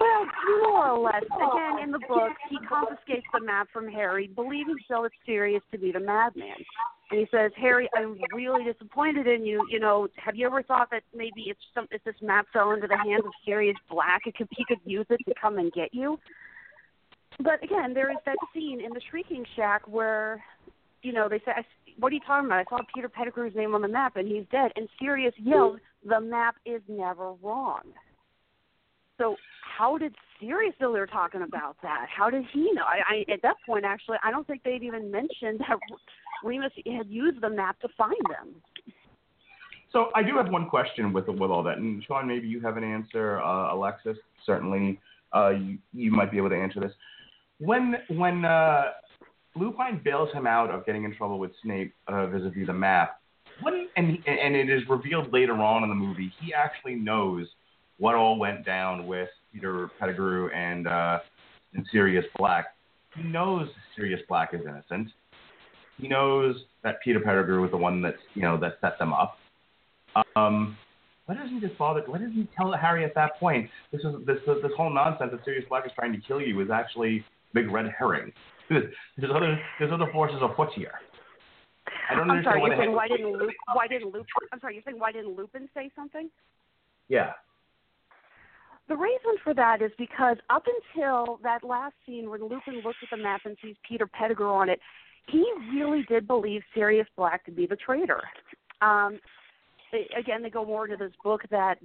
Well, 0.01 0.27
more 0.61 0.91
or 0.91 0.99
less. 0.99 1.25
Again, 1.25 1.83
in 1.83 1.91
the 1.91 1.99
book, 2.09 2.33
he 2.49 2.57
confiscates 2.66 3.27
the 3.33 3.45
map 3.45 3.69
from 3.73 3.89
Harry, 3.89 4.29
believing 4.29 4.77
so 4.87 5.05
it's 5.05 5.14
Sirius 5.27 5.62
to 5.73 5.79
be 5.79 5.93
the 5.93 6.01
madman. 6.01 6.55
And 7.11 7.21
he 7.21 7.27
says, 7.31 7.51
Harry, 7.57 7.89
I'm 7.97 8.16
really 8.35 8.64
disappointed 8.71 9.27
in 9.27 9.45
you. 9.45 9.66
You 9.71 9.81
know, 9.81 10.09
have 10.16 10.37
you 10.37 10.47
ever 10.47 10.62
thought 10.62 10.89
that 10.91 11.03
maybe 11.14 11.45
if 11.47 11.57
some 11.75 11.89
if 11.91 12.05
this 12.05 12.14
map 12.23 12.47
fell 12.53 12.73
into 12.73 12.87
the 12.87 12.97
hands 12.97 13.25
of 13.25 13.33
Sirius 13.45 13.77
Black, 13.91 14.23
it 14.27 14.37
could, 14.37 14.49
he 14.51 14.64
could 14.66 14.81
use 14.85 15.07
it 15.11 15.21
to 15.27 15.35
come 15.41 15.59
and 15.59 15.73
get 15.73 15.93
you? 15.93 16.19
But 17.41 17.62
again, 17.62 17.95
there 17.95 18.11
is 18.11 18.19
that 18.27 18.37
scene 18.55 18.81
in 18.81 18.91
the 18.91 19.01
Shrieking 19.11 19.45
Shack 19.57 19.87
where, 19.87 20.43
you 21.03 21.12
know, 21.12 21.28
they 21.28 21.40
say, 21.40 21.53
"What 21.99 22.12
are 22.12 22.14
you 22.14 22.20
talking 22.26 22.46
about? 22.46 22.61
I 22.61 22.64
saw 22.64 22.78
Peter 22.94 23.09
Pettigrew's 23.09 23.55
name 23.55 23.74
on 23.74 23.82
the 23.82 23.88
map, 23.88 24.16
and 24.16 24.28
he's 24.28 24.44
dead." 24.51 24.72
And 24.76 24.88
Sirius 25.01 25.34
yells, 25.38 25.78
"The 26.05 26.20
map 26.20 26.57
is 26.64 26.82
never 26.88 27.32
wrong." 27.34 27.82
So 29.18 29.36
how 29.61 29.99
did 29.99 30.14
Sirius 30.40 30.74
know 30.80 30.92
they 30.92 31.01
were 31.01 31.07
talking 31.07 31.42
about 31.42 31.76
that? 31.82 32.07
How 32.14 32.30
did 32.30 32.44
he 32.53 32.72
know? 32.72 32.82
I, 32.82 33.26
I 33.26 33.32
at 33.32 33.42
that 33.42 33.57
point, 33.66 33.84
actually, 33.84 34.18
I 34.22 34.30
don't 34.30 34.46
think 34.46 34.62
they'd 34.62 34.82
even 34.82 35.11
mentioned 35.11 35.61
that 35.61 35.78
Remus 36.44 36.72
had 36.86 37.09
used 37.09 37.40
the 37.40 37.51
map 37.51 37.78
to 37.80 37.88
find 37.96 38.14
them. 38.28 38.55
So 39.92 40.11
I 40.14 40.22
do 40.22 40.36
have 40.36 40.51
one 40.51 40.68
question 40.68 41.12
with 41.12 41.28
with 41.28 41.51
all 41.51 41.62
that, 41.64 41.78
and 41.78 42.05
Sean, 42.05 42.26
maybe 42.26 42.46
you 42.46 42.61
have 42.61 42.76
an 42.76 42.84
answer. 42.84 43.40
Uh, 43.40 43.74
Alexis, 43.74 44.18
certainly, 44.44 45.01
uh, 45.34 45.51
you, 45.51 45.78
you 45.92 46.11
might 46.11 46.30
be 46.30 46.36
able 46.36 46.51
to 46.51 46.57
answer 46.57 46.80
this. 46.80 46.92
When 47.59 47.96
when 48.09 48.44
uh, 48.44 48.82
Lupin 49.59 50.00
bails 50.04 50.32
him 50.32 50.46
out 50.46 50.70
of 50.70 50.86
getting 50.86 51.04
in 51.04 51.14
trouble 51.14 51.38
with 51.38 51.50
Snape 51.62 51.94
uh, 52.06 52.26
vis-a-vis 52.26 52.66
the 52.66 52.72
map, 52.72 53.20
what 53.61 53.74
and 53.96 54.18
and 54.26 54.56
it 54.56 54.70
is 54.70 54.82
revealed 54.88 55.32
later 55.32 55.54
on 55.54 55.82
in 55.82 55.88
the 55.88 55.94
movie, 55.94 56.32
he 56.40 56.54
actually 56.54 56.94
knows 56.94 57.46
what 57.98 58.14
all 58.14 58.38
went 58.38 58.64
down 58.64 59.06
with 59.06 59.28
Peter 59.52 59.90
Pettigrew 59.98 60.50
and 60.50 60.86
uh, 60.86 61.18
and 61.74 61.84
Sirius 61.90 62.24
Black. 62.38 62.66
He 63.16 63.22
knows 63.22 63.68
Sirius 63.96 64.20
Black 64.28 64.54
is 64.54 64.61
innocent. 64.62 65.09
He 65.98 66.06
knows 66.06 66.56
that 66.84 67.00
Peter 67.02 67.18
Pettigrew 67.18 67.61
was 67.62 67.70
the 67.70 67.76
one 67.76 68.00
that 68.02 68.14
you 68.34 68.42
know 68.42 68.56
that 68.59 68.78
set 68.80 68.98
them 68.98 69.12
up. 69.12 69.38
Um, 70.36 70.76
why 71.26 71.34
doesn't 71.34 71.54
he 71.54 71.61
just 71.61 71.76
bother? 71.76 72.02
Why 72.06 72.18
doesn't 72.18 72.32
he 72.32 72.48
tell 72.56 72.72
Harry 72.72 73.04
at 73.04 73.14
that 73.14 73.38
point? 73.40 73.68
This 73.92 74.00
is 74.02 74.14
this 74.26 74.38
this 74.46 74.72
whole 74.76 74.90
nonsense 74.90 75.32
that 75.32 75.44
Sirius 75.44 75.64
Black 75.68 75.84
is 75.84 75.92
trying 75.94 76.12
to 76.12 76.20
kill 76.20 76.40
you 76.40 76.61
is 76.61 76.70
actually 76.70 77.24
big 77.55 77.70
red 77.70 77.86
herring. 77.99 78.32
There's, 78.68 78.92
other 79.34 79.59
there's 79.78 79.92
other 79.92 80.11
forces 80.12 80.38
afoot 80.42 80.68
here. 80.74 80.92
I 82.11 82.14
don't 82.14 82.30
I'm 82.30 82.44
sorry. 82.44 82.62
You're 82.62 82.76
saying 82.76 82.92
why 82.92 83.09
didn't 83.09 83.32
Lup, 83.32 83.49
why 83.72 83.86
didn't 83.86 84.14
Lup, 84.14 84.26
I'm 84.53 84.61
sorry. 84.61 84.74
You're 84.74 84.82
saying 84.84 84.99
why 84.99 85.12
didn't 85.12 85.36
Lupin 85.36 85.68
say 85.74 85.90
something? 85.96 86.28
Yeah. 87.09 87.32
The 88.88 88.96
reason 88.96 89.36
for 89.44 89.53
that 89.55 89.82
is 89.82 89.90
because 89.99 90.36
up 90.49 90.64
until 90.66 91.38
that 91.42 91.62
last 91.62 91.94
scene 92.07 92.30
when 92.30 92.42
Lupin 92.42 92.80
looks 92.84 92.99
at 93.03 93.09
the 93.11 93.22
map 93.22 93.42
and 93.44 93.57
sees 93.62 93.76
Peter 93.86 94.07
Pettigrew 94.07 94.51
on 94.51 94.70
it, 94.70 94.80
he 95.28 95.44
really 95.74 96.05
did 96.09 96.26
believe 96.26 96.62
Sirius 96.74 97.07
Black 97.16 97.44
to 97.44 97.51
be 97.51 97.66
the 97.66 97.76
traitor. 97.76 98.22
Um, 98.80 99.18
again, 100.18 100.42
they 100.42 100.49
go 100.51 100.64
more 100.64 100.86
into 100.86 100.96
this 100.96 101.12
book 101.22 101.42
that 101.51 101.78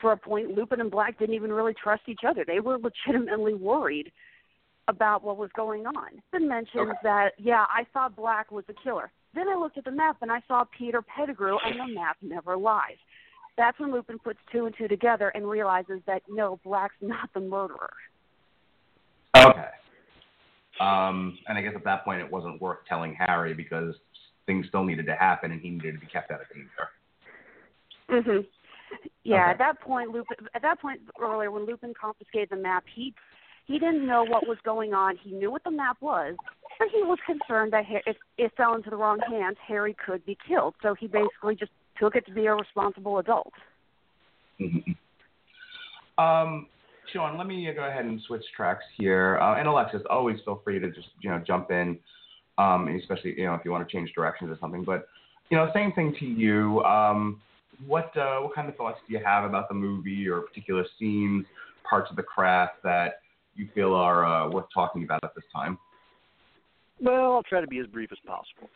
for 0.00 0.12
a 0.12 0.16
point, 0.16 0.56
Lupin 0.56 0.80
and 0.80 0.90
Black 0.90 1.18
didn't 1.18 1.34
even 1.34 1.52
really 1.52 1.74
trust 1.74 2.02
each 2.08 2.20
other. 2.26 2.44
They 2.46 2.60
were 2.60 2.78
legitimately 2.78 3.54
worried 3.54 4.10
about 4.88 5.22
what 5.22 5.36
was 5.36 5.50
going 5.54 5.86
on. 5.86 6.22
Then 6.32 6.48
mentions 6.48 6.88
Okay. 6.88 6.98
that, 7.02 7.32
yeah, 7.38 7.66
I 7.68 7.84
thought 7.92 8.16
Black 8.16 8.50
was 8.50 8.64
the 8.66 8.74
killer. 8.74 9.12
Then 9.34 9.48
I 9.48 9.54
looked 9.54 9.78
at 9.78 9.84
the 9.84 9.90
map 9.92 10.16
and 10.22 10.32
I 10.32 10.40
saw 10.48 10.64
Peter 10.76 11.02
Pettigrew, 11.02 11.58
and 11.64 11.78
the 11.78 11.94
map 11.94 12.16
never 12.20 12.56
lies. 12.56 12.96
That's 13.56 13.78
when 13.78 13.92
Lupin 13.92 14.18
puts 14.18 14.38
two 14.50 14.66
and 14.66 14.74
two 14.76 14.88
together 14.88 15.28
and 15.28 15.48
realizes 15.48 16.00
that 16.06 16.22
no, 16.28 16.58
Black's 16.64 16.94
not 17.00 17.32
the 17.34 17.40
murderer. 17.40 17.92
Okay. 19.36 19.68
Um, 20.80 21.38
and 21.46 21.58
I 21.58 21.60
guess 21.60 21.74
at 21.76 21.84
that 21.84 22.04
point 22.04 22.20
it 22.20 22.30
wasn't 22.30 22.60
worth 22.60 22.78
telling 22.88 23.14
Harry 23.14 23.54
because 23.54 23.94
things 24.46 24.66
still 24.68 24.82
needed 24.82 25.06
to 25.06 25.14
happen 25.14 25.52
and 25.52 25.60
he 25.60 25.70
needed 25.70 25.92
to 25.94 26.00
be 26.00 26.06
kept 26.06 26.30
out 26.30 26.40
of 26.40 26.48
danger. 26.48 26.88
Mhm. 28.08 28.46
Yeah, 29.22 29.42
Okay. 29.42 29.50
at 29.50 29.58
that 29.58 29.80
point, 29.80 30.10
Lupin. 30.10 30.48
At 30.54 30.62
that 30.62 30.80
point 30.80 31.00
earlier, 31.20 31.50
when 31.50 31.64
Lupin 31.64 31.94
confiscated 31.94 32.48
the 32.48 32.56
map, 32.56 32.84
he 32.88 33.14
he 33.66 33.78
didn't 33.78 34.06
know 34.06 34.24
what 34.24 34.46
was 34.46 34.58
going 34.64 34.94
on. 34.94 35.16
He 35.22 35.32
knew 35.32 35.50
what 35.50 35.64
the 35.64 35.70
map 35.70 35.96
was, 36.00 36.36
but 36.78 36.88
he 36.92 37.02
was 37.02 37.18
concerned 37.26 37.72
that 37.72 37.84
if 38.06 38.16
it 38.38 38.52
fell 38.56 38.74
into 38.74 38.90
the 38.90 38.96
wrong 38.96 39.18
hands, 39.28 39.56
Harry 39.66 39.94
could 40.04 40.24
be 40.24 40.36
killed. 40.46 40.74
So 40.82 40.94
he 40.94 41.06
basically 41.06 41.54
just 41.54 41.72
took 41.98 42.16
it 42.16 42.26
to 42.26 42.32
be 42.32 42.46
a 42.46 42.54
responsible 42.54 43.18
adult. 43.18 43.52
Mhm. 44.58 44.96
Um, 46.18 46.66
Sean, 47.12 47.36
let 47.36 47.46
me 47.46 47.70
go 47.72 47.84
ahead 47.84 48.04
and 48.04 48.20
switch 48.22 48.44
tracks 48.54 48.84
here. 48.96 49.38
Uh, 49.40 49.56
and 49.56 49.66
Alexis, 49.66 50.02
always 50.08 50.40
feel 50.42 50.56
free 50.56 50.78
to 50.78 50.90
just 50.90 51.08
you 51.20 51.30
know 51.30 51.38
jump 51.38 51.70
in, 51.70 51.98
um, 52.58 52.88
especially 52.88 53.38
you 53.38 53.46
know 53.46 53.54
if 53.54 53.64
you 53.64 53.70
want 53.70 53.86
to 53.86 53.92
change 53.92 54.12
directions 54.14 54.50
or 54.50 54.58
something. 54.60 54.84
But 54.84 55.08
you 55.50 55.56
know, 55.56 55.70
same 55.74 55.92
thing 55.92 56.14
to 56.20 56.26
you. 56.26 56.82
Um, 56.84 57.40
what 57.86 58.16
uh, 58.16 58.40
what 58.40 58.54
kind 58.54 58.68
of 58.68 58.76
thoughts 58.76 58.98
do 59.06 59.12
you 59.12 59.20
have 59.24 59.44
about 59.44 59.68
the 59.68 59.74
movie 59.74 60.28
or 60.28 60.42
particular 60.42 60.84
scenes, 60.98 61.46
parts 61.88 62.10
of 62.10 62.16
the 62.16 62.22
craft 62.22 62.82
that 62.84 63.20
you 63.54 63.68
feel 63.74 63.94
are 63.94 64.24
uh, 64.24 64.48
worth 64.48 64.66
talking 64.72 65.04
about 65.04 65.20
at 65.24 65.34
this 65.34 65.44
time? 65.54 65.78
Well, 67.00 67.32
I'll 67.32 67.42
try 67.42 67.60
to 67.60 67.66
be 67.66 67.78
as 67.78 67.86
brief 67.86 68.10
as 68.12 68.18
possible. 68.26 68.68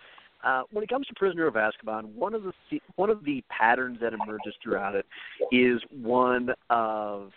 Uh, 0.45 0.63
when 0.73 0.85
it 0.85 0.91
comes 0.91 1.07
to 1.07 1.15
Prisoner 1.15 1.47
of 1.47 1.55
Azkaban, 1.55 2.15
one 2.15 2.35
of 2.35 2.43
the 2.43 2.53
one 2.97 3.09
of 3.09 3.25
the 3.25 3.43
patterns 3.49 3.99
that 4.03 4.13
emerges 4.13 4.55
throughout 4.63 4.95
it 4.95 5.07
is 5.51 5.81
one 5.91 6.51
of 6.69 7.31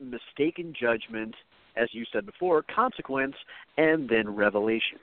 mistaken 0.00 0.74
judgment, 0.78 1.34
as 1.76 1.88
you 1.92 2.04
said 2.12 2.26
before, 2.26 2.64
consequence, 2.74 3.36
and 3.76 4.08
then 4.08 4.34
revelation. 4.34 4.98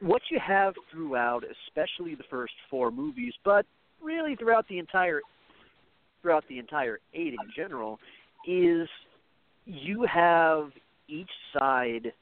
What 0.00 0.22
you 0.30 0.40
have 0.44 0.74
throughout, 0.90 1.44
especially 1.68 2.16
the 2.16 2.24
first 2.28 2.54
four 2.68 2.90
movies, 2.90 3.34
but 3.44 3.64
really 4.02 4.34
throughout 4.34 4.66
the 4.68 4.78
entire 4.78 5.20
throughout 6.22 6.44
the 6.48 6.58
entire 6.58 6.98
eight 7.14 7.34
in 7.34 7.50
general, 7.54 8.00
is 8.48 8.88
you 9.64 10.06
have 10.12 10.70
each 11.08 11.30
side 11.58 12.12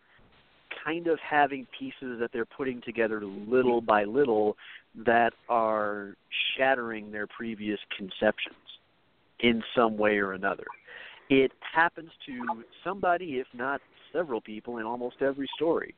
kind 0.85 1.07
of 1.07 1.19
having 1.19 1.67
pieces 1.79 2.19
that 2.21 2.31
they're 2.33 2.45
putting 2.45 2.81
together 2.83 3.23
little 3.25 3.81
by 3.81 4.05
little 4.05 4.57
that 5.05 5.33
are 5.49 6.17
shattering 6.57 7.13
their 7.13 7.27
previous 7.27 7.79
conceptions 7.97 8.57
in 9.41 9.63
some 9.75 9.97
way 9.97 10.19
or 10.19 10.33
another. 10.33 10.65
It 11.29 11.53
happens 11.75 12.11
to 12.27 12.65
somebody, 12.83 13.39
if 13.39 13.47
not 13.55 13.81
several 14.13 14.41
people, 14.41 14.79
in 14.79 14.85
almost 14.85 15.17
every 15.21 15.49
story, 15.55 15.95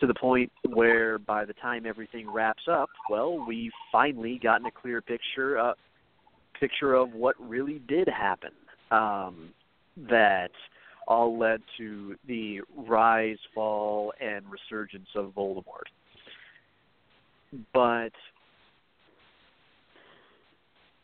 to 0.00 0.06
the 0.06 0.14
point 0.14 0.52
where 0.68 1.18
by 1.18 1.44
the 1.44 1.54
time 1.54 1.86
everything 1.86 2.30
wraps 2.30 2.64
up, 2.70 2.90
well, 3.08 3.44
we've 3.46 3.72
finally 3.90 4.38
gotten 4.42 4.66
a 4.66 4.70
clear 4.70 5.00
picture 5.00 5.58
uh, 5.58 5.72
picture 6.60 6.94
of 6.94 7.12
what 7.12 7.34
really 7.38 7.80
did 7.88 8.08
happen. 8.08 8.50
Um, 8.90 9.50
that 10.10 10.50
all 11.06 11.38
led 11.38 11.60
to 11.78 12.16
the 12.26 12.60
rise, 12.76 13.38
fall, 13.54 14.12
and 14.20 14.44
resurgence 14.46 15.08
of 15.14 15.32
Voldemort. 15.34 15.88
But 17.72 18.12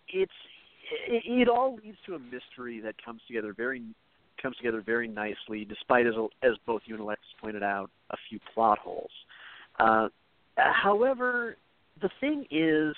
it's 0.09 0.32
it, 1.09 1.49
all 1.49 1.76
leads 1.76 1.97
to 2.07 2.14
a 2.14 2.18
mystery 2.18 2.80
that 2.80 2.95
comes 3.03 3.22
together 3.26 3.55
very 3.57 3.82
comes 4.40 4.57
together 4.57 4.82
very 4.84 5.09
nicely, 5.09 5.64
despite 5.64 6.07
as 6.07 6.14
as 6.42 6.53
both 6.66 6.82
you 6.84 6.95
and 6.95 7.03
Alexis 7.03 7.26
pointed 7.40 7.62
out, 7.62 7.90
a 8.11 8.16
few 8.28 8.38
plot 8.53 8.78
holes. 8.78 9.11
Uh, 9.78 10.09
however, 10.57 11.57
the 12.03 12.11
thing 12.20 12.45
is, 12.51 12.95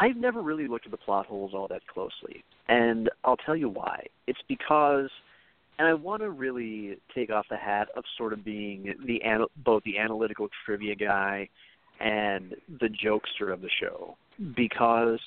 I've 0.00 0.16
never 0.16 0.42
really 0.42 0.66
looked 0.66 0.86
at 0.86 0.90
the 0.90 0.98
plot 0.98 1.26
holes 1.26 1.52
all 1.54 1.68
that 1.68 1.86
closely, 1.86 2.42
and 2.68 3.08
I'll 3.24 3.36
tell 3.36 3.56
you 3.56 3.68
why. 3.68 4.04
It's 4.26 4.40
because, 4.48 5.08
and 5.78 5.86
I 5.86 5.94
want 5.94 6.22
to 6.22 6.30
really 6.30 6.98
take 7.14 7.30
off 7.30 7.46
the 7.48 7.56
hat 7.56 7.88
of 7.96 8.04
sort 8.18 8.32
of 8.32 8.44
being 8.44 8.94
the 9.06 9.20
both 9.64 9.82
the 9.84 9.98
analytical 9.98 10.48
trivia 10.64 10.94
guy 10.94 11.48
and 12.00 12.54
the 12.80 12.88
jokester 12.88 13.52
of 13.52 13.60
the 13.60 13.70
show, 13.80 14.16
because 14.56 15.20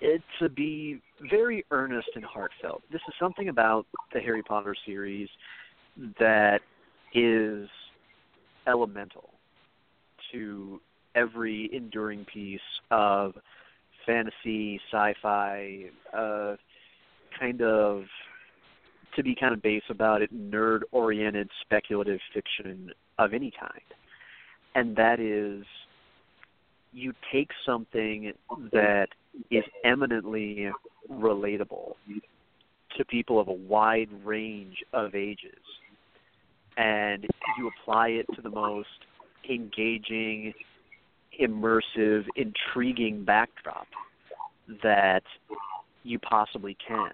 it 0.00 0.22
to 0.38 0.48
be 0.48 1.00
very 1.30 1.64
earnest 1.70 2.08
and 2.14 2.24
heartfelt. 2.24 2.82
This 2.90 3.02
is 3.06 3.14
something 3.20 3.50
about 3.50 3.86
the 4.14 4.20
Harry 4.20 4.42
Potter 4.42 4.74
series 4.86 5.28
that 6.18 6.60
is 7.14 7.68
elemental 8.66 9.30
to 10.32 10.80
every 11.14 11.70
enduring 11.72 12.24
piece 12.32 12.60
of 12.90 13.34
fantasy, 14.06 14.80
sci-fi, 14.90 15.84
uh, 16.16 16.56
kind 17.38 17.62
of 17.62 18.04
to 19.16 19.22
be 19.22 19.34
kind 19.34 19.52
of 19.52 19.62
base 19.62 19.82
about 19.90 20.22
it, 20.22 20.32
nerd-oriented 20.32 21.48
speculative 21.62 22.20
fiction 22.32 22.92
of 23.18 23.34
any 23.34 23.52
kind, 23.58 23.82
and 24.74 24.96
that 24.96 25.20
is 25.20 25.64
you 26.92 27.12
take 27.32 27.50
something 27.66 28.32
that 28.72 29.08
is 29.50 29.64
eminently 29.84 30.70
relatable 31.10 31.94
to 32.96 33.04
people 33.04 33.38
of 33.40 33.48
a 33.48 33.52
wide 33.52 34.08
range 34.24 34.76
of 34.92 35.14
ages 35.14 35.58
and 36.76 37.26
you 37.58 37.70
apply 37.80 38.08
it 38.08 38.26
to 38.34 38.42
the 38.42 38.50
most 38.50 38.88
engaging, 39.48 40.52
immersive, 41.38 42.24
intriguing 42.36 43.24
backdrop 43.24 43.86
that 44.82 45.22
you 46.02 46.18
possibly 46.18 46.76
can. 46.86 47.12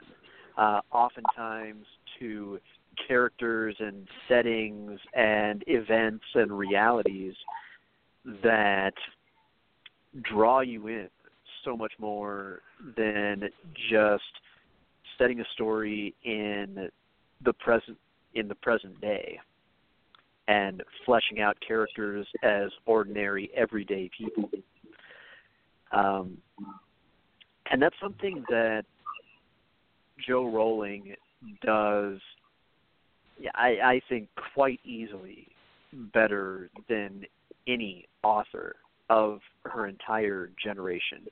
Uh, 0.56 0.80
oftentimes 0.92 1.84
to 2.18 2.58
characters 3.06 3.76
and 3.78 4.08
settings 4.28 4.98
and 5.14 5.62
events 5.66 6.24
and 6.34 6.50
realities 6.50 7.34
that 8.42 8.94
draw 10.22 10.60
you 10.60 10.86
in 10.86 11.08
so 11.64 11.76
much 11.76 11.92
more 11.98 12.60
than 12.96 13.42
just 13.90 14.22
setting 15.18 15.40
a 15.40 15.44
story 15.54 16.14
in 16.24 16.88
the 17.44 17.52
present 17.52 17.98
in 18.34 18.48
the 18.48 18.54
present 18.54 18.98
day 19.00 19.38
and 20.49 20.82
fleshing 21.05 21.40
out 21.40 21.57
characters 21.66 22.26
as 22.42 22.70
ordinary 22.86 23.51
everyday 23.57 24.11
people 24.16 24.51
um, 25.92 26.36
and 27.70 27.80
that's 27.82 27.97
something 28.01 28.44
that 28.49 28.84
Jo 30.26 30.51
Rowling 30.51 31.14
does 31.64 32.18
I, 33.55 33.76
I 33.84 34.01
think 34.09 34.28
quite 34.55 34.80
easily 34.84 35.49
better 36.12 36.70
than 36.88 37.24
any 37.66 38.07
author 38.22 38.76
of 39.11 39.40
her 39.64 39.86
entire 39.86 40.51
generation, 40.62 41.26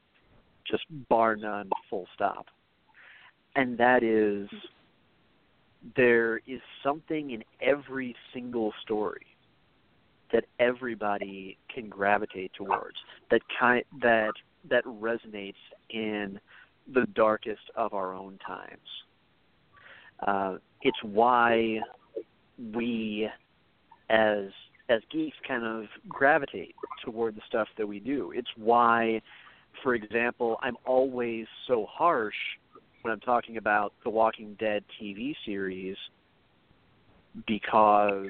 just 0.70 0.84
bar 1.08 1.36
none, 1.36 1.70
full 1.88 2.06
stop. 2.14 2.46
And 3.56 3.78
that 3.78 4.02
is 4.02 4.48
there 5.96 6.38
is 6.46 6.60
something 6.82 7.30
in 7.30 7.44
every 7.60 8.14
single 8.32 8.72
story 8.82 9.26
that 10.32 10.44
everybody 10.58 11.56
can 11.72 11.88
gravitate 11.88 12.52
towards 12.54 12.96
that 13.30 13.40
kind 13.58 13.84
that 14.02 14.32
that 14.68 14.84
resonates 14.84 15.54
in 15.90 16.40
the 16.92 17.06
darkest 17.14 17.62
of 17.76 17.94
our 17.94 18.14
own 18.14 18.38
times. 18.46 18.78
Uh, 20.26 20.56
it's 20.82 20.98
why 21.02 21.80
we, 22.72 23.28
as 24.10 24.46
as 24.88 25.00
geeks 25.10 25.36
kind 25.46 25.64
of 25.64 25.84
gravitate 26.08 26.74
toward 27.04 27.34
the 27.34 27.40
stuff 27.46 27.68
that 27.78 27.86
we 27.86 28.00
do. 28.00 28.32
It's 28.34 28.48
why, 28.56 29.22
for 29.82 29.94
example, 29.94 30.58
I'm 30.62 30.76
always 30.84 31.46
so 31.66 31.86
harsh 31.90 32.34
when 33.04 33.12
I'm 33.12 33.20
talking 33.20 33.58
about 33.58 33.92
the 34.02 34.08
Walking 34.08 34.56
Dead 34.58 34.82
TV 35.00 35.34
series 35.44 35.96
because 37.46 38.28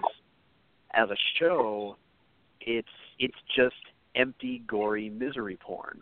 as 0.93 1.09
a 1.11 1.17
show, 1.39 1.97
it's 2.61 2.89
it's 3.21 3.37
just 3.55 3.77
empty, 4.17 4.63
gory 4.67 5.09
misery 5.11 5.57
porn. 5.57 6.01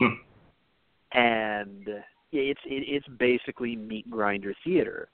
Hmm. 0.00 0.06
And 1.12 1.88
it's 2.32 2.60
it, 2.64 2.84
it's 2.88 3.06
basically 3.18 3.76
meat 3.76 4.08
grinder 4.10 4.54
theater 4.64 5.08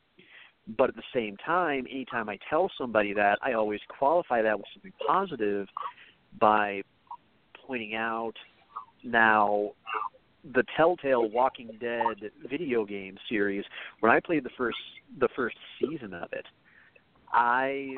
but 0.76 0.88
at 0.88 0.96
the 0.96 1.02
same 1.14 1.36
time, 1.36 1.86
anytime 1.88 2.28
I 2.28 2.40
tell 2.50 2.68
somebody 2.76 3.12
that, 3.12 3.38
I 3.40 3.52
always 3.52 3.78
qualify 3.86 4.42
that 4.42 4.58
with 4.58 4.66
something 4.74 4.92
positive 5.06 5.68
by 6.40 6.82
pointing 7.64 7.94
out 7.94 8.34
now 9.04 9.70
the 10.54 10.64
Telltale 10.76 11.28
Walking 11.28 11.70
Dead 11.80 12.30
video 12.48 12.84
game 12.84 13.16
series. 13.28 13.64
When 14.00 14.12
I 14.12 14.20
played 14.20 14.44
the 14.44 14.50
first 14.56 14.78
the 15.18 15.28
first 15.34 15.56
season 15.80 16.14
of 16.14 16.32
it, 16.32 16.46
I 17.32 17.94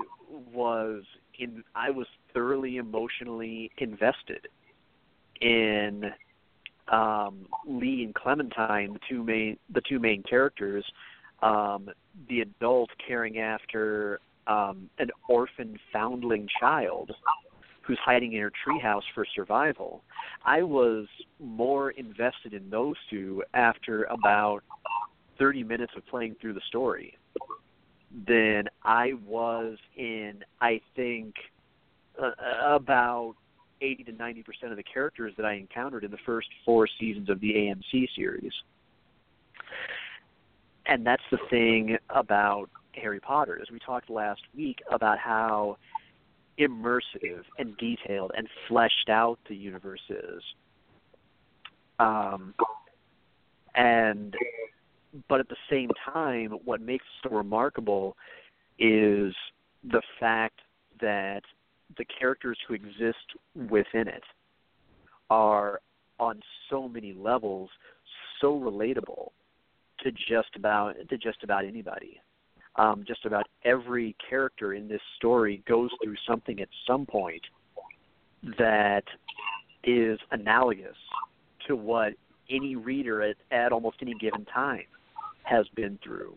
was 0.52 1.02
in 1.38 1.62
I 1.74 1.90
was 1.90 2.06
thoroughly 2.32 2.76
emotionally 2.76 3.70
invested 3.78 4.48
in 5.40 6.04
um 6.90 7.46
Lee 7.66 8.04
and 8.04 8.14
Clementine, 8.14 8.94
the 8.94 9.00
two 9.08 9.22
main 9.22 9.58
the 9.72 9.82
two 9.88 9.98
main 9.98 10.22
characters 10.22 10.84
um, 11.42 11.88
the 12.28 12.40
adult 12.40 12.90
caring 13.06 13.38
after 13.38 14.20
um, 14.46 14.90
an 14.98 15.08
orphan 15.28 15.78
foundling 15.92 16.48
child 16.60 17.12
who's 17.88 17.98
hiding 18.04 18.34
in 18.34 18.40
her 18.40 18.52
treehouse 18.66 19.02
for 19.14 19.26
survival. 19.34 20.02
I 20.44 20.62
was 20.62 21.06
more 21.40 21.90
invested 21.90 22.52
in 22.52 22.70
those 22.70 22.94
two 23.10 23.42
after 23.54 24.04
about 24.04 24.60
30 25.38 25.64
minutes 25.64 25.92
of 25.96 26.06
playing 26.06 26.36
through 26.40 26.52
the 26.52 26.60
story 26.68 27.16
than 28.26 28.64
I 28.84 29.14
was 29.26 29.78
in, 29.96 30.44
I 30.60 30.80
think, 30.94 31.34
uh, 32.22 32.30
about 32.62 33.34
80 33.80 34.04
to 34.04 34.12
90 34.12 34.42
percent 34.42 34.70
of 34.70 34.76
the 34.76 34.84
characters 34.84 35.32
that 35.36 35.46
I 35.46 35.54
encountered 35.54 36.04
in 36.04 36.10
the 36.10 36.18
first 36.26 36.48
four 36.64 36.88
seasons 37.00 37.30
of 37.30 37.40
the 37.40 37.54
AMC 37.54 38.08
series 38.14 38.52
and 40.88 41.06
that's 41.06 41.22
the 41.30 41.38
thing 41.50 41.96
about 42.10 42.70
Harry 42.94 43.20
Potter, 43.20 43.58
as 43.60 43.70
we 43.70 43.78
talked 43.78 44.10
last 44.10 44.40
week 44.56 44.78
about 44.90 45.18
how 45.18 45.76
immersive 46.58 47.42
and 47.58 47.76
detailed 47.76 48.32
and 48.36 48.48
fleshed 48.66 49.08
out 49.08 49.38
the 49.48 49.54
universe 49.54 50.00
is. 50.08 50.42
Um, 51.98 52.54
and 53.74 54.34
but 55.28 55.40
at 55.40 55.48
the 55.48 55.56
same 55.70 55.90
time, 56.12 56.50
what 56.64 56.80
makes 56.80 57.04
it 57.04 57.28
so 57.28 57.36
remarkable 57.36 58.16
is 58.78 59.34
the 59.84 60.02
fact 60.20 60.60
that 61.00 61.42
the 61.96 62.04
characters 62.04 62.58
who 62.66 62.74
exist 62.74 63.16
within 63.54 64.08
it 64.08 64.22
are 65.30 65.80
on 66.18 66.40
so 66.68 66.88
many 66.88 67.12
levels 67.12 67.70
so 68.40 68.58
relatable 68.58 69.30
to 70.00 70.12
just 70.12 70.54
about 70.56 70.94
to 71.08 71.18
just 71.18 71.42
about 71.42 71.64
anybody. 71.64 72.20
Um, 72.78 73.04
just 73.06 73.24
about 73.24 73.46
every 73.64 74.14
character 74.30 74.74
in 74.74 74.86
this 74.86 75.00
story 75.16 75.62
goes 75.68 75.90
through 76.02 76.14
something 76.28 76.60
at 76.60 76.68
some 76.86 77.06
point 77.06 77.42
that 78.56 79.02
is 79.82 80.18
analogous 80.30 80.96
to 81.66 81.74
what 81.74 82.12
any 82.50 82.76
reader 82.76 83.22
at, 83.22 83.36
at 83.50 83.72
almost 83.72 83.96
any 84.00 84.14
given 84.20 84.44
time 84.46 84.84
has 85.42 85.66
been 85.74 85.98
through. 86.04 86.36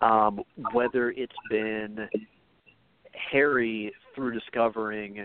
Um, 0.00 0.42
whether 0.72 1.10
it's 1.12 1.32
been 1.48 2.06
Harry 3.32 3.92
through 4.14 4.34
discovering 4.34 5.24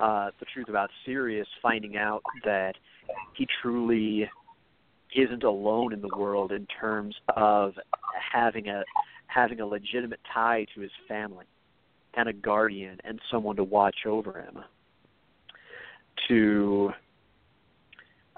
uh, 0.00 0.30
the 0.40 0.46
truth 0.52 0.68
about 0.68 0.90
Sirius, 1.06 1.46
finding 1.62 1.96
out 1.96 2.22
that 2.44 2.74
he 3.34 3.46
truly 3.62 4.28
isn't 5.14 5.44
alone 5.44 5.92
in 5.92 6.00
the 6.00 6.10
world 6.16 6.52
in 6.52 6.66
terms 6.80 7.14
of 7.36 7.74
having 8.32 8.68
a 8.68 8.82
having 9.32 9.60
a 9.60 9.66
legitimate 9.66 10.20
tie 10.32 10.66
to 10.74 10.80
his 10.80 10.90
family 11.08 11.46
and 12.14 12.28
a 12.28 12.32
guardian 12.32 12.98
and 13.04 13.20
someone 13.30 13.56
to 13.56 13.64
watch 13.64 14.06
over 14.06 14.40
him 14.40 14.58
to 16.28 16.90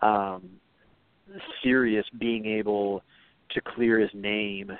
um 0.03 0.43
Sirius 1.63 2.07
being 2.19 2.47
able 2.47 3.03
to 3.51 3.61
clear 3.61 3.99
his 3.99 4.11
name 4.15 4.71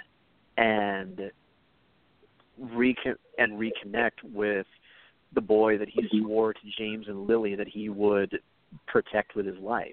and 0.57 1.31
recon- 2.59 3.19
and 3.39 3.59
reconnect 3.59 4.23
with 4.33 4.67
the 5.35 5.41
boy 5.41 5.79
that 5.79 5.89
he 5.89 6.07
swore 6.21 6.53
to 6.53 6.61
James 6.79 7.09
and 7.09 7.27
Lily 7.27 7.57
that 7.57 7.67
he 7.67 7.89
would 7.89 8.39
protect 8.87 9.35
with 9.35 9.47
his 9.47 9.59
life. 9.59 9.91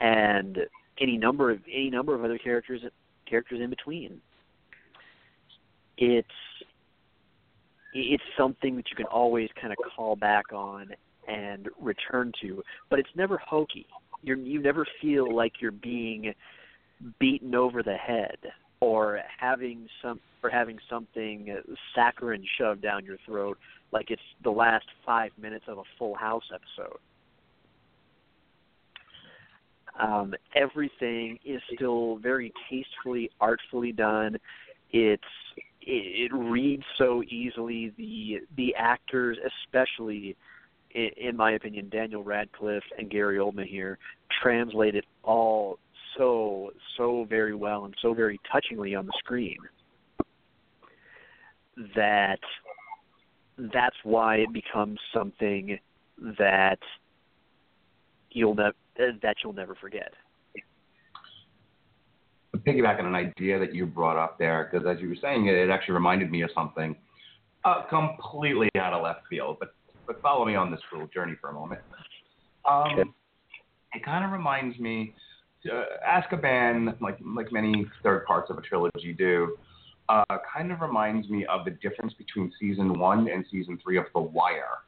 And 0.00 0.58
any 1.00 1.16
number 1.16 1.50
of 1.50 1.60
any 1.66 1.88
number 1.88 2.14
of 2.14 2.24
other 2.24 2.38
characters 2.38 2.82
characters 3.30 3.60
in 3.62 3.70
between. 3.70 4.20
It's 5.96 6.28
it's 7.92 8.22
something 8.38 8.76
that 8.76 8.84
you 8.90 8.96
can 8.96 9.06
always 9.06 9.48
kind 9.60 9.72
of 9.72 9.78
call 9.96 10.16
back 10.16 10.52
on 10.52 10.90
and 11.28 11.68
return 11.80 12.32
to, 12.42 12.62
but 12.88 12.98
it's 12.98 13.08
never 13.14 13.38
hokey. 13.38 13.86
You 14.22 14.36
you 14.36 14.60
never 14.60 14.86
feel 15.00 15.34
like 15.34 15.54
you're 15.60 15.70
being 15.70 16.34
beaten 17.18 17.54
over 17.54 17.82
the 17.82 17.96
head 17.96 18.36
or 18.80 19.20
having 19.38 19.88
some 20.02 20.20
or 20.42 20.50
having 20.50 20.78
something 20.88 21.56
saccharine 21.94 22.44
shoved 22.58 22.82
down 22.82 23.04
your 23.04 23.16
throat 23.26 23.58
like 23.92 24.10
it's 24.10 24.22
the 24.42 24.50
last 24.50 24.86
five 25.04 25.30
minutes 25.40 25.64
of 25.68 25.78
a 25.78 25.82
Full 25.98 26.14
House 26.14 26.44
episode. 26.54 26.98
Um, 29.98 30.34
everything 30.54 31.38
is 31.44 31.60
still 31.74 32.16
very 32.18 32.52
tastefully, 32.68 33.30
artfully 33.40 33.92
done. 33.92 34.36
It's 34.92 35.22
it, 35.82 36.32
it 36.32 36.34
reads 36.34 36.84
so 36.98 37.22
easily. 37.24 37.92
The 37.96 38.40
the 38.56 38.74
actors, 38.76 39.38
especially 39.64 40.36
in, 40.92 41.10
in 41.16 41.36
my 41.36 41.52
opinion, 41.52 41.88
Daniel 41.90 42.22
Radcliffe 42.22 42.84
and 42.98 43.10
Gary 43.10 43.38
Oldman 43.38 43.66
here, 43.66 43.98
translate 44.42 44.94
it 44.94 45.04
all 45.22 45.78
so 46.16 46.70
so 46.96 47.26
very 47.28 47.54
well 47.54 47.84
and 47.84 47.94
so 48.02 48.14
very 48.14 48.40
touchingly 48.50 48.94
on 48.94 49.06
the 49.06 49.12
screen 49.18 49.58
that 51.94 52.40
that's 53.72 53.96
why 54.02 54.36
it 54.36 54.52
becomes 54.52 54.98
something 55.14 55.78
that 56.38 56.78
you'll 58.30 58.54
ne- 58.54 58.70
that 58.96 59.36
you'll 59.42 59.52
never 59.52 59.74
forget. 59.74 60.12
Piggyback 62.66 62.98
on 62.98 63.06
an 63.06 63.14
idea 63.14 63.58
that 63.58 63.74
you 63.74 63.86
brought 63.86 64.22
up 64.22 64.38
there, 64.38 64.68
because 64.70 64.86
as 64.86 65.00
you 65.00 65.08
were 65.08 65.16
saying 65.20 65.46
it, 65.46 65.54
it 65.54 65.70
actually 65.70 65.94
reminded 65.94 66.30
me 66.30 66.42
of 66.42 66.50
something 66.54 66.94
uh, 67.64 67.84
completely 67.88 68.68
out 68.76 68.92
of 68.92 69.02
left 69.02 69.20
field. 69.30 69.56
But 69.58 69.74
but 70.06 70.20
follow 70.20 70.44
me 70.44 70.56
on 70.56 70.70
this 70.70 70.80
little 70.92 71.06
journey 71.06 71.34
for 71.40 71.50
a 71.50 71.52
moment. 71.52 71.80
Um, 72.68 72.82
okay. 72.92 73.10
It 73.94 74.04
kind 74.04 74.24
of 74.24 74.32
reminds 74.32 74.78
me 74.78 75.14
uh, 75.72 75.84
Azkaban, 76.06 77.00
like 77.00 77.18
like 77.24 77.52
many 77.52 77.86
third 78.02 78.26
parts 78.26 78.50
of 78.50 78.58
a 78.58 78.60
trilogy 78.60 79.14
do, 79.16 79.56
uh, 80.08 80.24
kind 80.52 80.72
of 80.72 80.80
reminds 80.80 81.28
me 81.28 81.46
of 81.46 81.64
the 81.64 81.70
difference 81.70 82.12
between 82.14 82.52
season 82.60 82.98
one 82.98 83.28
and 83.28 83.44
season 83.50 83.78
three 83.82 83.96
of 83.96 84.04
The 84.14 84.20
Wire. 84.20 84.82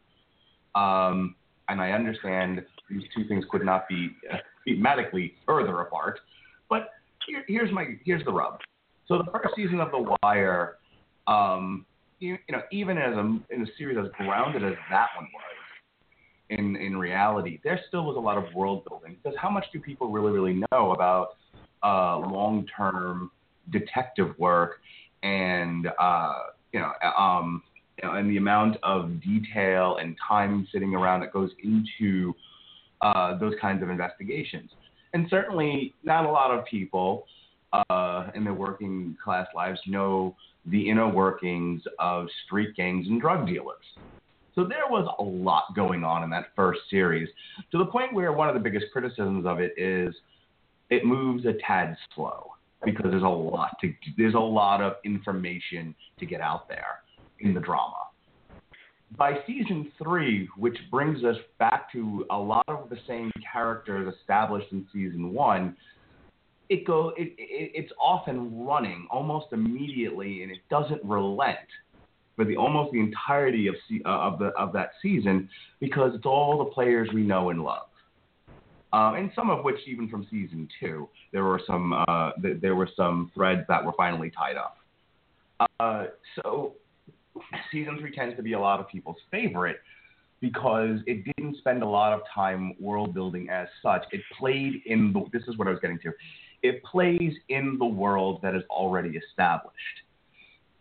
Um, 0.75 1.37
and 1.69 1.81
I 1.81 1.93
understand 1.93 2.65
these 2.91 3.03
two 3.15 3.27
things 3.29 3.45
could 3.51 3.65
not 3.65 3.89
be 3.89 4.11
uh, 4.33 4.37
thematically 4.67 5.33
further 5.47 5.81
apart, 5.81 6.21
but 6.69 6.91
here, 7.27 7.45
here's 7.49 7.73
my 7.73 7.97
here's 8.05 8.25
the 8.25 8.33
rub. 8.33 8.61
So 9.09 9.19
the 9.19 9.31
first 9.31 9.55
season 9.57 9.81
of 9.81 9.91
The 9.91 10.17
Wire, 10.23 10.77
um, 11.27 11.87
you, 12.21 12.39
you 12.49 12.57
know, 12.57 12.63
even 12.71 12.99
as 12.99 13.15
a 13.15 13.21
in 13.51 13.63
a 13.63 13.67
series 13.79 13.99
as 13.99 14.11
grounded 14.17 14.65
as 14.65 14.75
that 14.91 15.09
one 15.17 15.29
was, 15.33 15.43
in 16.51 16.77
in 16.77 16.97
reality, 16.97 17.61
there 17.65 17.81
still 17.89 18.05
was 18.05 18.17
a 18.17 18.21
lot 18.21 18.39
of 18.39 18.53
world 18.55 18.85
building 18.89 19.17
because 19.23 19.37
how 19.41 19.51
much 19.51 19.65
do 19.73 19.81
people 19.81 20.09
really 20.11 20.33
really 20.33 20.63
know 20.73 20.93
about 20.93 21.37
uh, 21.83 22.19
long 22.19 22.67
term 22.77 23.31
detective 23.71 24.39
work 24.39 24.81
and 25.23 25.89
uh, 25.99 26.35
you 26.73 26.81
know 26.81 26.93
um, 27.19 27.63
you 28.01 28.09
know, 28.09 28.15
and 28.15 28.31
the 28.31 28.37
amount 28.37 28.77
of 28.83 29.21
detail 29.21 29.97
and 30.01 30.17
time 30.27 30.67
sitting 30.73 30.95
around 30.95 31.21
that 31.21 31.33
goes 31.33 31.51
into 31.63 32.35
uh, 33.03 33.39
those 33.39 33.55
kinds 33.61 33.83
of 33.83 33.91
investigations. 33.91 34.71
And 35.13 35.27
certainly, 35.29 35.95
not 36.05 36.25
a 36.25 36.31
lot 36.31 36.51
of 36.51 36.65
people 36.65 37.27
uh, 37.73 38.31
in 38.35 38.45
their 38.45 38.55
working 38.55 39.17
class 39.23 39.47
lives 39.55 39.81
know 39.87 40.35
the 40.67 40.89
inner 40.89 41.09
workings 41.09 41.83
of 41.99 42.27
street 42.47 42.75
gangs 42.77 43.07
and 43.09 43.21
drug 43.21 43.47
dealers. 43.47 43.85
So 44.55 44.65
there 44.65 44.87
was 44.89 45.09
a 45.19 45.23
lot 45.23 45.75
going 45.75 46.05
on 46.05 46.23
in 46.23 46.31
that 46.31 46.49
first 46.55 46.81
series, 46.91 47.29
to 47.71 47.79
the 47.79 47.87
point 47.87 48.13
where 48.13 48.33
one 48.33 48.49
of 48.49 48.55
the 48.55 48.61
biggest 48.61 48.87
criticisms 48.93 49.47
of 49.47 49.61
it 49.61 49.73
is 49.77 50.15
it 50.91 51.07
moves 51.07 51.47
a 51.47 51.55
tad 51.67 51.97
slow 52.15 52.53
because 52.85 53.11
there's 53.11 53.23
a 53.23 53.29
lot 53.29 53.71
to 53.81 53.95
there's 54.19 54.35
a 54.35 54.39
lot 54.39 54.83
of 54.83 54.95
information 55.05 55.95
to 56.19 56.27
get 56.27 56.41
out 56.41 56.69
there 56.69 57.01
in 57.41 57.55
the 57.55 57.61
drama. 57.61 57.97
By 59.17 59.39
season 59.47 59.93
three, 60.03 60.49
which 60.57 60.77
brings 60.91 61.23
us 61.25 61.37
back 61.59 61.93
to 61.93 62.25
a 62.31 62.37
lot 62.37 62.65
of 62.69 62.89
the 62.89 62.99
same 63.07 63.31
characters 63.53 64.13
established 64.21 64.73
in 64.73 64.87
season 64.93 65.33
one, 65.33 65.77
it 66.69 66.87
go 66.87 67.11
it, 67.19 67.35
it 67.37 67.73
it's 67.75 67.93
off 68.01 68.29
and 68.29 68.67
running 68.67 69.07
almost 69.11 69.47
immediately, 69.53 70.43
and 70.43 70.51
it 70.51 70.61
doesn't 70.71 71.03
relent 71.05 71.59
for 72.37 72.45
the 72.45 72.57
almost 72.57 72.93
the 72.93 73.01
entirety 73.01 73.67
of 73.67 73.75
uh, 74.07 74.09
of 74.09 74.39
the 74.39 74.47
of 74.59 74.73
that 74.73 74.93
season 75.03 75.49
because 75.81 76.13
it's 76.15 76.27
all 76.27 76.59
the 76.59 76.71
players 76.71 77.09
we 77.13 77.23
know 77.23 77.51
and 77.51 77.63
love. 77.63 77.89
Um, 78.95 79.15
and 79.15 79.31
some 79.35 79.49
of 79.49 79.65
which 79.65 79.79
even 79.87 80.09
from 80.09 80.27
season 80.31 80.69
two, 80.79 81.09
there 81.33 81.45
were 81.45 81.61
some 81.67 81.93
uh, 81.93 82.33
th- 82.41 82.61
there 82.61 82.75
were 82.75 82.89
some 82.97 83.31
threads 83.35 83.63
that 83.69 83.85
were 83.85 83.93
finally 83.97 84.31
tied 84.31 84.57
up. 84.57 84.79
Uh, 85.81 86.07
so 86.37 86.75
season 87.71 87.99
three 87.99 88.13
tends 88.15 88.37
to 88.37 88.43
be 88.43 88.53
a 88.53 88.61
lot 88.61 88.81
of 88.81 88.89
people's 88.89 89.19
favorite 89.31 89.77
because 90.41 90.99
it 91.07 91.25
didn't 91.37 91.57
spend 91.59 91.83
a 91.83 91.87
lot 91.87 92.13
of 92.13 92.21
time 92.35 92.75
world 92.81 93.15
building 93.15 93.49
as 93.49 93.69
such. 93.83 94.03
It 94.11 94.21
played 94.39 94.83
in 94.87 95.13
the 95.13 95.25
this 95.33 95.47
is 95.49 95.57
what 95.57 95.69
I 95.69 95.71
was 95.71 95.81
getting 95.81 95.99
to. 96.01 96.13
It 96.63 96.83
plays 96.85 97.33
in 97.49 97.77
the 97.79 97.87
world 97.87 98.41
that 98.43 98.55
is 98.55 98.63
already 98.71 99.11
established 99.11 100.03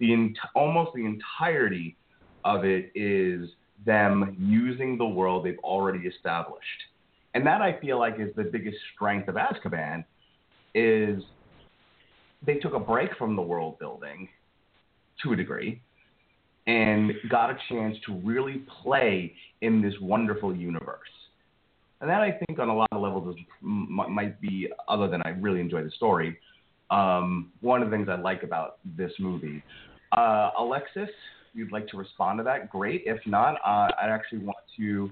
the 0.02 0.34
almost 0.56 0.92
the 0.96 1.06
entirety 1.06 1.96
of 2.44 2.66
it 2.66 2.92
is 2.96 3.50
them 3.86 4.36
using 4.40 4.98
the 4.98 5.06
world 5.06 5.46
they've 5.46 5.60
already 5.60 6.00
established. 6.08 6.66
And 7.36 7.46
that 7.46 7.62
I 7.62 7.80
feel 7.80 8.00
like 8.00 8.16
is 8.20 8.36
the 8.36 8.44
biggest 8.44 8.78
strength 8.94 9.30
of 9.30 9.36
Azkaban 9.36 10.04
is 10.74 11.24
they 12.46 12.56
took 12.56 12.74
a 12.74 12.80
break 12.80 13.16
from 13.16 13.36
the 13.36 13.42
world 13.42 13.78
building 13.78 14.28
to 15.24 15.34
a 15.34 15.36
degree 15.36 15.82
and 16.68 17.12
got 17.30 17.50
a 17.50 17.58
chance 17.70 17.98
to 18.06 18.14
really 18.20 18.64
play 18.84 19.34
in 19.62 19.82
this 19.82 19.94
wonderful 20.02 20.56
universe. 20.56 21.00
And 22.00 22.10
that 22.10 22.22
I 22.22 22.32
think 22.32 22.60
on 22.60 22.70
a 22.70 22.76
lot 22.76 22.90
of 22.92 23.02
levels 23.02 23.36
is, 23.36 23.46
might 23.62 24.40
be, 24.42 24.68
other 24.88 25.08
than 25.08 25.22
I 25.24 25.30
really 25.30 25.60
enjoy 25.60 25.84
the 25.84 25.92
story, 25.92 26.38
um, 26.90 27.52
one 27.62 27.82
of 27.82 27.90
the 27.90 27.96
things 27.96 28.10
I 28.10 28.16
like 28.16 28.44
about 28.44 28.78
this 28.98 29.12
movie. 29.20 29.64
Uh, 30.12 30.50
Alexis, 30.58 31.10
you'd 31.54 31.72
like 31.72 31.88
to 31.90 31.98
respond 31.98 32.40
to 32.40 32.44
that, 32.44 32.70
great. 32.70 33.04
If 33.06 33.20
not, 33.26 33.56
uh, 33.66 33.90
I 34.02 34.08
actually 34.10 34.40
want 34.40 34.58
to 34.78 35.12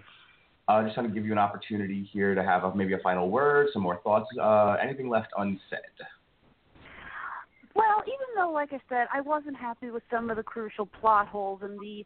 uh, 0.67 0.83
just 0.83 0.95
want 0.97 1.09
to 1.09 1.13
give 1.13 1.25
you 1.25 1.31
an 1.31 1.39
opportunity 1.39 2.07
here 2.13 2.35
to 2.35 2.43
have 2.43 2.63
a, 2.63 2.75
maybe 2.75 2.93
a 2.93 2.99
final 2.99 3.29
word, 3.29 3.67
some 3.73 3.81
more 3.81 3.99
thoughts, 4.03 4.27
uh, 4.39 4.75
anything 4.81 5.09
left 5.09 5.29
unsaid. 5.37 5.79
Well, 7.75 8.03
even 8.05 8.27
though, 8.35 8.51
like 8.51 8.73
I 8.73 8.79
said, 8.89 9.07
I 9.13 9.21
wasn't 9.21 9.55
happy 9.55 9.91
with 9.91 10.03
some 10.11 10.29
of 10.29 10.37
the 10.37 10.43
crucial 10.43 10.85
plot 10.85 11.27
holes 11.27 11.61
and 11.61 11.79
the 11.79 12.05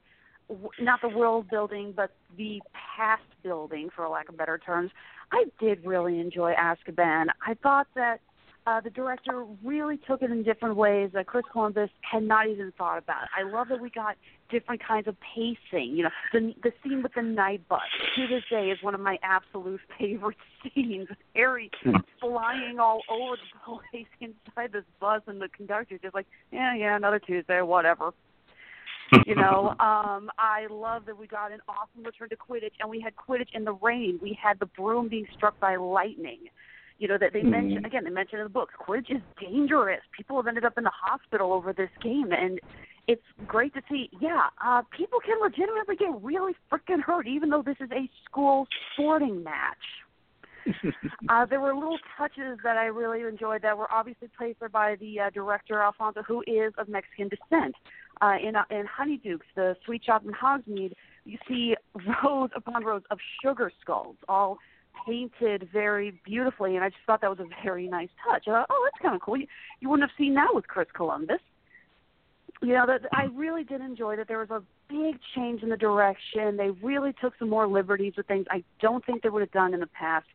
not 0.79 0.99
the 1.01 1.07
world 1.07 1.49
building, 1.49 1.93
but 1.95 2.11
the 2.37 2.61
past 2.73 3.23
building, 3.43 3.89
for 3.95 4.07
lack 4.09 4.27
of 4.27 4.37
better 4.37 4.57
terms, 4.57 4.91
I 5.31 5.45
did 5.59 5.85
really 5.85 6.19
enjoy 6.19 6.53
Azkaban. 6.53 7.27
I 7.45 7.53
thought 7.55 7.87
that 7.95 8.19
uh, 8.65 8.79
the 8.81 8.89
director 8.89 9.45
really 9.63 9.97
took 10.07 10.21
it 10.21 10.31
in 10.31 10.43
different 10.43 10.75
ways 10.75 11.11
that 11.13 11.27
Chris 11.27 11.43
Columbus 11.51 11.89
had 12.01 12.23
not 12.23 12.47
even 12.47 12.71
thought 12.77 12.97
about. 12.97 13.27
I 13.37 13.43
love 13.43 13.67
that 13.69 13.81
we 13.81 13.89
got 13.89 14.15
different 14.49 14.81
kinds 14.85 15.07
of 15.07 15.15
pacing. 15.35 15.95
You 15.95 16.03
know, 16.03 16.09
the 16.31 16.53
the 16.63 16.71
scene 16.83 17.03
with 17.03 17.13
the 17.13 17.21
night 17.21 17.67
bus 17.67 17.81
to 18.15 18.27
this 18.27 18.43
day 18.49 18.69
is 18.69 18.81
one 18.81 18.95
of 18.95 19.01
my 19.01 19.17
absolute 19.23 19.81
favorite 19.99 20.37
scenes. 20.63 21.07
Harry 21.35 21.69
Hmm. 21.83 21.97
flying 22.21 22.79
all 22.79 23.01
over 23.09 23.35
the 23.35 23.77
place 23.91 24.07
inside 24.21 24.71
this 24.71 24.85
bus, 24.99 25.21
and 25.27 25.41
the 25.41 25.49
conductor 25.49 25.97
just 25.97 26.15
like, 26.15 26.27
yeah, 26.51 26.73
yeah, 26.75 26.95
another 26.95 27.19
Tuesday, 27.19 27.61
whatever. 27.61 28.11
you 29.25 29.35
know, 29.35 29.69
um, 29.79 30.29
I 30.39 30.67
love 30.69 31.05
that 31.07 31.17
we 31.17 31.27
got 31.27 31.51
an 31.51 31.59
awesome 31.67 32.03
return 32.05 32.29
to 32.29 32.37
Quidditch, 32.37 32.73
and 32.79 32.89
we 32.89 33.01
had 33.01 33.13
Quidditch 33.15 33.49
in 33.53 33.65
the 33.65 33.73
rain. 33.73 34.19
We 34.21 34.37
had 34.41 34.59
the 34.59 34.65
broom 34.67 35.09
being 35.09 35.27
struck 35.35 35.59
by 35.59 35.75
lightning. 35.75 36.39
You 37.03 37.09
know 37.09 37.17
that 37.17 37.33
they 37.33 37.41
Mhm. 37.41 37.49
mention 37.49 37.85
again. 37.85 38.05
They 38.05 38.11
mention 38.11 38.39
in 38.39 38.45
the 38.45 38.49
books, 38.49 38.73
Quidditch 38.79 39.09
is 39.09 39.21
dangerous. 39.37 39.99
People 40.13 40.37
have 40.37 40.47
ended 40.47 40.63
up 40.63 40.77
in 40.77 40.85
the 40.85 40.89
hospital 40.89 41.51
over 41.51 41.73
this 41.73 41.89
game, 41.99 42.31
and 42.31 42.61
it's 43.07 43.25
great 43.45 43.73
to 43.73 43.83
see. 43.89 44.09
Yeah, 44.21 44.47
uh, 44.61 44.83
people 44.83 45.19
can 45.19 45.37
legitimately 45.41 45.97
get 45.97 46.11
really 46.21 46.55
freaking 46.71 47.01
hurt, 47.01 47.27
even 47.27 47.49
though 47.49 47.61
this 47.61 47.75
is 47.81 47.91
a 47.91 48.09
school 48.23 48.69
sporting 48.93 49.43
match. 49.43 50.05
uh, 51.27 51.45
there 51.45 51.59
were 51.59 51.75
little 51.75 51.99
touches 52.17 52.57
that 52.63 52.77
I 52.77 52.85
really 52.85 53.23
enjoyed 53.27 53.63
that 53.63 53.77
were 53.77 53.91
obviously 53.91 54.29
played 54.37 54.55
for 54.57 54.69
by 54.69 54.95
the 54.95 55.19
uh, 55.19 55.29
director 55.31 55.81
Alfonso, 55.81 56.23
who 56.23 56.41
is 56.47 56.73
of 56.77 56.87
Mexican 56.87 57.27
descent. 57.27 57.75
Uh, 58.21 58.37
in 58.41 58.55
uh, 58.55 58.63
in 58.69 58.85
Honeydukes, 58.87 59.49
the 59.55 59.75
sweet 59.83 60.05
shop 60.05 60.23
in 60.23 60.31
Hogsmeade, 60.31 60.93
you 61.25 61.37
see 61.49 61.75
rows 62.23 62.51
upon 62.55 62.85
rows 62.85 63.03
of 63.11 63.19
sugar 63.43 63.69
skulls, 63.81 64.15
all 64.29 64.57
painted 65.05 65.69
very 65.71 66.19
beautifully, 66.25 66.75
and 66.75 66.83
I 66.83 66.89
just 66.89 67.01
thought 67.05 67.21
that 67.21 67.29
was 67.29 67.39
a 67.39 67.47
very 67.63 67.87
nice 67.87 68.09
touch. 68.27 68.43
I 68.47 68.51
thought, 68.51 68.67
oh, 68.69 68.85
that's 68.85 69.01
kind 69.01 69.15
of 69.15 69.21
cool. 69.21 69.37
You, 69.37 69.47
you 69.79 69.89
wouldn't 69.89 70.09
have 70.09 70.17
seen 70.17 70.33
that 70.35 70.49
with 70.53 70.67
Chris 70.67 70.87
Columbus. 70.93 71.39
You 72.61 72.73
know, 72.73 72.85
that 72.87 73.01
I 73.11 73.25
really 73.25 73.63
did 73.63 73.81
enjoy 73.81 74.15
that 74.15 74.27
there 74.27 74.39
was 74.39 74.49
a 74.49 74.63
big 74.89 75.19
change 75.35 75.63
in 75.63 75.69
the 75.69 75.77
direction. 75.77 76.55
They 76.55 76.69
really 76.81 77.13
took 77.19 77.33
some 77.37 77.49
more 77.49 77.67
liberties 77.67 78.13
with 78.15 78.27
things 78.27 78.45
I 78.49 78.63
don't 78.79 79.05
think 79.05 79.23
they 79.23 79.29
would 79.29 79.41
have 79.41 79.51
done 79.51 79.73
in 79.73 79.81
the 79.81 79.87
past. 79.87 80.27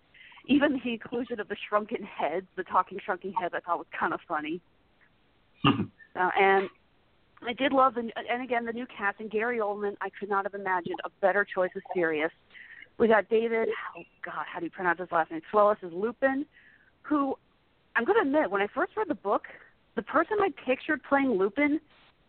Even 0.47 0.81
the 0.85 0.93
inclusion 0.93 1.41
of 1.41 1.49
the 1.49 1.57
shrunken 1.69 2.03
heads, 2.03 2.47
the 2.57 2.65
talking 2.65 2.99
shrunken 3.05 3.33
heads, 3.33 3.55
I 3.57 3.61
thought 3.61 3.79
was 3.79 3.87
kind 3.99 4.13
of 4.13 4.21
funny. 4.27 4.61
uh, 5.67 6.31
and 6.39 6.69
I 7.47 7.53
did 7.53 7.73
love 7.73 7.95
the, 7.95 8.11
and 8.31 8.43
again 8.43 8.65
the 8.65 8.73
new 8.73 8.87
cast 8.87 9.21
and 9.21 9.31
Gary 9.31 9.59
Oldman. 9.59 9.97
I 10.01 10.09
could 10.19 10.29
not 10.29 10.45
have 10.45 10.55
imagined 10.55 10.99
a 11.05 11.11
better 11.21 11.45
choice 11.45 11.71
of 11.77 11.83
Sirius. 11.95 12.33
We 12.99 13.09
got 13.09 13.29
David. 13.29 13.69
Oh 13.97 14.03
God, 14.25 14.45
how 14.53 14.59
do 14.59 14.67
you 14.67 14.71
pronounce 14.71 14.99
his 14.99 15.09
last 15.13 15.31
name? 15.31 15.41
Swellis 15.53 15.83
is 15.83 15.93
Lupin, 15.93 16.45
who 17.03 17.37
I'm 17.97 18.05
going 18.05 18.17
to 18.23 18.29
admit 18.29 18.51
when 18.51 18.61
I 18.61 18.67
first 18.75 18.93
read 18.97 19.09
the 19.09 19.15
book, 19.15 19.43
the 19.97 20.03
person 20.03 20.39
I 20.41 20.51
pictured 20.67 21.01
playing 21.09 21.31
Lupin, 21.31 21.81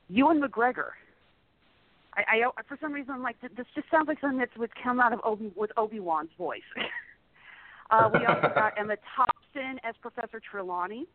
Ewan 0.09 0.41
McGregor. 0.41 0.91
I, 2.15 2.41
I 2.43 2.61
for 2.67 2.77
some 2.81 2.91
reason 2.91 3.13
I'm 3.13 3.23
like 3.23 3.39
this 3.41 3.65
just 3.75 3.89
sounds 3.91 4.07
like 4.07 4.19
something 4.19 4.39
that 4.39 4.49
would 4.57 4.71
come 4.83 4.99
out 4.99 5.13
of 5.13 5.19
Obi 5.23 5.51
with 5.55 5.71
Obi 5.77 5.99
Wan's 5.99 6.31
voice. 6.37 6.61
uh, 7.91 8.09
we 8.13 8.25
also 8.25 8.49
got 8.55 8.73
Emma 8.77 8.95
Thompson 9.15 9.79
as 9.83 9.95
Professor 10.01 10.41
Trelawney, 10.51 11.07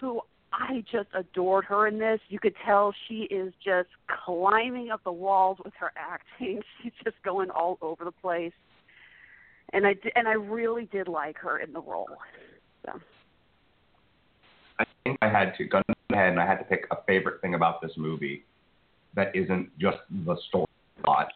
who 0.00 0.20
I 0.52 0.84
just 0.92 1.08
adored 1.14 1.64
her 1.66 1.86
in 1.86 1.98
this. 1.98 2.20
You 2.28 2.38
could 2.38 2.54
tell 2.64 2.94
she 3.08 3.22
is 3.24 3.52
just 3.64 3.88
climbing 4.24 4.90
up 4.90 5.02
the 5.04 5.12
walls 5.12 5.58
with 5.64 5.72
her 5.80 5.92
acting. 5.96 6.60
She's 6.82 6.92
just 7.02 7.16
going 7.24 7.50
all 7.50 7.78
over 7.80 8.04
the 8.04 8.12
place, 8.12 8.52
and 9.72 9.86
I 9.86 9.94
and 10.14 10.28
I 10.28 10.32
really 10.32 10.86
did 10.92 11.08
like 11.08 11.38
her 11.38 11.58
in 11.58 11.72
the 11.72 11.80
role. 11.80 12.08
So. 12.84 12.92
I 14.78 14.84
think 15.04 15.18
I 15.22 15.28
had 15.28 15.52
to 15.58 15.64
go 15.64 15.80
ahead 16.12 16.30
and 16.30 16.40
I 16.40 16.46
had 16.46 16.58
to 16.58 16.64
pick 16.64 16.86
a 16.90 16.96
favorite 17.06 17.40
thing 17.40 17.54
about 17.54 17.80
this 17.80 17.92
movie 17.96 18.44
that 19.14 19.34
isn't 19.34 19.70
just 19.78 19.98
the 20.24 20.36
story 20.48 20.66
plot. 21.04 21.28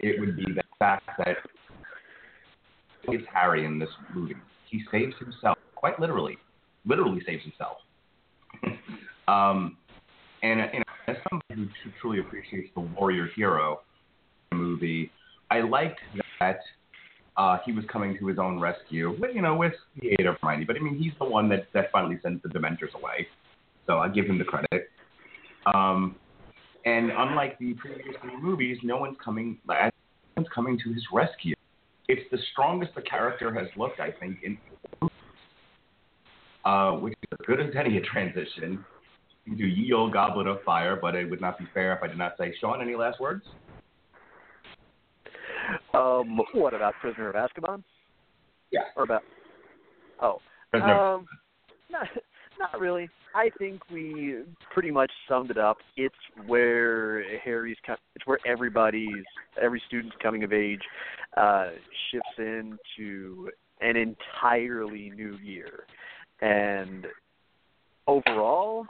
It 0.00 0.18
would 0.20 0.36
be 0.36 0.46
the 0.54 0.62
fact 0.78 1.08
that 1.18 1.36
it's 3.04 3.24
Harry 3.32 3.66
in 3.66 3.78
this 3.78 3.90
movie. 4.14 4.36
He 4.70 4.82
saves 4.90 5.14
himself 5.18 5.58
quite 5.74 6.00
literally, 6.00 6.38
literally 6.86 7.20
saves 7.26 7.42
himself 7.42 7.78
um, 9.28 9.76
and 10.42 10.58
know, 10.58 10.82
as 11.06 11.16
somebody 11.30 11.70
who 11.84 11.90
truly 12.00 12.20
appreciates 12.20 12.68
the 12.74 12.80
warrior 12.80 13.28
hero 13.34 13.80
movie, 14.52 15.10
I 15.50 15.60
liked 15.60 16.00
that 16.40 16.60
uh, 17.36 17.58
he 17.64 17.72
was 17.72 17.84
coming 17.90 18.18
to 18.18 18.26
his 18.26 18.38
own 18.38 18.58
rescue, 18.60 19.16
with, 19.18 19.34
you 19.34 19.42
know, 19.42 19.54
with 19.54 19.72
the 20.00 20.10
aid 20.18 20.26
of 20.26 20.36
Hermione. 20.42 20.64
But 20.64 20.76
I 20.76 20.80
mean, 20.80 20.98
he's 20.98 21.12
the 21.18 21.24
one 21.24 21.48
that 21.50 21.66
that 21.74 21.90
finally 21.92 22.18
sends 22.22 22.42
the 22.42 22.48
Dementors 22.48 22.92
away, 22.94 23.28
so 23.86 23.98
I 23.98 24.08
give 24.08 24.26
him 24.26 24.38
the 24.38 24.44
credit. 24.44 24.90
Um, 25.72 26.16
and 26.84 27.10
unlike 27.10 27.58
the 27.58 27.74
previous 27.74 28.16
three 28.20 28.36
movies, 28.40 28.78
no 28.82 28.96
one's 28.96 29.16
coming. 29.24 29.58
No 29.66 29.90
one's 30.36 30.48
coming 30.54 30.78
to 30.84 30.92
his 30.92 31.04
rescue. 31.12 31.54
It's 32.08 32.28
the 32.30 32.38
strongest 32.50 32.94
the 32.94 33.02
character 33.02 33.54
has 33.54 33.68
looked, 33.76 34.00
I 34.00 34.10
think, 34.10 34.38
in 34.42 34.58
uh, 36.64 36.92
which 36.92 37.14
is 37.14 37.38
as 37.40 37.46
good 37.46 37.60
as 37.60 37.70
any 37.76 38.00
transition 38.00 38.84
into 39.46 39.64
Ye 39.64 39.92
Old 39.92 40.12
Goblet 40.12 40.46
of 40.46 40.62
Fire, 40.62 40.96
but 41.00 41.14
it 41.14 41.28
would 41.28 41.40
not 41.40 41.58
be 41.58 41.66
fair 41.74 41.94
if 41.94 42.02
I 42.02 42.06
did 42.06 42.18
not 42.18 42.34
say, 42.38 42.54
Sean, 42.60 42.80
any 42.80 42.94
last 42.94 43.20
words? 43.20 43.44
Um, 45.94 46.40
what 46.54 46.74
about 46.74 46.94
Prisoner 47.00 47.30
of 47.30 47.34
Azkaban? 47.34 47.82
Yeah. 48.70 48.80
Or 48.96 49.04
about? 49.04 49.22
Oh, 50.20 50.38
Prisoner. 50.70 50.92
um, 50.92 51.26
not 51.90 52.08
not 52.58 52.80
really. 52.80 53.08
I 53.34 53.50
think 53.58 53.80
we 53.90 54.36
pretty 54.72 54.90
much 54.90 55.10
summed 55.28 55.50
it 55.50 55.58
up. 55.58 55.78
It's 55.96 56.14
where 56.46 57.24
Harry's 57.38 57.76
it's 58.14 58.26
where 58.26 58.38
everybody's 58.46 59.24
every 59.60 59.82
student's 59.86 60.16
coming 60.22 60.44
of 60.44 60.52
age 60.52 60.82
uh, 61.36 61.70
shifts 62.10 62.28
into 62.38 63.50
an 63.80 63.96
entirely 63.96 65.10
new 65.14 65.38
year. 65.42 65.84
And 66.40 67.06
overall, 68.06 68.86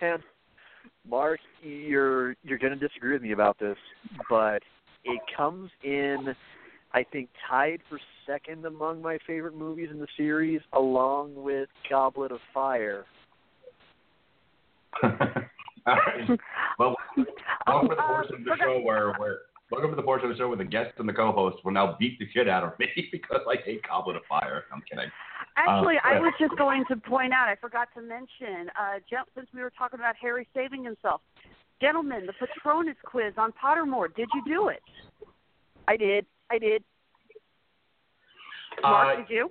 and 0.00 0.22
Mark, 1.08 1.40
you're 1.62 2.34
you're 2.42 2.58
going 2.58 2.78
to 2.78 2.88
disagree 2.88 3.12
with 3.12 3.22
me 3.22 3.32
about 3.32 3.58
this, 3.58 3.76
but 4.28 4.62
it 5.04 5.20
comes 5.36 5.70
in, 5.82 6.34
I 6.92 7.04
think, 7.04 7.28
tied 7.48 7.80
for 7.88 7.98
second 8.26 8.64
among 8.64 9.02
my 9.02 9.18
favorite 9.26 9.54
movies 9.54 9.88
in 9.90 9.98
the 9.98 10.06
series, 10.16 10.60
along 10.72 11.34
with 11.34 11.68
Goblet 11.90 12.32
of 12.32 12.40
Fire. 12.52 13.04
Right. 15.02 15.48
Well, 16.78 16.96
welcome 17.66 17.90
to 17.90 17.94
the 17.94 18.02
uh, 18.02 18.08
portion 18.08 18.34
of 18.36 18.44
the 18.44 18.56
show 18.58 18.80
where, 18.80 19.12
where 19.18 19.38
welcome 19.70 19.90
to 19.90 19.96
the 19.96 20.02
portion 20.02 20.30
of 20.30 20.34
the 20.34 20.38
show 20.40 20.48
where 20.48 20.56
the 20.56 20.64
guest 20.64 20.94
and 20.98 21.08
the 21.08 21.12
co-host 21.12 21.58
will 21.64 21.72
now 21.72 21.94
beat 22.00 22.18
the 22.18 22.26
shit 22.32 22.48
out 22.48 22.64
of 22.64 22.76
me 22.78 22.88
because 23.12 23.42
I 23.48 23.56
hate 23.64 23.82
Goblet 23.86 24.16
of 24.16 24.22
Fire. 24.28 24.64
I'm 24.72 24.82
kidding. 24.90 25.10
Actually, 25.56 25.94
um, 25.96 26.02
I 26.04 26.18
was 26.18 26.34
just 26.38 26.56
going 26.56 26.84
to 26.88 26.96
point 26.96 27.32
out, 27.32 27.48
I 27.48 27.54
forgot 27.56 27.88
to 27.94 28.02
mention, 28.02 28.70
uh, 28.78 28.98
since 29.34 29.46
we 29.54 29.60
were 29.62 29.70
talking 29.70 30.00
about 30.00 30.16
Harry 30.20 30.48
saving 30.52 30.82
himself, 30.82 31.20
gentlemen, 31.80 32.26
the 32.26 32.32
Patronus 32.32 32.96
quiz 33.04 33.34
on 33.38 33.52
Pottermore, 33.52 34.14
did 34.14 34.28
you 34.34 34.42
do 34.46 34.68
it? 34.68 34.82
I 35.86 35.96
did. 35.96 36.26
I 36.50 36.58
did. 36.58 36.82
Mark, 38.82 39.18
Uh, 39.18 39.20
did 39.20 39.30
you? 39.30 39.50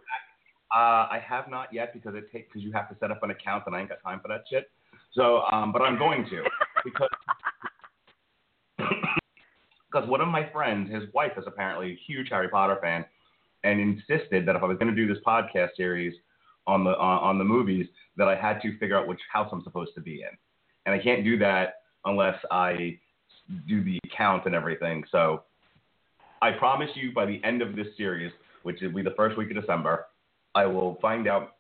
Uh, 0.74 1.08
I 1.10 1.24
have 1.26 1.50
not 1.50 1.72
yet 1.72 1.94
because 1.94 2.16
it 2.16 2.32
takes 2.32 2.50
because 2.50 2.64
you 2.64 2.72
have 2.74 2.90
to 2.90 2.96
set 3.00 3.12
up 3.12 3.24
an 3.24 3.30
account 3.30 3.64
and 3.68 3.76
I 3.76 3.80
ain't 3.80 3.90
got 3.90 4.02
time 4.04 4.20
for 4.20 4.28
that 4.28 4.44
shit. 4.50 4.70
So, 5.14 5.44
um, 5.52 5.72
but 5.72 5.82
I'm 5.84 5.98
going 5.98 6.26
to 6.30 6.44
because 6.84 7.10
because 9.92 10.10
one 10.10 10.22
of 10.22 10.28
my 10.28 10.50
friends, 10.52 10.92
his 10.92 11.04
wife 11.14 11.34
is 11.38 11.44
apparently 11.46 11.92
a 11.92 11.96
huge 12.08 12.30
Harry 12.30 12.50
Potter 12.50 12.80
fan, 12.82 13.06
and 13.64 13.80
insisted 13.80 14.46
that 14.46 14.56
if 14.56 14.64
I 14.64 14.66
was 14.66 14.78
going 14.78 14.94
to 14.94 14.96
do 14.96 15.12
this 15.12 15.22
podcast 15.26 15.70
series 15.78 16.14
on 16.68 16.84
the 16.84 16.92
on, 16.92 17.24
on 17.24 17.38
the 17.38 17.44
movies, 17.44 17.88
that 18.18 18.28
I 18.28 18.36
had 18.36 18.62
to 18.62 18.78
figure 18.78 18.98
out 18.98 19.08
which 19.08 19.20
house 19.32 19.50
I'm 19.52 19.64
supposed 19.64 19.94
to 19.96 20.02
be 20.02 20.22
in, 20.22 20.38
and 20.86 20.94
I 20.96 21.02
can't 21.02 21.24
do 21.24 21.38
that 21.40 21.76
unless 22.06 22.38
I 22.52 23.00
do 23.68 23.84
the 23.84 24.00
account 24.06 24.46
and 24.46 24.56
everything. 24.56 25.04
So, 25.12 25.44
I 26.42 26.52
promise 26.52 26.90
you, 26.96 27.14
by 27.14 27.26
the 27.26 27.42
end 27.44 27.62
of 27.62 27.76
this 27.76 27.88
series, 27.98 28.32
which 28.64 28.80
will 28.82 28.92
be 28.92 29.02
the 29.02 29.14
first 29.16 29.38
week 29.38 29.50
of 29.52 29.60
December, 29.60 30.06
I 30.56 30.66
will 30.66 30.98
find 31.02 31.28
out 31.28 31.56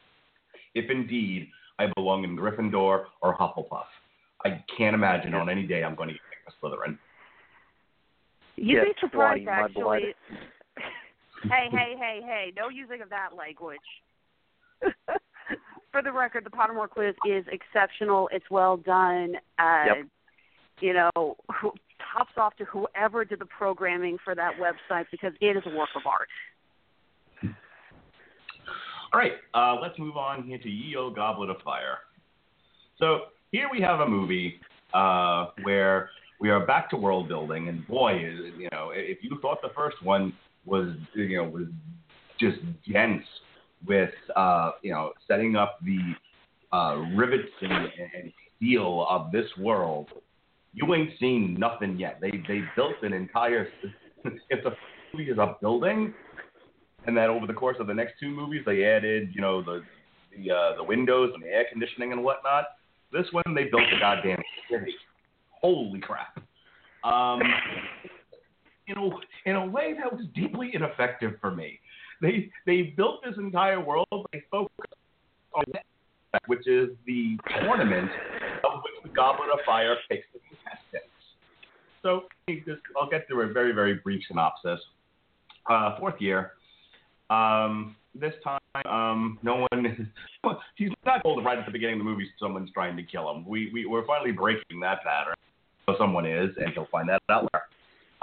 if 0.76 0.89
indeed 0.89 1.49
I 1.80 1.88
belong 1.95 2.24
in 2.24 2.38
Gryffindor 2.38 3.06
or 3.22 3.38
Hufflepuff. 3.38 3.86
I 4.45 4.64
can't 4.78 4.93
imagine 4.93 5.34
on 5.34 5.49
any 5.49 5.66
day 5.66 5.84
I'm 5.84 5.95
going 5.95 6.10
to 6.10 6.14
get 6.14 6.22
a 6.47 6.66
Slytherin. 6.66 6.97
You'd 8.56 8.76
Yes, 8.76 8.86
be 8.86 9.08
surprised, 9.08 9.45
Swatty, 9.45 9.47
actually. 9.47 10.16
Hey, 11.50 11.68
hey, 11.72 11.96
hey, 11.98 12.22
hey! 12.24 12.54
No 12.56 12.70
using 12.70 13.02
of 13.02 13.10
that 13.10 13.30
language. 13.38 13.80
For 15.91 16.02
the 16.02 16.12
record, 16.12 16.44
the 16.46 16.50
Pottermore 16.50 16.89
quiz 16.89 17.14
is 17.30 17.46
exceptional. 17.52 18.30
It's 18.32 18.50
well 18.50 18.78
done. 18.78 19.36
Uh, 19.60 19.84
Yep. 19.88 19.98
You 20.80 20.94
know, 20.94 21.38
tops 22.14 22.34
off 22.36 22.56
to 22.58 22.66
whoever 22.66 23.24
did 23.24 23.39
the 23.39 23.46
programming 23.46 24.18
for 24.24 24.34
that 24.36 24.54
website 24.60 25.06
because 25.12 25.32
it 25.39 25.56
is 25.56 25.64
a 25.68 25.70
work 25.70 25.89
of 25.96 26.02
art. 26.06 26.28
All 29.14 29.20
right, 29.20 29.34
uh, 29.54 29.80
let's 29.80 29.98
move 30.00 30.18
on 30.18 30.44
here 30.44 30.58
to 30.58 30.70
Ye 30.70 30.96
Old 30.96 31.16
Goblet 31.16 31.52
of 31.52 31.58
Fire. 31.64 32.00
So 32.98 33.26
here 33.52 33.68
we 33.72 33.80
have 33.82 34.00
a 34.00 34.08
movie 34.08 34.60
uh, 34.96 35.48
where 35.62 36.10
we 36.39 36.50
are 36.50 36.66
back 36.66 36.89
to 36.89 36.98
world 36.98 37.28
building, 37.28 37.70
and 37.70 37.88
boy, 37.88 38.16
is- 38.16 38.54
you 38.58 38.70
know, 38.72 38.91
if 38.94 39.20
you 39.22 39.38
thought 39.41 39.62
the 39.62 39.70
first 39.76 40.02
one 40.04 40.34
was, 40.66 40.95
you 41.14 41.38
know, 41.38 41.43
was 41.45 41.68
just 42.39 42.57
dense 42.91 43.24
with, 43.86 44.14
uh, 44.36 44.72
you 44.82 44.91
know, 44.91 45.11
setting 45.28 45.55
up 45.55 45.80
the 45.84 45.99
uh, 46.76 46.95
rivets 47.16 47.51
and, 47.61 47.72
and 47.72 48.34
steel 48.57 49.05
of 49.09 49.32
this 49.32 49.45
world, 49.59 50.07
you 50.74 50.93
ain't 50.93 51.11
seen 51.20 51.55
nothing 51.59 51.97
yet. 51.97 52.20
They 52.20 52.32
they 52.47 52.61
built 52.76 52.95
an 53.03 53.14
entire. 53.14 53.68
if 54.24 54.64
the 54.64 54.72
movie 55.14 55.30
is 55.30 55.38
a 55.38 55.55
building, 55.61 56.14
and 57.05 57.16
that 57.16 57.30
over 57.30 57.45
the 57.45 57.53
course 57.53 57.78
of 57.80 57.88
the 57.88 57.93
next 57.93 58.14
two 58.20 58.30
movies 58.30 58.64
they 58.66 58.86
added, 58.86 59.30
you 59.34 59.41
know, 59.41 59.61
the 59.61 59.84
the 60.36 60.51
uh, 60.51 60.76
the 60.78 60.84
windows 60.84 61.32
and 61.34 61.43
the 61.43 61.47
air 61.47 61.66
conditioning 61.72 62.11
and 62.11 62.24
whatnot. 62.24 62.66
This 63.11 63.28
one 63.32 63.43
they 63.53 63.66
built 63.66 63.84
a 63.95 63.99
goddamn 63.99 64.41
city. 64.70 64.95
Holy 65.61 65.99
crap! 65.99 66.39
Um, 67.03 67.41
in 68.88 68.97
a 68.97 69.09
in 69.49 69.55
a 69.55 69.65
way 69.65 69.93
that 69.93 70.11
was 70.11 70.25
deeply 70.36 70.71
ineffective 70.73 71.34
for 71.39 71.51
me. 71.51 71.79
they 72.21 72.49
they 72.65 72.93
built 72.97 73.23
this 73.23 73.36
entire 73.38 73.79
world. 73.79 74.07
They 74.31 74.43
focused 74.51 74.93
on 75.53 75.63
that, 75.73 76.41
which 76.47 76.67
is 76.67 76.89
the 77.05 77.38
tournament 77.61 78.09
of 78.63 78.81
which 78.84 79.03
the 79.03 79.09
Goblet 79.09 79.49
of 79.51 79.59
Fire 79.65 79.95
picks 80.09 80.25
the 80.34 80.39
contestants. 80.39 81.09
So 82.01 82.23
I'll 82.99 83.09
get 83.09 83.27
through 83.27 83.49
a 83.49 83.53
very 83.53 83.71
very 83.71 83.95
brief 83.95 84.23
synopsis. 84.27 84.79
Uh, 85.69 85.97
fourth 85.97 86.19
year. 86.19 86.51
Um, 87.29 87.95
this 88.13 88.34
time, 88.43 88.59
um, 88.86 89.39
no 89.43 89.65
one. 89.71 89.86
Is 89.86 90.07
he's 90.75 90.89
not 91.05 91.23
told 91.23 91.43
right 91.43 91.57
at 91.57 91.65
the 91.65 91.71
beginning 91.71 91.95
of 91.95 91.99
the 91.99 92.05
movie 92.05 92.29
someone's 92.39 92.69
trying 92.71 92.97
to 92.97 93.03
kill 93.03 93.31
him. 93.31 93.45
We 93.47 93.71
we 93.73 93.86
we're 93.86 94.05
finally 94.05 94.31
breaking 94.31 94.79
that 94.81 95.03
pattern. 95.03 95.36
So 95.86 95.95
someone 95.97 96.25
is, 96.25 96.49
and 96.57 96.73
he'll 96.73 96.88
find 96.91 97.09
that 97.09 97.21
out 97.29 97.43
later. 97.43 97.63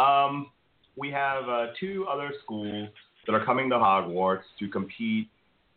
Um, 0.01 0.51
we 0.97 1.11
have 1.11 1.49
uh, 1.49 1.67
two 1.79 2.07
other 2.11 2.33
schools 2.43 2.89
that 3.27 3.35
are 3.35 3.45
coming 3.45 3.69
to 3.71 3.77
Hogwarts 3.77 4.45
to 4.59 4.69
compete 4.69 5.29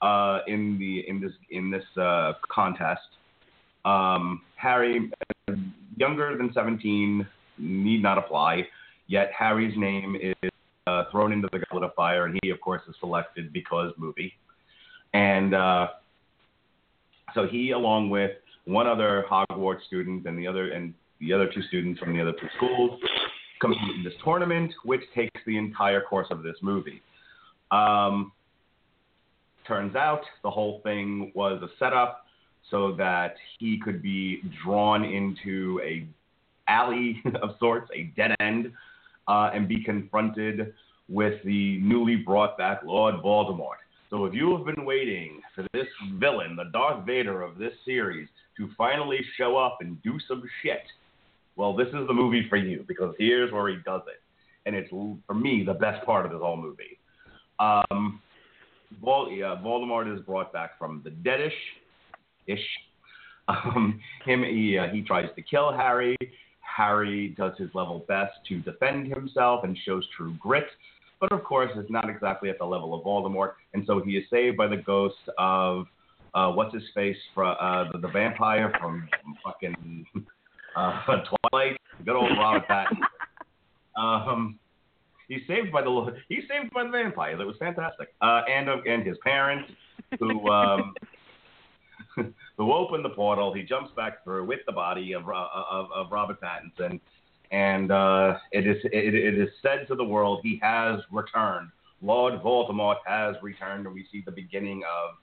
uh, 0.02 0.40
in 0.48 0.78
the 0.80 1.04
in 1.08 1.20
this 1.20 1.32
in 1.52 1.70
this 1.70 1.84
uh, 2.02 2.34
contest. 2.50 3.02
Um, 3.86 4.42
Harry, 4.56 5.12
younger 5.98 6.38
than 6.38 6.52
17, 6.54 7.28
need 7.58 8.02
not 8.02 8.18
apply. 8.18 8.66
Yet 9.08 9.32
Harry's 9.38 9.78
name 9.78 10.16
is 10.16 10.52
uh, 10.88 11.04
thrown 11.12 11.34
into 11.34 11.50
the 11.52 11.60
Goblet 11.60 11.84
of 11.84 11.94
Fire, 11.96 12.26
and 12.26 12.40
he, 12.44 12.50
of 12.50 12.62
course, 12.62 12.82
is 12.88 12.96
selected 13.02 13.52
because 13.52 13.92
movie. 13.98 14.34
And 15.14 15.54
uh, 15.54 15.88
so 17.34 17.46
he, 17.46 17.72
along 17.72 18.10
with 18.10 18.32
one 18.64 18.88
other 18.88 19.26
Hogwarts 19.30 19.84
student 19.88 20.26
and 20.26 20.40
the 20.40 20.48
other 20.48 20.72
and 20.72 20.94
the 21.20 21.34
other 21.34 21.50
two 21.54 21.62
students 21.64 22.00
from 22.00 22.14
the 22.14 22.22
other 22.22 22.34
two 22.34 22.48
schools, 22.56 23.00
compete 23.64 23.96
in 23.96 24.04
this 24.04 24.14
tournament, 24.24 24.74
which 24.84 25.02
takes 25.16 25.40
the 25.46 25.58
entire 25.58 26.02
course 26.02 26.28
of 26.32 26.44
this 26.44 26.58
movie. 26.62 27.02
Um, 27.72 28.32
turns 29.66 29.96
out 29.96 30.22
the 30.44 30.52
whole 30.52 30.82
thing 30.84 31.32
was 31.34 31.62
a 31.64 31.70
setup 31.80 32.26
so 32.70 32.94
that 32.98 33.36
he 33.60 33.80
could 33.80 34.02
be 34.02 34.42
drawn 34.64 35.04
into 35.06 35.80
a 35.84 36.06
alley 36.68 37.22
of 37.42 37.52
sorts, 37.60 37.90
a 37.96 38.04
dead 38.16 38.36
end, 38.40 38.72
uh, 39.28 39.52
and 39.54 39.68
be 39.68 39.84
confronted 39.84 40.74
with 41.10 41.42
the 41.44 41.80
newly 41.80 42.18
brought 42.18 42.58
back 42.58 42.82
Lord 42.84 43.16
Voldemort. 43.16 43.82
So 44.10 44.26
if 44.26 44.34
you 44.34 44.56
have 44.56 44.66
been 44.66 44.86
waiting 44.86 45.42
for 45.56 45.66
this 45.74 45.88
villain, 46.20 46.56
the 46.56 46.70
Darth 46.72 47.06
Vader 47.06 47.42
of 47.42 47.58
this 47.58 47.74
series, 47.86 48.28
to 48.58 48.70
finally 48.78 49.20
show 49.38 49.58
up 49.58 49.78
and 49.82 50.02
do 50.04 50.18
some 50.28 50.44
shit, 50.62 50.84
well, 51.56 51.76
this 51.76 51.88
is 51.88 52.08
the 52.08 52.14
movie 52.14 52.48
for 52.50 52.58
you 52.58 52.84
because 52.88 53.14
here's 53.18 53.52
where 53.52 53.70
he 53.70 53.78
does 53.86 54.02
it, 54.08 54.22
and 54.66 54.76
it's 54.76 54.90
for 54.90 55.34
me 55.34 55.64
the 55.66 55.74
best 55.74 56.06
part 56.06 56.26
of 56.26 56.32
this 56.32 56.42
whole 56.42 56.58
movie. 56.58 57.00
Um, 57.60 58.22
Vol- 59.02 59.32
yeah, 59.32 59.58
Voldemort 59.64 60.14
is 60.14 60.24
brought 60.26 60.54
back 60.54 60.78
from 60.78 61.02
the 61.04 61.10
deadish, 61.10 61.52
ish. 62.48 62.60
Um, 63.50 64.00
him, 64.26 64.42
he 64.42 64.78
uh, 64.78 64.88
he 64.88 65.02
tries 65.02 65.28
to 65.36 65.42
kill 65.42 65.74
Harry. 65.74 66.16
Harry 66.62 67.36
does 67.38 67.52
his 67.58 67.68
level 67.74 68.06
best 68.08 68.32
to 68.48 68.60
defend 68.62 69.14
himself 69.14 69.66
and 69.66 69.78
shows 69.86 70.08
true 70.16 70.34
grit, 70.40 70.64
but 71.20 71.30
of 71.34 71.44
course, 71.44 71.70
it's 71.76 71.92
not 71.92 72.10
exactly 72.10 72.50
at 72.50 72.58
the 72.58 72.64
level 72.66 72.94
of 72.94 73.04
Voldemort, 73.04 73.56
and 73.74 73.84
so 73.86 74.02
he 74.02 74.12
is 74.12 74.24
saved 74.30 74.56
by 74.56 74.68
the 74.68 74.78
ghost 74.78 75.18
of 75.38 75.88
uh, 76.34 76.54
what's 76.54 76.74
his 76.74 76.84
face, 76.96 77.18
from, 77.36 77.58
uh, 77.60 77.92
the, 77.92 77.98
the 77.98 78.08
vampire 78.08 78.74
from 78.80 79.10
fucking 79.44 80.06
uh, 80.76 81.02
Twilight, 81.52 81.78
good 82.06 82.16
old 82.16 82.32
Robert 82.38 82.68
Pattinson. 82.70 83.06
Um, 83.96 84.60
he's 85.28 85.42
saved 85.48 85.72
by 85.72 85.82
the 85.82 86.16
he's 86.30 86.44
saved 86.50 86.74
by 86.74 86.84
the 86.84 86.90
vampire. 86.90 87.38
That 87.38 87.46
was 87.46 87.56
fantastic. 87.60 88.14
Uh, 88.22 88.42
and 88.50 88.70
uh, 88.70 88.78
and 88.88 89.06
his 89.06 89.18
parents, 89.24 89.72
who 90.20 90.50
um, 90.50 90.94
who 92.58 92.74
opened 92.74 93.06
the 93.06 93.10
portal. 93.10 93.54
He 93.54 93.64
jumps 93.64 93.92
back 93.96 94.24
through 94.24 94.46
with 94.46 94.60
the 94.66 94.72
body 94.72 95.14
of 95.14 95.24
of, 95.30 95.92
of 95.92 96.12
Robert 96.12 96.40
Pattinson, 96.42 97.00
and 97.52 97.92
uh, 97.92 98.38
it 98.52 98.68
is 98.68 98.78
it, 98.86 99.14
it 99.14 99.38
is 99.38 99.50
said 99.62 99.88
to 99.88 99.96
the 99.96 100.04
world 100.04 100.40
he 100.44 100.60
has 100.62 101.00
returned. 101.12 101.70
Lord 102.02 102.42
Voldemort 102.42 102.98
has 103.06 103.36
returned, 103.42 103.86
and 103.86 103.96
we 103.96 104.06
see 104.12 104.22
the 104.26 104.32
beginning 104.32 104.84
of 104.84 105.16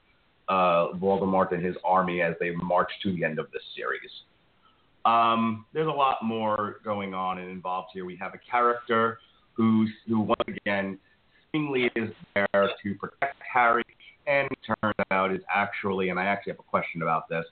uh, 0.49 0.97
Voldemort 0.97 1.53
and 1.53 1.65
his 1.65 1.77
army 1.85 2.23
as 2.23 2.35
they 2.41 2.53
march 2.53 2.91
to 3.03 3.13
the 3.13 3.23
end 3.23 3.39
of 3.39 3.51
this 3.53 3.63
series. 3.77 4.11
Um, 5.11 5.65
there's 5.73 5.89
a 5.89 5.91
lot 5.91 6.19
more 6.23 6.77
going 6.85 7.15
on 7.15 7.39
and 7.39 7.51
involved 7.51 7.89
here. 7.93 8.05
We 8.05 8.17
have 8.17 8.35
a 8.35 8.51
character 8.51 9.19
who, 9.55 9.87
who 10.07 10.21
once 10.21 10.43
again, 10.47 10.99
seemingly 11.51 11.91
is 11.97 12.11
there 12.35 12.71
to 12.83 12.95
protect 12.95 13.37
Harry, 13.53 13.85
and 14.27 14.49
turns 14.67 14.95
out 15.11 15.33
is 15.33 15.41
actually, 15.53 16.11
and 16.11 16.21
I 16.21 16.25
actually 16.27 16.53
have 16.53 16.61
a 16.61 16.71
question 16.71 17.03
about 17.03 17.29
this, 17.29 17.45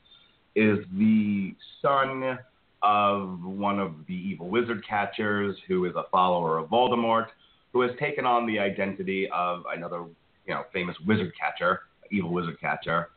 is 0.55 0.79
the 0.97 1.55
son 1.83 2.39
of 2.83 3.43
one 3.43 3.81
of 3.81 3.93
the 4.07 4.15
evil 4.15 4.49
wizard 4.49 4.85
catchers 4.89 5.57
who 5.67 5.85
is 5.87 5.95
a 5.97 6.05
follower 6.13 6.59
of 6.59 6.69
Voldemort, 6.69 7.27
who 7.73 7.81
has 7.81 7.91
taken 7.99 8.25
on 8.25 8.47
the 8.47 8.59
identity 8.59 9.29
of 9.35 9.65
another, 9.75 10.05
you 10.47 10.55
know, 10.55 10.63
famous 10.73 10.95
wizard 11.07 11.33
catcher, 11.39 11.81
evil 12.13 12.31
wizard 12.31 12.61
catcher. 12.61 13.09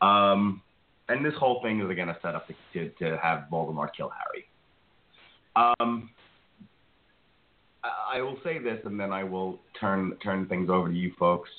Um, 0.00 0.62
and 1.08 1.24
this 1.24 1.34
whole 1.38 1.60
thing 1.62 1.80
is 1.80 1.90
again 1.90 2.08
a 2.08 2.16
setup 2.22 2.46
to, 2.48 2.54
to, 2.72 2.90
to 2.98 3.18
have 3.18 3.44
Voldemort 3.50 3.88
kill 3.96 4.10
Harry. 4.10 4.46
Um, 5.56 6.10
I 8.12 8.20
will 8.20 8.38
say 8.42 8.58
this, 8.58 8.78
and 8.84 8.98
then 8.98 9.12
I 9.12 9.24
will 9.24 9.60
turn 9.78 10.16
turn 10.22 10.46
things 10.46 10.70
over 10.70 10.88
to 10.88 10.94
you 10.94 11.12
folks. 11.18 11.50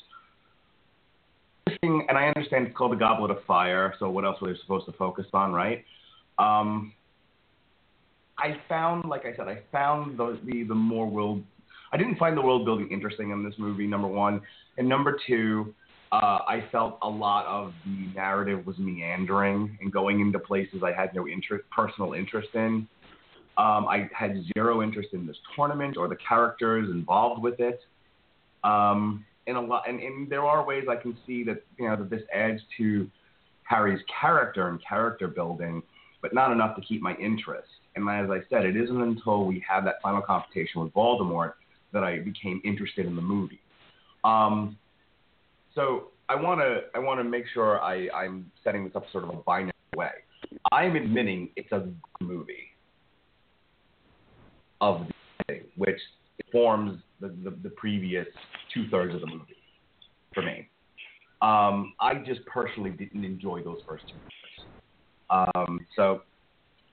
And 1.84 2.18
I 2.18 2.28
understand 2.36 2.68
it's 2.68 2.78
called 2.78 2.93
the 2.93 2.98
Goblet 2.98 3.32
of 3.32 3.43
Fire. 3.45 3.93
So 4.00 4.10
what 4.10 4.26
else 4.26 4.39
were 4.41 4.52
they 4.52 4.60
supposed 4.62 4.86
to 4.86 4.93
focus 4.93 5.26
on, 5.34 5.52
right? 5.52 5.84
Um, 6.39 6.93
I 8.39 8.58
found, 8.70 9.06
like 9.06 9.26
I 9.26 9.36
said, 9.36 9.48
I 9.48 9.60
found 9.72 10.18
the, 10.18 10.39
the 10.45 10.64
the 10.64 10.76
more 10.76 11.08
world. 11.08 11.43
I 11.91 11.98
didn't 11.98 12.18
find 12.18 12.38
the 12.38 12.41
world 12.41 12.66
building 12.66 12.89
interesting 12.91 13.32
in 13.32 13.43
this 13.43 13.54
movie. 13.58 13.88
Number 13.88 14.08
one, 14.08 14.41
and 14.78 14.88
number 14.88 15.18
two, 15.28 15.74
uh, 16.12 16.39
I 16.47 16.64
felt 16.72 16.97
a 17.01 17.10
lot 17.10 17.45
of 17.45 17.74
the 17.86 18.08
narrative 18.16 18.66
was 18.66 18.78
meandering 18.78 19.78
and 19.82 19.91
going 19.91 20.22
into 20.22 20.39
places 20.39 20.82
I 20.84 20.93
had 20.93 21.14
no 21.14 21.28
interest, 21.28 21.66
personal 21.70 22.14
interest 22.14 22.49
in. 22.53 22.88
Um, 23.58 23.88
I 23.88 24.10
had 24.14 24.43
zero 24.53 24.84
interest 24.84 25.10
in 25.14 25.26
this 25.26 25.38
tournament 25.55 25.97
or 25.97 26.08
the 26.08 26.18
characters 26.28 26.89
involved 26.89 27.41
with 27.41 27.60
it. 27.60 27.80
Um, 28.64 29.26
and 29.47 29.58
a 29.58 29.62
lot, 29.62 29.88
and, 29.88 29.99
and 29.99 30.30
there 30.30 30.43
are 30.43 30.66
ways 30.66 30.86
I 30.89 30.95
can 30.95 31.18
see 31.26 31.43
that 31.45 31.64
you 31.78 31.88
know 31.88 31.95
that 31.95 32.10
this 32.10 32.22
adds 32.34 32.62
to 32.78 33.10
Harry's 33.64 34.01
character 34.22 34.68
and 34.68 34.80
character 34.88 35.28
building, 35.28 35.82
but 36.22 36.34
not 36.34 36.51
enough 36.51 36.76
to 36.76 36.82
keep 36.82 37.01
my 37.01 37.16
interest. 37.16 37.68
And 37.95 38.08
as 38.10 38.30
I 38.30 38.39
said, 38.49 38.66
it 38.66 38.76
isn't 38.76 39.01
until 39.01 39.45
we 39.45 39.64
have 39.68 39.84
that 39.86 39.95
final 40.03 40.22
confrontation 40.22 40.82
with 40.84 40.93
Voldemort 40.93 41.53
that 41.93 42.03
I 42.03 42.20
became 42.20 42.62
interested 42.64 43.05
in 43.05 43.16
the 43.16 43.22
movie. 43.22 43.62
Um, 44.24 44.78
so 45.78 46.07
I 46.28 46.36
want 46.36 46.59
to 46.59 46.82
I 46.95 46.99
want 46.99 47.19
to 47.19 47.23
make 47.23 47.45
sure 47.53 47.80
I, 47.80 48.09
I'm 48.09 48.51
setting 48.63 48.84
this 48.84 48.95
up 48.95 49.05
sort 49.11 49.23
of 49.23 49.30
a 49.30 49.38
binary 49.38 49.71
way. 49.95 50.09
I'm 50.71 50.95
admitting 50.95 51.49
it's 51.55 51.71
a 51.71 51.88
movie 52.19 52.71
of 54.82 55.07
the 55.07 55.43
thing, 55.45 55.63
which 55.78 55.99
forms 56.51 56.99
the, 57.21 57.30
the, 57.43 57.51
the 57.63 57.69
previous 57.69 58.28
two 58.73 58.88
thirds 58.89 59.15
of 59.15 59.21
the 59.21 59.28
movie 59.28 59.55
for 60.34 60.41
me. 60.41 60.67
Um, 61.41 61.93
I 61.99 62.15
just 62.25 62.45
personally 62.45 62.89
didn't 62.89 63.23
enjoy 63.23 63.63
those 63.63 63.80
first 63.88 64.05
two 64.07 64.13
minutes. 64.15 64.78
Um, 65.30 65.86
so 65.95 66.21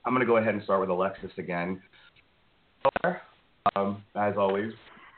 I'm 0.05 0.13
going 0.13 0.21
to 0.21 0.27
go 0.27 0.37
ahead 0.37 0.53
and 0.53 0.63
start 0.63 0.81
with 0.81 0.89
Alexis 0.89 1.31
again. 1.37 1.81
Um, 3.75 4.03
as 4.15 4.35
always, 4.37 4.71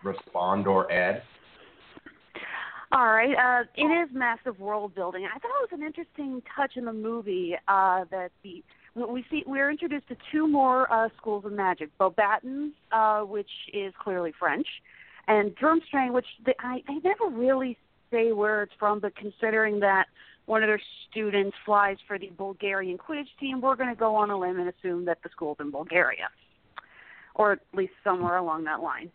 respond 0.03 0.68
or 0.68 0.89
add. 0.91 1.22
All 2.92 3.08
right. 3.08 3.36
Uh, 3.36 3.66
it 3.76 3.86
is 3.86 4.10
massive 4.14 4.60
world 4.60 4.96
building. 4.96 5.26
I 5.26 5.40
thought 5.40 5.52
it 5.62 5.72
was 5.72 5.80
an 5.80 5.86
interesting 5.86 6.42
touch 6.56 6.78
in 6.78 6.86
the 6.86 6.94
movie 6.94 7.56
uh, 7.68 8.06
that 8.12 8.32
the 8.44 8.64
we 8.96 9.24
see 9.30 9.44
we're 9.46 9.70
introduced 9.70 10.08
to 10.08 10.16
two 10.32 10.48
more 10.48 10.92
uh, 10.92 11.10
schools 11.18 11.46
of 11.46 11.52
magic: 11.52 11.90
Beauxbatons, 12.00 12.72
uh, 12.92 13.22
which 13.22 13.50
is 13.74 13.94
clearly 14.02 14.34
French, 14.40 14.68
and 15.28 15.56
Durmstrang, 15.58 16.14
which 16.14 16.26
they, 16.46 16.56
I, 16.60 16.82
they 16.88 16.96
never 16.96 17.28
really 17.30 17.78
say 18.10 18.32
where 18.32 18.64
it's 18.64 18.74
from. 18.80 19.00
But 19.00 19.16
considering 19.16 19.82
that 19.82 20.06
one 20.46 20.64
of 20.64 20.68
their 20.68 20.82
students 21.12 21.56
flies 21.66 21.98
for 22.08 22.18
the 22.18 22.32
Bulgarian 22.38 22.98
Quidditch 22.98 23.28
team, 23.40 23.60
we're 23.60 23.76
going 23.76 23.94
to 23.94 24.00
go 24.00 24.16
on 24.16 24.30
a 24.30 24.40
limb 24.40 24.60
and 24.60 24.70
assume 24.70 25.06
that 25.06 25.20
the 25.24 25.30
school's 25.32 25.58
in 25.60 25.72
Bulgaria, 25.72 26.30
or 27.36 27.52
at 27.52 27.60
least 27.74 27.94
somewhere 28.04 28.38
along 28.38 28.64
that 28.64 28.82
line. 28.82 29.12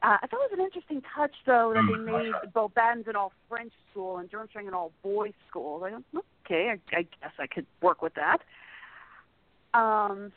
Uh, 0.00 0.16
I 0.22 0.26
thought 0.26 0.40
it 0.44 0.50
was 0.50 0.58
an 0.58 0.64
interesting 0.64 1.02
touch, 1.14 1.34
though, 1.44 1.72
that 1.74 1.82
they 1.90 1.98
made 1.98 2.32
Beauxbatons 2.54 3.08
an 3.08 3.16
all 3.16 3.32
French 3.48 3.72
school 3.90 4.18
and 4.18 4.30
Durmstrang 4.30 4.68
an 4.68 4.74
all 4.74 4.92
boys 5.02 5.32
school. 5.48 5.80
Like, 5.80 5.94
okay, 6.46 6.70
I, 6.70 6.96
I 6.96 7.02
guess 7.02 7.32
I 7.38 7.46
could 7.48 7.66
work 7.82 8.00
with 8.00 8.12
that. 8.14 8.38
Um, 9.74 10.32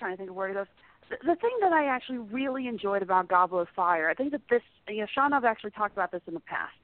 trying 0.00 0.12
to 0.12 0.16
think 0.16 0.30
of 0.30 0.36
where 0.36 0.48
to 0.48 0.54
go. 0.54 0.66
the 1.10 1.36
thing 1.36 1.56
that 1.60 1.72
I 1.72 1.86
actually 1.86 2.18
really 2.18 2.66
enjoyed 2.66 3.02
about 3.02 3.28
Goblet 3.28 3.62
of 3.62 3.74
Fire, 3.74 4.10
I 4.10 4.14
think 4.14 4.32
that 4.32 4.42
this, 4.50 4.62
you 4.88 5.00
know, 5.00 5.06
Sean 5.12 5.32
I've 5.32 5.44
actually 5.44 5.70
talked 5.70 5.92
about 5.92 6.10
this 6.10 6.22
in 6.26 6.34
the 6.34 6.40
past. 6.40 6.74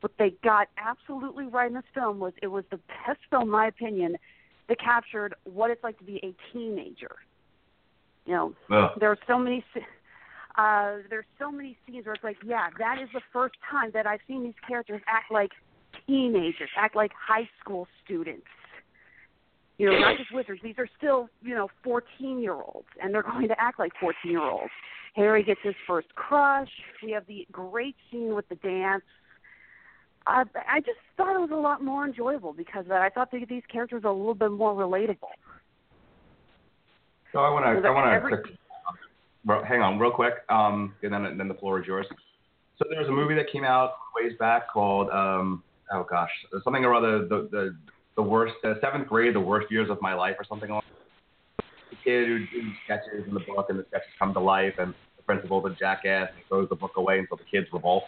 What 0.00 0.12
they 0.18 0.34
got 0.42 0.68
absolutely 0.78 1.46
right 1.46 1.68
in 1.68 1.74
this 1.74 1.84
film 1.94 2.18
was 2.18 2.32
it 2.42 2.48
was 2.48 2.64
the 2.70 2.80
best 3.06 3.20
film, 3.30 3.44
in 3.44 3.48
my 3.50 3.66
opinion, 3.66 4.16
that 4.68 4.80
captured 4.80 5.34
what 5.44 5.70
it's 5.70 5.84
like 5.84 5.98
to 5.98 6.04
be 6.04 6.16
a 6.24 6.34
teenager. 6.52 7.16
You 8.26 8.32
know, 8.32 8.54
Ugh. 8.70 8.90
there 8.98 9.10
are 9.10 9.18
so 9.26 9.38
many. 9.38 9.64
Uh, 10.56 10.98
there's 11.08 11.24
so 11.38 11.50
many 11.50 11.76
scenes 11.86 12.04
where 12.04 12.14
it's 12.14 12.24
like, 12.24 12.36
yeah, 12.44 12.68
that 12.78 12.98
is 13.02 13.08
the 13.14 13.22
first 13.32 13.54
time 13.70 13.90
that 13.94 14.06
I've 14.06 14.20
seen 14.28 14.44
these 14.44 14.54
characters 14.66 15.00
act 15.08 15.32
like 15.32 15.50
teenagers, 16.06 16.68
act 16.76 16.94
like 16.94 17.12
high 17.14 17.48
school 17.60 17.86
students. 18.04 18.46
You 19.78 19.90
know, 19.90 19.98
not 19.98 20.18
just 20.18 20.32
wizards. 20.32 20.60
These 20.62 20.76
are 20.78 20.88
still, 20.98 21.28
you 21.42 21.54
know, 21.54 21.68
14 21.82 22.38
year 22.40 22.54
olds, 22.54 22.86
and 23.02 23.14
they're 23.14 23.22
going 23.30 23.48
to 23.48 23.60
act 23.60 23.78
like 23.78 23.92
14 24.00 24.30
year 24.30 24.42
olds. 24.42 24.70
Harry 25.14 25.42
gets 25.42 25.60
his 25.62 25.74
first 25.86 26.14
crush. 26.14 26.70
We 27.02 27.12
have 27.12 27.26
the 27.26 27.46
great 27.50 27.96
scene 28.10 28.34
with 28.34 28.48
the 28.48 28.54
dance. 28.56 29.02
I, 30.26 30.44
I 30.68 30.80
just 30.80 30.98
thought 31.16 31.34
it 31.34 31.40
was 31.40 31.50
a 31.52 31.56
lot 31.56 31.82
more 31.82 32.06
enjoyable 32.06 32.52
because 32.52 32.84
that. 32.88 33.02
I 33.02 33.08
thought 33.08 33.30
that 33.32 33.48
these 33.48 33.62
characters 33.70 34.04
are 34.04 34.08
a 34.10 34.16
little 34.16 34.34
bit 34.34 34.52
more 34.52 34.72
relatable. 34.74 35.34
So 37.32 37.40
I 37.40 37.50
want 37.50 37.64
to, 37.64 37.88
I 37.88 37.90
want 37.90 38.44
to, 38.44 38.52
hang 39.46 39.82
on, 39.82 39.98
real 39.98 40.10
quick, 40.10 40.34
um, 40.48 40.94
and 41.02 41.12
then 41.12 41.36
then 41.38 41.48
the 41.48 41.54
floor 41.54 41.80
is 41.80 41.86
yours. 41.86 42.06
So 42.76 42.84
there 42.90 43.00
was 43.00 43.08
a 43.08 43.12
movie 43.12 43.34
that 43.34 43.50
came 43.50 43.64
out 43.64 43.92
ways 44.16 44.32
back 44.38 44.70
called, 44.72 45.10
um, 45.10 45.62
oh 45.92 46.06
gosh, 46.08 46.30
something 46.64 46.84
or 46.84 46.94
other, 46.94 47.26
the 47.26 47.48
the 47.50 47.76
the 48.16 48.22
worst, 48.22 48.54
uh, 48.64 48.74
seventh 48.80 49.08
grade, 49.08 49.34
the 49.34 49.40
worst 49.40 49.70
years 49.70 49.88
of 49.90 50.00
my 50.00 50.14
life, 50.14 50.36
or 50.38 50.44
something 50.44 50.70
like. 50.70 50.82
that. 50.82 51.64
The 51.90 51.96
kid 51.96 52.26
who, 52.26 52.38
who 52.38 52.70
sketches 52.84 53.26
in 53.28 53.34
the 53.34 53.40
book, 53.40 53.66
and 53.68 53.78
the 53.78 53.84
sketches 53.88 54.08
come 54.18 54.32
to 54.32 54.40
life, 54.40 54.74
and 54.78 54.94
the 55.16 55.22
principal's 55.24 55.70
a 55.70 55.74
jackass, 55.78 56.28
and 56.30 56.38
he 56.38 56.44
throws 56.48 56.68
the 56.68 56.76
book 56.76 56.92
away 56.96 57.18
until 57.18 57.36
the 57.36 57.44
kids 57.44 57.66
revolt. 57.72 58.04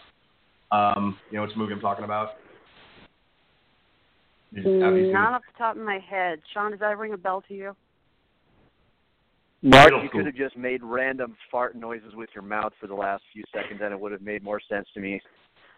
Um, 0.71 1.19
you 1.29 1.37
know 1.37 1.43
which 1.43 1.55
movie 1.55 1.73
I'm 1.73 1.81
talking 1.81 2.03
about? 2.03 2.29
Not 4.53 5.33
off 5.33 5.41
the 5.51 5.57
top 5.57 5.75
of 5.75 5.83
my 5.83 5.99
head. 5.99 6.39
Sean, 6.53 6.71
does 6.71 6.79
that 6.79 6.97
ring 6.97 7.13
a 7.13 7.17
bell 7.17 7.43
to 7.47 7.53
you? 7.53 7.75
Mark, 9.65 9.91
you 10.03 10.09
could 10.11 10.27
have 10.27 10.35
just 10.35 10.55
made 10.55 10.83
random 10.83 11.35
fart 11.49 11.75
noises 11.75 12.13
with 12.13 12.29
your 12.35 12.43
mouth 12.43 12.71
for 12.79 12.85
the 12.85 12.93
last 12.93 13.23
few 13.33 13.43
seconds, 13.51 13.81
and 13.83 13.91
it 13.91 13.99
would 13.99 14.11
have 14.11 14.21
made 14.21 14.43
more 14.43 14.61
sense 14.69 14.87
to 14.93 14.99
me. 14.99 15.19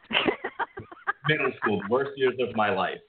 middle 1.29 1.51
school, 1.61 1.81
worst 1.89 2.11
years 2.17 2.35
of 2.41 2.53
my 2.53 2.69
life. 2.69 2.99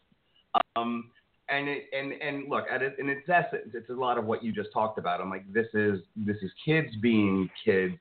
Um, 0.77 1.11
and 1.49 1.69
it, 1.69 1.87
and 1.93 2.13
and 2.13 2.49
look, 2.49 2.67
at 2.71 2.83
it, 2.83 2.95
in 3.01 3.09
its 3.09 3.29
essence, 3.29 3.73
it's 3.75 3.91
a 3.91 3.93
lot 3.93 4.19
of 4.19 4.27
what 4.27 4.45
you 4.45 4.53
just 4.53 4.69
talked 4.73 4.99
about. 4.99 5.21
I'm 5.21 5.31
like, 5.31 5.53
this 5.53 5.67
is 5.75 5.99
this 6.17 6.37
is 6.43 6.51
kids 6.65 6.95
being 7.03 7.51
kids, 7.65 7.95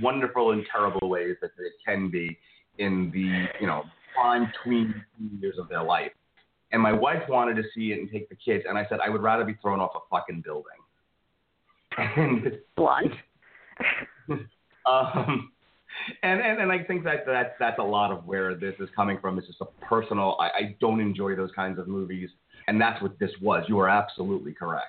wonderful 0.00 0.52
and 0.52 0.64
terrible 0.72 1.10
ways 1.10 1.36
that 1.42 1.50
they 1.58 1.64
can 1.84 2.10
be 2.10 2.38
in 2.78 3.10
the 3.12 3.46
you 3.60 3.66
know 3.66 3.82
prime 4.14 4.50
tween 4.64 4.94
years 5.38 5.56
of 5.58 5.68
their 5.68 5.82
life. 5.82 6.12
And 6.72 6.80
my 6.80 6.92
wife 6.92 7.22
wanted 7.28 7.56
to 7.56 7.62
see 7.74 7.92
it 7.92 7.98
and 7.98 8.10
take 8.10 8.30
the 8.30 8.36
kids, 8.36 8.64
and 8.66 8.78
I 8.78 8.86
said 8.88 9.00
I 9.04 9.10
would 9.10 9.22
rather 9.22 9.44
be 9.44 9.54
thrown 9.60 9.80
off 9.80 9.90
a 9.94 10.00
fucking 10.10 10.42
building. 10.42 10.78
And 11.96 12.58
Blunt. 12.76 13.12
um, 14.86 15.52
and, 16.22 16.40
and 16.40 16.60
and 16.60 16.72
I 16.72 16.82
think 16.84 17.04
that 17.04 17.24
that's 17.26 17.54
that's 17.58 17.78
a 17.78 17.82
lot 17.82 18.12
of 18.12 18.26
where 18.26 18.54
this 18.54 18.74
is 18.80 18.88
coming 18.94 19.18
from. 19.20 19.38
It's 19.38 19.46
just 19.46 19.60
a 19.60 19.84
personal. 19.84 20.36
I, 20.38 20.46
I 20.46 20.76
don't 20.80 21.00
enjoy 21.00 21.34
those 21.36 21.50
kinds 21.56 21.78
of 21.78 21.88
movies, 21.88 22.30
and 22.68 22.80
that's 22.80 23.00
what 23.02 23.18
this 23.18 23.30
was. 23.40 23.64
You 23.68 23.78
are 23.78 23.88
absolutely 23.88 24.52
correct. 24.52 24.84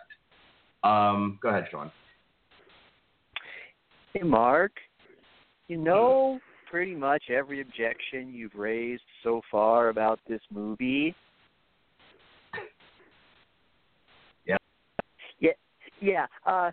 Um, 0.83 1.39
go 1.41 1.49
ahead, 1.49 1.65
Sean. 1.71 1.91
Hey, 4.13 4.23
Mark, 4.23 4.71
you 5.67 5.77
know 5.77 6.39
pretty 6.69 6.95
much 6.95 7.23
every 7.29 7.61
objection 7.61 8.33
you've 8.33 8.55
raised 8.55 9.03
so 9.23 9.41
far 9.49 9.89
about 9.89 10.19
this 10.27 10.41
movie. 10.51 11.15
Yeah. 14.45 14.57
Yeah, 15.39 15.51
yeah. 16.01 16.25
Uh, 16.45 16.71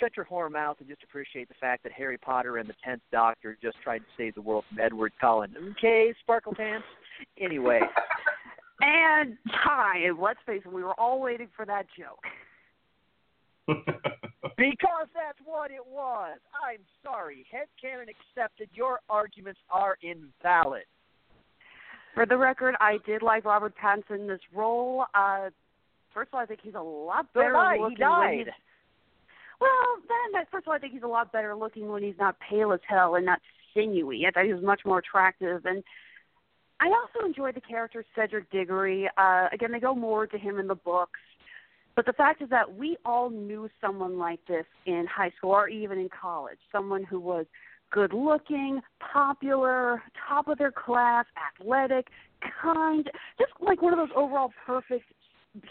shut 0.00 0.16
your 0.16 0.26
whore 0.26 0.50
mouth 0.50 0.76
and 0.80 0.88
just 0.88 1.02
appreciate 1.02 1.48
the 1.48 1.54
fact 1.60 1.82
that 1.82 1.92
Harry 1.92 2.18
Potter 2.18 2.58
and 2.58 2.68
the 2.68 2.74
Tenth 2.84 3.02
Doctor 3.10 3.56
just 3.60 3.76
tried 3.82 3.98
to 3.98 4.04
save 4.16 4.34
the 4.34 4.42
world 4.42 4.64
from 4.68 4.78
Edward 4.80 5.12
Cullen. 5.20 5.54
Okay, 5.78 6.14
Sparkle 6.22 6.54
Pants. 6.54 6.86
Anyway, 7.40 7.80
And 8.82 9.38
time. 9.64 10.20
Let's 10.20 10.40
face 10.44 10.62
it, 10.64 10.72
we 10.72 10.82
were 10.82 10.98
all 10.98 11.20
waiting 11.20 11.48
for 11.56 11.64
that 11.66 11.86
joke. 11.96 12.24
because 14.56 15.06
that's 15.14 15.38
what 15.44 15.70
it 15.70 15.86
was. 15.88 16.38
I'm 16.52 16.80
sorry. 17.02 17.46
Headcanon 17.52 18.08
accepted. 18.10 18.68
Your 18.74 18.98
arguments 19.08 19.60
are 19.70 19.96
invalid. 20.02 20.82
For 22.14 22.26
the 22.26 22.36
record, 22.36 22.74
I 22.80 22.98
did 23.06 23.22
like 23.22 23.44
Robert 23.44 23.74
Pattinson 23.82 24.20
in 24.20 24.26
this 24.26 24.40
role. 24.52 25.04
Uh, 25.14 25.50
first 26.12 26.28
of 26.28 26.34
all, 26.34 26.40
I 26.40 26.46
think 26.46 26.60
he's 26.62 26.74
a 26.74 26.80
lot 26.80 27.32
better 27.32 27.50
did 27.50 27.56
I. 27.56 27.74
He 27.76 27.80
looking 27.82 27.98
when 28.00 28.38
he's 28.38 28.46
died. 28.46 28.54
Well, 29.62 30.02
then, 30.08 30.42
first 30.50 30.66
of 30.66 30.70
all, 30.70 30.74
I 30.74 30.78
think 30.78 30.92
he's 30.92 31.04
a 31.04 31.06
lot 31.06 31.30
better 31.30 31.54
looking 31.54 31.88
when 31.88 32.02
he's 32.02 32.18
not 32.18 32.34
pale 32.40 32.72
as 32.72 32.80
hell 32.88 33.14
and 33.14 33.24
not 33.24 33.38
sinewy. 33.72 34.26
I 34.26 34.32
thought 34.32 34.44
he 34.44 34.52
was 34.52 34.62
much 34.62 34.80
more 34.84 34.98
attractive, 34.98 35.64
and 35.66 35.84
I 36.80 36.86
also 36.88 37.24
enjoyed 37.24 37.54
the 37.54 37.60
character 37.60 38.04
Cedric 38.16 38.50
Diggory. 38.50 39.08
Uh, 39.16 39.46
again, 39.52 39.70
they 39.70 39.78
go 39.78 39.94
more 39.94 40.26
to 40.26 40.36
him 40.36 40.58
in 40.58 40.66
the 40.66 40.74
books, 40.74 41.20
but 41.94 42.06
the 42.06 42.12
fact 42.12 42.42
is 42.42 42.50
that 42.50 42.74
we 42.74 42.96
all 43.04 43.30
knew 43.30 43.70
someone 43.80 44.18
like 44.18 44.40
this 44.48 44.66
in 44.86 45.06
high 45.08 45.30
school 45.36 45.52
or 45.52 45.68
even 45.68 45.96
in 45.96 46.08
college. 46.08 46.58
Someone 46.72 47.04
who 47.04 47.20
was 47.20 47.46
good 47.92 48.12
looking, 48.12 48.80
popular, 49.12 50.02
top 50.28 50.48
of 50.48 50.58
their 50.58 50.72
class, 50.72 51.24
athletic, 51.60 52.08
kind, 52.60 53.08
just 53.38 53.52
like 53.60 53.80
one 53.80 53.92
of 53.92 53.98
those 54.00 54.16
overall 54.16 54.50
perfect 54.66 55.04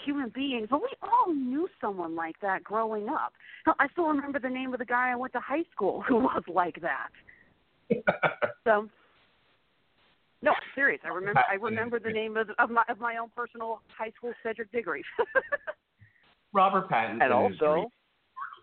human 0.05 0.29
beings. 0.29 0.67
But 0.69 0.81
we 0.81 0.89
all 1.01 1.33
knew 1.33 1.67
someone 1.79 2.15
like 2.15 2.39
that 2.41 2.63
growing 2.63 3.09
up. 3.09 3.33
I 3.79 3.87
still 3.93 4.07
remember 4.07 4.39
the 4.39 4.49
name 4.49 4.73
of 4.73 4.79
the 4.79 4.85
guy 4.85 5.11
I 5.11 5.15
went 5.15 5.33
to 5.33 5.39
high 5.39 5.63
school 5.71 6.01
who 6.07 6.15
was 6.17 6.43
like 6.47 6.79
that. 6.81 7.09
So, 8.63 8.87
no, 10.43 10.51
I'm 10.51 10.57
serious. 10.75 11.01
I 11.03 11.07
remember. 11.09 11.41
I 11.49 11.55
remember 11.55 11.99
the 11.99 12.11
name 12.11 12.37
of, 12.37 12.49
of 12.59 12.69
my 12.69 12.83
of 12.89 12.99
my 12.99 13.17
own 13.17 13.29
personal 13.35 13.81
high 13.97 14.11
school 14.15 14.33
Cedric 14.43 14.71
Diggory. 14.71 15.03
Robert 16.53 16.87
Pattinson 16.89 17.23
And 17.23 17.33
also, 17.33 17.55
Sparkles 17.57 17.91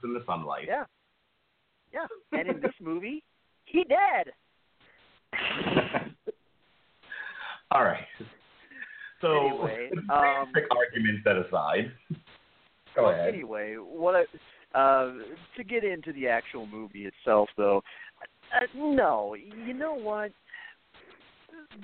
in 0.04 0.14
the 0.14 0.22
sunlight. 0.24 0.66
yeah, 0.68 0.84
yeah. 1.92 2.06
And 2.32 2.48
in 2.48 2.60
this 2.60 2.72
movie, 2.80 3.24
he 3.64 3.84
dead. 3.84 4.32
All 7.72 7.82
right. 7.84 8.06
So, 9.20 9.46
Anyway, 9.46 9.90
um, 10.10 10.52
basic 10.54 10.68
argument 10.74 11.20
set 11.24 11.36
aside. 11.36 11.92
Go 12.94 13.10
ahead. 13.10 13.34
Anyway, 13.34 13.74
what 13.74 14.14
I, 14.14 14.78
uh, 14.78 15.12
to 15.56 15.64
get 15.64 15.84
into 15.84 16.12
the 16.12 16.28
actual 16.28 16.66
movie 16.66 17.06
itself, 17.06 17.48
though, 17.56 17.82
uh, 18.54 18.66
no, 18.74 19.34
you 19.34 19.74
know 19.74 19.94
what? 19.94 20.30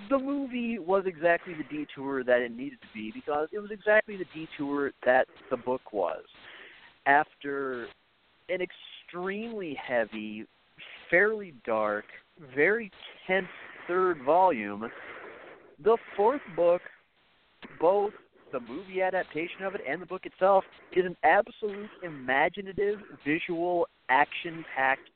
The 0.08 0.18
movie 0.18 0.78
was 0.78 1.04
exactly 1.06 1.54
the 1.54 1.64
detour 1.64 2.24
that 2.24 2.40
it 2.40 2.56
needed 2.56 2.80
to 2.80 2.88
be 2.94 3.12
because 3.12 3.48
it 3.52 3.58
was 3.58 3.70
exactly 3.70 4.16
the 4.16 4.24
detour 4.34 4.92
that 5.04 5.26
the 5.50 5.56
book 5.56 5.92
was. 5.92 6.22
After 7.06 7.86
an 8.48 8.60
extremely 8.60 9.76
heavy, 9.86 10.46
fairly 11.10 11.54
dark, 11.66 12.04
very 12.54 12.90
tense 13.26 13.46
third 13.86 14.22
volume, 14.24 14.90
the 15.82 15.96
fourth 16.16 16.40
book, 16.56 16.80
both 17.80 18.12
the 18.52 18.60
movie 18.60 19.02
adaptation 19.02 19.64
of 19.64 19.74
it 19.74 19.80
and 19.88 20.00
the 20.00 20.06
book 20.06 20.26
itself, 20.26 20.64
is 20.92 21.04
an 21.04 21.16
absolute 21.24 21.90
imaginative, 22.02 23.00
visual, 23.24 23.86
action 24.08 24.64
packed 24.74 25.10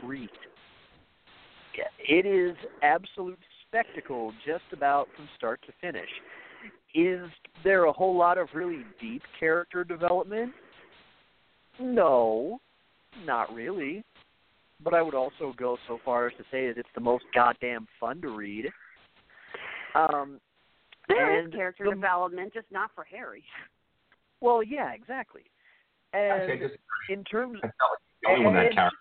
treat. 0.00 0.30
It 1.98 2.26
is 2.26 2.56
absolute 2.82 3.38
spectacle 3.66 4.32
just 4.44 4.64
about 4.72 5.08
from 5.14 5.28
start 5.36 5.60
to 5.66 5.72
finish. 5.80 6.08
Is 6.94 7.30
there 7.62 7.84
a 7.84 7.92
whole 7.92 8.16
lot 8.16 8.38
of 8.38 8.48
really 8.54 8.84
deep 9.00 9.22
character 9.38 9.84
development? 9.84 10.52
No, 11.78 12.60
not 13.24 13.54
really. 13.54 14.04
But 14.82 14.94
I 14.94 15.02
would 15.02 15.14
also 15.14 15.54
go 15.56 15.76
so 15.86 16.00
far 16.04 16.26
as 16.26 16.32
to 16.38 16.44
say 16.50 16.66
that 16.66 16.76
it's 16.76 16.88
the 16.94 17.00
most 17.00 17.24
goddamn 17.34 17.86
fun 18.00 18.20
to 18.22 18.30
read. 18.30 18.68
Um, 19.94 20.40
there 21.14 21.38
is 21.38 21.44
and 21.44 21.54
character 21.54 21.84
the- 21.84 21.90
development, 21.94 22.52
just 22.54 22.66
not 22.70 22.90
for 22.94 23.04
Harry. 23.04 23.44
well, 24.40 24.62
yeah, 24.62 24.92
exactly. 24.92 25.42
And 26.12 26.42
Actually, 26.42 26.68
just 26.68 26.78
in 27.08 27.24
terms 27.24 27.58
I 27.62 27.68
felt 27.68 27.90
like 27.92 28.00
the 28.22 28.28
only 28.30 28.44
one 28.46 28.54
that 28.54 28.72
character. 28.74 28.96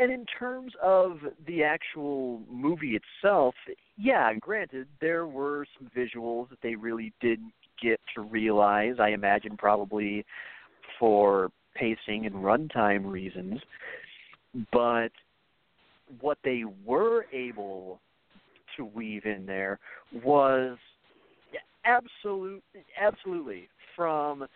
and 0.00 0.12
in 0.12 0.24
terms 0.38 0.72
of 0.82 1.18
the 1.46 1.64
actual 1.64 2.40
movie 2.50 2.96
itself, 2.96 3.54
yeah, 3.96 4.32
granted, 4.34 4.86
there 5.00 5.26
were 5.26 5.66
some 5.78 5.90
visuals 5.96 6.48
that 6.50 6.58
they 6.62 6.74
really 6.76 7.12
didn't 7.20 7.52
get 7.82 7.98
to 8.14 8.20
realize. 8.22 8.94
I 9.00 9.08
imagine 9.08 9.56
probably 9.56 10.24
for 11.00 11.50
pacing 11.74 12.26
and 12.26 12.36
runtime 12.36 13.10
reasons, 13.10 13.60
but 14.72 15.08
what 16.20 16.38
they 16.44 16.62
were 16.84 17.24
able 17.32 17.98
to 18.76 18.84
weave 18.84 19.24
in 19.24 19.46
there 19.46 19.78
was 20.22 20.76
absolute 21.84 22.62
absolutely 23.00 23.68
from 23.96 24.46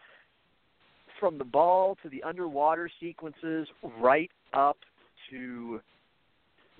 from 1.18 1.38
the 1.38 1.44
ball 1.44 1.96
to 2.02 2.08
the 2.08 2.22
underwater 2.22 2.90
sequences 3.00 3.66
right 4.00 4.30
up 4.52 4.76
to 5.30 5.80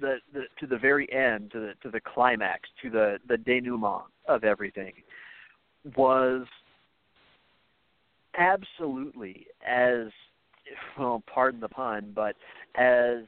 the, 0.00 0.16
the 0.32 0.42
to 0.60 0.66
the 0.66 0.78
very 0.78 1.10
end 1.12 1.50
to 1.52 1.60
the 1.60 1.72
to 1.82 1.90
the 1.90 2.00
climax 2.00 2.68
to 2.82 2.90
the 2.90 3.18
the 3.28 3.36
denouement 3.36 4.04
of 4.28 4.44
everything 4.44 4.92
was 5.96 6.46
absolutely 8.38 9.46
as 9.66 10.08
well 10.98 11.22
pardon 11.32 11.60
the 11.60 11.68
pun 11.68 12.12
but 12.14 12.36
as 12.76 13.22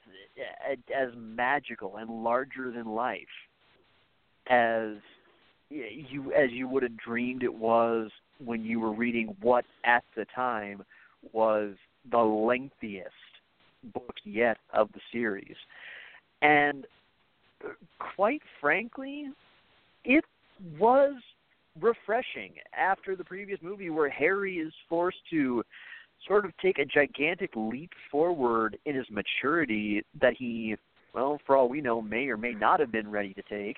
as 0.95 1.09
magical 1.16 1.97
and 1.97 2.11
larger 2.11 2.70
than 2.70 2.86
life 2.86 3.23
as 4.49 4.97
you 5.70 6.32
as 6.32 6.51
you 6.51 6.69
would 6.69 6.82
have 6.82 6.97
dreamed 6.97 7.43
it 7.43 7.55
was 7.55 8.11
when 8.45 8.65
you 8.65 8.81
were 8.81 8.93
reading 8.93 9.36
what 9.40 9.65
at 9.85 10.05
the 10.16 10.24
time 10.35 10.82
was 11.32 11.74
the 12.11 12.19
lengthiest 12.19 13.11
book 13.93 14.15
yet 14.24 14.59
of 14.73 14.89
the 14.93 15.01
series. 15.12 15.57
And 16.43 16.86
uh, 17.65 17.70
quite 18.16 18.43
frankly, 18.61 19.27
it 20.05 20.24
was 20.78 21.15
refreshing 21.81 22.53
after 22.77 23.15
the 23.15 23.24
previous 23.24 23.61
movie 23.62 23.90
where 23.90 24.09
Harry 24.09 24.57
is 24.57 24.73
forced 24.89 25.19
to 25.31 25.62
sort 26.27 26.45
of 26.45 26.53
take 26.59 26.78
a 26.78 26.85
gigantic 26.85 27.51
leap 27.55 27.90
forward 28.11 28.78
in 28.85 28.95
his 28.95 29.07
maturity 29.11 30.03
that 30.20 30.35
he, 30.36 30.77
well, 31.15 31.39
for 31.47 31.57
all 31.57 31.69
we 31.69 31.81
know, 31.81 32.03
may 32.03 32.28
or 32.28 32.36
may 32.36 32.53
not 32.53 32.81
have 32.81 32.90
been 32.90 33.11
ready 33.11 33.35
to 33.35 33.43
take. 33.43 33.77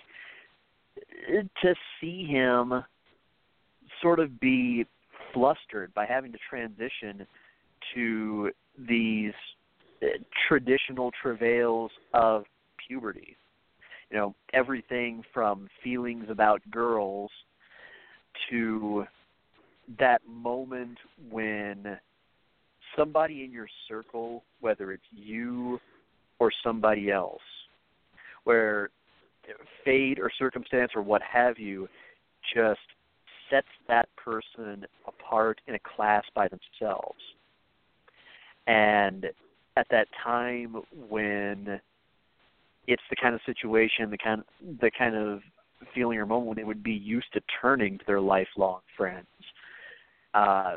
To 1.62 1.74
see 2.01 2.27
him 2.27 2.82
sort 4.02 4.20
of 4.20 4.40
be 4.40 4.86
flustered 5.32 5.93
by 5.94 6.06
having 6.06 6.32
to 6.32 6.39
transition 6.48 7.27
to 7.94 8.51
these 8.78 9.32
uh, 10.02 10.06
traditional 10.48 11.10
travails 11.22 11.90
of 12.14 12.44
puberty. 12.86 13.36
You 14.10 14.16
know, 14.16 14.35
everything 14.52 15.22
from 15.32 15.68
feelings 15.85 16.27
about 16.28 16.60
girls 16.70 17.31
to 18.51 19.05
that 19.98 20.22
moment 20.27 20.98
when 21.31 21.98
somebody 22.97 23.44
in 23.44 23.52
your 23.52 23.68
circle, 23.89 24.43
whether 24.60 24.93
it's 24.93 25.02
you 25.10 25.78
or 26.39 26.51
somebody 26.64 27.10
else, 27.10 27.40
where 28.44 28.90
fate 29.85 30.19
or 30.19 30.31
circumstance 30.39 30.93
or 30.95 31.03
what 31.03 31.23
have 31.23 31.59
you 31.59 31.89
just 32.55 32.81
sets 33.51 33.69
that 33.89 34.09
person 34.17 34.87
apart 35.07 35.61
in 35.67 35.75
a 35.75 35.79
class 35.79 36.25
by 36.35 36.49
themselves. 36.49 37.19
And 38.67 39.27
at 39.77 39.87
that 39.91 40.09
time 40.23 40.83
when 41.09 41.81
it's 42.87 43.03
the 43.11 43.17
kind 43.21 43.35
of 43.35 43.41
situation, 43.47 44.11
the 44.11 44.19
kind 44.19 44.43
the 44.81 44.91
kind 44.97 45.17
of 45.17 45.41
feeling 45.95 46.19
or 46.19 46.27
moment 46.27 46.49
when 46.49 46.57
they 46.57 46.65
would 46.65 46.83
be 46.83 46.93
used 46.93 47.33
to 47.33 47.41
turning 47.61 47.99
to 47.99 48.05
their 48.07 48.21
lifelong 48.21 48.81
friends, 48.97 49.27
uh, 50.35 50.77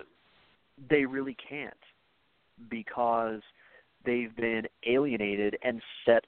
they 0.90 1.06
really 1.06 1.36
can't 1.50 1.74
because 2.70 3.42
they've 4.06 4.36
been 4.36 4.64
alienated 4.88 5.58
and 5.64 5.82
set 6.06 6.24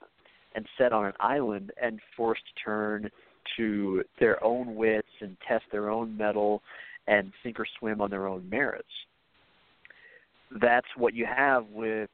and 0.56 0.66
set 0.78 0.92
on 0.92 1.04
an 1.04 1.12
island 1.20 1.70
and 1.80 2.00
forced 2.16 2.42
to 2.46 2.64
turn 2.64 3.10
to 3.56 4.02
their 4.18 4.42
own 4.42 4.74
wits 4.74 5.06
and 5.20 5.36
test 5.46 5.64
their 5.70 5.90
own 5.90 6.16
mettle 6.16 6.62
and 7.06 7.30
sink 7.42 7.60
or 7.60 7.66
swim 7.78 8.00
on 8.00 8.10
their 8.10 8.26
own 8.26 8.48
merits. 8.50 8.88
That's 10.60 10.86
what 10.96 11.14
you 11.14 11.26
have 11.26 11.66
with 11.68 12.10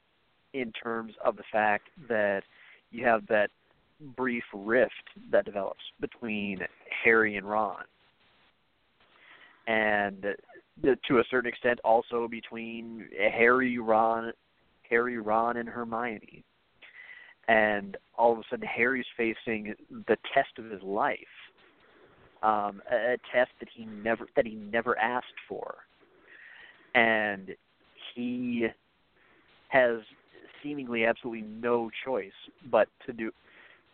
in 0.53 0.73
terms 0.73 1.15
of 1.25 1.37
the 1.37 1.45
fact 1.51 1.89
that 2.09 2.43
you 2.91 3.07
have 3.07 3.27
that 3.29 3.49
brief 4.17 4.43
rift 4.53 4.93
that 5.31 5.45
develops 5.45 5.81
between 6.01 6.59
Harry 7.05 7.37
and 7.37 7.49
Ron. 7.49 7.85
And 9.67 10.27
to 10.83 11.19
a 11.19 11.25
certain 11.31 11.49
extent 11.49 11.79
also 11.85 12.27
between 12.29 13.09
Harry, 13.17 13.79
Ron, 13.79 14.33
Harry, 14.91 15.19
Ron, 15.19 15.57
and 15.57 15.69
Hermione 15.69 16.45
and 17.53 17.99
all 18.17 18.33
of 18.33 18.39
a 18.39 18.43
sudden 18.49 18.67
Harry's 18.67 19.05
facing 19.17 19.75
the 19.91 20.17
test 20.33 20.59
of 20.59 20.71
his 20.71 20.83
life, 20.83 21.19
um, 22.43 22.81
a, 22.91 23.15
a 23.15 23.17
test 23.33 23.51
that 23.61 23.69
he 23.75 23.85
never 23.85 24.27
that 24.37 24.47
he 24.47 24.55
never 24.55 24.99
asked 24.99 25.27
for, 25.49 25.75
and 26.95 27.51
he 28.15 28.67
has 29.69 29.99
seemingly 30.63 31.05
absolutely 31.05 31.47
no 31.47 31.91
choice 32.05 32.33
but 32.71 32.89
to 33.07 33.13
do 33.13 33.31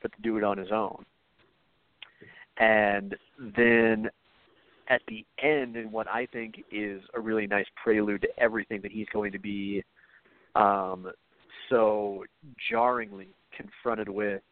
but 0.02 0.12
to 0.12 0.22
do 0.22 0.36
it 0.36 0.44
on 0.44 0.56
his 0.56 0.70
own. 0.70 1.04
And 2.58 3.16
then 3.56 4.08
at 4.88 5.02
the 5.08 5.24
end, 5.42 5.76
in 5.76 5.90
what 5.90 6.06
I 6.06 6.26
think 6.26 6.64
is 6.70 7.02
a 7.14 7.20
really 7.20 7.46
nice 7.46 7.66
prelude 7.82 8.22
to 8.22 8.28
everything 8.38 8.80
that 8.82 8.92
he's 8.92 9.06
going 9.12 9.32
to 9.32 9.38
be 9.38 9.82
um, 10.54 11.10
so 11.68 12.24
jarringly 12.70 13.28
confronted 13.58 14.08
with 14.08 14.42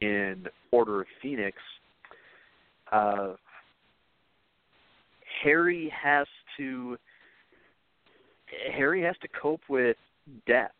in 0.00 0.46
Order 0.70 1.02
of 1.02 1.06
Phoenix, 1.20 1.58
uh, 2.90 3.34
Harry 5.42 5.92
has 6.02 6.26
to 6.56 6.96
Harry 8.70 9.02
has 9.02 9.16
to 9.22 9.28
cope 9.28 9.62
with 9.68 9.96
death 10.46 10.72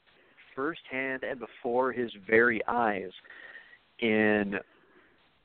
firsthand 0.55 1.25
and 1.25 1.41
before 1.41 1.91
his 1.91 2.11
very 2.29 2.61
eyes 2.69 3.11
in 4.01 4.55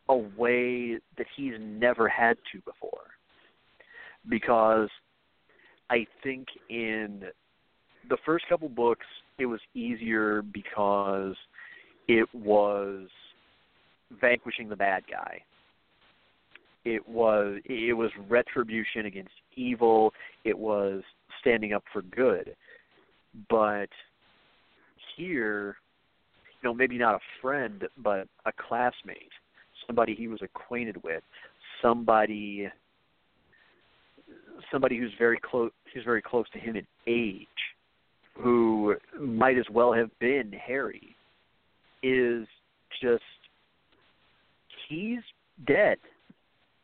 a 0.10 0.16
way 0.16 1.00
that 1.18 1.26
he's 1.36 1.54
never 1.60 2.08
had 2.08 2.38
to 2.52 2.60
before. 2.60 3.00
Because 4.30 4.90
I 5.90 6.06
think 6.24 6.48
in 6.70 7.24
the 8.10 8.18
first 8.26 8.46
couple 8.50 8.70
books 8.70 9.06
it 9.38 9.46
was 9.46 9.62
easier 9.74 10.42
because 10.42 11.36
it 12.08 12.28
was 12.34 13.08
vanquishing 14.22 14.70
the 14.70 14.76
bad 14.76 15.04
guy. 15.10 15.42
It 16.86 17.08
was 17.08 17.60
it 17.66 17.94
was 17.96 18.12
retribution 18.30 19.06
against 19.06 19.34
evil. 19.56 20.14
It 20.46 20.58
was 20.58 21.04
standing 21.42 21.74
up 21.74 21.84
for 21.92 22.02
good. 22.02 22.56
But 23.50 23.90
here, 25.16 25.76
you 26.62 26.70
know, 26.70 26.74
maybe 26.74 26.98
not 26.98 27.16
a 27.16 27.20
friend, 27.42 27.84
but 27.98 28.28
a 28.46 28.52
classmate, 28.54 29.32
somebody 29.86 30.16
he 30.16 30.30
was 30.30 30.40
acquainted 30.42 31.04
with, 31.04 31.24
somebody 31.82 32.70
somebody 34.72 34.98
who's 34.98 35.12
very 35.20 35.40
close 35.40 35.72
who's 35.94 36.06
very 36.06 36.22
close 36.22 36.46
to 36.54 36.60
him 36.60 36.78
in 36.78 36.88
age, 37.06 37.48
who 38.34 38.96
might 39.20 39.58
as 39.58 39.66
well 39.70 39.92
have 39.92 40.10
been 40.20 40.54
Harry 40.54 41.16
is 42.03 42.48
just 43.02 43.24
he's 44.88 45.19
dead. 45.65 45.98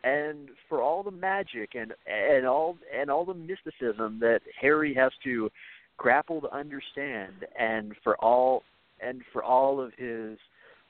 And 0.04 0.50
for 0.68 0.82
all 0.82 1.02
the 1.02 1.12
magic 1.12 1.76
and 1.76 1.94
and 2.08 2.46
all 2.46 2.78
and 2.94 3.10
all 3.10 3.26
the 3.26 3.34
mysticism 3.34 4.20
that 4.20 4.42
Harry 4.60 4.94
has 4.96 5.12
to 5.24 5.50
grapple 5.98 6.42
to 6.42 6.54
understand 6.54 7.46
and 7.58 7.94
for 8.04 8.18
all 8.18 8.64
and 9.00 9.22
for 9.32 9.44
all 9.44 9.80
of 9.80 9.94
his 9.98 10.38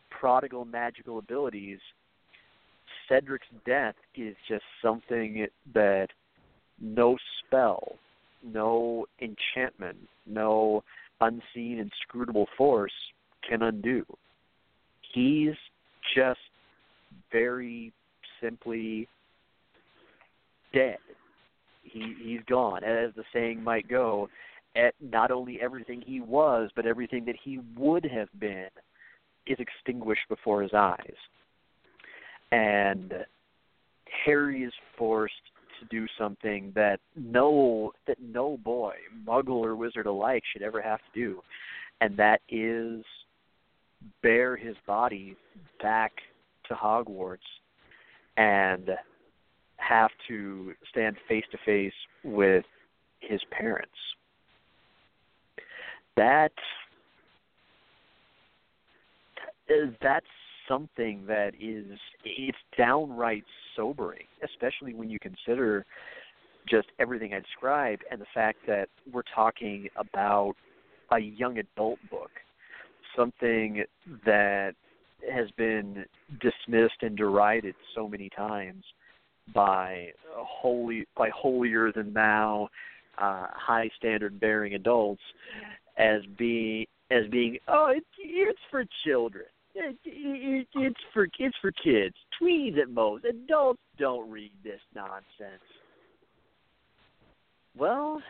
prodigal 0.09 0.65
magical 0.65 1.19
abilities 1.19 1.79
Cedric's 3.07 3.47
death 3.65 3.95
is 4.15 4.35
just 4.47 4.63
something 4.81 5.47
that 5.73 6.07
no 6.79 7.17
spell, 7.39 7.95
no 8.43 9.05
enchantment, 9.21 9.97
no 10.25 10.83
unseen 11.21 11.79
inscrutable 11.79 12.47
force 12.57 12.91
can 13.47 13.61
undo. 13.63 14.05
He's 15.13 15.55
just 16.15 16.39
very 17.31 17.91
simply 18.41 19.07
dead. 20.73 20.97
He 21.83 22.15
he's 22.21 22.41
gone. 22.49 22.83
As 22.83 23.11
the 23.15 23.23
saying 23.31 23.63
might 23.63 23.87
go, 23.87 24.29
at 24.75 24.95
not 25.01 25.31
only 25.31 25.59
everything 25.61 26.01
he 26.05 26.19
was, 26.19 26.69
but 26.75 26.85
everything 26.85 27.25
that 27.25 27.35
he 27.43 27.59
would 27.77 28.05
have 28.05 28.29
been 28.39 28.69
is 29.45 29.57
extinguished 29.59 30.27
before 30.29 30.61
his 30.61 30.73
eyes. 30.73 31.15
And 32.51 33.13
Harry 34.25 34.63
is 34.63 34.73
forced 34.97 35.33
to 35.79 35.85
do 35.89 36.07
something 36.17 36.71
that 36.75 36.99
no 37.15 37.91
that 38.07 38.17
no 38.21 38.57
boy, 38.57 38.95
muggle 39.27 39.63
or 39.63 39.75
wizard 39.75 40.05
alike 40.05 40.43
should 40.51 40.61
ever 40.61 40.81
have 40.81 40.99
to 40.99 41.19
do, 41.19 41.41
and 42.01 42.15
that 42.17 42.41
is 42.49 43.03
bear 44.21 44.55
his 44.55 44.75
body 44.85 45.35
back 45.81 46.11
to 46.67 46.73
Hogwarts 46.73 47.37
and 48.37 48.89
have 49.77 50.11
to 50.27 50.73
stand 50.89 51.17
face 51.27 51.45
to 51.51 51.57
face 51.65 51.93
with 52.23 52.65
his 53.19 53.41
parents. 53.51 53.91
That 56.15 56.51
uh, 59.69 59.91
that's 60.01 60.25
something 60.67 61.25
that 61.27 61.53
is 61.59 61.85
it's 62.23 62.57
downright 62.77 63.43
sobering, 63.75 64.25
especially 64.43 64.93
when 64.93 65.09
you 65.09 65.19
consider 65.19 65.85
just 66.69 66.87
everything 66.99 67.33
I 67.33 67.39
described 67.39 68.03
and 68.09 68.21
the 68.21 68.25
fact 68.33 68.59
that 68.67 68.87
we're 69.11 69.23
talking 69.35 69.87
about 69.97 70.53
a 71.11 71.19
young 71.19 71.57
adult 71.57 71.99
book, 72.09 72.31
something 73.15 73.83
that 74.25 74.73
has 75.31 75.49
been 75.57 76.05
dismissed 76.41 77.01
and 77.01 77.17
derided 77.17 77.75
so 77.95 78.07
many 78.07 78.29
times 78.29 78.83
by 79.53 80.07
holy 80.35 81.05
by 81.17 81.29
holier 81.29 81.91
than 81.91 82.13
thou 82.13 82.67
uh, 83.17 83.47
high 83.53 83.89
standard 83.97 84.39
bearing 84.39 84.73
adults 84.73 85.21
as 85.97 86.21
being 86.37 86.85
as 87.11 87.27
being 87.31 87.57
oh 87.67 87.91
it's 87.95 88.05
it's 88.19 88.59
for 88.71 88.83
children. 89.05 89.45
It, 89.75 89.97
it, 90.05 90.67
it's 90.75 90.99
for 91.13 91.27
it's 91.39 91.55
for 91.61 91.71
kids. 91.71 92.15
Tweens 92.41 92.79
at 92.79 92.89
most. 92.89 93.25
Adults 93.25 93.81
don't 93.97 94.29
read 94.29 94.51
this 94.63 94.79
nonsense. 94.95 95.63
Well 97.75 98.21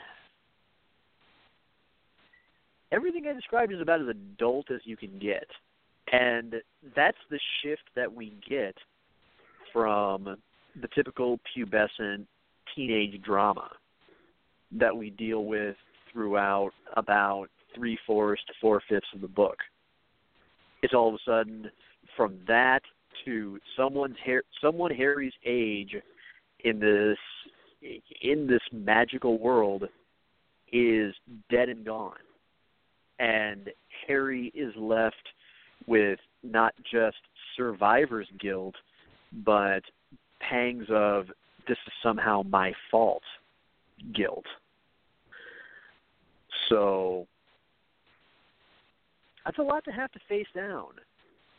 everything 2.94 3.26
I 3.28 3.34
described 3.34 3.74
is 3.74 3.82
about 3.82 4.02
as 4.02 4.08
adult 4.08 4.72
as 4.72 4.82
you 4.86 4.96
can 4.96 5.20
get 5.20 5.48
and 6.12 6.56
that's 6.96 7.18
the 7.30 7.40
shift 7.62 7.84
that 7.96 8.14
we 8.14 8.36
get 8.48 8.76
from 9.72 10.38
the 10.80 10.88
typical 10.94 11.40
pubescent 11.56 12.26
teenage 12.76 13.22
drama 13.24 13.70
that 14.72 14.96
we 14.96 15.10
deal 15.10 15.46
with 15.46 15.76
throughout 16.12 16.72
about 16.96 17.48
three 17.76 17.98
fourths 18.06 18.42
to 18.48 18.54
four 18.62 18.82
fifths 18.88 19.08
of 19.14 19.22
the 19.22 19.28
book. 19.28 19.58
It's 20.82 20.94
all 20.94 21.10
of 21.10 21.16
a 21.16 21.20
sudden 21.26 21.70
from 22.16 22.40
that 22.48 22.82
to 23.26 23.60
someone's 23.78 24.18
hair, 24.24 24.44
someone 24.62 24.92
Harry's 24.92 25.34
age 25.46 25.96
in 26.64 26.80
this 26.80 27.18
in 28.22 28.48
this 28.48 28.62
magical 28.72 29.40
world 29.40 29.84
is 30.72 31.14
dead 31.50 31.70
and 31.70 31.86
gone, 31.86 32.16
and 33.20 33.70
Harry 34.08 34.52
is 34.56 34.74
left 34.76 35.16
with 35.88 36.20
not 36.44 36.74
just 36.92 37.18
survivor's 37.56 38.28
guilt, 38.40 38.76
but 39.46 39.82
pangs 40.40 40.86
of 40.90 41.28
this 41.68 41.78
is 41.88 41.94
somehow 42.02 42.44
my 42.44 42.74
fault 42.92 43.24
guilt. 44.14 44.46
So 46.70 47.28
that's 49.46 49.58
a 49.58 49.62
lot 49.62 49.84
to 49.86 49.92
have 49.92 50.12
to 50.12 50.20
face 50.28 50.48
down. 50.56 50.90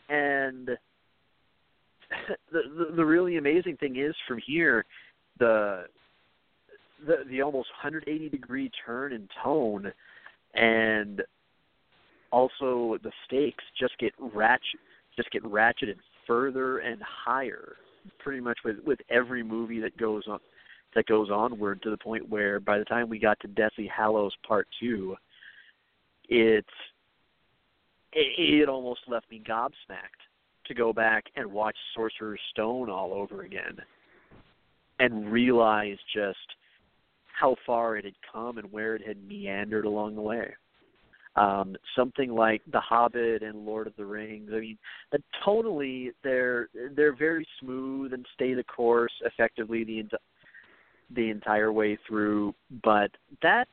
And 0.09 0.67
the, 2.53 2.61
the 2.77 2.97
the 2.97 3.05
really 3.05 3.37
amazing 3.37 3.77
thing 3.79 3.97
is 3.97 4.15
from 4.29 4.39
here 4.47 4.85
the 5.39 5.85
the 7.07 7.25
the 7.29 7.43
almost 7.43 7.69
180 7.83 8.29
degree 8.29 8.71
turn 8.85 9.13
in 9.13 9.29
tone 9.43 9.93
and 10.55 11.23
also 12.35 12.99
the 13.05 13.13
stakes 13.27 13.63
just 13.79 13.97
get 13.99 14.13
ratchet 14.19 14.81
just 15.17 15.31
get 15.31 15.43
ratcheted 15.45 15.95
further 16.27 16.79
and 16.79 17.01
higher 17.03 17.77
pretty 18.19 18.41
much 18.41 18.59
with 18.65 18.77
with 18.85 18.99
every 19.09 19.43
movie 19.43 19.81
that 19.81 19.97
goes 19.97 20.25
on 20.29 20.41
that 20.97 21.07
goes 21.07 21.31
onward 21.31 21.81
to 21.83 21.91
the 21.91 21.97
point 21.97 22.29
where 22.29 22.59
by 22.59 22.79
the 22.79 22.85
time 22.85 23.09
we 23.09 23.19
got 23.19 23.39
to 23.41 23.49
Deathly 23.49 23.89
Hallows 23.89 24.35
Part 24.47 24.67
Two, 24.81 25.17
it 26.29 26.67
it, 28.13 28.63
it 28.63 28.69
almost 28.69 29.01
left 29.07 29.31
me 29.31 29.43
gobsmacked 29.49 30.23
to 30.67 30.75
go 30.75 30.93
back 30.93 31.25
and 31.37 31.53
watch 31.53 31.77
Sorcerer's 31.95 32.41
Stone 32.51 32.91
all 32.91 33.13
over 33.13 33.43
again 33.43 33.77
and 34.99 35.31
realize 35.31 35.99
just 36.15 36.39
how 37.39 37.57
far 37.67 37.97
it 37.97 38.05
had 38.05 38.15
come 38.33 38.59
and 38.59 38.71
where 38.73 38.95
it 38.95 39.07
had 39.07 39.23
meandered 39.27 39.85
along 39.85 40.15
the 40.15 40.23
way 40.23 40.55
um, 41.37 41.77
something 41.97 42.31
like 42.31 42.63
The 42.71 42.81
Hobbit 42.81 43.43
and 43.43 43.65
Lord 43.67 43.87
of 43.87 43.97
the 43.97 44.05
Rings. 44.05 44.51
I 44.53 44.61
mean, 44.61 44.79
that 45.13 45.21
tonally 45.47 46.11
they're 46.23 46.69
they're 46.95 47.17
very 47.17 47.47
smooth 47.61 48.13
and 48.13 48.25
stay 48.35 48.55
the 48.55 48.65
course 48.65 49.13
effectively 49.25 49.85
the 49.85 50.05
the 51.15 51.31
entire 51.31 51.73
way 51.73 51.99
through. 52.09 52.55
But 52.83 53.11
that's 53.43 53.71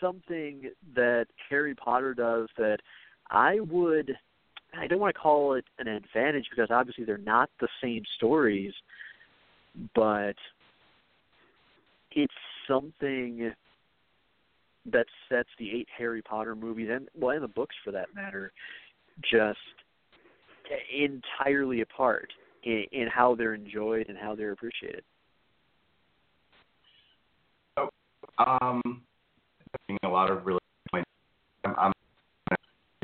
something 0.00 0.70
that 0.94 1.26
Harry 1.48 1.74
Potter 1.74 2.14
does 2.14 2.48
that 2.58 2.78
I 3.30 3.60
would 3.60 4.14
I 4.78 4.86
don't 4.86 5.00
want 5.00 5.14
to 5.14 5.20
call 5.20 5.54
it 5.54 5.64
an 5.78 5.88
advantage 5.88 6.46
because 6.50 6.70
obviously 6.70 7.04
they're 7.04 7.18
not 7.18 7.48
the 7.60 7.68
same 7.82 8.02
stories, 8.16 8.74
but 9.94 10.34
it's 12.12 12.32
something 12.68 13.52
that 14.92 15.06
sets 15.28 15.48
the 15.58 15.70
eight 15.70 15.88
Harry 15.96 16.22
Potter 16.22 16.54
movies 16.54 16.88
and 16.92 17.08
well, 17.18 17.34
and 17.34 17.42
the 17.42 17.48
books 17.48 17.74
for 17.84 17.90
that 17.92 18.14
matter, 18.14 18.52
just 19.30 19.58
entirely 20.92 21.80
apart 21.80 22.32
in, 22.64 22.84
in 22.92 23.08
how 23.08 23.34
they're 23.34 23.54
enjoyed 23.54 24.08
and 24.08 24.18
how 24.18 24.34
they're 24.34 24.52
appreciated. 24.52 25.02
So, 27.78 27.88
um, 28.38 29.02
a 30.02 30.08
lot 30.08 30.30
of 30.30 30.46
really 30.46 30.60
points. 30.90 31.08
I'm, 31.64 31.74
I'm 31.78 31.92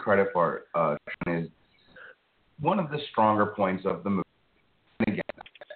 credit 0.00 0.28
for 0.32 0.64
uh, 0.74 0.96
is 1.26 1.48
one 2.60 2.78
of 2.78 2.90
the 2.90 2.98
stronger 3.10 3.46
points 3.46 3.84
of 3.86 4.04
the 4.04 4.10
movie. 4.10 4.22
And 5.00 5.08
again, 5.08 5.22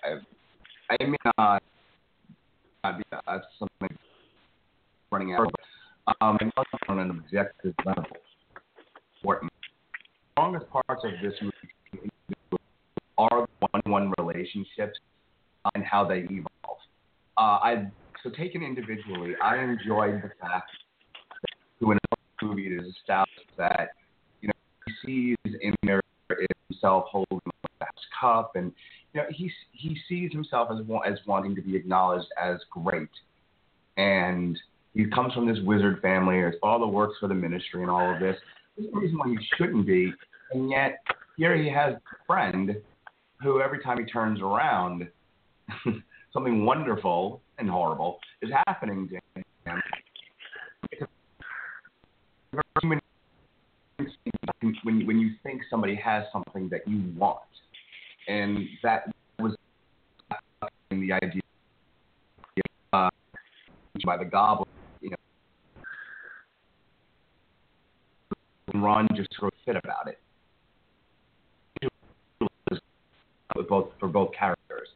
I, 0.05 0.95
I 0.95 1.07
may 1.07 1.17
not, 1.39 1.63
not 2.85 2.99
be 2.99 3.05
that's 3.11 3.45
something 3.59 3.97
running 5.11 5.35
out 5.35 5.53
um, 6.21 6.39
on 6.89 6.99
an 6.99 7.11
objective 7.11 7.75
level. 7.85 8.05
Important. 9.17 9.53
The 9.53 10.41
strongest 10.41 10.71
parts 10.71 11.05
of 11.05 11.13
this 11.23 11.35
movie 11.41 12.59
are 13.19 13.47
one-on-one 13.61 14.13
relationships 14.19 14.99
and 15.75 15.85
how 15.85 16.07
they 16.07 16.21
evolve. 16.31 16.79
Uh, 17.39 17.41
I 17.41 17.91
so 18.23 18.31
taken 18.31 18.63
individually, 18.63 19.35
I 19.43 19.59
enjoyed 19.59 20.17
the 20.23 20.31
fact 20.41 20.71
that 21.43 21.51
through 21.79 21.93
an 21.93 21.99
movie 22.43 22.67
it 22.67 22.81
is 22.81 22.95
established 22.99 23.51
that 23.57 23.91
you 24.41 24.49
know 24.49 24.55
he 24.87 24.93
sees 25.05 25.55
in 25.61 25.75
there 25.83 26.01
himself 26.69 27.07
holding 27.11 27.41
the 27.45 27.87
cup, 28.21 28.53
and 28.57 28.73
you 29.13 29.21
know 29.21 29.27
he 29.31 29.51
he 29.73 29.97
sees 30.09 30.33
himself 30.33 30.69
as 30.71 30.79
as 31.07 31.19
wanting 31.27 31.55
to 31.55 31.63
be 31.63 31.77
acknowledged 31.77 32.29
as 32.43 32.59
great, 32.71 33.09
and 33.97 34.59
he 34.97 35.05
comes 35.11 35.35
from 35.35 35.47
this 35.47 35.59
wizard 35.63 36.01
family. 36.01 36.41
His 36.41 36.55
father 36.61 36.87
works 36.87 37.17
for 37.21 37.29
the 37.29 37.35
ministry 37.35 37.83
and 37.83 37.91
all 37.91 38.15
of 38.15 38.19
this. 38.19 38.37
There's 38.77 38.89
no 38.93 39.01
reason 39.01 39.19
why 39.19 39.29
he 39.29 39.37
shouldn't 39.57 39.87
be. 39.87 40.13
And 40.53 40.71
yet, 40.71 40.99
here 41.37 41.55
he 41.55 41.69
has 41.69 41.95
a 41.95 42.01
friend 42.27 42.77
who, 43.43 43.61
every 43.61 43.83
time 43.83 43.99
he 43.99 44.11
turns 44.11 44.41
around, 44.41 45.07
something 46.33 46.65
wonderful 46.65 47.43
and 47.59 47.69
horrible 47.69 48.19
is 48.41 48.51
happening 48.67 49.09
to 49.09 49.17
him. 49.71 49.81
When, 54.83 55.07
when 55.07 55.19
you 55.19 55.33
think 55.43 55.63
somebody 55.69 55.95
has 55.97 56.25
something 56.33 56.69
that 56.71 56.89
you 56.89 57.03
want, 57.19 57.41
and 58.29 58.67
that 58.83 59.13
was 59.39 59.55
the 60.91 61.13
idea 61.13 61.43
uh, 62.93 63.11
by 64.05 64.17
the 64.17 64.25
goblin 64.25 64.67
and 68.77 68.85
Ron 68.85 69.09
just 69.17 69.31
throws 69.39 69.53
fit 69.65 69.77
about 69.77 70.07
it. 70.07 70.19
Both 73.71 73.89
for 73.99 74.07
both 74.07 74.33
characters 74.39 74.89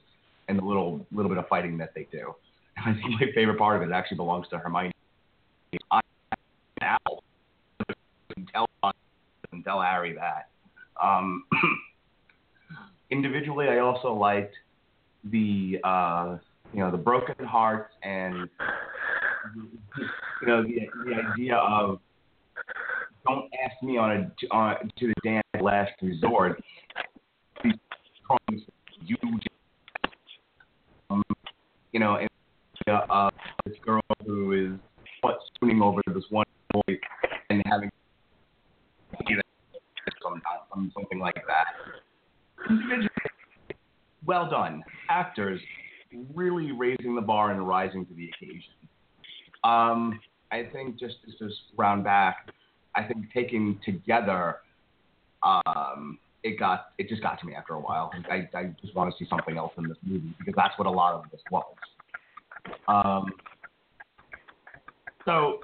and 0.48 0.59
the 0.59 0.62
little 0.62 1.07
little 1.12 1.31
bit 1.31 1.39
of 1.39 1.48
fighting 1.48 1.78
that 1.78 1.94
they 1.94 2.07
do. 2.12 2.35
And 2.77 2.94
I 2.98 3.01
think 3.01 3.19
my 3.19 3.27
favorite 3.35 3.59
part 3.59 3.82
of 3.82 3.89
it 3.89 3.93
actually 3.93 4.19
belongs 4.19 4.48
to 4.48 4.59
Hermione. 4.59 4.93
I 5.90 6.01
Owl. 6.82 7.23
Tell 8.52 8.66
and 9.52 9.65
tell 9.65 9.81
Harry 9.81 10.15
that. 10.15 10.48
Um, 11.02 11.44
individually, 13.11 13.69
I 13.69 13.78
also 13.78 14.12
liked 14.12 14.55
the 15.24 15.78
uh, 15.85 16.36
you 16.74 16.81
know 16.81 16.90
the 16.90 16.98
broken 16.98 17.47
hearts 17.47 17.94
and 18.02 18.48
you 20.43 20.47
know 20.47 20.62
the 20.62 20.81
the 21.07 21.15
idea 21.32 21.57
of 21.57 22.01
don't 23.26 23.51
ask 23.64 23.82
me 23.82 23.98
on 23.98 24.10
a 24.10 24.55
on 24.55 24.90
to 24.98 25.06
the 25.09 25.14
dance 25.24 25.47
last 25.60 25.92
resort. 26.02 26.62
You, 27.62 29.16
um, 31.09 31.22
you 31.92 32.01
know, 32.01 32.16
and 32.16 32.28
uh, 32.86 33.30
this 33.64 33.76
girl 33.84 34.02
who 34.26 34.52
is 34.52 34.78
what 35.22 35.38
swooning 35.59 35.82
over 35.82 36.01
this 36.06 36.24
one 36.30 36.47
boy 36.70 36.98
and 37.48 37.62
having 37.66 37.90
some, 40.22 40.92
something 40.94 41.18
like 41.18 41.34
that. 41.47 41.66
Well 44.26 44.48
done, 44.51 44.82
actors, 45.09 45.60
really 46.34 46.72
raising 46.72 47.14
the 47.14 47.22
bar 47.22 47.52
and 47.52 47.66
rising 47.66 48.06
to 48.06 48.14
the 48.14 48.28
occasion. 48.28 48.74
Um, 49.64 50.20
I 50.52 50.64
think 50.72 50.98
just 50.98 51.16
to 51.24 51.30
just 51.44 51.60
round 51.76 52.05
back, 52.05 52.51
I 52.97 53.05
think 53.05 53.27
taking 53.33 53.79
together, 53.85 54.57
um, 55.43 56.19
it 56.43 56.59
got 56.59 56.87
it 56.99 57.09
just 57.09 57.23
got 57.23 57.39
to 57.41 57.47
me 57.47 57.55
after 57.55 57.75
a 57.75 57.81
while. 57.81 58.11
I, 58.31 58.49
I 58.57 58.75
just 58.81 58.95
want 58.95 59.12
to 59.12 59.23
see 59.23 59.29
something 59.29 59.57
else 59.57 59.73
in 59.79 59.85
this 59.89 59.99
movie 60.03 60.35
because 60.39 60.55
that's 60.57 60.77
what 60.79 60.87
a 60.87 60.91
lot 60.91 61.15
of 61.15 61.31
this 61.31 61.41
was. 61.51 61.65
Um, 62.89 63.33
so 65.25 65.61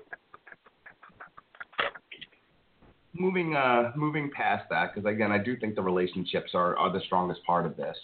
moving 3.15 3.57
uh, 3.57 3.93
moving 3.97 4.31
past 4.31 4.67
that, 4.71 4.95
because 4.95 5.11
again, 5.11 5.33
I 5.33 5.39
do 5.39 5.57
think 5.57 5.75
the 5.75 5.83
relationships 5.83 6.51
are, 6.55 6.77
are 6.77 6.93
the 6.93 7.01
strongest 7.07 7.45
part 7.45 7.67
of 7.67 7.77
this. 7.77 7.97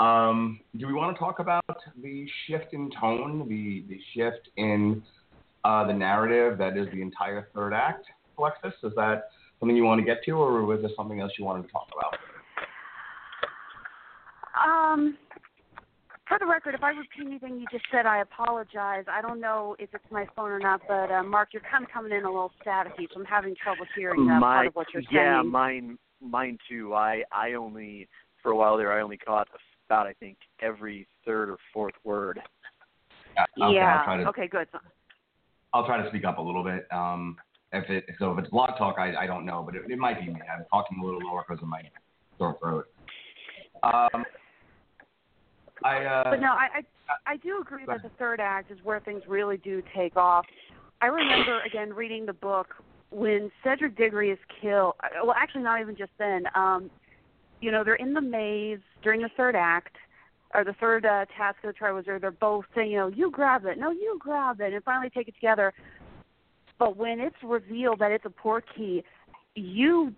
Um, 0.00 0.60
do 0.78 0.86
we 0.86 0.94
want 0.94 1.14
to 1.14 1.18
talk 1.20 1.38
about 1.38 1.64
the 2.02 2.26
shift 2.46 2.72
in 2.72 2.90
tone, 3.00 3.48
the 3.48 3.84
the 3.88 4.00
shift 4.14 4.48
in 4.56 5.02
uh, 5.64 5.86
the 5.86 5.92
narrative 5.92 6.58
that 6.58 6.76
is 6.76 6.88
the 6.92 7.02
entire 7.02 7.48
third 7.54 7.72
act, 7.72 8.06
Alexis? 8.38 8.72
Is 8.82 8.92
that 8.96 9.30
something 9.60 9.76
you 9.76 9.84
want 9.84 10.00
to 10.00 10.04
get 10.04 10.24
to, 10.24 10.32
or 10.32 10.64
was 10.64 10.80
there 10.80 10.90
something 10.96 11.20
else 11.20 11.32
you 11.38 11.44
wanted 11.44 11.66
to 11.66 11.72
talk 11.72 11.88
about? 11.96 12.18
Um, 14.64 15.16
for 16.28 16.38
the 16.38 16.46
record, 16.46 16.74
if 16.74 16.82
I 16.82 16.90
repeat 16.90 17.26
anything 17.26 17.58
you 17.58 17.66
just 17.70 17.84
said, 17.90 18.06
I 18.06 18.20
apologize. 18.20 19.04
I 19.10 19.20
don't 19.22 19.40
know 19.40 19.76
if 19.78 19.90
it's 19.92 20.04
my 20.10 20.26
phone 20.36 20.50
or 20.50 20.58
not, 20.58 20.80
but 20.86 21.10
uh, 21.10 21.22
Mark, 21.22 21.50
you're 21.52 21.62
kind 21.70 21.84
of 21.84 21.90
coming 21.90 22.12
in 22.12 22.24
a 22.24 22.30
little 22.30 22.52
staticky, 22.64 23.08
so 23.12 23.20
I'm 23.20 23.24
having 23.24 23.54
trouble 23.62 23.86
hearing 23.96 24.30
uh, 24.30 24.38
My, 24.38 24.54
part 24.54 24.66
of 24.68 24.76
what 24.76 24.86
you're 24.94 25.02
yeah, 25.10 25.34
saying. 25.34 25.44
Yeah, 25.44 25.50
mine, 25.50 25.98
mine 26.20 26.58
too. 26.68 26.94
I, 26.94 27.22
I 27.32 27.54
only 27.54 28.08
for 28.42 28.50
a 28.52 28.56
while 28.56 28.76
there, 28.76 28.92
I 28.92 29.02
only 29.02 29.16
caught 29.16 29.48
about 29.88 30.06
I 30.06 30.12
think 30.14 30.36
every 30.60 31.06
third 31.24 31.50
or 31.50 31.58
fourth 31.72 31.94
word. 32.04 32.40
Yeah. 33.36 33.66
Okay, 33.66 33.76
yeah. 33.76 33.98
I'll 33.98 34.04
try 34.04 34.16
to, 34.18 34.28
Okay. 34.28 34.48
Good. 34.48 34.68
I'll 35.74 35.86
try 35.86 36.02
to 36.02 36.08
speak 36.08 36.24
up 36.24 36.38
a 36.38 36.42
little 36.42 36.64
bit. 36.64 36.86
Um, 36.92 37.36
if 37.72 37.88
it 37.90 38.04
so 38.18 38.32
if 38.32 38.38
it's 38.38 38.50
blog 38.50 38.76
talk, 38.78 38.96
I, 38.98 39.14
I 39.16 39.26
don't 39.26 39.44
know, 39.44 39.62
but 39.62 39.74
it, 39.74 39.82
it 39.90 39.98
might 39.98 40.20
be 40.20 40.26
me. 40.26 40.40
I'm 40.52 40.64
talking 40.70 40.98
a 41.00 41.04
little 41.04 41.20
lower 41.20 41.44
because 41.46 41.62
of 41.62 41.68
my 41.68 41.82
sore 42.38 42.56
throat. 42.60 42.86
Um, 43.82 44.24
I 45.84 46.04
uh, 46.04 46.30
But 46.30 46.40
no, 46.40 46.52
I, 46.52 46.68
I 46.74 47.32
I 47.32 47.36
do 47.38 47.60
agree 47.60 47.84
that 47.86 48.02
the 48.02 48.10
third 48.18 48.40
act 48.40 48.70
is 48.70 48.78
where 48.84 49.00
things 49.00 49.22
really 49.26 49.56
do 49.58 49.82
take 49.94 50.16
off. 50.16 50.44
I 51.00 51.06
remember 51.06 51.60
again 51.66 51.92
reading 51.92 52.26
the 52.26 52.32
book 52.32 52.74
when 53.10 53.50
Cedric 53.62 53.96
Diggory 53.96 54.30
is 54.30 54.38
killed. 54.60 54.94
uh, 55.02 55.08
Well, 55.24 55.34
actually, 55.36 55.62
not 55.62 55.80
even 55.80 55.96
just 55.96 56.12
then. 56.18 56.44
Um, 56.54 56.90
you 57.60 57.70
know, 57.70 57.84
they're 57.84 57.94
in 57.94 58.12
the 58.12 58.20
maze 58.20 58.80
during 59.02 59.22
the 59.22 59.30
third 59.36 59.54
act, 59.54 59.96
or 60.54 60.64
the 60.64 60.74
third 60.74 61.06
uh, 61.06 61.26
task 61.36 61.58
of 61.64 61.72
the 61.74 61.78
Triwizard. 61.78 62.20
They're 62.20 62.30
both 62.30 62.64
saying, 62.74 62.90
you 62.90 62.98
know, 62.98 63.08
you 63.08 63.30
grab 63.30 63.64
it, 63.66 63.78
no, 63.78 63.90
you 63.90 64.18
grab 64.20 64.60
it, 64.60 64.72
and 64.72 64.82
finally 64.84 65.10
take 65.10 65.28
it 65.28 65.34
together. 65.34 65.72
But 66.78 66.96
when 66.96 67.20
it's 67.20 67.36
revealed 67.42 68.00
that 68.00 68.10
it's 68.10 68.24
a 68.24 68.30
poor 68.30 68.62
portkey, 68.62 69.04
you, 69.54 70.14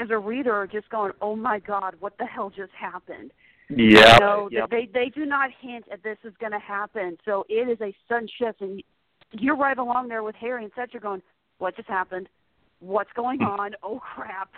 as 0.00 0.10
a 0.10 0.18
reader, 0.18 0.54
are 0.54 0.66
just 0.66 0.88
going, 0.90 1.12
"Oh 1.20 1.36
my 1.36 1.58
God, 1.58 1.94
what 2.00 2.16
the 2.18 2.26
hell 2.26 2.50
just 2.50 2.72
happened?" 2.72 3.32
Yeah. 3.70 4.14
You 4.14 4.20
know, 4.20 4.48
yep. 4.50 4.70
they 4.70 4.88
they 4.92 5.08
do 5.08 5.24
not 5.24 5.50
hint 5.60 5.86
at 5.90 6.02
this 6.02 6.18
is 6.24 6.34
going 6.40 6.52
to 6.52 6.58
happen. 6.58 7.18
So 7.24 7.46
it 7.48 7.68
is 7.68 7.80
a 7.80 7.94
sudden 8.08 8.28
shift, 8.38 8.60
and 8.60 8.82
you're 9.32 9.56
right 9.56 9.78
along 9.78 10.08
there 10.08 10.22
with 10.22 10.34
Harry 10.36 10.64
and 10.64 10.72
Cedric 10.74 11.02
going, 11.02 11.22
"What 11.58 11.76
just 11.76 11.88
happened? 11.88 12.28
What's 12.80 13.12
going 13.14 13.38
hmm. 13.38 13.46
on? 13.46 13.74
Oh 13.82 14.00
crap!" 14.00 14.50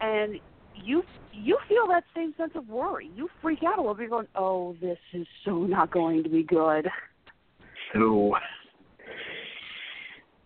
And 0.00 0.40
you 0.74 1.04
you 1.32 1.58
feel 1.68 1.86
that 1.88 2.04
same 2.14 2.34
sense 2.36 2.52
of 2.54 2.68
worry. 2.68 3.10
You 3.14 3.28
freak 3.40 3.62
out 3.62 3.78
a 3.78 3.80
little 3.80 3.94
bit. 3.94 4.02
You're 4.02 4.10
going, 4.10 4.28
"Oh, 4.34 4.76
this 4.80 4.98
is 5.12 5.26
so 5.44 5.64
not 5.64 5.90
going 5.90 6.22
to 6.24 6.28
be 6.28 6.42
good." 6.42 6.88
Ooh. 7.96 8.34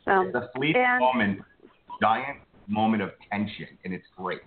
Um, 0.08 0.32
the 0.32 0.48
fleet 0.54 0.76
and- 0.76 1.00
moment, 1.00 1.42
giant 2.00 2.40
moment 2.66 3.02
of 3.02 3.12
tension, 3.30 3.66
and 3.84 3.92
it's 3.92 4.06
great. 4.16 4.42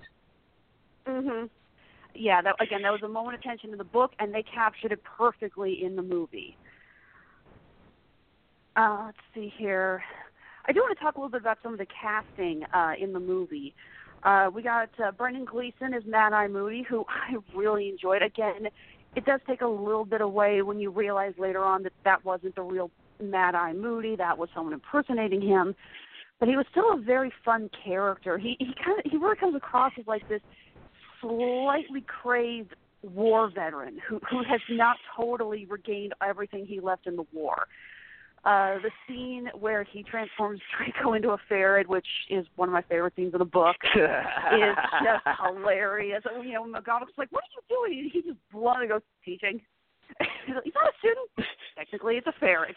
Mhm. 1.06 1.50
Yeah, 2.14 2.42
that 2.42 2.56
again, 2.60 2.82
that 2.82 2.92
was 2.92 3.04
a 3.04 3.08
moment 3.08 3.36
of 3.36 3.42
tension 3.42 3.72
in 3.72 3.78
the 3.78 3.84
book, 3.84 4.14
and 4.20 4.34
they 4.34 4.44
captured 4.44 4.92
it 4.92 5.04
perfectly 5.04 5.84
in 5.84 5.96
the 5.96 6.02
movie. 6.02 6.58
Uh, 8.76 9.04
let's 9.06 9.18
see 9.34 9.50
here. 9.50 10.04
I 10.66 10.72
do 10.72 10.80
want 10.82 10.98
to 10.98 11.04
talk 11.04 11.16
a 11.16 11.20
little 11.20 11.30
bit 11.30 11.42
about 11.42 11.58
some 11.64 11.74
of 11.74 11.80
the 11.80 11.88
casting 11.88 12.64
uh, 12.66 12.94
in 12.98 13.14
the 13.14 13.20
movie. 13.20 13.74
Uh, 14.24 14.50
we 14.54 14.62
got 14.62 14.90
uh, 15.04 15.12
Brendan 15.12 15.46
Gleeson 15.46 15.94
as 15.94 16.06
Mad 16.06 16.34
Eye 16.34 16.48
Moody, 16.48 16.84
who 16.84 17.06
I 17.10 17.36
really 17.56 17.90
enjoyed. 17.90 18.22
Again, 18.22 18.68
it 19.16 19.26
does 19.26 19.42
take 19.48 19.62
a 19.62 19.68
little 19.68 20.06
bit 20.06 20.22
away 20.22 20.62
when 20.62 20.80
you 20.80 20.90
realize 20.90 21.34
later 21.38 21.64
on 21.64 21.84
that 21.84 21.94
that 22.04 22.24
wasn't 22.24 22.56
the 22.56 22.62
real 22.62 22.92
Mad 23.22 23.56
Eye 23.56 23.74
Moody. 23.74 24.16
That 24.16 24.38
was 24.38 24.50
someone 24.54 24.74
impersonating 24.74 25.42
him. 25.42 25.76
But 26.40 26.50
he 26.50 26.58
was 26.58 26.66
still 26.72 26.94
a 26.94 26.98
very 26.98 27.32
fun 27.46 27.70
character. 27.84 28.38
He 28.38 28.56
he 28.60 28.74
kind 28.84 29.00
of 29.00 29.12
he 29.12 29.18
really 29.18 29.36
comes 29.36 29.56
across 29.56 29.94
as 30.00 30.08
like 30.08 30.28
this 30.28 30.42
slightly 31.22 32.02
crazed 32.02 32.74
war 33.04 33.50
veteran 33.54 34.00
who 34.08 34.20
who 34.30 34.44
has 34.44 34.62
not 34.70 34.98
totally 35.16 35.66
regained 35.66 36.14
everything 36.28 36.66
he 36.66 36.80
left 36.80 37.08
in 37.08 37.16
the 37.16 37.26
war. 37.32 37.68
Uh, 38.44 38.80
the 38.82 38.90
scene 39.08 39.50
where 39.60 39.84
he 39.84 40.02
transforms 40.02 40.60
Draco 40.76 41.14
into 41.14 41.30
a 41.30 41.38
ferret, 41.48 41.88
which 41.88 42.08
is 42.28 42.44
one 42.56 42.70
of 42.70 42.74
my 42.74 42.82
favorite 42.82 43.14
scenes 43.16 43.36
of 43.36 43.40
the 43.40 43.46
book, 43.46 43.76
is 43.96 44.76
just 45.04 45.38
hilarious. 45.46 46.24
You 46.44 46.54
know, 46.54 46.64
McGonagall's 46.64 47.12
like, 47.20 47.32
"What 47.32 47.44
are 47.44 47.54
you 47.54 47.62
doing?" 47.70 48.00
And 48.00 48.12
he 48.12 48.22
just 48.24 48.40
bluntly 48.52 48.88
goes, 48.88 49.02
"Teaching." 49.24 49.62
He's 50.66 50.74
not 50.76 50.88
a 50.94 50.98
student. 51.00 51.30
Technically, 51.78 52.16
it's 52.18 52.28
a 52.28 52.34
ferret." 52.40 52.76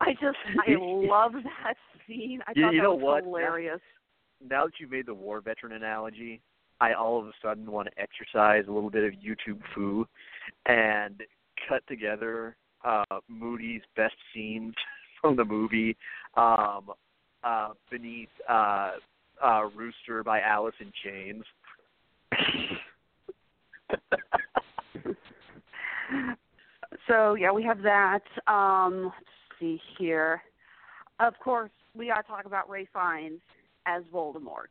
I 0.00 0.12
just, 0.12 0.36
I 0.66 0.72
love 0.78 1.32
that 1.32 1.74
scene. 2.06 2.40
I 2.46 2.52
You- 2.54 2.62
thought 2.64 2.74
you 2.74 2.80
that 2.80 2.84
know 2.84 2.94
was 2.94 3.02
what? 3.02 3.24
hilarious. 3.24 3.80
now 4.48 4.64
that 4.66 4.74
you 4.80 4.88
made 4.88 5.06
the 5.06 5.14
war 5.14 5.40
veteran 5.40 5.72
analogy, 5.72 6.40
I 6.80 6.94
all 6.94 7.20
of 7.20 7.26
a 7.26 7.32
sudden 7.42 7.70
want 7.70 7.88
to 7.88 8.02
exercise 8.02 8.64
a 8.68 8.72
little 8.72 8.90
bit 8.90 9.04
of 9.04 9.12
YouTube 9.20 9.60
foo 9.74 10.06
and 10.66 11.22
cut 11.68 11.86
together 11.86 12.56
uh 12.84 13.04
Moody's 13.28 13.82
best 13.94 14.14
scenes 14.34 14.74
from 15.20 15.36
the 15.36 15.44
movie 15.44 15.96
um 16.36 16.90
uh 17.44 17.70
beneath 17.90 18.28
uh 18.48 18.92
uh 19.44 19.62
Rooster 19.76 20.24
by 20.24 20.40
Alice 20.40 20.74
in 20.80 20.90
Chains. 21.04 21.44
So 27.08 27.34
yeah, 27.34 27.52
we 27.52 27.62
have 27.64 27.82
that. 27.82 28.22
Um, 28.46 29.04
let's 29.04 29.60
see 29.60 29.80
here. 29.98 30.42
Of 31.20 31.34
course, 31.42 31.70
we 31.94 32.08
got 32.08 32.22
to 32.22 32.28
talk 32.28 32.44
about 32.46 32.68
Ralph 32.68 32.88
Fiennes 32.92 33.40
as 33.86 34.02
Voldemort. 34.12 34.70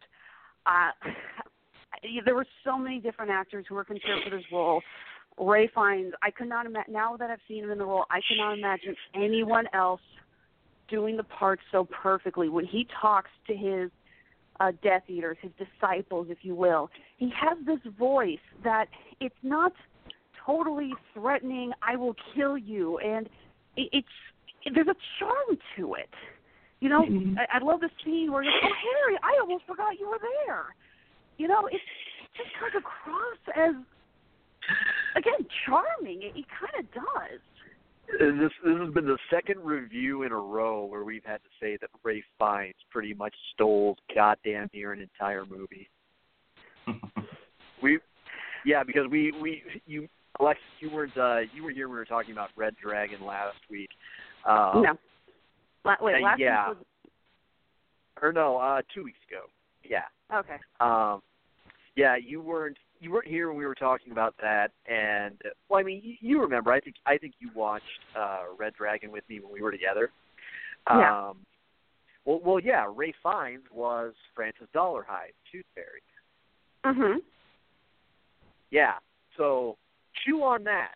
Uh, 0.65 0.91
there 2.25 2.35
were 2.35 2.47
so 2.63 2.77
many 2.77 2.99
different 2.99 3.31
actors 3.31 3.65
who 3.67 3.75
were 3.75 3.85
considered 3.85 4.23
for 4.23 4.29
this 4.29 4.45
role. 4.51 4.81
Ralph 5.37 5.69
Fiennes, 5.73 6.13
I 6.21 6.31
could 6.31 6.49
not 6.49 6.65
imagine. 6.65 6.93
Now 6.93 7.17
that 7.17 7.29
I've 7.29 7.39
seen 7.47 7.63
him 7.63 7.71
in 7.71 7.77
the 7.77 7.85
role, 7.85 8.05
I 8.09 8.19
cannot 8.27 8.57
imagine 8.57 8.95
anyone 9.15 9.65
else 9.73 10.01
doing 10.89 11.17
the 11.17 11.23
part 11.23 11.59
so 11.71 11.85
perfectly. 11.85 12.49
When 12.49 12.65
he 12.65 12.87
talks 13.01 13.29
to 13.47 13.55
his 13.55 13.89
uh, 14.59 14.71
Death 14.83 15.03
Eaters, 15.07 15.37
his 15.41 15.51
disciples, 15.57 16.27
if 16.29 16.39
you 16.41 16.53
will, 16.53 16.89
he 17.17 17.31
has 17.39 17.57
this 17.65 17.79
voice 17.97 18.39
that 18.63 18.87
it's 19.19 19.35
not 19.41 19.71
totally 20.45 20.93
threatening. 21.13 21.71
I 21.81 21.95
will 21.95 22.15
kill 22.35 22.57
you, 22.57 22.97
and 22.99 23.27
it, 23.75 23.89
it's 23.91 24.73
there's 24.73 24.87
a 24.87 24.95
charm 25.19 25.57
to 25.77 25.95
it. 25.95 26.09
You 26.79 26.89
know, 26.89 27.03
mm-hmm. 27.03 27.37
I, 27.37 27.57
I 27.57 27.63
love 27.63 27.79
the 27.79 27.89
scene 28.03 28.31
where 28.31 28.43
he's 28.43 28.51
oh 28.63 28.67
Harry, 28.67 29.17
I 29.23 29.39
almost 29.39 29.65
forgot 29.67 29.99
you 29.99 30.09
were 30.09 30.19
there. 30.45 30.75
You 31.37 31.47
know, 31.47 31.67
it's 31.67 31.75
it 31.75 32.37
just 32.37 32.49
comes 32.59 32.73
across 32.77 33.39
as 33.55 33.75
again 35.15 35.47
charming. 35.65 36.23
It, 36.23 36.37
it 36.37 36.45
kind 36.59 36.85
of 36.85 36.91
does. 36.93 37.39
Uh, 38.13 38.41
this 38.41 38.51
this 38.63 38.77
has 38.77 38.93
been 38.93 39.05
the 39.05 39.17
second 39.29 39.59
review 39.63 40.23
in 40.23 40.31
a 40.31 40.35
row 40.35 40.85
where 40.85 41.03
we've 41.03 41.23
had 41.23 41.37
to 41.37 41.49
say 41.59 41.77
that 41.81 41.89
Ralph 42.03 42.23
Fiennes 42.39 42.75
pretty 42.89 43.13
much 43.13 43.33
stole 43.53 43.97
goddamn 44.13 44.69
near 44.73 44.91
an 44.91 45.01
entire 45.01 45.45
movie. 45.45 45.89
we 47.83 47.99
yeah, 48.65 48.83
because 48.83 49.07
we 49.09 49.31
we 49.41 49.63
you 49.85 50.07
Alexis, 50.41 50.63
you 50.79 50.89
weren't 50.89 51.15
uh, 51.17 51.39
you 51.53 51.63
were 51.63 51.71
here. 51.71 51.87
When 51.87 51.93
we 51.93 51.99
were 51.99 52.05
talking 52.05 52.31
about 52.31 52.49
Red 52.55 52.75
Dragon 52.81 53.23
last 53.25 53.57
week. 53.69 53.89
Um, 54.47 54.81
no. 54.81 54.97
La- 55.85 55.95
wait, 56.01 56.21
last 56.21 56.39
yeah. 56.39 56.69
week 56.69 56.77
was 56.77 56.85
or 58.21 58.33
no, 58.33 58.57
uh, 58.57 58.81
two 58.93 59.03
weeks 59.03 59.17
ago. 59.29 59.45
Yeah. 59.83 60.03
okay. 60.33 60.57
Um, 60.79 61.21
yeah, 61.95 62.15
you 62.15 62.41
weren't 62.41 62.77
you 62.99 63.11
weren't 63.11 63.27
here 63.27 63.49
when 63.49 63.57
we 63.57 63.65
were 63.65 63.75
talking 63.75 64.11
about 64.11 64.35
that, 64.41 64.71
and 64.87 65.39
well, 65.69 65.79
I 65.79 65.83
mean, 65.83 66.01
you, 66.03 66.15
you 66.19 66.41
remember. 66.41 66.71
I 66.71 66.79
think 66.79 66.95
I 67.05 67.17
think 67.17 67.33
you 67.39 67.49
watched 67.55 67.83
uh, 68.17 68.43
Red 68.57 68.73
Dragon 68.73 69.11
with 69.11 69.23
me 69.29 69.39
when 69.39 69.51
we 69.51 69.61
were 69.61 69.71
together. 69.71 70.09
Yeah. 70.89 71.29
Um, 71.29 71.37
well, 72.25 72.39
well, 72.43 72.59
yeah. 72.59 72.85
Ralph 72.87 73.15
Fiennes 73.23 73.63
was 73.71 74.13
Francis 74.35 74.67
Dolarhyde, 74.75 75.33
Tooth 75.51 75.65
Fairy. 75.75 76.01
Mhm. 76.85 77.17
Yeah. 78.71 78.93
So 79.37 79.77
chew 80.25 80.43
on 80.43 80.63
that. 80.65 80.93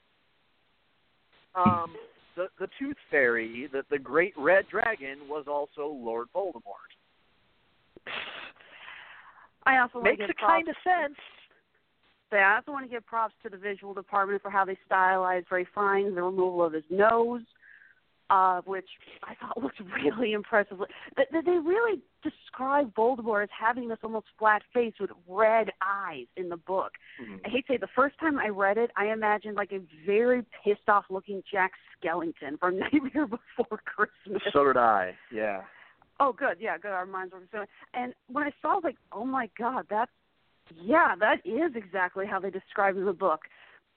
Um, 1.56 1.96
the 2.36 2.48
the 2.60 2.68
Tooth 2.80 2.98
Fairy, 3.10 3.70
the 3.72 3.84
the 3.90 4.00
Great 4.00 4.34
Red 4.38 4.66
Dragon, 4.70 5.20
was 5.30 5.46
also 5.48 5.88
Lord 5.88 6.28
Voldemort. 6.36 6.92
I 9.66 9.80
also 9.80 10.00
want 10.00 10.20
Makes 10.20 10.32
a 10.32 10.46
kind 10.46 10.68
of 10.68 10.76
sense. 10.84 11.18
Yeah, 12.32 12.52
I 12.52 12.56
also 12.58 12.72
want 12.72 12.86
to 12.86 12.90
give 12.90 13.06
props 13.06 13.34
to 13.44 13.50
the 13.50 13.58
visual 13.58 13.94
department 13.94 14.42
for 14.42 14.52
how 14.52 14.66
they 14.66 14.78
stylized 14.86 15.48
Ralph 15.50 15.68
Fiennes, 15.74 16.16
the 16.16 16.22
removal 16.22 16.66
of 16.66 16.74
his 16.74 16.84
nose, 16.90 17.42
uh, 18.30 18.62
which 18.66 18.88
I 19.24 19.36
thought 19.36 19.62
looked 19.62 19.80
really 20.04 20.34
impressive. 20.34 20.78
They, 21.16 21.24
they 21.32 21.42
they 21.42 21.58
really 21.58 22.02
describe 22.24 22.94
Voldemort 22.96 23.44
as 23.44 23.50
having 23.58 23.88
this 23.88 24.00
almost 24.04 24.28
flat 24.40 24.62
face 24.74 24.94
with 25.00 25.12
red 25.28 25.72
eyes 25.82 26.26
in 26.38 26.50
the 26.50 26.58
book. 26.58 26.92
I 27.46 27.50
hate 27.50 27.68
to 27.68 27.74
say, 27.74 27.78
the 27.78 27.88
first 27.96 28.20
time 28.20 28.40
I 28.40 28.48
read 28.48 28.78
it, 28.78 28.92
I 28.98 29.08
imagined 29.08 29.56
like 29.56 29.72
a 29.72 29.80
very 30.06 30.44
pissed 30.64 30.88
off 30.88 31.06
looking 31.10 31.44
Jack 31.52 31.72
Skellington 32.04 32.60
from 32.60 32.80
Nightmare 32.92 33.28
Before 33.28 33.80
Christmas. 33.86 34.42
So 34.54 34.66
did 34.66 34.78
I. 34.78 35.14
Yeah. 35.32 35.62
Oh, 36.20 36.32
good. 36.32 36.58
Yeah, 36.60 36.78
good. 36.78 36.92
Our 36.92 37.06
minds 37.06 37.34
were 37.34 37.42
similar. 37.52 37.68
And 37.94 38.14
when 38.28 38.46
I 38.46 38.52
saw, 38.62 38.72
I 38.72 38.76
was 38.76 38.84
like, 38.84 38.98
oh 39.12 39.26
my 39.26 39.50
god, 39.58 39.86
that's 39.90 40.12
yeah, 40.82 41.14
that 41.20 41.46
is 41.46 41.74
exactly 41.76 42.26
how 42.26 42.40
they 42.40 42.50
describe 42.50 42.98
in 42.98 43.06
the 43.06 43.14
book. 43.14 43.42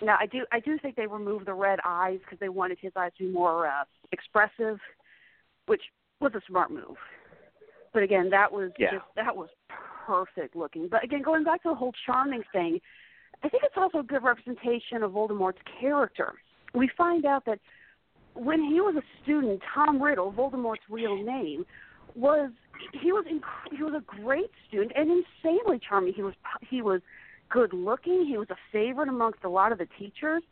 Now, 0.00 0.16
I 0.20 0.26
do 0.26 0.44
I 0.52 0.60
do 0.60 0.78
think 0.78 0.96
they 0.96 1.06
removed 1.06 1.46
the 1.46 1.54
red 1.54 1.80
eyes 1.84 2.18
because 2.24 2.38
they 2.38 2.48
wanted 2.48 2.78
his 2.80 2.92
eyes 2.96 3.12
to 3.18 3.24
be 3.26 3.32
more 3.32 3.66
uh, 3.66 3.84
expressive, 4.12 4.78
which 5.66 5.82
was 6.20 6.32
a 6.34 6.40
smart 6.46 6.70
move. 6.70 6.96
But 7.92 8.02
again, 8.02 8.30
that 8.30 8.52
was 8.52 8.70
Yeah. 8.78 8.92
just 8.92 9.04
that 9.16 9.34
was 9.34 9.48
perfect 10.06 10.54
looking. 10.54 10.88
But 10.88 11.02
again, 11.04 11.22
going 11.22 11.44
back 11.44 11.62
to 11.62 11.70
the 11.70 11.74
whole 11.74 11.92
charming 12.06 12.42
thing, 12.52 12.80
I 13.42 13.48
think 13.48 13.64
it's 13.64 13.76
also 13.76 13.98
a 13.98 14.02
good 14.02 14.22
representation 14.22 15.02
of 15.02 15.12
Voldemort's 15.12 15.60
character. 15.80 16.34
We 16.74 16.88
find 16.96 17.24
out 17.24 17.44
that 17.46 17.58
when 18.34 18.62
he 18.62 18.80
was 18.80 18.94
a 18.96 19.02
student, 19.22 19.60
Tom 19.74 20.00
Riddle, 20.00 20.32
Voldemort's 20.32 20.82
real 20.88 21.16
name, 21.16 21.66
was 22.14 22.50
he 22.92 23.12
was 23.12 23.24
inc- 23.26 23.76
he 23.76 23.82
was 23.82 23.94
a 23.94 24.22
great 24.22 24.50
student 24.68 24.92
and 24.94 25.10
insanely 25.42 25.80
charming. 25.86 26.12
He 26.14 26.22
was 26.22 26.34
he 26.68 26.82
was 26.82 27.00
good 27.50 27.72
looking. 27.72 28.26
He 28.26 28.36
was 28.36 28.48
a 28.50 28.56
favorite 28.72 29.08
amongst 29.08 29.44
a 29.44 29.48
lot 29.48 29.72
of 29.72 29.78
the 29.78 29.88
teachers. 29.98 30.42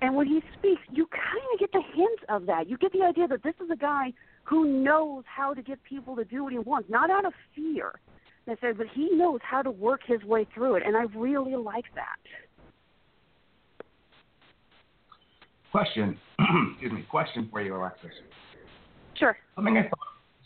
And 0.00 0.16
when 0.16 0.26
he 0.26 0.40
speaks, 0.58 0.82
you 0.90 1.06
kind 1.06 1.46
of 1.54 1.60
get 1.60 1.72
the 1.72 1.82
hint 1.94 2.20
of 2.28 2.46
that. 2.46 2.68
You 2.68 2.76
get 2.76 2.92
the 2.92 3.02
idea 3.02 3.28
that 3.28 3.42
this 3.42 3.54
is 3.62 3.70
a 3.70 3.76
guy 3.76 4.12
who 4.44 4.82
knows 4.82 5.22
how 5.26 5.54
to 5.54 5.62
get 5.62 5.82
people 5.84 6.16
to 6.16 6.24
do 6.24 6.44
what 6.44 6.52
he 6.52 6.58
wants, 6.58 6.90
not 6.90 7.10
out 7.10 7.24
of 7.24 7.32
fear 7.54 8.00
necessarily, 8.46 8.78
but 8.78 8.86
he 8.92 9.10
knows 9.10 9.40
how 9.42 9.62
to 9.62 9.70
work 9.70 10.00
his 10.04 10.22
way 10.24 10.46
through 10.52 10.76
it. 10.76 10.82
And 10.84 10.96
I 10.96 11.02
really 11.16 11.54
like 11.54 11.84
that. 11.94 12.16
Question, 15.70 16.18
excuse 16.72 16.92
me, 16.92 17.06
question 17.08 17.48
for 17.50 17.62
you, 17.62 17.76
Alexis. 17.76 18.10
Sure. 19.14 19.36
Something 19.54 19.78
I 19.78 19.82
thought, 19.82 19.98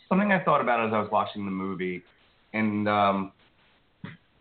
something 0.07 0.31
I 0.31 0.43
thought 0.43 0.61
about 0.61 0.87
as 0.87 0.93
I 0.93 0.99
was 0.99 1.09
watching 1.11 1.45
the 1.45 1.51
movie, 1.51 2.03
and 2.53 2.87
um, 2.87 3.31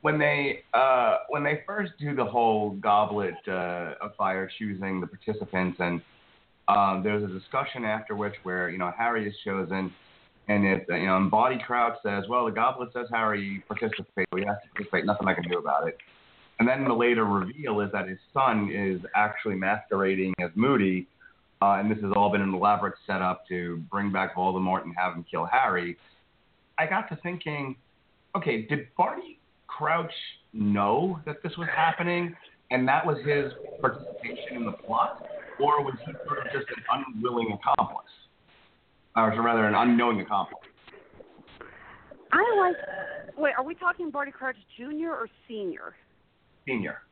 when 0.06 0.20
they 0.20 0.62
uh, 0.72 1.16
when 1.30 1.42
they 1.42 1.64
first 1.66 1.90
do 1.98 2.14
the 2.14 2.24
whole 2.24 2.70
goblet 2.76 3.34
uh, 3.48 3.94
of 4.00 4.14
fire, 4.16 4.48
choosing 4.56 5.00
the 5.00 5.06
participants, 5.08 5.78
and 5.80 6.00
um, 6.68 7.02
there's 7.02 7.24
a 7.24 7.26
discussion 7.26 7.84
after 7.84 8.14
which 8.14 8.34
where 8.44 8.70
you 8.70 8.78
know 8.78 8.92
Harry 8.96 9.28
is 9.28 9.34
chosen, 9.44 9.92
and 10.46 10.64
it 10.64 10.86
you 10.88 11.06
know 11.06 11.16
and 11.16 11.28
Barty 11.28 11.58
Crouch 11.66 11.96
says, 12.04 12.22
well, 12.28 12.44
the 12.44 12.52
goblet 12.52 12.90
says 12.92 13.08
Harry 13.10 13.64
participate, 13.66 14.28
he 14.32 14.44
has 14.44 14.58
to 14.62 14.68
participate, 14.74 15.06
nothing 15.06 15.26
I 15.26 15.34
can 15.34 15.42
do 15.50 15.58
about 15.58 15.88
it. 15.88 15.98
And 16.60 16.68
then 16.68 16.84
the 16.84 16.94
later 16.94 17.24
reveal 17.24 17.80
is 17.80 17.90
that 17.90 18.06
his 18.08 18.18
son 18.32 18.70
is 18.72 19.00
actually 19.16 19.56
masquerading 19.56 20.34
as 20.40 20.52
Moody, 20.54 21.08
uh, 21.60 21.80
and 21.80 21.90
this 21.90 21.98
has 22.04 22.12
all 22.14 22.30
been 22.30 22.42
an 22.42 22.54
elaborate 22.54 22.94
setup 23.08 23.44
to 23.48 23.78
bring 23.90 24.12
back 24.12 24.36
Voldemort 24.36 24.84
and 24.84 24.94
have 24.96 25.14
him 25.14 25.24
kill 25.28 25.46
Harry. 25.46 25.96
I 26.78 26.86
got 26.86 27.08
to 27.08 27.16
thinking, 27.24 27.74
okay, 28.36 28.62
did 28.66 28.86
Barty 28.96 29.40
Crouch 29.66 30.12
know 30.52 31.20
that 31.26 31.42
this 31.42 31.56
was 31.56 31.68
happening, 31.74 32.34
and 32.70 32.86
that 32.88 33.04
was 33.04 33.18
his 33.24 33.52
participation 33.80 34.56
in 34.56 34.64
the 34.64 34.72
plot, 34.72 35.26
or 35.60 35.82
was 35.82 35.94
he 36.04 36.12
sort 36.26 36.46
of 36.46 36.52
just 36.52 36.66
an 36.68 37.04
unwilling 37.14 37.52
accomplice, 37.52 38.06
or 39.16 39.30
rather, 39.42 39.66
an 39.66 39.74
unknowing 39.74 40.20
accomplice? 40.20 40.60
I 42.32 42.56
like. 42.58 43.36
Wait, 43.38 43.52
are 43.56 43.64
we 43.64 43.74
talking 43.74 44.10
Barty 44.10 44.30
Crouch 44.30 44.56
Junior 44.76 45.10
or 45.10 45.28
Senior? 45.46 45.94
Senior. 46.66 47.02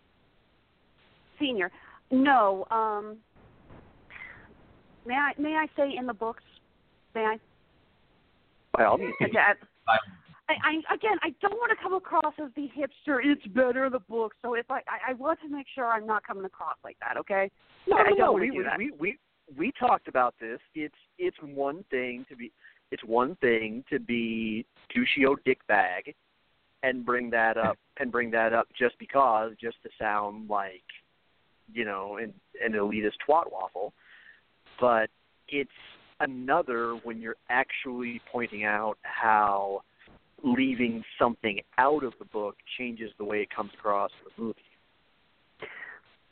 Senior. 1.38 1.70
No. 2.10 2.66
Um. 2.70 3.16
May 5.06 5.14
I 5.14 5.32
may 5.38 5.54
I 5.54 5.66
say 5.76 5.96
in 5.96 6.06
the 6.06 6.14
books? 6.14 6.42
May 7.14 7.22
I? 7.22 7.38
By 8.72 8.84
all 8.84 8.98
means. 8.98 9.14
That- 9.20 9.56
I, 10.48 10.52
I 10.52 10.94
again, 10.94 11.16
I 11.22 11.34
don't 11.40 11.54
want 11.54 11.70
to 11.70 11.82
come 11.82 11.94
across 11.94 12.34
as 12.42 12.50
the 12.54 12.68
hipster. 12.76 13.18
It's 13.22 13.46
better 13.48 13.88
the 13.88 14.00
book. 14.00 14.34
So 14.42 14.54
if 14.54 14.70
I, 14.70 14.80
I, 14.88 15.10
I 15.10 15.14
want 15.14 15.40
to 15.40 15.48
make 15.48 15.66
sure 15.74 15.86
I'm 15.86 16.06
not 16.06 16.26
coming 16.26 16.44
across 16.44 16.76
like 16.84 16.96
that. 17.00 17.16
Okay. 17.18 17.50
No, 17.86 17.96
I 17.96 18.02
no, 18.02 18.08
don't 18.10 18.18
no. 18.18 18.32
want 18.32 18.42
We, 18.42 18.50
to 18.50 18.56
do 18.56 18.62
that. 18.64 18.78
we 18.78 18.92
we 18.98 19.18
we 19.56 19.72
talked 19.78 20.08
about 20.08 20.34
this. 20.40 20.58
It's 20.74 20.94
it's 21.18 21.36
one 21.42 21.84
thing 21.90 22.26
to 22.28 22.36
be 22.36 22.52
it's 22.90 23.04
one 23.04 23.36
thing 23.36 23.84
to 23.90 23.98
be 23.98 24.66
douchey 24.94 25.34
dick 25.44 25.58
bag, 25.66 26.14
and 26.82 27.04
bring 27.04 27.30
that 27.30 27.56
up 27.56 27.78
and 27.98 28.12
bring 28.12 28.30
that 28.32 28.52
up 28.52 28.68
just 28.78 28.98
because, 28.98 29.52
just 29.60 29.76
to 29.82 29.88
sound 29.98 30.48
like, 30.48 30.84
you 31.72 31.84
know, 31.84 32.18
an 32.18 32.32
an 32.64 32.72
elitist 32.72 33.16
twat 33.28 33.50
waffle. 33.50 33.92
But 34.80 35.08
it's 35.48 35.70
another 36.20 36.94
when 37.02 37.20
you're 37.20 37.36
actually 37.48 38.20
pointing 38.30 38.64
out 38.64 38.98
how 39.02 39.82
leaving 40.44 41.02
something 41.18 41.60
out 41.78 42.04
of 42.04 42.12
the 42.18 42.24
book 42.26 42.56
changes 42.78 43.10
the 43.18 43.24
way 43.24 43.38
it 43.40 43.48
comes 43.50 43.70
across 43.74 44.10
in 44.20 44.30
the 44.36 44.42
movie. 44.44 44.60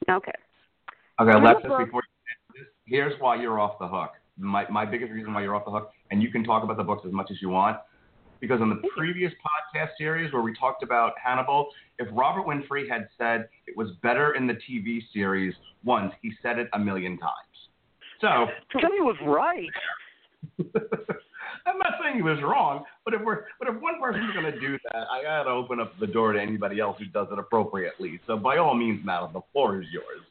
Okay. 0.08 0.32
Okay, 1.20 1.30
In 1.36 1.42
the 1.42 1.50
Alexis, 1.50 1.68
book- 1.68 1.86
before 1.86 2.02
this, 2.54 2.66
here's 2.86 3.18
why 3.20 3.36
you're 3.40 3.58
off 3.58 3.78
the 3.80 3.88
hook. 3.88 4.10
My 4.38 4.68
my 4.70 4.84
biggest 4.84 5.12
reason 5.12 5.32
why 5.34 5.42
you're 5.42 5.54
off 5.54 5.64
the 5.64 5.70
hook, 5.70 5.90
and 6.10 6.22
you 6.22 6.30
can 6.30 6.44
talk 6.44 6.62
about 6.64 6.76
the 6.76 6.84
books 6.84 7.02
as 7.06 7.12
much 7.12 7.30
as 7.30 7.40
you 7.42 7.48
want, 7.48 7.78
because 8.40 8.60
in 8.60 8.68
the 8.68 8.80
previous 8.96 9.32
podcast 9.32 9.90
series 9.98 10.32
where 10.32 10.42
we 10.42 10.54
talked 10.58 10.82
about 10.82 11.12
Hannibal, 11.22 11.68
if 11.98 12.08
Robert 12.12 12.46
Winfrey 12.46 12.88
had 12.88 13.08
said 13.18 13.48
it 13.66 13.76
was 13.76 13.90
better 14.02 14.34
in 14.34 14.46
the 14.46 14.54
TV 14.54 15.00
series 15.12 15.54
once, 15.84 16.12
he 16.22 16.32
said 16.42 16.58
it 16.58 16.68
a 16.72 16.78
million 16.78 17.18
times. 17.18 17.68
So 18.20 18.46
Tell 18.80 18.94
you 18.94 19.04
was 19.04 19.16
right. 19.26 19.68
I'm 21.66 21.78
not 21.78 21.94
saying 22.02 22.16
he 22.16 22.22
was 22.22 22.38
wrong, 22.42 22.84
but 23.04 23.14
if 23.14 23.20
we're 23.22 23.44
but 23.58 23.68
if 23.68 23.80
one 23.80 24.00
person's 24.00 24.32
going 24.32 24.52
to 24.52 24.58
do 24.58 24.78
that, 24.84 25.06
I 25.10 25.22
got 25.22 25.44
to 25.44 25.50
open 25.50 25.80
up 25.80 25.92
the 26.00 26.06
door 26.06 26.32
to 26.32 26.40
anybody 26.40 26.80
else 26.80 26.96
who 26.98 27.06
does 27.06 27.28
it 27.30 27.38
appropriately. 27.38 28.20
So 28.26 28.36
by 28.36 28.58
all 28.58 28.74
means, 28.74 29.04
Madeline, 29.04 29.32
the 29.32 29.42
floor 29.52 29.80
is 29.80 29.88
yours. 29.92 30.22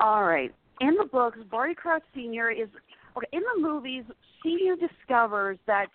All 0.00 0.24
right. 0.24 0.54
In 0.80 0.94
the 0.94 1.06
books, 1.10 1.38
Barty 1.50 1.74
Crouch 1.74 2.02
Senior 2.14 2.50
is 2.50 2.68
okay. 3.16 3.26
In 3.32 3.42
the 3.54 3.60
movies, 3.60 4.04
Senior 4.42 4.76
discovers 4.76 5.58
that 5.66 5.88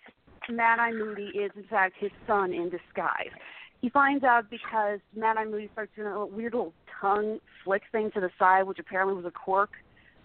Mad 0.48 0.78
Eye 0.78 0.92
Moody 0.92 1.30
is 1.34 1.50
in 1.56 1.64
fact 1.64 1.94
his 1.98 2.10
son 2.26 2.52
in 2.52 2.70
disguise. 2.70 3.32
He 3.80 3.90
finds 3.90 4.24
out 4.24 4.50
because 4.50 5.00
Mad 5.16 5.36
Eye 5.36 5.44
Moody 5.44 5.68
starts 5.72 5.92
doing 5.96 6.08
a 6.08 6.26
weird 6.26 6.54
little 6.54 6.72
tongue 7.00 7.38
flick 7.64 7.82
thing 7.92 8.10
to 8.14 8.20
the 8.20 8.30
side, 8.38 8.62
which 8.64 8.78
apparently 8.78 9.14
was 9.14 9.24
a 9.24 9.30
quirk 9.30 9.70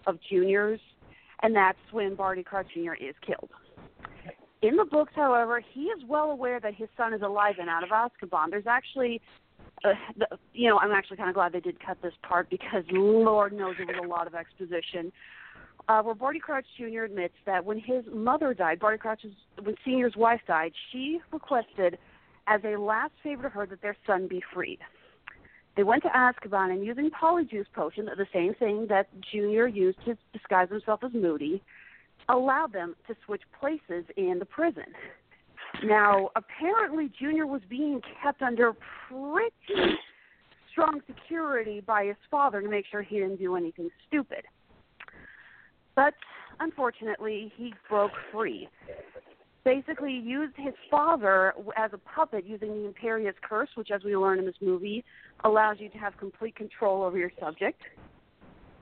of 0.06 0.18
Junior's, 0.30 0.80
and 1.42 1.54
that's 1.54 1.78
when 1.90 2.14
Barty 2.14 2.42
Crouch 2.42 2.68
Jr. 2.74 2.94
is 2.94 3.14
killed. 3.26 3.50
In 4.62 4.76
the 4.76 4.84
books, 4.84 5.12
however, 5.16 5.62
he 5.72 5.84
is 5.84 6.02
well 6.06 6.30
aware 6.30 6.60
that 6.60 6.74
his 6.74 6.88
son 6.96 7.14
is 7.14 7.22
alive 7.22 7.54
and 7.58 7.70
out 7.70 7.82
of 7.82 7.90
Azkaban. 7.90 8.50
There's 8.50 8.66
actually, 8.66 9.22
uh, 9.84 9.94
the, 10.18 10.26
you 10.52 10.68
know, 10.68 10.78
I'm 10.78 10.92
actually 10.92 11.16
kind 11.16 11.30
of 11.30 11.34
glad 11.34 11.52
they 11.52 11.60
did 11.60 11.84
cut 11.84 12.00
this 12.02 12.12
part 12.22 12.50
because 12.50 12.84
Lord 12.90 13.54
knows 13.54 13.76
it 13.78 13.86
was 13.86 13.96
a 14.02 14.06
lot 14.06 14.26
of 14.26 14.34
exposition. 14.34 15.12
Uh, 15.88 16.02
where 16.02 16.14
Barty 16.14 16.38
Crouch 16.38 16.66
Jr. 16.76 17.04
admits 17.04 17.34
that 17.46 17.64
when 17.64 17.78
his 17.78 18.04
mother 18.12 18.52
died, 18.52 18.78
Barty 18.78 18.98
Crouch's 18.98 19.32
when 19.62 19.74
Senior's 19.84 20.14
wife 20.14 20.40
died, 20.46 20.72
she 20.92 21.20
requested 21.32 21.98
as 22.46 22.60
a 22.64 22.76
last 22.76 23.12
favor 23.22 23.44
to 23.44 23.48
her 23.48 23.66
that 23.66 23.80
their 23.80 23.96
son 24.06 24.28
be 24.28 24.42
freed. 24.52 24.78
They 25.80 25.84
went 25.84 26.02
to 26.02 26.10
Azkaban 26.10 26.72
and 26.72 26.84
using 26.84 27.10
Polyjuice 27.10 27.64
Potion, 27.74 28.04
the 28.04 28.26
same 28.34 28.52
thing 28.52 28.86
that 28.90 29.06
Junior 29.32 29.66
used 29.66 29.96
to 30.04 30.14
disguise 30.30 30.68
himself 30.68 31.00
as 31.02 31.10
Moody, 31.14 31.62
allowed 32.28 32.74
them 32.74 32.94
to 33.06 33.16
switch 33.24 33.40
places 33.58 34.04
in 34.18 34.38
the 34.38 34.44
prison. 34.44 34.84
Now, 35.82 36.28
apparently, 36.36 37.10
Junior 37.18 37.46
was 37.46 37.62
being 37.70 38.02
kept 38.22 38.42
under 38.42 38.74
pretty 39.08 39.96
strong 40.70 41.00
security 41.06 41.80
by 41.80 42.04
his 42.04 42.16
father 42.30 42.60
to 42.60 42.68
make 42.68 42.84
sure 42.90 43.00
he 43.00 43.16
didn't 43.16 43.38
do 43.38 43.56
anything 43.56 43.88
stupid. 44.06 44.44
But 45.96 46.12
unfortunately, 46.58 47.54
he 47.56 47.72
broke 47.88 48.12
free. 48.30 48.68
Basically, 49.64 50.12
used 50.12 50.54
his 50.56 50.74
father 50.90 51.52
as 51.76 51.92
a 51.92 51.98
puppet 51.98 52.46
using 52.46 52.68
the 52.68 52.88
Imperius 52.88 53.34
Curse, 53.42 53.68
which, 53.74 53.90
as 53.90 54.02
we 54.04 54.16
learn 54.16 54.38
in 54.38 54.46
this 54.46 54.54
movie, 54.62 55.04
allows 55.44 55.76
you 55.80 55.90
to 55.90 55.98
have 55.98 56.16
complete 56.16 56.56
control 56.56 57.02
over 57.02 57.18
your 57.18 57.32
subject. 57.38 57.80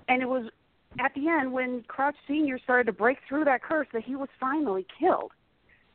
And 0.09 0.23
it 0.23 0.29
was 0.29 0.51
at 1.01 1.13
the 1.15 1.29
end 1.29 1.53
when 1.53 1.83
Crouch 1.89 2.17
Sr. 2.27 2.59
started 2.63 2.85
to 2.85 2.93
break 2.93 3.19
through 3.29 3.45
that 3.45 3.63
curse 3.63 3.89
that 3.93 4.05
he 4.05 4.15
was 4.15 4.29
finally 4.39 4.87
killed. 4.99 5.33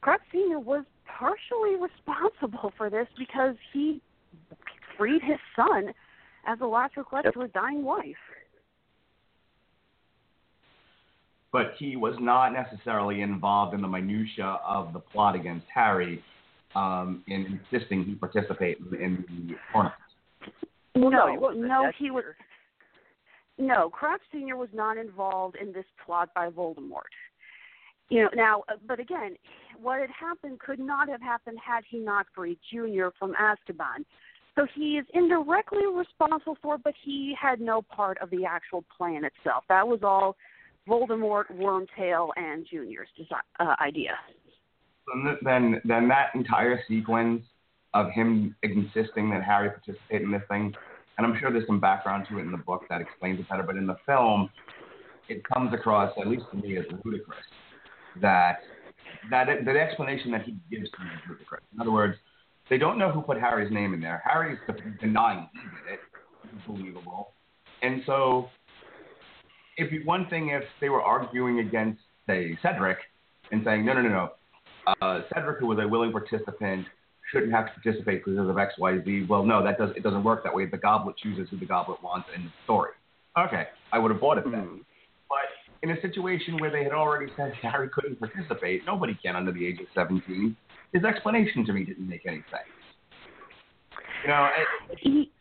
Crouch 0.02 0.22
Sr. 0.32 0.60
was 0.60 0.84
partially 1.06 1.76
responsible 1.76 2.74
for 2.78 2.90
this 2.90 3.08
because 3.18 3.56
he 3.72 4.02
freed 4.98 5.22
his 5.22 5.40
son 5.56 5.94
as 6.46 6.60
a 6.62 6.66
last 6.66 6.98
request 6.98 7.26
Yep. 7.26 7.34
to 7.36 7.40
his 7.42 7.52
dying 7.52 7.84
wife. 7.84 8.18
But 11.54 11.76
he 11.78 11.96
was 11.96 12.16
not 12.20 12.52
necessarily 12.52 13.22
involved 13.22 13.74
in 13.74 13.82
the 13.82 13.88
minutia 13.88 14.60
of 14.68 14.92
the 14.92 15.00
plot 15.00 15.36
against 15.36 15.68
Harry, 15.74 16.22
um, 16.76 17.24
in 17.28 17.62
insisting 17.72 18.04
he 18.04 18.16
participate 18.16 18.80
in, 18.92 19.24
in 19.30 19.48
the 19.48 19.56
tournament. 19.72 19.96
Well, 20.96 21.10
no, 21.10 21.28
no, 21.28 21.32
he 21.32 21.38
wasn't. 21.38 21.66
no, 21.66 21.82
That's 21.86 21.98
he 21.98 22.12
was. 22.12 22.24
No, 23.60 23.90
Crouch 23.90 24.22
Senior 24.32 24.58
was 24.58 24.70
not 24.74 24.98
involved 24.98 25.56
in 25.56 25.72
this 25.72 25.86
plot 26.04 26.30
by 26.34 26.50
Voldemort. 26.50 27.02
You 28.10 28.24
know, 28.24 28.30
now, 28.36 28.64
uh, 28.68 28.78
but 28.88 29.00
again, 29.00 29.36
what 29.82 30.00
had 30.00 30.10
happened 30.10 30.60
could 30.60 30.80
not 30.80 31.08
have 31.08 31.22
happened 31.22 31.58
had 31.64 31.84
he 31.88 32.00
not 32.00 32.26
freed 32.36 32.58
Junior 32.72 33.12
from 33.18 33.36
Azkaban. 33.36 34.06
So 34.56 34.68
he 34.76 34.98
is 34.98 35.06
indirectly 35.14 35.86
responsible 35.92 36.58
for, 36.62 36.76
it, 36.76 36.82
but 36.84 36.94
he 37.04 37.36
had 37.40 37.60
no 37.60 37.82
part 37.82 38.20
of 38.22 38.30
the 38.30 38.46
actual 38.46 38.84
plan 38.96 39.24
itself. 39.24 39.64
That 39.70 39.88
was 39.88 40.00
all 40.04 40.36
Voldemort, 40.88 41.46
Wormtail, 41.52 42.30
and 42.36 42.66
Junior's 42.70 43.08
uh, 43.60 43.76
idea. 43.82 44.12
Then, 45.44 45.82
then, 45.84 46.08
that 46.08 46.30
entire 46.34 46.80
sequence 46.88 47.44
of 47.94 48.10
him 48.12 48.56
insisting 48.64 49.30
that 49.32 49.44
Harry 49.44 49.70
participate 49.70 50.22
in 50.22 50.32
this 50.32 50.42
thing, 50.50 50.74
and 51.18 51.28
I'm 51.28 51.38
sure 51.40 51.52
there's 51.52 51.68
some 51.68 51.80
background 51.80 52.28
to 52.30 52.40
it 52.40 52.42
in 52.42 52.52
the 52.52 52.58
book 52.58 52.84
that 52.90 53.02
explains 53.02 53.40
it 53.40 53.50
better, 53.50 53.64
but 53.64 53.76
in 53.76 53.86
the 53.86 53.98
film, 54.06 54.50
it 55.30 55.44
comes 55.44 55.74
across, 55.74 56.12
at 56.20 56.28
least 56.28 56.44
to 56.52 56.58
me, 56.58 56.78
as 56.78 56.86
ludicrous. 57.04 57.40
That 58.22 58.60
that 59.30 59.48
that 59.66 59.76
explanation 59.76 60.32
that 60.32 60.44
he 60.44 60.56
gives 60.70 60.90
to 60.92 61.00
me 61.00 61.10
is 61.16 61.22
ludicrous. 61.30 61.64
In 61.74 61.82
other 61.82 61.92
words, 61.92 62.16
they 62.70 62.78
don't 62.78 62.98
know 62.98 63.12
who 63.12 63.22
put 63.22 63.38
Harry's 63.38 63.72
name 63.72 63.94
in 63.94 64.00
there. 64.00 64.22
Harry's 64.26 64.58
denying 65.02 65.48
he 65.54 65.60
did 65.60 65.94
it. 65.94 66.00
It's 66.44 66.68
believable. 66.68 67.34
And 67.82 68.02
so, 68.06 68.50
if 69.78 69.92
you, 69.92 70.02
one 70.06 70.28
thing, 70.30 70.50
if 70.50 70.64
they 70.82 70.90
were 70.90 71.02
arguing 71.02 71.60
against, 71.60 72.02
say, 72.28 72.58
Cedric, 72.62 72.98
and 73.52 73.64
saying, 73.66 73.86
no, 73.86 73.94
no, 73.94 74.02
no, 74.02 74.10
no, 74.10 74.30
uh, 75.02 75.22
Cedric, 75.34 75.60
who 75.60 75.68
was 75.68 75.80
a 75.82 75.88
willing 75.88 76.12
participant, 76.12 76.86
shouldn't 77.32 77.52
have 77.52 77.68
to 77.68 77.82
participate 77.82 78.24
because 78.24 78.50
of 78.50 78.58
X, 78.58 78.74
Y, 78.78 79.00
Z. 79.04 79.26
Well, 79.30 79.44
no, 79.44 79.64
that 79.64 79.78
does 79.78 79.90
it 79.96 80.04
doesn't 80.04 80.24
work 80.24 80.44
that 80.44 80.54
way. 80.54 80.66
The 80.66 80.78
goblet 80.78 81.18
chooses 81.18 81.48
who 81.50 81.58
the 81.58 81.66
goblet 81.66 82.02
wants 82.04 82.28
in 82.36 82.44
the 82.44 82.52
story. 82.64 82.92
Okay, 83.38 83.68
I 83.92 84.00
would 84.00 84.12
have 84.12 84.22
bought 84.22 84.38
it 84.38 84.46
then. 84.46 84.82
But 85.30 85.50
in 85.82 85.98
a 85.98 86.02
situation 86.02 86.58
where 86.60 86.72
they 86.72 86.84
had 86.84 86.94
already 86.94 87.32
said 87.36 87.54
Harry 87.62 87.90
couldn't 87.90 88.20
participate, 88.20 88.86
nobody 88.86 89.18
can 89.22 89.36
under 89.36 89.52
the 89.52 89.66
age 89.66 89.80
of 89.80 89.88
17. 89.96 90.56
His 90.94 91.04
explanation 91.04 91.66
to 91.66 91.74
me 91.74 91.86
didn't 91.86 92.08
make 92.08 92.26
any 92.28 92.44
sense. 92.52 92.70
You 94.24 94.30
know, 94.30 94.48
it, 94.92 95.00
He, 95.00 95.32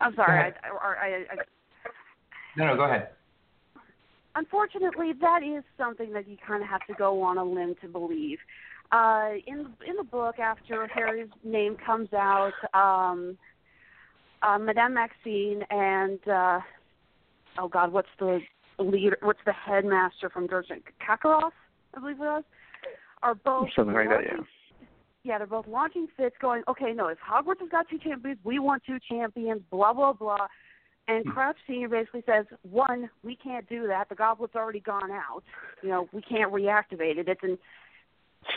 I'm 0.00 0.14
sorry. 0.14 0.40
ahead. 0.40 0.54
I, 0.64 0.68
or 0.70 0.96
I, 0.96 1.24
I, 1.30 1.36
no, 2.56 2.66
no, 2.66 2.76
go 2.76 2.84
ahead. 2.84 3.08
unfortunately, 4.36 5.12
that 5.20 5.40
is 5.42 5.64
something 5.78 6.12
that 6.12 6.28
you 6.28 6.36
kind 6.46 6.62
of 6.62 6.68
have 6.68 6.86
to 6.86 6.94
go 6.94 7.22
on 7.22 7.38
a 7.38 7.44
limb 7.44 7.74
to 7.80 7.88
believe. 7.88 8.38
Uh, 8.92 9.30
in 9.46 9.66
in 9.86 9.96
the 9.96 10.04
book, 10.04 10.38
after 10.38 10.86
Harry's 10.88 11.28
name 11.42 11.76
comes 11.84 12.12
out, 12.12 12.52
um, 12.74 13.36
uh, 14.42 14.58
Madame 14.58 14.94
Maxime 14.94 15.62
and 15.70 16.20
uh, 16.28 16.60
oh 17.58 17.68
God, 17.68 17.92
what's 17.92 18.08
the 18.18 18.40
leader? 18.78 19.18
What's 19.22 19.40
the 19.46 19.52
headmaster 19.52 20.30
from 20.30 20.46
Dursley? 20.46 20.82
Karkaroff, 21.06 21.52
I 21.94 22.00
believe 22.00 22.16
it 22.16 22.20
was, 22.20 22.44
are 23.22 23.34
both 23.34 23.68
Something 23.74 23.94
like 23.94 24.08
that, 24.10 24.20
yeah. 24.24 24.42
Yeah, 25.24 25.38
they're 25.38 25.46
both 25.46 25.66
launching 25.66 26.06
fits, 26.16 26.36
going, 26.40 26.62
okay, 26.68 26.92
no, 26.92 27.08
if 27.08 27.18
Hogwarts 27.18 27.60
has 27.60 27.70
got 27.70 27.88
two 27.88 27.98
champions, 27.98 28.38
we 28.44 28.58
want 28.58 28.82
two 28.86 28.98
champions, 29.08 29.62
blah 29.70 29.92
blah 29.92 30.12
blah. 30.12 30.46
And 31.08 31.24
hmm. 31.24 31.30
Crouch 31.30 31.56
Senior 31.66 31.88
basically 31.88 32.22
says, 32.26 32.46
one, 32.62 33.10
we 33.22 33.36
can't 33.36 33.68
do 33.68 33.86
that. 33.86 34.08
The 34.08 34.14
goblet's 34.14 34.54
already 34.54 34.80
gone 34.80 35.10
out. 35.10 35.42
You 35.82 35.88
know, 35.90 36.08
we 36.12 36.22
can't 36.22 36.52
reactivate 36.52 37.18
it. 37.18 37.28
It's 37.28 37.42
an 37.42 37.58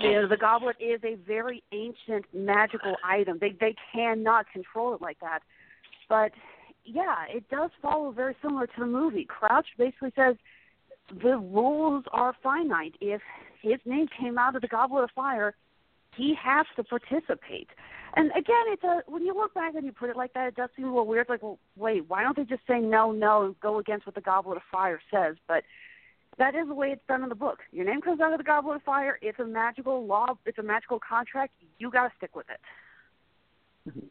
you 0.01 0.11
know, 0.11 0.27
the 0.27 0.37
goblet 0.37 0.75
is 0.79 0.99
a 1.03 1.15
very 1.15 1.63
ancient 1.71 2.25
magical 2.33 2.95
item. 3.03 3.37
They 3.39 3.55
they 3.59 3.75
cannot 3.93 4.51
control 4.51 4.93
it 4.93 5.01
like 5.01 5.19
that. 5.21 5.39
But 6.09 6.31
yeah, 6.83 7.25
it 7.29 7.49
does 7.49 7.71
follow 7.81 8.11
very 8.11 8.35
similar 8.41 8.67
to 8.67 8.79
the 8.79 8.85
movie. 8.85 9.25
Crouch 9.25 9.67
basically 9.77 10.11
says 10.15 10.35
the 11.09 11.37
rules 11.37 12.05
are 12.11 12.35
finite. 12.43 12.95
If 13.01 13.21
his 13.61 13.79
name 13.85 14.07
came 14.19 14.37
out 14.37 14.55
of 14.55 14.61
the 14.61 14.67
goblet 14.67 15.05
of 15.05 15.11
fire, 15.15 15.55
he 16.17 16.35
has 16.41 16.65
to 16.75 16.83
participate. 16.83 17.69
And 18.15 18.31
again, 18.31 18.65
it's 18.67 18.83
a 18.83 19.01
when 19.07 19.23
you 19.23 19.33
look 19.35 19.53
back 19.53 19.75
and 19.75 19.85
you 19.85 19.91
put 19.91 20.09
it 20.09 20.17
like 20.17 20.33
that, 20.33 20.47
it 20.47 20.55
does 20.55 20.69
seem 20.75 20.85
a 20.85 20.89
little 20.89 21.05
weird. 21.05 21.27
Like, 21.29 21.43
well, 21.43 21.59
wait, 21.75 22.09
why 22.09 22.23
don't 22.23 22.35
they 22.35 22.43
just 22.43 22.65
say 22.67 22.79
no, 22.79 23.11
no, 23.11 23.45
and 23.45 23.59
go 23.59 23.79
against 23.79 24.05
what 24.05 24.15
the 24.15 24.21
goblet 24.21 24.57
of 24.57 24.63
fire 24.71 24.99
says? 25.11 25.35
But 25.47 25.63
that 26.37 26.55
is 26.55 26.67
the 26.67 26.73
way 26.73 26.89
it's 26.89 27.01
done 27.07 27.23
in 27.23 27.29
the 27.29 27.35
book. 27.35 27.59
Your 27.71 27.85
name 27.85 28.01
comes 28.01 28.19
out 28.21 28.31
of 28.31 28.37
the 28.37 28.43
goblet 28.43 28.77
of 28.77 28.83
fire. 28.83 29.19
It's 29.21 29.39
a 29.39 29.45
magical 29.45 30.05
law. 30.05 30.37
It's 30.45 30.57
a 30.57 30.63
magical 30.63 30.99
contract. 30.99 31.53
You 31.79 31.91
got 31.91 32.07
to 32.07 32.13
stick 32.17 32.35
with 32.35 32.47
it. 32.49 33.93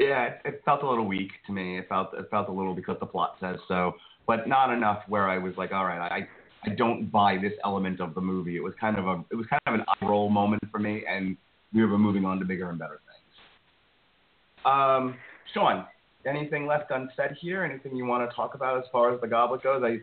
Yeah, 0.00 0.28
it, 0.28 0.40
it 0.46 0.62
felt 0.64 0.82
a 0.82 0.88
little 0.88 1.04
weak 1.04 1.30
to 1.46 1.52
me. 1.52 1.76
It 1.76 1.86
felt 1.86 2.14
it 2.14 2.26
felt 2.30 2.48
a 2.48 2.52
little 2.52 2.74
because 2.74 2.96
the 3.00 3.06
plot 3.06 3.36
says 3.38 3.56
so, 3.68 3.92
but 4.26 4.48
not 4.48 4.72
enough 4.72 5.02
where 5.08 5.28
I 5.28 5.36
was 5.36 5.52
like, 5.58 5.72
all 5.72 5.84
right, 5.84 6.00
I 6.00 6.26
I 6.64 6.70
don't 6.70 7.10
buy 7.10 7.36
this 7.40 7.52
element 7.64 8.00
of 8.00 8.14
the 8.14 8.20
movie. 8.20 8.56
It 8.56 8.62
was 8.62 8.74
kind 8.80 8.98
of 8.98 9.06
a 9.06 9.24
it 9.30 9.34
was 9.34 9.46
kind 9.46 9.60
of 9.66 9.74
an 9.74 9.80
eye 9.88 10.06
roll 10.06 10.28
moment 10.28 10.62
for 10.70 10.78
me, 10.78 11.04
and 11.08 11.36
we 11.72 11.84
were 11.84 11.98
moving 11.98 12.24
on 12.24 12.38
to 12.38 12.44
bigger 12.44 12.68
and 12.68 12.78
better 12.78 13.00
things. 13.06 14.64
Um, 14.64 15.16
Sean, 15.54 15.86
anything 16.26 16.66
left 16.66 16.90
unsaid 16.90 17.36
here? 17.40 17.64
Anything 17.64 17.96
you 17.96 18.04
want 18.04 18.28
to 18.28 18.34
talk 18.34 18.54
about 18.54 18.78
as 18.78 18.84
far 18.92 19.14
as 19.14 19.20
the 19.20 19.26
goblet 19.26 19.62
goes? 19.62 19.82
I 19.84 19.98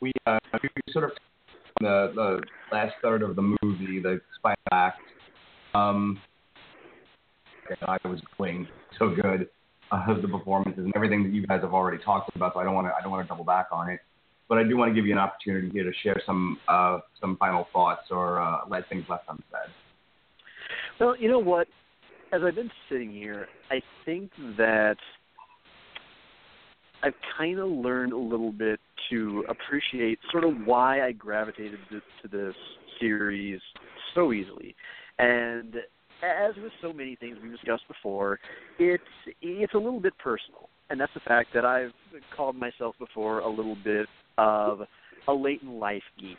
we 0.00 0.12
uh, 0.26 0.38
we 0.62 0.68
sort 0.90 1.04
of 1.04 1.10
the 1.80 2.12
the 2.14 2.40
last 2.70 2.94
third 3.02 3.22
of 3.22 3.36
the 3.36 3.56
movie, 3.62 4.00
the 4.00 4.20
final 4.42 4.56
act. 4.72 5.00
Um, 5.74 6.20
I 7.88 7.96
was 8.06 8.20
playing 8.36 8.68
so 8.98 9.08
good 9.08 9.48
uh, 9.90 10.20
the 10.20 10.28
performances 10.28 10.84
and 10.84 10.92
everything 10.94 11.22
that 11.22 11.32
you 11.32 11.46
guys 11.46 11.60
have 11.62 11.74
already 11.74 12.02
talked 12.02 12.34
about. 12.36 12.54
So 12.54 12.60
I 12.60 12.64
don't 12.64 12.74
want 12.74 12.86
to 12.86 12.92
I 12.94 13.02
don't 13.02 13.10
want 13.10 13.26
to 13.26 13.28
double 13.28 13.44
back 13.44 13.68
on 13.72 13.90
it. 13.90 14.00
But 14.48 14.58
I 14.58 14.64
do 14.64 14.76
want 14.76 14.90
to 14.90 14.94
give 14.94 15.06
you 15.06 15.12
an 15.12 15.18
opportunity 15.18 15.70
here 15.70 15.84
to 15.84 15.92
share 16.02 16.20
some 16.26 16.58
uh, 16.68 16.98
some 17.20 17.36
final 17.38 17.66
thoughts 17.72 18.02
or 18.10 18.40
uh, 18.40 18.60
let 18.68 18.88
things 18.88 19.04
left 19.08 19.24
unsaid. 19.28 19.72
Well, 21.00 21.16
you 21.18 21.28
know 21.28 21.38
what? 21.38 21.66
As 22.32 22.42
I've 22.44 22.54
been 22.54 22.70
sitting 22.88 23.10
here, 23.10 23.46
I 23.70 23.80
think 24.04 24.30
that 24.56 24.96
I've 27.02 27.14
kind 27.36 27.58
of 27.58 27.68
learned 27.68 28.12
a 28.12 28.18
little 28.18 28.52
bit 28.52 28.80
to 29.10 29.44
appreciate 29.48 30.18
sort 30.30 30.44
of 30.44 30.54
why 30.64 31.06
I 31.06 31.12
gravitated 31.12 31.78
to, 31.90 32.28
this 32.28 32.54
series 33.00 33.60
so 34.14 34.32
easily. 34.32 34.74
And 35.18 35.76
as 36.22 36.54
with 36.56 36.72
so 36.80 36.92
many 36.92 37.16
things 37.16 37.36
we've 37.42 37.52
discussed 37.52 37.86
before, 37.88 38.40
it's 38.78 39.02
it's 39.42 39.74
a 39.74 39.78
little 39.78 40.00
bit 40.00 40.14
personal, 40.18 40.70
and 40.88 40.98
that's 40.98 41.12
the 41.12 41.20
fact 41.20 41.50
that 41.54 41.64
I've 41.64 41.92
called 42.34 42.56
myself 42.56 42.94
before 42.98 43.40
a 43.40 43.48
little 43.48 43.76
bit 43.84 44.06
of 44.38 44.80
a 45.28 45.32
late 45.32 45.62
in 45.62 45.78
life 45.78 46.02
geek. 46.18 46.38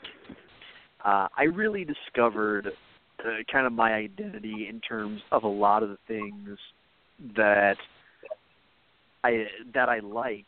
Uh, 1.03 1.27
I 1.38 1.43
really 1.43 1.85
discovered 1.85 2.67
uh, 3.19 3.30
kind 3.51 3.65
of 3.65 3.73
my 3.73 3.93
identity 3.93 4.67
in 4.69 4.80
terms 4.81 5.22
of 5.31 5.43
a 5.43 5.47
lot 5.47 5.84
of 5.84 5.89
the 5.89 5.97
things 6.07 6.57
that 7.35 7.77
I 9.23 9.45
that 9.73 9.89
I 9.89 9.99
like 9.99 10.47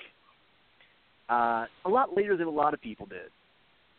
uh, 1.29 1.65
a 1.85 1.89
lot 1.89 2.15
later 2.15 2.37
than 2.37 2.47
a 2.47 2.51
lot 2.51 2.73
of 2.73 2.81
people 2.81 3.05
did. 3.05 3.29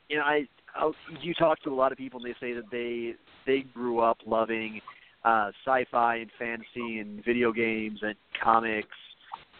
You 0.08 0.18
know, 0.18 0.22
I 0.22 0.48
I'll, 0.76 0.94
you 1.22 1.34
talk 1.34 1.62
to 1.62 1.70
a 1.70 1.74
lot 1.74 1.92
of 1.92 1.98
people 1.98 2.20
and 2.22 2.28
they 2.28 2.36
say 2.40 2.52
that 2.54 2.70
they 2.70 3.14
they 3.46 3.64
grew 3.74 4.00
up 4.00 4.18
loving 4.26 4.80
uh, 5.24 5.50
sci-fi 5.64 6.16
and 6.16 6.30
fantasy 6.38 6.98
and 6.98 7.24
video 7.24 7.52
games 7.52 8.00
and 8.02 8.14
comics, 8.42 8.88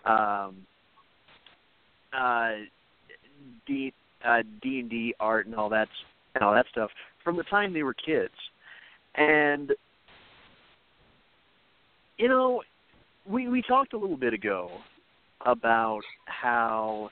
um, 0.05 0.57
uh, 2.17 2.53
D 3.67 3.93
uh, 4.25 4.43
D 4.63 4.81
and 4.81 4.91
D 4.91 5.15
art 5.21 5.47
and 5.47 5.55
all 5.55 5.69
that 5.69 5.89
and 6.35 6.45
all 6.45 6.55
that 6.55 6.67
stuff 6.71 6.91
from 7.25 7.37
the 7.37 7.45
time 7.45 7.73
they 7.73 7.83
were 7.83 7.95
kids, 7.95 8.35
and 9.15 9.73
you 12.19 12.29
know, 12.29 12.63
we 13.27 13.49
we 13.49 13.63
talked 13.63 13.93
a 13.93 13.99
little 13.99 14.17
bit 14.17 14.35
ago 14.35 14.71
about 15.47 16.03
how 16.27 17.11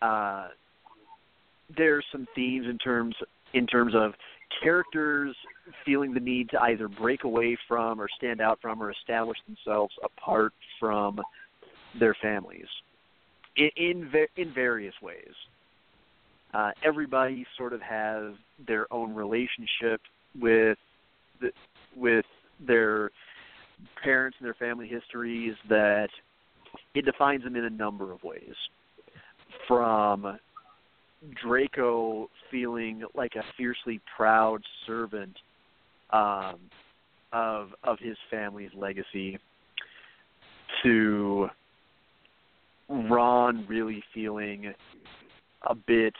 uh, 0.00 0.48
there's 1.76 2.04
some 2.10 2.26
themes 2.34 2.66
in 2.68 2.78
terms 2.78 3.14
in 3.54 3.66
terms 3.66 3.94
of 3.94 4.12
characters 4.62 5.34
feeling 5.84 6.12
the 6.12 6.20
need 6.20 6.50
to 6.50 6.60
either 6.62 6.88
break 6.88 7.24
away 7.24 7.56
from 7.68 8.00
or 8.00 8.08
stand 8.16 8.40
out 8.40 8.58
from 8.60 8.82
or 8.82 8.90
establish 8.90 9.38
themselves 9.46 9.94
apart 10.04 10.52
from 10.78 11.20
their 11.98 12.14
families 12.20 12.66
in 13.56 13.70
in, 13.76 14.10
in 14.36 14.54
various 14.54 14.94
ways. 15.02 15.34
Uh, 16.54 16.70
everybody 16.84 17.46
sort 17.56 17.72
of 17.72 17.80
has 17.80 18.34
their 18.66 18.92
own 18.92 19.14
relationship 19.14 20.00
with 20.38 20.76
the, 21.40 21.50
with 21.96 22.26
their 22.66 23.10
parents 24.02 24.36
and 24.38 24.46
their 24.46 24.54
family 24.54 24.86
histories 24.86 25.54
that 25.68 26.08
it 26.94 27.04
defines 27.04 27.42
them 27.42 27.56
in 27.56 27.64
a 27.64 27.70
number 27.70 28.12
of 28.12 28.22
ways. 28.22 28.54
From 29.66 30.38
Draco 31.42 32.28
feeling 32.50 33.02
like 33.14 33.32
a 33.36 33.42
fiercely 33.56 34.00
proud 34.16 34.62
servant 34.86 35.36
um, 36.10 36.56
of 37.32 37.68
of 37.84 37.98
his 37.98 38.16
family's 38.30 38.70
legacy, 38.74 39.38
to 40.82 41.48
Ron 42.92 43.66
really 43.68 44.02
feeling 44.12 44.74
a 45.62 45.74
bit 45.74 46.14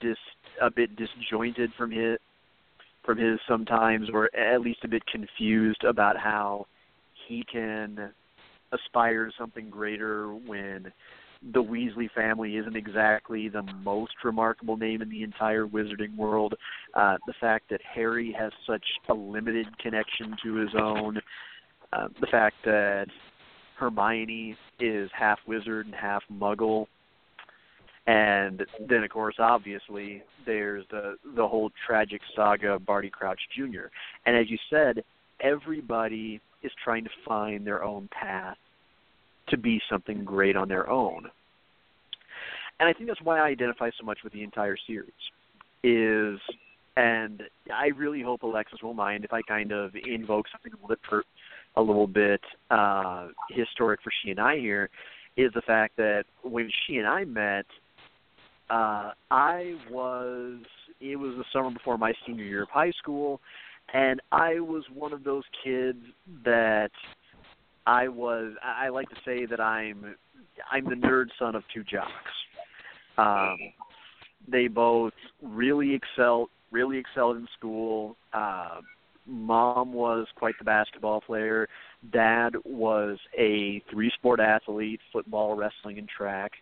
dis 0.00 0.16
a 0.60 0.70
bit 0.70 0.90
disjointed 0.96 1.72
from 1.76 1.90
his 1.90 2.18
from 3.04 3.18
his 3.18 3.38
sometimes, 3.48 4.08
or 4.12 4.34
at 4.36 4.60
least 4.60 4.80
a 4.82 4.88
bit 4.88 5.02
confused 5.06 5.84
about 5.84 6.16
how 6.16 6.66
he 7.28 7.44
can 7.50 8.12
aspire 8.72 9.26
to 9.26 9.32
something 9.38 9.70
greater 9.70 10.34
when 10.34 10.92
the 11.52 11.62
Weasley 11.62 12.10
family 12.10 12.56
isn't 12.56 12.76
exactly 12.76 13.48
the 13.48 13.62
most 13.84 14.12
remarkable 14.24 14.76
name 14.76 15.02
in 15.02 15.08
the 15.08 15.22
entire 15.22 15.66
wizarding 15.66 16.16
world. 16.16 16.54
Uh, 16.94 17.16
the 17.26 17.34
fact 17.40 17.70
that 17.70 17.80
Harry 17.94 18.34
has 18.36 18.52
such 18.66 18.84
a 19.08 19.14
limited 19.14 19.66
connection 19.78 20.36
to 20.42 20.54
his 20.54 20.70
own. 20.74 21.20
Uh, 21.92 22.08
the 22.20 22.26
fact 22.26 22.56
that 22.64 23.06
Hermione 23.76 24.56
is 24.80 25.10
half 25.12 25.38
wizard 25.46 25.86
and 25.86 25.94
half 25.94 26.22
muggle. 26.32 26.86
And 28.06 28.64
then, 28.88 29.02
of 29.02 29.10
course, 29.10 29.34
obviously, 29.38 30.22
there's 30.44 30.84
the 30.90 31.16
the 31.34 31.46
whole 31.46 31.70
tragic 31.86 32.20
saga 32.34 32.74
of 32.74 32.86
Barty 32.86 33.10
Crouch 33.10 33.40
Jr. 33.56 33.88
And 34.24 34.36
as 34.36 34.48
you 34.48 34.58
said, 34.70 35.02
everybody 35.40 36.40
is 36.62 36.70
trying 36.82 37.04
to 37.04 37.10
find 37.26 37.66
their 37.66 37.82
own 37.82 38.08
path 38.12 38.56
to 39.48 39.56
be 39.56 39.80
something 39.90 40.24
great 40.24 40.56
on 40.56 40.68
their 40.68 40.88
own. 40.88 41.26
And 42.78 42.88
I 42.88 42.92
think 42.92 43.08
that's 43.08 43.22
why 43.22 43.40
I 43.40 43.48
identify 43.48 43.90
so 43.98 44.04
much 44.04 44.18
with 44.22 44.32
the 44.32 44.42
entire 44.42 44.76
series. 44.86 45.10
Is 45.82 46.38
and 46.96 47.42
I 47.72 47.88
really 47.88 48.22
hope 48.22 48.42
Alexis 48.42 48.82
will 48.82 48.94
mind 48.94 49.24
if 49.24 49.32
I 49.32 49.42
kind 49.42 49.72
of 49.72 49.92
invoke 50.06 50.46
something 50.50 50.72
a 50.72 50.76
little 50.76 50.88
bit 50.88 51.02
per, 51.02 51.22
a 51.76 51.82
little 51.82 52.06
bit 52.06 52.40
uh, 52.70 53.28
historic 53.50 54.00
for 54.02 54.12
she 54.22 54.30
and 54.30 54.40
I 54.40 54.58
here. 54.58 54.90
Is 55.36 55.52
the 55.54 55.62
fact 55.62 55.96
that 55.98 56.24
when 56.42 56.70
she 56.86 56.96
and 56.96 57.06
I 57.06 57.24
met, 57.24 57.66
uh, 58.70 59.12
I 59.30 59.74
was 59.90 60.60
it 61.00 61.16
was 61.16 61.34
the 61.36 61.44
summer 61.52 61.70
before 61.70 61.98
my 61.98 62.14
senior 62.26 62.44
year 62.44 62.62
of 62.62 62.70
high 62.70 62.92
school, 62.92 63.40
and 63.92 64.20
I 64.32 64.60
was 64.60 64.84
one 64.94 65.12
of 65.12 65.24
those 65.24 65.44
kids 65.62 65.98
that 66.44 66.90
I 67.86 68.08
was. 68.08 68.52
I 68.62 68.88
like 68.88 69.08
to 69.10 69.16
say 69.26 69.44
that 69.44 69.60
I'm 69.60 70.14
I'm 70.72 70.84
the 70.84 70.96
nerd 70.96 71.26
son 71.38 71.54
of 71.54 71.62
two 71.74 71.84
jocks. 71.84 72.10
Um, 73.18 73.58
they 74.48 74.68
both 74.68 75.12
really 75.42 75.94
excelled 75.94 76.48
really 76.70 76.98
excelled 76.98 77.36
in 77.36 77.46
school. 77.56 78.16
Uh, 78.32 78.80
mom 79.26 79.92
was 79.92 80.26
quite 80.36 80.54
the 80.58 80.64
basketball 80.64 81.20
player. 81.20 81.68
Dad 82.12 82.54
was 82.64 83.18
a 83.38 83.82
three 83.90 84.10
sport 84.14 84.40
athlete: 84.40 85.00
football, 85.12 85.56
wrestling, 85.56 85.98
and 85.98 86.08
track. 86.08 86.52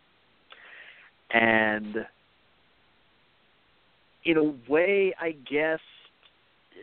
And 1.32 1.96
in 4.24 4.36
a 4.36 4.70
way, 4.70 5.14
I 5.20 5.32
guess 5.32 5.80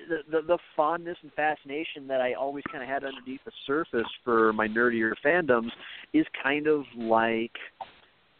the, 0.09 0.19
the 0.29 0.41
the 0.45 0.57
fondness 0.75 1.17
and 1.21 1.31
fascination 1.33 2.07
that 2.07 2.21
I 2.21 2.33
always 2.33 2.63
kind 2.71 2.83
of 2.83 2.89
had 2.89 3.03
underneath 3.03 3.41
the 3.45 3.51
surface 3.65 4.07
for 4.23 4.53
my 4.53 4.67
nerdier 4.67 5.13
fandoms 5.23 5.69
is 6.13 6.25
kind 6.41 6.67
of 6.67 6.83
like 6.97 7.51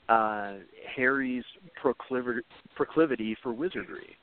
uh, 0.10 0.56
Harry's 0.96 1.44
proclivity 1.82 2.42
proclivity 2.76 3.36
for 3.42 3.54
wizardry, 3.54 4.16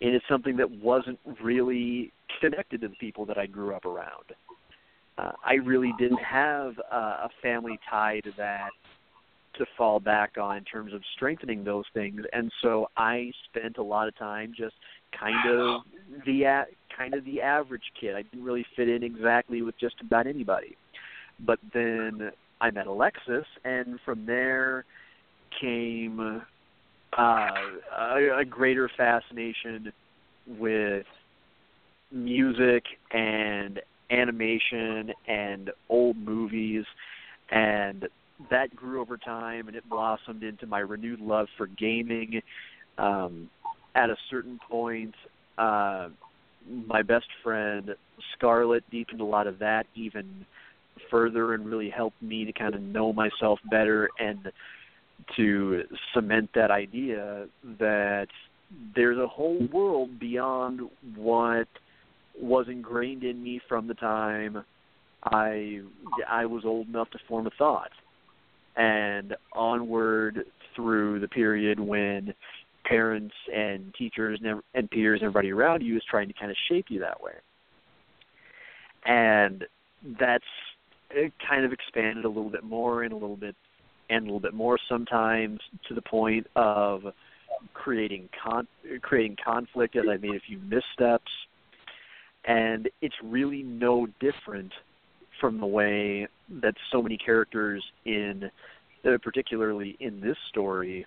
and 0.00 0.14
it's 0.14 0.24
something 0.28 0.56
that 0.56 0.70
wasn't 0.70 1.18
really 1.42 2.12
connected 2.40 2.80
to 2.82 2.88
the 2.88 2.94
people 2.96 3.24
that 3.26 3.38
I 3.38 3.46
grew 3.46 3.74
up 3.74 3.84
around. 3.84 4.32
Uh, 5.18 5.32
I 5.44 5.54
really 5.54 5.94
didn't 5.98 6.22
have 6.22 6.74
uh, 6.92 7.24
a 7.24 7.30
family 7.42 7.78
tie 7.88 8.20
to 8.20 8.30
that 8.36 8.70
to 9.54 9.64
fall 9.78 9.98
back 9.98 10.36
on 10.36 10.58
in 10.58 10.64
terms 10.64 10.92
of 10.92 11.00
strengthening 11.14 11.64
those 11.64 11.84
things, 11.94 12.20
and 12.34 12.52
so 12.62 12.88
I 12.96 13.32
spent 13.48 13.78
a 13.78 13.82
lot 13.82 14.06
of 14.06 14.16
time 14.18 14.52
just 14.54 14.74
kind 15.18 15.48
of 15.48 15.80
the 16.26 16.42
a- 16.42 16.66
kind 16.96 17.14
of 17.14 17.24
the 17.24 17.40
average 17.40 17.92
kid. 17.98 18.14
I 18.14 18.22
didn't 18.22 18.44
really 18.44 18.66
fit 18.76 18.88
in 18.88 19.02
exactly 19.02 19.62
with 19.62 19.78
just 19.78 19.94
about 20.02 20.26
anybody. 20.26 20.76
But 21.40 21.58
then 21.72 22.30
I 22.60 22.70
met 22.70 22.86
Alexis, 22.86 23.46
and 23.64 23.98
from 24.04 24.26
there 24.26 24.84
came 25.60 26.42
uh, 27.16 27.48
a, 27.98 28.38
a 28.40 28.44
greater 28.44 28.90
fascination 28.96 29.92
with 30.46 31.06
music 32.12 32.84
and 33.12 33.80
animation 34.10 35.12
and 35.26 35.70
old 35.88 36.16
movies 36.16 36.84
and 37.50 38.08
that 38.50 38.74
grew 38.76 39.00
over 39.00 39.16
time 39.16 39.66
and 39.66 39.76
it 39.76 39.88
blossomed 39.88 40.42
into 40.42 40.66
my 40.66 40.78
renewed 40.78 41.20
love 41.20 41.48
for 41.56 41.66
gaming. 41.66 42.40
Um 42.98 43.50
at 43.96 44.10
a 44.10 44.16
certain 44.30 44.60
point, 44.68 45.14
uh, 45.56 46.10
my 46.86 47.02
best 47.02 47.26
friend 47.42 47.94
Scarlett 48.34 48.84
deepened 48.90 49.20
a 49.20 49.24
lot 49.24 49.46
of 49.46 49.58
that 49.60 49.86
even 49.94 50.44
further 51.10 51.54
and 51.54 51.66
really 51.66 51.90
helped 51.90 52.20
me 52.22 52.44
to 52.44 52.52
kind 52.52 52.74
of 52.74 52.82
know 52.82 53.12
myself 53.12 53.58
better 53.70 54.08
and 54.18 54.52
to 55.36 55.82
cement 56.14 56.50
that 56.54 56.70
idea 56.70 57.46
that 57.78 58.28
there's 58.94 59.18
a 59.18 59.26
whole 59.26 59.66
world 59.72 60.18
beyond 60.18 60.80
what 61.14 61.68
was 62.40 62.66
ingrained 62.68 63.24
in 63.24 63.42
me 63.42 63.60
from 63.68 63.86
the 63.86 63.94
time 63.94 64.64
I 65.24 65.80
I 66.28 66.46
was 66.46 66.64
old 66.64 66.88
enough 66.88 67.10
to 67.10 67.18
form 67.26 67.46
a 67.46 67.50
thought 67.58 67.90
and 68.76 69.34
onward 69.54 70.44
through 70.74 71.20
the 71.20 71.28
period 71.28 71.80
when 71.80 72.34
parents 72.84 73.34
and 73.52 73.92
teachers 73.94 74.38
and, 74.44 74.62
and 74.74 74.90
peers 74.90 75.20
and 75.20 75.28
everybody 75.28 75.50
around 75.50 75.82
you 75.82 75.96
is 75.96 76.02
trying 76.08 76.28
to 76.28 76.34
kind 76.34 76.50
of 76.50 76.56
shape 76.68 76.86
you 76.88 77.00
that 77.00 77.20
way. 77.20 77.32
And 79.06 79.64
that's 80.20 80.44
kind 81.48 81.64
of 81.64 81.72
expanded 81.72 82.24
a 82.24 82.28
little 82.28 82.50
bit 82.50 82.64
more 82.64 83.02
and 83.02 83.12
a 83.12 83.16
little 83.16 83.36
bit 83.36 83.56
and 84.10 84.22
a 84.22 84.24
little 84.24 84.40
bit 84.40 84.54
more 84.54 84.78
sometimes 84.88 85.60
to 85.88 85.94
the 85.94 86.02
point 86.02 86.46
of 86.56 87.02
creating 87.74 88.28
con 88.42 88.66
creating 89.02 89.36
conflict 89.42 89.96
as 89.96 90.04
I 90.08 90.16
made 90.16 90.34
a 90.34 90.40
few 90.40 90.58
missteps. 90.58 91.30
And 92.44 92.88
it's 93.02 93.16
really 93.24 93.62
no 93.62 94.06
different 94.20 94.72
from 95.40 95.58
the 95.58 95.66
way 95.66 96.28
that 96.62 96.74
so 96.92 97.02
many 97.02 97.16
characters 97.16 97.84
in 98.04 98.50
uh, 99.04 99.18
particularly 99.22 99.96
in 100.00 100.20
this 100.20 100.36
story 100.48 101.06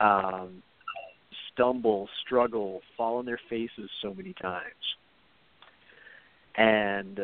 um, 0.00 0.62
stumble, 1.52 2.08
struggle, 2.24 2.80
fall 2.96 3.18
on 3.18 3.26
their 3.26 3.40
faces 3.48 3.90
so 4.00 4.14
many 4.14 4.34
times. 4.40 4.64
And 6.56 7.20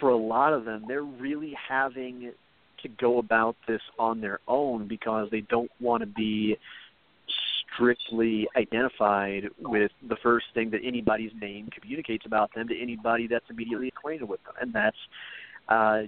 for 0.00 0.10
a 0.10 0.16
lot 0.16 0.52
of 0.52 0.64
them, 0.64 0.84
they're 0.86 1.02
really 1.02 1.54
having 1.68 2.32
to 2.82 2.88
go 2.88 3.18
about 3.18 3.56
this 3.66 3.82
on 3.98 4.20
their 4.20 4.40
own 4.46 4.86
because 4.88 5.28
they 5.30 5.40
don't 5.42 5.70
want 5.80 6.02
to 6.02 6.06
be 6.06 6.56
strictly 7.74 8.48
identified 8.56 9.48
with 9.60 9.90
the 10.08 10.16
first 10.22 10.46
thing 10.54 10.70
that 10.70 10.80
anybody's 10.84 11.32
name 11.40 11.68
communicates 11.78 12.24
about 12.26 12.54
them 12.54 12.68
to 12.68 12.80
anybody 12.80 13.26
that's 13.26 13.44
immediately 13.50 13.88
acquainted 13.88 14.28
with 14.28 14.42
them, 14.44 14.54
and 14.60 14.72
that's 14.72 14.96
uh, 15.68 16.02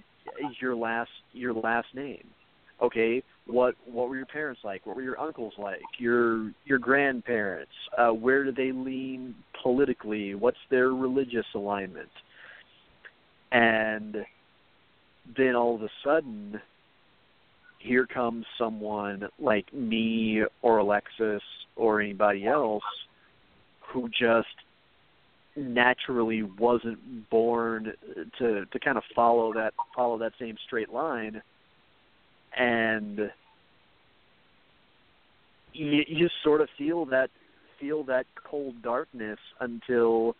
your 0.61 0.75
last 0.75 1.11
your 1.33 1.53
last 1.53 1.89
name. 1.95 2.27
Okay, 2.81 3.23
what 3.47 3.75
what 3.91 4.09
were 4.09 4.17
your 4.17 4.27
parents 4.27 4.61
like? 4.65 4.87
What 4.87 4.97
were 4.97 5.03
your 5.03 5.21
uncles 5.21 5.55
like? 5.59 5.83
Your 5.99 6.53
your 6.65 6.79
grandparents? 6.79 7.73
Uh, 7.97 8.11
where 8.11 8.45
do 8.45 8.53
they 8.53 8.73
lean 8.73 9.35
politically? 9.63 10.35
What's 10.35 10.59
their 10.71 10.91
religious 10.91 11.47
alignment? 11.55 12.11
And 13.51 14.25
then 15.37 15.55
all 15.55 15.75
of 15.75 15.83
a 15.83 15.91
sudden, 16.05 16.61
here 17.79 18.07
comes 18.07 18.45
someone 18.59 19.29
like 19.39 19.73
me 19.73 20.43
or 20.63 20.79
Alexis 20.79 21.43
or 21.77 22.01
anybody 22.01 22.47
else 22.47 22.83
who 23.93 24.09
just 24.09 24.49
naturally 25.57 26.43
wasn't 26.43 27.29
born 27.31 27.93
to 28.39 28.65
to 28.67 28.79
kind 28.79 28.97
of 28.97 29.03
follow 29.15 29.53
that 29.53 29.75
follow 29.95 30.19
that 30.19 30.33
same 30.39 30.57
straight 30.67 30.91
line. 30.93 31.43
And 32.57 33.31
you, 35.73 36.05
you 36.07 36.19
just 36.19 36.35
sort 36.43 36.61
of 36.61 36.69
feel 36.77 37.07
that 37.07 37.31
feel 37.81 38.05
that 38.05 38.27
cold 38.45 38.83
darkness 38.83 39.39
until 39.61 40.35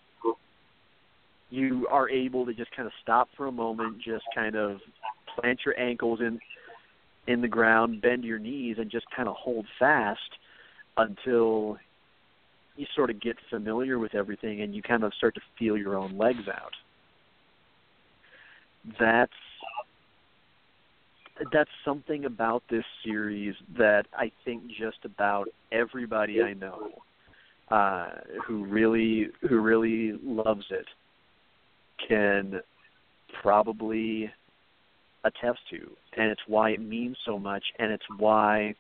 you 1.51 1.87
are 1.91 2.09
able 2.09 2.45
to 2.47 2.55
just 2.55 2.71
kind 2.77 2.87
of 2.87 2.93
stop 3.03 3.29
for 3.37 3.47
a 3.47 3.53
moment, 3.53 3.99
just 4.03 4.25
kind 4.35 4.55
of 4.55 4.79
plant 5.35 5.61
your 5.65 5.79
ankles 5.79 6.21
in 6.21 6.39
in 7.27 7.43
the 7.43 7.49
ground, 7.49 8.01
bend 8.01 8.25
your 8.25 8.39
knees, 8.39 8.77
and 8.79 8.91
just 8.91 9.05
kind 9.15 9.29
of 9.29 9.37
hold 9.37 9.67
fast 9.79 10.21
until 10.97 11.77
you 12.77 12.87
sort 12.97 13.11
of 13.11 13.21
get 13.21 13.37
familiar 13.51 13.99
with 13.99 14.15
everything 14.15 14.63
and 14.63 14.75
you 14.75 14.83
kind 14.83 15.05
of 15.05 15.13
start 15.15 15.35
to 15.35 15.41
feel 15.59 15.77
your 15.77 15.97
own 15.97 16.17
legs 16.17 16.49
out. 16.49 16.73
That's 18.99 19.33
that's 21.53 21.71
something 21.85 22.25
about 22.25 22.63
this 22.69 22.85
series 23.05 23.55
that 23.77 24.07
I 24.13 24.33
think 24.45 24.63
just 24.69 25.05
about 25.05 25.47
everybody 25.71 26.43
I 26.43 26.55
know 26.55 26.91
uh, 27.71 28.09
who 28.45 28.65
really 28.65 29.29
who 29.49 29.61
really 29.61 30.19
loves 30.23 30.65
it 30.71 30.87
can 32.07 32.61
probably 33.43 34.31
attest 35.25 35.59
to, 35.71 35.91
and 36.17 36.31
it's 36.31 36.41
why 36.47 36.71
it 36.71 36.81
means 36.81 37.17
so 37.25 37.39
much, 37.39 37.65
and 37.79 37.93
it's 37.93 38.05
why 38.19 38.75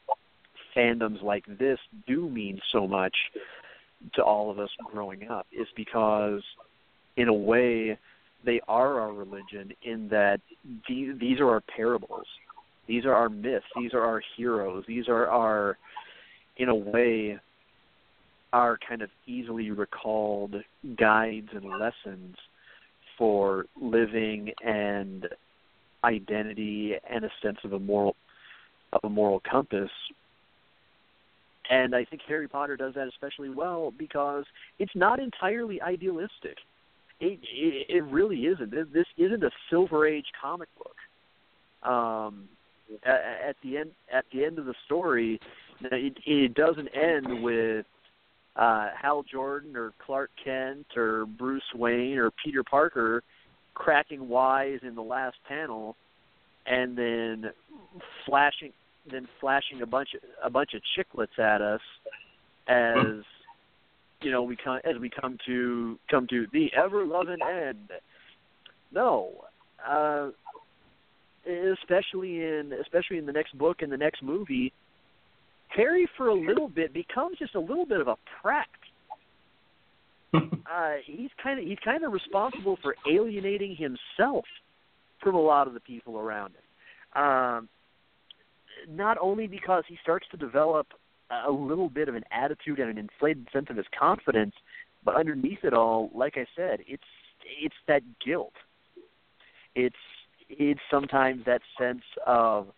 fandoms 0.76 1.22
like 1.22 1.44
this 1.58 1.78
do 2.06 2.28
mean 2.28 2.60
so 2.72 2.86
much 2.86 3.14
to 4.14 4.22
all 4.22 4.50
of 4.50 4.58
us 4.58 4.70
growing 4.92 5.28
up. 5.28 5.46
Is 5.52 5.66
because, 5.76 6.42
in 7.16 7.28
a 7.28 7.34
way, 7.34 7.98
they 8.44 8.60
are 8.68 9.00
our 9.00 9.12
religion 9.12 9.72
in 9.82 10.08
that 10.08 10.40
these, 10.88 11.40
are 11.40 11.50
our 11.50 11.62
parables. 11.76 12.26
These 12.86 13.04
are 13.04 13.14
our 13.14 13.28
myths. 13.28 13.66
These 13.76 13.92
are 13.94 14.02
our 14.02 14.22
heroes. 14.36 14.84
These 14.86 15.08
are 15.08 15.26
our, 15.26 15.76
in 16.56 16.68
a 16.68 16.74
way, 16.74 17.38
our 18.52 18.78
kind 18.88 19.02
of 19.02 19.10
easily 19.26 19.70
recalled 19.72 20.54
guides 20.96 21.48
and 21.52 21.64
lessons 21.64 22.36
for 23.18 23.66
living 23.80 24.52
and 24.64 25.26
identity 26.04 26.94
and 27.10 27.24
a 27.24 27.30
sense 27.42 27.58
of 27.64 27.72
a 27.72 27.78
moral 27.78 28.14
of 28.92 29.00
a 29.04 29.08
moral 29.10 29.42
compass. 29.50 29.90
And 31.68 31.94
I 31.94 32.04
think 32.04 32.22
Harry 32.26 32.48
Potter 32.48 32.76
does 32.76 32.94
that 32.94 33.08
especially 33.08 33.50
well 33.50 33.92
because 33.98 34.44
it's 34.78 34.94
not 34.94 35.20
entirely 35.20 35.82
idealistic. 35.82 36.56
It 37.20 37.40
it, 37.42 37.86
it 37.88 38.04
really 38.04 38.46
isn't. 38.46 38.70
This 38.70 39.06
isn't 39.18 39.42
a 39.42 39.50
Silver 39.68 40.06
Age 40.06 40.26
comic 40.40 40.68
book. 40.78 40.96
Um, 41.90 42.48
at, 43.04 43.56
the 43.62 43.76
end 43.76 43.90
at 44.12 44.24
the 44.32 44.44
end 44.44 44.58
of 44.58 44.64
the 44.64 44.74
story, 44.86 45.40
it, 45.80 46.16
it 46.24 46.54
doesn't 46.54 46.88
end 46.88 47.42
with 47.42 47.84
uh, 48.58 48.88
Hal 49.00 49.22
Jordan 49.22 49.76
or 49.76 49.92
Clark 50.04 50.30
Kent 50.44 50.86
or 50.96 51.26
Bruce 51.26 51.62
Wayne 51.74 52.18
or 52.18 52.30
Peter 52.44 52.64
Parker 52.64 53.22
cracking 53.74 54.28
wise 54.28 54.80
in 54.82 54.96
the 54.96 55.02
last 55.02 55.36
panel, 55.48 55.96
and 56.66 56.98
then 56.98 57.52
flashing 58.26 58.72
then 59.10 59.26
flashing 59.40 59.80
a 59.80 59.86
bunch 59.86 60.10
of 60.14 60.20
a 60.44 60.50
bunch 60.50 60.70
of 60.74 60.82
chiclets 60.96 61.38
at 61.38 61.62
us 61.62 61.80
as 62.66 63.22
you 64.20 64.30
know 64.30 64.42
we 64.42 64.56
come 64.56 64.80
as 64.84 64.98
we 65.00 65.08
come 65.08 65.38
to 65.46 65.98
come 66.10 66.26
to 66.28 66.46
the 66.52 66.70
ever 66.76 67.06
loving 67.06 67.38
end. 67.48 67.90
No, 68.92 69.44
uh, 69.86 70.30
especially 71.46 72.42
in 72.42 72.72
especially 72.80 73.18
in 73.18 73.26
the 73.26 73.32
next 73.32 73.56
book 73.56 73.82
and 73.82 73.92
the 73.92 73.96
next 73.96 74.22
movie, 74.22 74.72
Harry 75.68 76.08
for 76.16 76.28
a 76.28 76.34
little 76.34 76.68
bit 76.68 76.92
becomes 76.92 77.38
just 77.38 77.54
a 77.54 77.60
little 77.60 77.86
bit 77.86 78.00
of 78.00 78.08
a 78.08 78.16
prat. 78.40 78.66
uh, 80.34 80.94
he's 81.06 81.30
kind 81.42 81.58
of 81.58 81.66
he's 81.66 81.78
kind 81.84 82.04
of 82.04 82.12
responsible 82.12 82.78
for 82.82 82.94
alienating 83.10 83.76
himself 83.76 84.44
from 85.22 85.34
a 85.34 85.40
lot 85.40 85.66
of 85.66 85.74
the 85.74 85.80
people 85.80 86.18
around 86.18 86.50
him. 86.54 87.22
Um, 87.22 87.68
not 88.88 89.18
only 89.20 89.46
because 89.46 89.84
he 89.88 89.96
starts 90.02 90.26
to 90.30 90.36
develop 90.36 90.86
a 91.46 91.50
little 91.50 91.88
bit 91.88 92.08
of 92.08 92.14
an 92.14 92.24
attitude 92.30 92.78
and 92.78 92.90
an 92.90 92.98
inflated 92.98 93.48
sense 93.52 93.66
of 93.70 93.76
his 93.76 93.86
confidence, 93.98 94.54
but 95.04 95.16
underneath 95.16 95.58
it 95.62 95.74
all, 95.74 96.10
like 96.14 96.34
I 96.36 96.46
said, 96.56 96.80
it's 96.86 97.02
it's 97.62 97.74
that 97.86 98.02
guilt. 98.24 98.52
It's 99.74 99.96
it's 100.48 100.80
sometimes 100.90 101.44
that 101.46 101.60
sense 101.78 102.02
of 102.26 102.68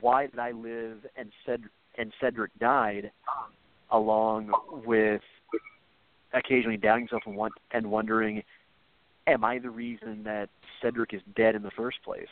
why 0.00 0.26
did 0.26 0.38
I 0.38 0.52
live 0.52 0.98
and 1.16 1.30
said 1.44 1.62
and 1.98 2.12
Cedric 2.20 2.56
died, 2.58 3.10
along 3.90 4.52
with 4.86 5.22
occasionally 6.32 6.76
doubting 6.76 7.04
himself 7.04 7.22
and, 7.26 7.36
want, 7.36 7.52
and 7.72 7.90
wondering, 7.90 8.42
am 9.26 9.44
I 9.44 9.58
the 9.58 9.70
reason 9.70 10.22
that 10.24 10.48
Cedric 10.82 11.14
is 11.14 11.20
dead 11.36 11.54
in 11.54 11.62
the 11.62 11.70
first 11.70 11.98
place? 12.04 12.26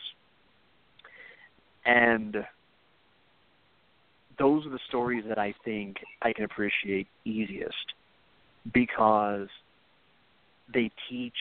And 1.84 2.36
those 4.38 4.66
are 4.66 4.70
the 4.70 4.80
stories 4.88 5.24
that 5.28 5.38
I 5.38 5.54
think 5.64 5.96
I 6.22 6.32
can 6.32 6.44
appreciate 6.44 7.06
easiest 7.24 7.94
because 8.72 9.48
they 10.72 10.90
teach 11.08 11.34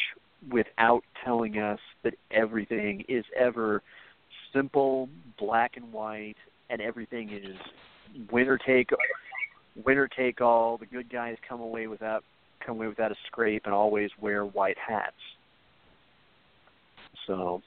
without 0.52 1.04
telling 1.24 1.58
us 1.58 1.80
that 2.04 2.14
everything 2.32 3.04
is 3.08 3.24
ever 3.38 3.82
simple, 4.54 5.08
black 5.40 5.78
and 5.78 5.94
white, 5.94 6.36
and 6.70 6.82
everything 6.82 7.30
is 7.30 7.56
winner 8.32 8.58
take 8.58 8.90
winner 9.86 10.08
take 10.08 10.42
all. 10.42 10.78
The 10.78 10.86
good 10.86 11.12
guys 11.12 11.38
come 11.48 11.62
away 11.62 11.88
without 11.88 12.24
come 12.66 12.78
away 12.78 12.88
without 12.88 13.12
a 13.12 13.16
scrape 13.28 13.64
and 13.66 13.74
always 13.74 14.10
wear 14.20 14.46
white 14.46 14.78
hats. 14.78 15.16
So, 17.28 17.62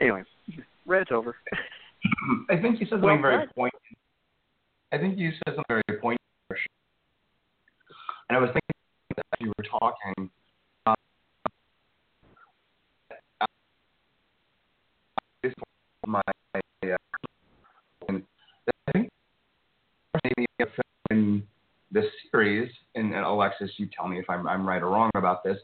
anyway, 0.00 0.22
rant 0.86 1.12
over. 1.12 1.36
I 2.50 2.60
think 2.60 2.80
you 2.80 2.86
said 2.86 3.00
something 3.00 3.08
well, 3.08 3.18
very 3.20 3.46
poignant. 3.54 3.82
I 4.92 4.98
think 4.98 5.18
you 5.18 5.30
said 5.30 5.54
something 5.54 5.64
very 5.68 6.00
poignant. 6.00 6.18
And 8.28 8.38
I 8.38 8.40
was 8.40 8.48
thinking 8.48 8.72
as 9.18 9.24
you 9.40 9.52
were 9.58 9.64
talking. 9.64 10.30
Um, 10.86 10.94
my 16.06 16.20
uh, 16.54 16.96
and 18.08 18.22
I 18.86 18.92
think 18.92 19.08
in 21.10 21.42
this 21.90 22.06
series, 22.30 22.70
and, 22.94 23.14
and 23.14 23.24
Alexis, 23.24 23.70
you 23.76 23.88
tell 23.94 24.08
me 24.08 24.18
if 24.18 24.28
I'm, 24.28 24.46
I'm 24.46 24.66
right 24.66 24.82
or 24.82 24.90
wrong 24.90 25.10
about 25.14 25.44
this. 25.44 25.58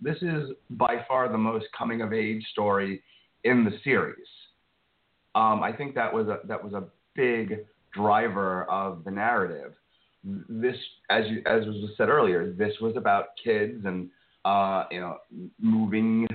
This 0.00 0.16
is 0.22 0.50
by 0.70 1.04
far 1.06 1.28
the 1.30 1.38
most 1.38 1.66
coming 1.76 2.02
of 2.02 2.12
age 2.12 2.44
story 2.52 3.02
in 3.44 3.64
the 3.64 3.72
series. 3.84 4.26
Um, 5.34 5.62
I 5.62 5.72
think 5.72 5.94
that 5.94 6.12
was 6.12 6.28
a 6.28 6.40
that 6.46 6.62
was 6.62 6.74
a 6.74 6.84
big 7.14 7.64
driver 7.94 8.64
of 8.64 9.04
the 9.04 9.10
narrative. 9.10 9.72
This, 10.24 10.76
as 11.10 11.24
you 11.28 11.42
as 11.46 11.64
was 11.64 11.90
said 11.96 12.08
earlier, 12.08 12.52
this 12.52 12.74
was 12.80 12.96
about 12.96 13.28
kids 13.42 13.84
and 13.84 14.10
uh, 14.44 14.84
you 14.90 15.00
know 15.00 15.18
moving, 15.60 16.26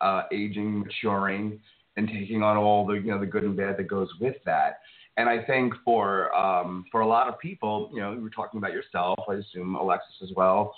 uh, 0.00 0.22
aging, 0.32 0.80
maturing, 0.80 1.58
and 1.96 2.08
taking 2.08 2.42
on 2.42 2.56
all 2.56 2.86
the 2.86 2.94
you 2.94 3.10
know 3.10 3.18
the 3.18 3.26
good 3.26 3.44
and 3.44 3.56
bad 3.56 3.76
that 3.78 3.88
goes 3.88 4.08
with 4.20 4.36
that. 4.44 4.80
And 5.16 5.28
I 5.28 5.42
think 5.44 5.74
for 5.84 6.34
um, 6.34 6.84
for 6.90 7.00
a 7.00 7.06
lot 7.06 7.28
of 7.28 7.38
people, 7.38 7.90
you 7.92 8.00
know, 8.00 8.12
you 8.12 8.20
were 8.20 8.30
talking 8.30 8.58
about 8.58 8.72
yourself, 8.72 9.18
I 9.28 9.34
assume 9.34 9.74
Alexis 9.74 10.14
as 10.22 10.30
well. 10.36 10.74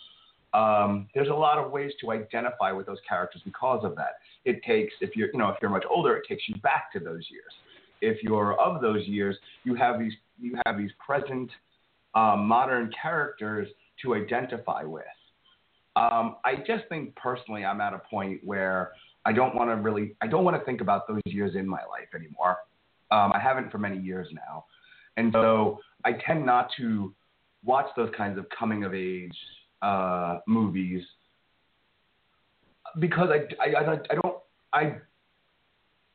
Um, 0.55 1.09
there's 1.15 1.29
a 1.29 1.35
lot 1.35 1.59
of 1.59 1.71
ways 1.71 1.93
to 2.01 2.13
identify 2.13 2.73
with 2.73 2.87
those 2.87 2.99
characters 3.09 3.41
because 3.45 3.85
of 3.85 3.97
that. 3.97 4.19
It 4.45 4.63
takes, 4.65 4.93
if 5.01 5.17
you're, 5.17 5.29
you 5.33 5.39
know, 5.39 5.49
if 5.49 5.57
you're 5.63 5.71
much 5.71 5.85
older, 5.89 6.17
it 6.17 6.25
takes 6.29 6.43
you 6.47 6.57
back 6.57 6.93
to 6.93 6.99
those 6.99 7.23
years. 7.31 7.53
If 8.01 8.23
you're 8.23 8.61
of 8.61 8.83
those 8.83 9.07
years, 9.07 9.37
you 9.65 9.75
have 9.77 9.99
these, 9.99 10.13
you 10.41 10.59
have 10.67 10.77
these 10.77 10.91
present 11.05 11.51
um, 12.15 12.47
modern 12.47 12.93
characters 13.01 13.69
to 14.03 14.15
identify 14.15 14.83
with. 14.83 15.05
Um, 15.97 16.37
I 16.45 16.57
just 16.67 16.85
think 16.89 17.15
personally, 17.17 17.65
I'm 17.65 17.81
at 17.81 17.95
a 17.95 17.99
point 18.11 18.41
where 18.45 18.93
I 19.25 19.33
don't 19.33 19.55
want 19.55 19.71
to 19.71 19.77
really, 19.77 20.17
I 20.21 20.27
don't 20.27 20.45
want 20.45 20.59
to 20.59 20.65
think 20.65 20.81
about 20.81 21.07
those 21.07 21.23
years 21.27 21.55
in 21.55 21.67
my 21.67 21.81
life 21.89 22.09
anymore. 22.15 22.59
Um, 23.13 23.31
I 23.35 23.39
haven't 23.39 23.71
for 23.71 23.79
many 23.79 23.99
years 23.99 24.27
now, 24.33 24.65
and 25.17 25.33
so 25.33 25.79
I 26.05 26.13
tend 26.27 26.47
not 26.47 26.71
to 26.79 27.15
watch 27.65 27.87
those 27.97 28.11
kinds 28.17 28.39
of 28.39 28.47
coming 28.59 28.85
of 28.85 28.95
age 28.95 29.37
uh, 29.83 30.39
movies 30.47 31.03
because 32.99 33.29
I, 33.31 33.63
I, 33.63 33.85
I, 33.85 33.93
I 33.93 34.15
don't, 34.15 34.37
I, 34.73 34.83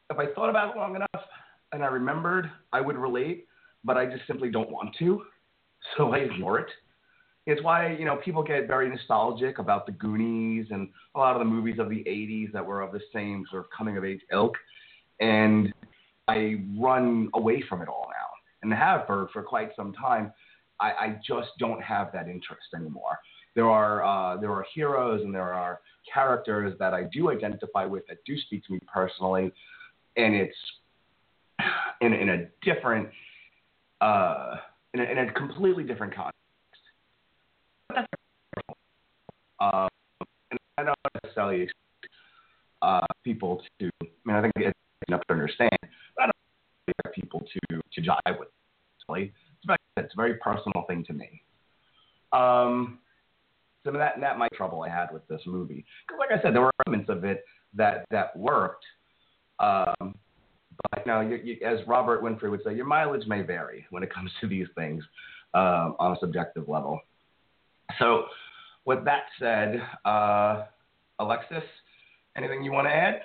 if 0.09 0.17
I 0.17 0.25
thought 0.33 0.49
about 0.49 0.75
it 0.75 0.79
long 0.79 0.95
enough 0.95 1.25
and 1.71 1.83
I 1.83 1.87
remembered, 1.87 2.49
I 2.71 2.81
would 2.81 2.97
relate, 2.97 3.47
but 3.83 3.97
I 3.97 4.05
just 4.05 4.25
simply 4.27 4.49
don't 4.49 4.71
want 4.71 4.95
to, 4.99 5.23
so 5.97 6.13
I 6.13 6.19
ignore 6.19 6.59
it. 6.59 6.69
It's 7.45 7.63
why 7.63 7.93
you 7.93 8.03
know 8.03 8.17
people 8.17 8.43
get 8.43 8.67
very 8.67 8.89
nostalgic 8.89 9.59
about 9.59 9.85
the 9.85 9.93
Goonies 9.93 10.65
and 10.69 10.89
a 11.15 11.19
lot 11.19 11.33
of 11.33 11.39
the 11.39 11.45
movies 11.45 11.79
of 11.79 11.89
the 11.89 12.03
'80s 12.03 12.51
that 12.51 12.65
were 12.65 12.81
of 12.81 12.91
the 12.91 12.99
same 13.13 13.45
sort 13.49 13.63
of 13.63 13.71
coming 13.75 13.95
of 13.95 14.03
age 14.03 14.19
ilk, 14.33 14.53
and 15.21 15.73
I 16.27 16.63
run 16.77 17.29
away 17.33 17.63
from 17.67 17.81
it 17.81 17.87
all 17.87 18.09
now, 18.09 18.27
and 18.61 18.73
have 18.73 19.05
for 19.07 19.29
for 19.33 19.43
quite 19.43 19.71
some 19.75 19.93
time. 19.93 20.31
I, 20.79 20.91
I 20.91 21.19
just 21.25 21.49
don't 21.57 21.81
have 21.81 22.11
that 22.13 22.27
interest 22.27 22.67
anymore. 22.75 23.17
There 23.55 23.69
are 23.69 24.03
uh, 24.03 24.37
there 24.39 24.51
are 24.51 24.65
heroes 24.73 25.21
and 25.23 25.33
there 25.33 25.53
are 25.53 25.79
characters 26.13 26.73
that 26.79 26.93
I 26.93 27.05
do 27.11 27.31
identify 27.31 27.85
with 27.85 28.05
that 28.07 28.17
do 28.25 28.37
speak 28.41 28.63
to 28.65 28.73
me 28.73 28.79
personally, 28.91 29.51
and 30.15 30.35
it's 30.35 30.55
in 32.01 32.13
in 32.13 32.29
a 32.29 32.45
different 32.61 33.09
uh, 34.01 34.55
in, 34.93 34.99
a, 34.99 35.03
in 35.03 35.17
a 35.17 35.33
completely 35.33 35.83
different 35.83 36.13
context. 36.13 36.37
Uh, 39.59 39.87
and 40.51 40.59
I 40.77 40.83
don't 40.83 40.97
necessarily 41.23 41.67
uh, 42.81 43.05
people 43.23 43.61
to. 43.79 43.89
I 44.01 44.05
mean, 44.25 44.35
I 44.35 44.41
think 44.41 44.53
it's 44.57 44.79
enough 45.07 45.21
to 45.27 45.33
understand. 45.33 45.71
People 47.13 47.41
to 47.41 47.81
to 47.93 48.01
jive 48.01 48.39
with. 48.39 48.47
It. 49.17 49.31
It's 49.97 50.13
a 50.13 50.15
very 50.15 50.35
personal 50.35 50.83
thing 50.87 51.03
to 51.05 51.13
me. 51.13 51.41
Um, 52.33 52.99
some 53.85 53.95
of 53.95 53.99
that 53.99 54.19
that 54.19 54.37
my 54.37 54.47
trouble 54.53 54.83
I 54.83 54.89
had 54.89 55.07
with 55.11 55.27
this 55.27 55.41
movie 55.45 55.85
because, 56.05 56.19
like 56.19 56.37
I 56.37 56.41
said, 56.41 56.53
there 56.53 56.61
were 56.61 56.71
elements 56.85 57.09
of 57.09 57.23
it 57.23 57.45
that 57.73 58.05
that 58.11 58.35
worked. 58.37 58.85
Um, 59.59 60.15
but 60.91 61.05
you 61.05 61.11
know, 61.11 61.21
you, 61.21 61.37
you, 61.37 61.57
as 61.65 61.79
Robert 61.87 62.21
Winfree 62.21 62.51
would 62.51 62.61
say, 62.63 62.75
your 62.75 62.85
mileage 62.85 63.25
may 63.27 63.41
vary 63.41 63.85
when 63.89 64.03
it 64.03 64.13
comes 64.13 64.29
to 64.41 64.47
these 64.47 64.67
things 64.75 65.03
um, 65.53 65.95
on 65.99 66.15
a 66.15 66.19
subjective 66.19 66.67
level. 66.67 66.99
So, 67.99 68.25
with 68.85 69.03
that 69.05 69.23
said, 69.39 69.81
uh, 70.05 70.65
Alexis, 71.19 71.63
anything 72.35 72.63
you 72.63 72.71
want 72.71 72.87
to 72.87 72.93
add? 72.93 73.21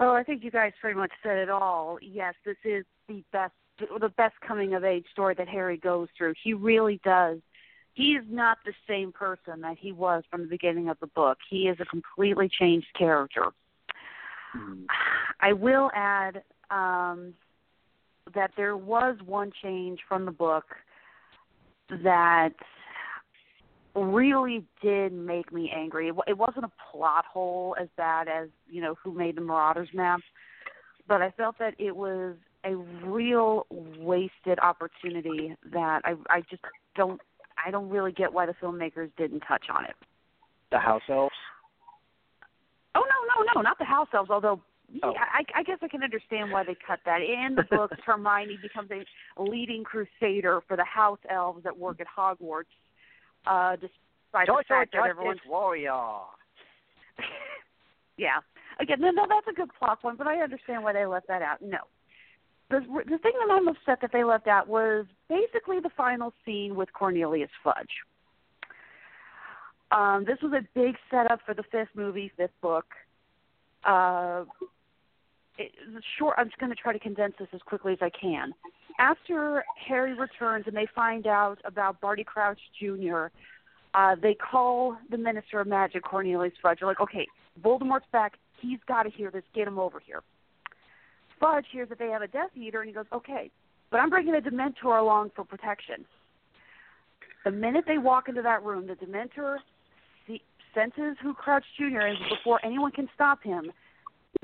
Oh, 0.00 0.14
I 0.14 0.22
think 0.22 0.44
you 0.44 0.50
guys 0.50 0.72
pretty 0.80 0.98
much 0.98 1.10
said 1.22 1.38
it 1.38 1.50
all. 1.50 1.98
Yes, 2.00 2.34
this 2.44 2.56
is 2.64 2.84
the 3.08 3.24
best 3.32 3.52
the 3.78 4.08
best 4.16 4.34
coming 4.46 4.74
of 4.74 4.82
age 4.82 5.04
story 5.12 5.34
that 5.38 5.48
Harry 5.48 5.76
goes 5.76 6.08
through. 6.16 6.34
He 6.42 6.52
really 6.52 7.00
does. 7.04 7.38
He 7.94 8.12
is 8.14 8.24
not 8.28 8.58
the 8.64 8.72
same 8.88 9.12
person 9.12 9.60
that 9.60 9.76
he 9.78 9.92
was 9.92 10.24
from 10.30 10.42
the 10.42 10.48
beginning 10.48 10.88
of 10.88 10.98
the 11.00 11.06
book. 11.08 11.38
He 11.48 11.68
is 11.68 11.76
a 11.80 11.84
completely 11.84 12.48
changed 12.48 12.88
character. 12.96 13.46
Mm-hmm. 14.56 14.84
I 15.40 15.52
will 15.52 15.90
add 15.94 16.42
um, 16.70 17.34
that 18.34 18.50
there 18.56 18.76
was 18.76 19.16
one 19.24 19.52
change 19.62 20.00
from 20.08 20.24
the 20.24 20.32
book 20.32 20.64
that 21.90 22.54
really 23.94 24.64
did 24.82 25.12
make 25.12 25.52
me 25.52 25.72
angry. 25.74 26.10
It 26.26 26.38
wasn't 26.38 26.64
a 26.64 26.72
plot 26.90 27.24
hole 27.24 27.76
as 27.80 27.88
bad 27.96 28.28
as 28.28 28.48
you 28.68 28.80
know 28.80 28.94
who 29.02 29.12
made 29.12 29.36
the 29.36 29.40
Marauders 29.40 29.88
map, 29.94 30.20
but 31.06 31.22
I 31.22 31.30
felt 31.32 31.58
that 31.58 31.74
it 31.78 31.96
was 31.96 32.36
a 32.64 32.76
real 32.76 33.66
wasted 33.70 34.58
opportunity 34.60 35.54
that 35.72 36.02
I 36.04 36.14
I 36.28 36.40
just 36.50 36.62
don't 36.96 37.20
I 37.64 37.70
don't 37.70 37.88
really 37.88 38.12
get 38.12 38.32
why 38.32 38.46
the 38.46 38.54
filmmakers 38.62 39.10
didn't 39.16 39.40
touch 39.40 39.66
on 39.74 39.84
it. 39.84 39.94
The 40.70 40.78
house 40.78 41.02
elves. 41.08 41.34
Oh 42.94 43.00
no 43.00 43.44
no 43.44 43.52
no 43.54 43.60
not 43.62 43.78
the 43.78 43.84
house 43.84 44.08
elves 44.12 44.30
although 44.30 44.60
oh. 45.02 45.12
yeah, 45.12 45.24
I, 45.32 45.60
I 45.60 45.62
guess 45.62 45.78
I 45.82 45.88
can 45.88 46.02
understand 46.02 46.50
why 46.50 46.64
they 46.64 46.76
cut 46.86 47.00
that. 47.04 47.20
In 47.20 47.54
the 47.54 47.64
books, 47.70 47.96
Hermione 48.04 48.58
becomes 48.60 48.90
a 48.90 49.42
leading 49.42 49.84
crusader 49.84 50.60
for 50.66 50.76
the 50.76 50.84
house 50.84 51.20
elves 51.30 51.62
that 51.64 51.76
work 51.76 52.00
at 52.00 52.06
Hogwarts, 52.06 52.64
uh, 53.46 53.76
despite 53.76 54.46
Joy, 54.46 54.58
the 54.58 54.64
fact 54.68 54.92
that 54.92 55.06
everyone's 55.08 55.40
warrior. 55.46 55.92
yeah. 58.16 58.38
Again, 58.80 59.00
no, 59.00 59.10
no, 59.10 59.26
that's 59.28 59.46
a 59.50 59.54
good 59.54 59.70
plot 59.78 60.00
point, 60.00 60.18
but 60.18 60.26
I 60.26 60.38
understand 60.38 60.84
why 60.84 60.92
they 60.92 61.04
left 61.06 61.26
that 61.28 61.42
out. 61.42 61.60
No, 61.60 61.78
the 62.70 62.80
the 62.80 63.18
thing 63.18 63.32
that 63.40 63.50
I'm 63.50 63.68
upset 63.68 64.00
that 64.02 64.10
they 64.12 64.24
left 64.24 64.46
out 64.46 64.68
was 64.68 65.06
basically 65.28 65.80
the 65.80 65.90
final 65.96 66.32
scene 66.44 66.76
with 66.76 66.92
Cornelius 66.92 67.50
Fudge. 67.64 68.04
Um, 69.90 70.24
this 70.26 70.38
was 70.42 70.52
a 70.52 70.66
big 70.78 70.96
setup 71.10 71.40
for 71.46 71.54
the 71.54 71.64
fifth 71.72 71.88
movie, 71.94 72.30
fifth 72.36 72.50
book. 72.60 72.84
Uh, 73.84 74.44
it, 75.56 75.72
short. 76.18 76.34
I'm 76.36 76.46
just 76.48 76.58
going 76.58 76.70
to 76.70 76.76
try 76.76 76.92
to 76.92 76.98
condense 76.98 77.34
this 77.38 77.48
as 77.54 77.60
quickly 77.62 77.94
as 77.94 77.98
I 78.02 78.10
can. 78.10 78.52
After 78.98 79.64
Harry 79.86 80.14
returns 80.14 80.64
and 80.66 80.76
they 80.76 80.88
find 80.94 81.26
out 81.26 81.58
about 81.64 82.00
Barty 82.00 82.24
Crouch 82.24 82.58
Jr., 82.80 83.26
uh, 83.94 84.16
they 84.20 84.34
call 84.34 84.96
the 85.10 85.16
Minister 85.16 85.60
of 85.60 85.66
Magic, 85.66 86.02
Cornelius 86.02 86.52
Fudge. 86.60 86.78
They're 86.80 86.88
like, 86.88 87.00
okay, 87.00 87.26
Voldemort's 87.62 88.06
back. 88.12 88.34
He's 88.60 88.78
got 88.86 89.04
to 89.04 89.10
hear 89.10 89.30
this. 89.30 89.44
Get 89.54 89.68
him 89.68 89.78
over 89.78 90.00
here. 90.04 90.22
Fudge 91.40 91.66
hears 91.72 91.88
that 91.88 91.98
they 91.98 92.08
have 92.08 92.22
a 92.22 92.26
Death 92.26 92.50
Eater, 92.56 92.80
and 92.80 92.88
he 92.88 92.94
goes, 92.94 93.06
okay, 93.12 93.50
but 93.90 93.98
I'm 93.98 94.10
bringing 94.10 94.34
a 94.34 94.40
Dementor 94.40 95.00
along 95.00 95.30
for 95.34 95.44
protection. 95.44 96.04
The 97.44 97.52
minute 97.52 97.84
they 97.86 97.98
walk 97.98 98.28
into 98.28 98.42
that 98.42 98.62
room, 98.64 98.88
the 98.88 98.94
Dementor 98.94 99.58
senses 100.74 101.16
who 101.22 101.34
Crouch 101.34 101.64
Jr. 101.78 102.06
is 102.08 102.16
before 102.28 102.60
anyone 102.64 102.90
can 102.90 103.08
stop 103.14 103.42
him. 103.42 103.72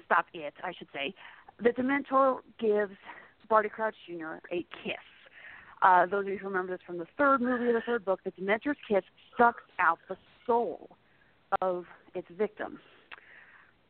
Stop 0.06 0.26
it, 0.32 0.54
I 0.62 0.72
should 0.76 0.88
say. 0.92 1.14
The 1.62 1.70
Dementor 1.70 2.38
gives 2.58 2.96
Barty 3.48 3.68
Crouch 3.68 3.94
Jr. 4.06 4.36
a 4.52 4.66
kiss. 4.84 4.94
Uh, 5.82 6.06
those 6.06 6.24
of 6.24 6.32
you 6.32 6.38
who 6.38 6.48
remember 6.48 6.72
this 6.72 6.80
from 6.86 6.98
the 6.98 7.06
third 7.18 7.40
movie 7.40 7.68
of 7.68 7.74
the 7.74 7.82
third 7.84 8.04
book, 8.04 8.20
the 8.24 8.30
Dementor's 8.32 8.78
kiss 8.88 9.04
sucks 9.36 9.62
out 9.78 9.98
the 10.08 10.16
soul 10.46 10.90
of 11.60 11.84
its 12.14 12.28
victim. 12.38 12.78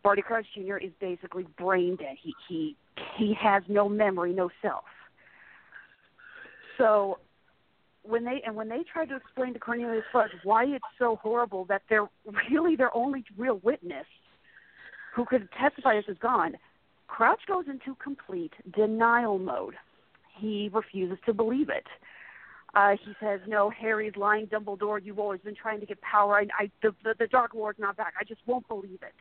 Barty 0.03 0.23
Crouch 0.23 0.47
Jr. 0.55 0.77
is 0.77 0.93
basically 1.01 1.47
brain 1.59 1.97
dead. 1.97 2.17
He 2.23 2.35
he 2.49 2.77
he 3.17 3.35
has 3.41 3.63
no 3.69 3.89
memory, 3.89 4.33
no 4.33 4.51
self. 4.61 4.85
So 6.77 7.19
when 8.03 8.25
they 8.25 8.43
and 8.45 8.55
when 8.55 8.69
they 8.69 8.85
tried 8.93 9.09
to 9.09 9.17
explain 9.17 9.55
to 9.55 9.59
Cornelius 9.59 10.05
Fudge 10.13 10.31
why 10.43 10.65
it's 10.65 10.85
so 10.99 11.17
horrible 11.23 11.65
that 11.67 11.83
they're 11.89 12.09
really 12.51 12.77
their 12.77 12.95
only 12.95 13.25
real 13.37 13.61
witness 13.63 14.07
who 15.15 15.25
could 15.25 15.49
testify 15.59 15.95
this 15.95 16.05
is 16.09 16.19
gone, 16.21 16.55
Crouch 17.07 17.41
goes 17.47 17.65
into 17.69 17.95
complete 18.03 18.53
denial 18.75 19.39
mode. 19.39 19.75
He 20.39 20.71
refuses 20.73 21.19
to 21.27 21.33
believe 21.33 21.69
it. 21.69 21.87
Uh, 22.75 22.97
he 23.05 23.13
says, 23.21 23.41
"No, 23.47 23.71
Harry's 23.71 24.17
lying, 24.17 24.47
Dumbledore. 24.47 25.05
You've 25.05 25.21
always 25.21 25.41
been 25.41 25.55
trying 25.55 25.81
to 25.81 25.87
get 25.87 26.01
power. 26.01 26.37
I, 26.37 26.47
I 26.59 26.71
the, 26.83 26.95
the 27.05 27.15
the 27.19 27.27
Dark 27.29 27.55
Lord's 27.55 27.79
not 27.79 27.97
back. 27.97 28.15
I 28.21 28.25
just 28.25 28.41
won't 28.47 28.67
believe 28.67 29.01
it." 29.03 29.15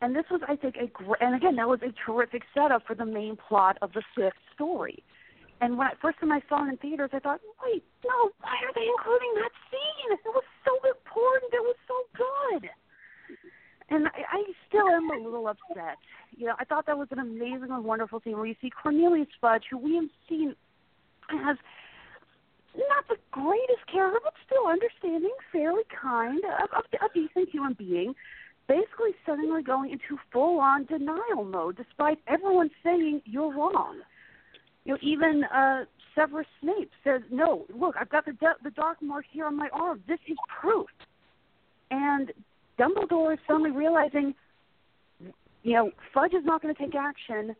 And 0.00 0.14
this 0.14 0.24
was, 0.30 0.40
I 0.46 0.54
think, 0.54 0.76
a 0.76 0.86
great, 0.86 1.20
and 1.20 1.34
again, 1.34 1.56
that 1.56 1.68
was 1.68 1.80
a 1.82 1.92
terrific 2.06 2.42
setup 2.54 2.86
for 2.86 2.94
the 2.94 3.04
main 3.04 3.36
plot 3.36 3.78
of 3.82 3.92
the 3.92 4.02
fifth 4.14 4.38
story. 4.54 5.02
And 5.60 5.76
when 5.76 5.88
I, 5.88 5.92
first 6.00 6.20
time 6.20 6.30
I 6.30 6.40
saw 6.48 6.64
it 6.64 6.70
in 6.70 6.76
theaters, 6.78 7.10
I 7.12 7.18
thought, 7.18 7.40
wait, 7.64 7.82
no, 8.06 8.30
why 8.38 8.54
are 8.62 8.74
they 8.74 8.86
including 8.86 9.32
that 9.42 9.50
scene? 9.70 10.14
It 10.14 10.30
was 10.30 10.46
so 10.62 10.78
important. 10.86 11.50
It 11.50 11.66
was 11.66 11.74
so 11.90 11.98
good. 12.14 12.70
And 13.90 14.06
I, 14.08 14.38
I 14.38 14.44
still 14.68 14.88
am 14.88 15.10
a 15.10 15.24
little 15.24 15.48
upset. 15.48 15.96
You 16.36 16.46
know, 16.46 16.54
I 16.58 16.64
thought 16.64 16.86
that 16.86 16.98
was 16.98 17.08
an 17.10 17.18
amazing 17.18 17.70
and 17.70 17.84
wonderful 17.84 18.20
scene 18.22 18.36
where 18.36 18.46
you 18.46 18.54
see 18.60 18.70
Cornelius 18.70 19.28
Fudge, 19.40 19.64
who 19.70 19.78
we 19.78 19.94
have 19.96 20.08
seen 20.28 20.54
as 21.30 21.56
not 22.76 23.08
the 23.08 23.16
greatest 23.30 23.86
character, 23.90 24.20
but 24.22 24.34
still 24.46 24.66
understanding, 24.66 25.32
fairly 25.50 25.82
kind, 26.00 26.40
a, 26.44 26.76
a, 26.76 27.06
a 27.06 27.08
decent 27.14 27.48
human 27.50 27.74
being, 27.74 28.14
basically 28.68 29.12
suddenly 29.26 29.62
going 29.62 29.90
into 29.90 30.18
full 30.32 30.60
on 30.60 30.84
denial 30.84 31.44
mode 31.44 31.76
despite 31.76 32.18
everyone 32.28 32.70
saying 32.84 33.22
you're 33.24 33.52
wrong. 33.52 34.00
You 34.84 34.92
know, 34.92 34.98
even 35.02 35.44
uh, 35.44 35.84
Severus 36.14 36.46
Snape 36.60 36.90
says, 37.04 37.22
"No, 37.30 37.66
look, 37.74 37.96
I've 37.98 38.08
got 38.08 38.24
the 38.24 38.32
the 38.62 38.70
dark 38.70 39.02
mark 39.02 39.24
here 39.30 39.46
on 39.46 39.56
my 39.56 39.68
arm. 39.72 40.02
This 40.06 40.20
is 40.26 40.36
proof." 40.60 40.86
And 41.90 42.32
Dumbledore 42.78 43.34
is 43.34 43.38
suddenly 43.46 43.70
realizing, 43.70 44.34
you 45.62 45.72
know, 45.72 45.90
Fudge 46.14 46.32
is 46.32 46.44
not 46.44 46.62
going 46.62 46.74
to 46.74 46.80
take 46.80 46.94
action. 46.94 47.54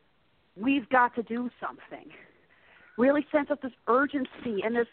We've 0.57 0.89
got 0.89 1.15
to 1.17 1.23
do 1.23 1.51
something. 1.61 2.11
really 2.97 3.27
sends 3.33 3.51
us 3.51 3.59
this 3.63 3.73
urgency 3.87 4.63
and 4.65 4.77
this 4.77 4.87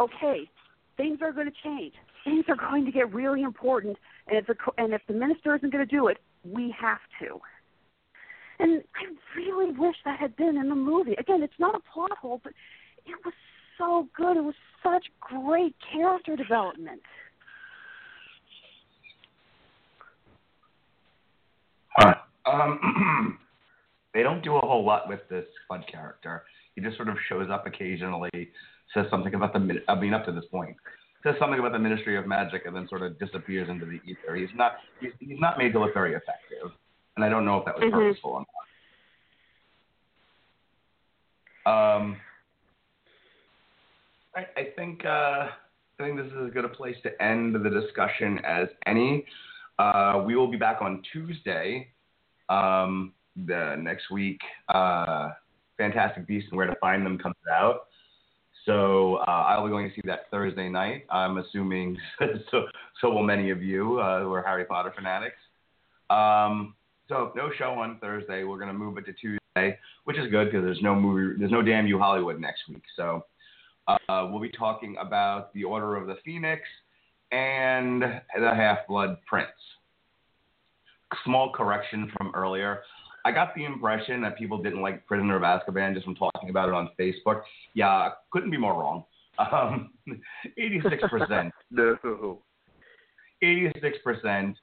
okay, 0.00 0.48
things 0.96 1.18
are 1.22 1.32
going 1.32 1.46
to 1.46 1.56
change. 1.62 1.94
Things 2.24 2.44
are 2.48 2.56
going 2.56 2.84
to 2.84 2.92
get 2.92 3.12
really 3.12 3.42
important, 3.42 3.96
and 4.28 4.38
if 4.38 4.46
the 4.46 4.54
and 4.78 4.92
if 4.92 5.02
the 5.08 5.14
minister 5.14 5.56
isn't 5.56 5.72
going 5.72 5.86
to 5.86 5.96
do 5.96 6.06
it, 6.06 6.18
we 6.44 6.74
have 6.78 7.00
to. 7.20 7.40
And 8.60 8.82
I 8.94 9.36
really 9.36 9.72
wish 9.72 9.96
that 10.04 10.20
had 10.20 10.36
been 10.36 10.56
in 10.56 10.68
the 10.68 10.74
movie. 10.76 11.14
Again, 11.18 11.42
it's 11.42 11.58
not 11.58 11.74
a 11.74 11.80
plot 11.92 12.16
hole, 12.20 12.40
but 12.44 12.52
it 13.06 13.16
was 13.24 13.34
so 13.76 14.08
good. 14.16 14.36
It 14.36 14.44
was 14.44 14.54
such 14.84 15.06
great 15.20 15.74
character 15.92 16.36
development. 16.36 17.02
Huh. 21.96 22.14
Um, 22.46 23.38
they 24.14 24.22
don't 24.22 24.42
do 24.42 24.56
a 24.56 24.60
whole 24.60 24.84
lot 24.84 25.08
with 25.08 25.20
this 25.28 25.46
Fudd 25.70 25.90
character. 25.90 26.44
He 26.74 26.80
just 26.80 26.96
sort 26.96 27.08
of 27.08 27.16
shows 27.28 27.48
up 27.50 27.66
occasionally, 27.66 28.30
says 28.94 29.06
something 29.10 29.34
about 29.34 29.52
the. 29.52 29.82
I 29.88 29.94
mean, 29.94 30.14
up 30.14 30.24
to 30.26 30.32
this 30.32 30.44
point, 30.50 30.76
says 31.22 31.34
something 31.38 31.58
about 31.58 31.72
the 31.72 31.78
Ministry 31.78 32.16
of 32.16 32.26
Magic, 32.26 32.62
and 32.66 32.74
then 32.74 32.88
sort 32.88 33.02
of 33.02 33.18
disappears 33.18 33.68
into 33.68 33.84
the 33.86 34.00
ether. 34.10 34.34
He's 34.34 34.48
not. 34.54 34.76
He's, 35.00 35.12
he's 35.18 35.38
not 35.38 35.58
made 35.58 35.72
to 35.74 35.80
look 35.80 35.94
very 35.94 36.12
effective, 36.14 36.72
and 37.16 37.24
I 37.24 37.28
don't 37.28 37.44
know 37.44 37.58
if 37.58 37.64
that 37.66 37.74
was 37.78 37.84
Mhm. 37.84 37.92
purposeful 37.92 38.30
or 38.30 38.40
not. 41.66 41.96
Um, 41.96 42.16
I, 44.34 44.46
I 44.56 44.64
think. 44.76 45.04
Uh, 45.04 45.48
I 46.00 46.04
think 46.04 46.16
this 46.16 46.26
is 46.26 46.46
as 46.48 46.52
good 46.52 46.64
a 46.64 46.68
place 46.68 46.96
to 47.04 47.22
end 47.22 47.54
the 47.54 47.70
discussion 47.70 48.40
as 48.44 48.66
any. 48.86 49.24
Uh, 49.78 50.22
we 50.26 50.36
will 50.36 50.50
be 50.50 50.56
back 50.56 50.80
on 50.80 51.02
Tuesday 51.12 51.88
um, 52.48 53.12
the 53.46 53.76
next 53.78 54.10
week. 54.10 54.40
Uh, 54.68 55.30
Fantastic 55.78 56.26
Beasts 56.26 56.48
and 56.50 56.58
Where 56.58 56.66
to 56.66 56.76
Find 56.80 57.04
Them 57.04 57.18
comes 57.18 57.34
out. 57.52 57.86
So 58.66 59.16
uh, 59.26 59.30
I'll 59.48 59.64
be 59.64 59.70
going 59.70 59.88
to 59.88 59.94
see 59.94 60.02
that 60.04 60.30
Thursday 60.30 60.68
night. 60.68 61.04
I'm 61.10 61.38
assuming 61.38 61.96
so. 62.50 62.66
So 63.00 63.10
will 63.10 63.24
many 63.24 63.50
of 63.50 63.62
you 63.64 63.98
uh, 63.98 64.20
who 64.20 64.32
are 64.32 64.42
Harry 64.42 64.64
Potter 64.64 64.92
fanatics. 64.94 65.34
Um, 66.08 66.76
so 67.08 67.32
no 67.34 67.50
show 67.58 67.70
on 67.72 67.98
Thursday. 68.00 68.44
We're 68.44 68.58
going 68.58 68.68
to 68.68 68.74
move 68.74 68.96
it 68.96 69.06
to 69.06 69.12
Tuesday, 69.12 69.76
which 70.04 70.16
is 70.16 70.30
good 70.30 70.46
because 70.46 70.64
there's 70.64 70.82
no 70.82 70.94
movie. 70.94 71.36
There's 71.36 71.50
no 71.50 71.62
damn 71.62 71.88
you 71.88 71.98
Hollywood 71.98 72.40
next 72.40 72.60
week. 72.68 72.84
So 72.94 73.24
uh, 73.88 74.28
we'll 74.30 74.40
be 74.40 74.50
talking 74.50 74.96
about 75.00 75.52
the 75.52 75.64
Order 75.64 75.96
of 75.96 76.06
the 76.06 76.14
Phoenix 76.24 76.62
and 77.32 78.02
the 78.02 78.54
Half 78.54 78.86
Blood 78.88 79.16
Prince. 79.26 79.48
Small 81.24 81.52
correction 81.52 82.10
from 82.16 82.32
earlier. 82.34 82.82
I 83.24 83.32
got 83.32 83.54
the 83.54 83.64
impression 83.64 84.20
that 84.22 84.36
people 84.36 84.62
didn't 84.62 84.82
like 84.82 85.06
Prisoner 85.06 85.36
of 85.36 85.42
Azkaban 85.42 85.94
just 85.94 86.04
from 86.04 86.14
talking 86.14 86.50
about 86.50 86.68
it 86.68 86.74
on 86.74 86.90
Facebook. 86.98 87.42
Yeah, 87.74 88.10
couldn't 88.30 88.50
be 88.50 88.56
more 88.56 88.74
wrong. 88.74 89.04
Um, 89.38 89.90
86%. 90.58 91.50
no. 91.70 92.42
86% 93.42 94.54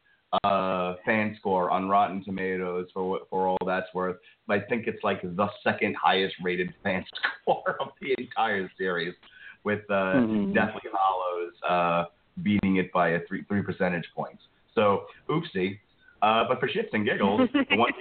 uh, 0.43 0.95
fan 1.05 1.35
score 1.39 1.71
on 1.71 1.89
Rotten 1.89 2.23
Tomatoes 2.23 2.87
for 2.93 3.19
for 3.29 3.47
all 3.47 3.57
that's 3.65 3.87
worth. 3.93 4.17
I 4.47 4.59
think 4.59 4.85
it's 4.87 5.03
like 5.03 5.21
the 5.23 5.47
second 5.63 5.95
highest 6.01 6.35
rated 6.43 6.73
fan 6.83 7.03
score 7.41 7.77
of 7.79 7.89
the 8.01 8.13
entire 8.17 8.69
series, 8.77 9.15
with 9.63 9.81
uh, 9.89 9.93
Mhm. 10.21 10.53
Deathly 10.53 10.81
Hallows 10.95 11.53
uh, 11.67 12.05
beating 12.43 12.77
it 12.77 12.91
by 12.91 13.09
a 13.09 13.19
three 13.27 13.43
three 13.47 13.61
percentage 13.61 14.05
points. 14.15 14.43
So 14.75 15.05
oopsie. 15.29 15.79
Uh, 16.21 16.43
but 16.49 16.59
for 16.59 16.67
shits 16.67 16.89
and 16.91 17.05
giggles, 17.05 17.49
the 17.53 17.77
one 17.77 17.91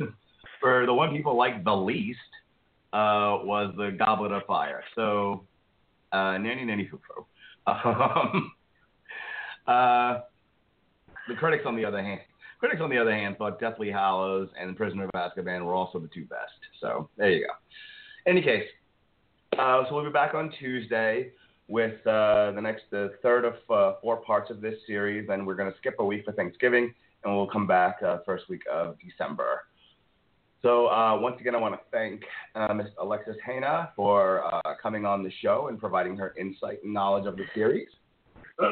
for 0.60 0.86
the 0.86 0.94
one 0.94 1.14
people 1.14 1.36
liked 1.36 1.64
the 1.64 1.74
least 1.74 2.18
uh, 2.92 3.38
was 3.42 3.72
the 3.76 3.96
Goblet 3.96 4.32
of 4.32 4.42
Fire. 4.46 4.82
So 4.94 5.44
uh, 6.12 6.38
nanny 6.38 6.64
nanny 6.64 6.88
foo 6.90 7.00
foo. 7.08 7.24
Um, 7.66 8.52
uh, 9.66 10.20
the 11.28 11.34
critics, 11.34 11.64
on 11.66 11.74
the 11.74 11.84
other 11.84 12.00
hand, 12.00 12.20
critics 12.60 12.80
on 12.80 12.88
the 12.88 12.98
other 12.98 13.12
hand 13.12 13.36
thought 13.36 13.58
Deathly 13.58 13.90
Hallows 13.90 14.48
and 14.58 14.76
Prisoner 14.76 15.04
of 15.04 15.10
Azkaban 15.10 15.64
were 15.64 15.74
also 15.74 15.98
the 15.98 16.08
two 16.08 16.24
best. 16.26 16.52
So 16.80 17.08
there 17.16 17.30
you 17.30 17.46
go. 17.46 17.52
Any 18.30 18.42
case, 18.42 18.64
uh, 19.58 19.82
so 19.88 19.94
we'll 19.96 20.04
be 20.04 20.10
back 20.10 20.34
on 20.34 20.52
Tuesday 20.58 21.32
with 21.68 21.94
uh, 22.06 22.52
the 22.52 22.60
next 22.60 22.84
third 23.22 23.44
of 23.44 23.54
uh, 23.70 23.94
four 24.00 24.18
parts 24.18 24.50
of 24.50 24.60
this 24.60 24.74
series. 24.86 25.26
Then 25.26 25.44
we're 25.44 25.54
going 25.56 25.70
to 25.70 25.76
skip 25.78 25.96
a 25.98 26.04
week 26.04 26.24
for 26.24 26.32
Thanksgiving, 26.32 26.94
and 27.24 27.34
we'll 27.34 27.48
come 27.48 27.66
back 27.66 27.96
uh, 28.06 28.18
first 28.24 28.48
week 28.48 28.62
of 28.72 28.96
December. 29.00 29.62
So 30.62 30.86
uh, 30.88 31.18
once 31.20 31.36
again, 31.40 31.54
I 31.54 31.58
want 31.58 31.74
to 31.74 31.80
thank 31.92 32.22
uh, 32.54 32.72
Ms. 32.74 32.86
Alexis 33.00 33.36
Hejna 33.46 33.90
for 33.94 34.44
uh, 34.52 34.74
coming 34.82 35.04
on 35.04 35.22
the 35.22 35.30
show 35.42 35.68
and 35.68 35.78
providing 35.78 36.16
her 36.16 36.34
insight 36.38 36.82
and 36.82 36.92
knowledge 36.92 37.26
of 37.26 37.36
the 37.36 37.44
series. 37.54 37.88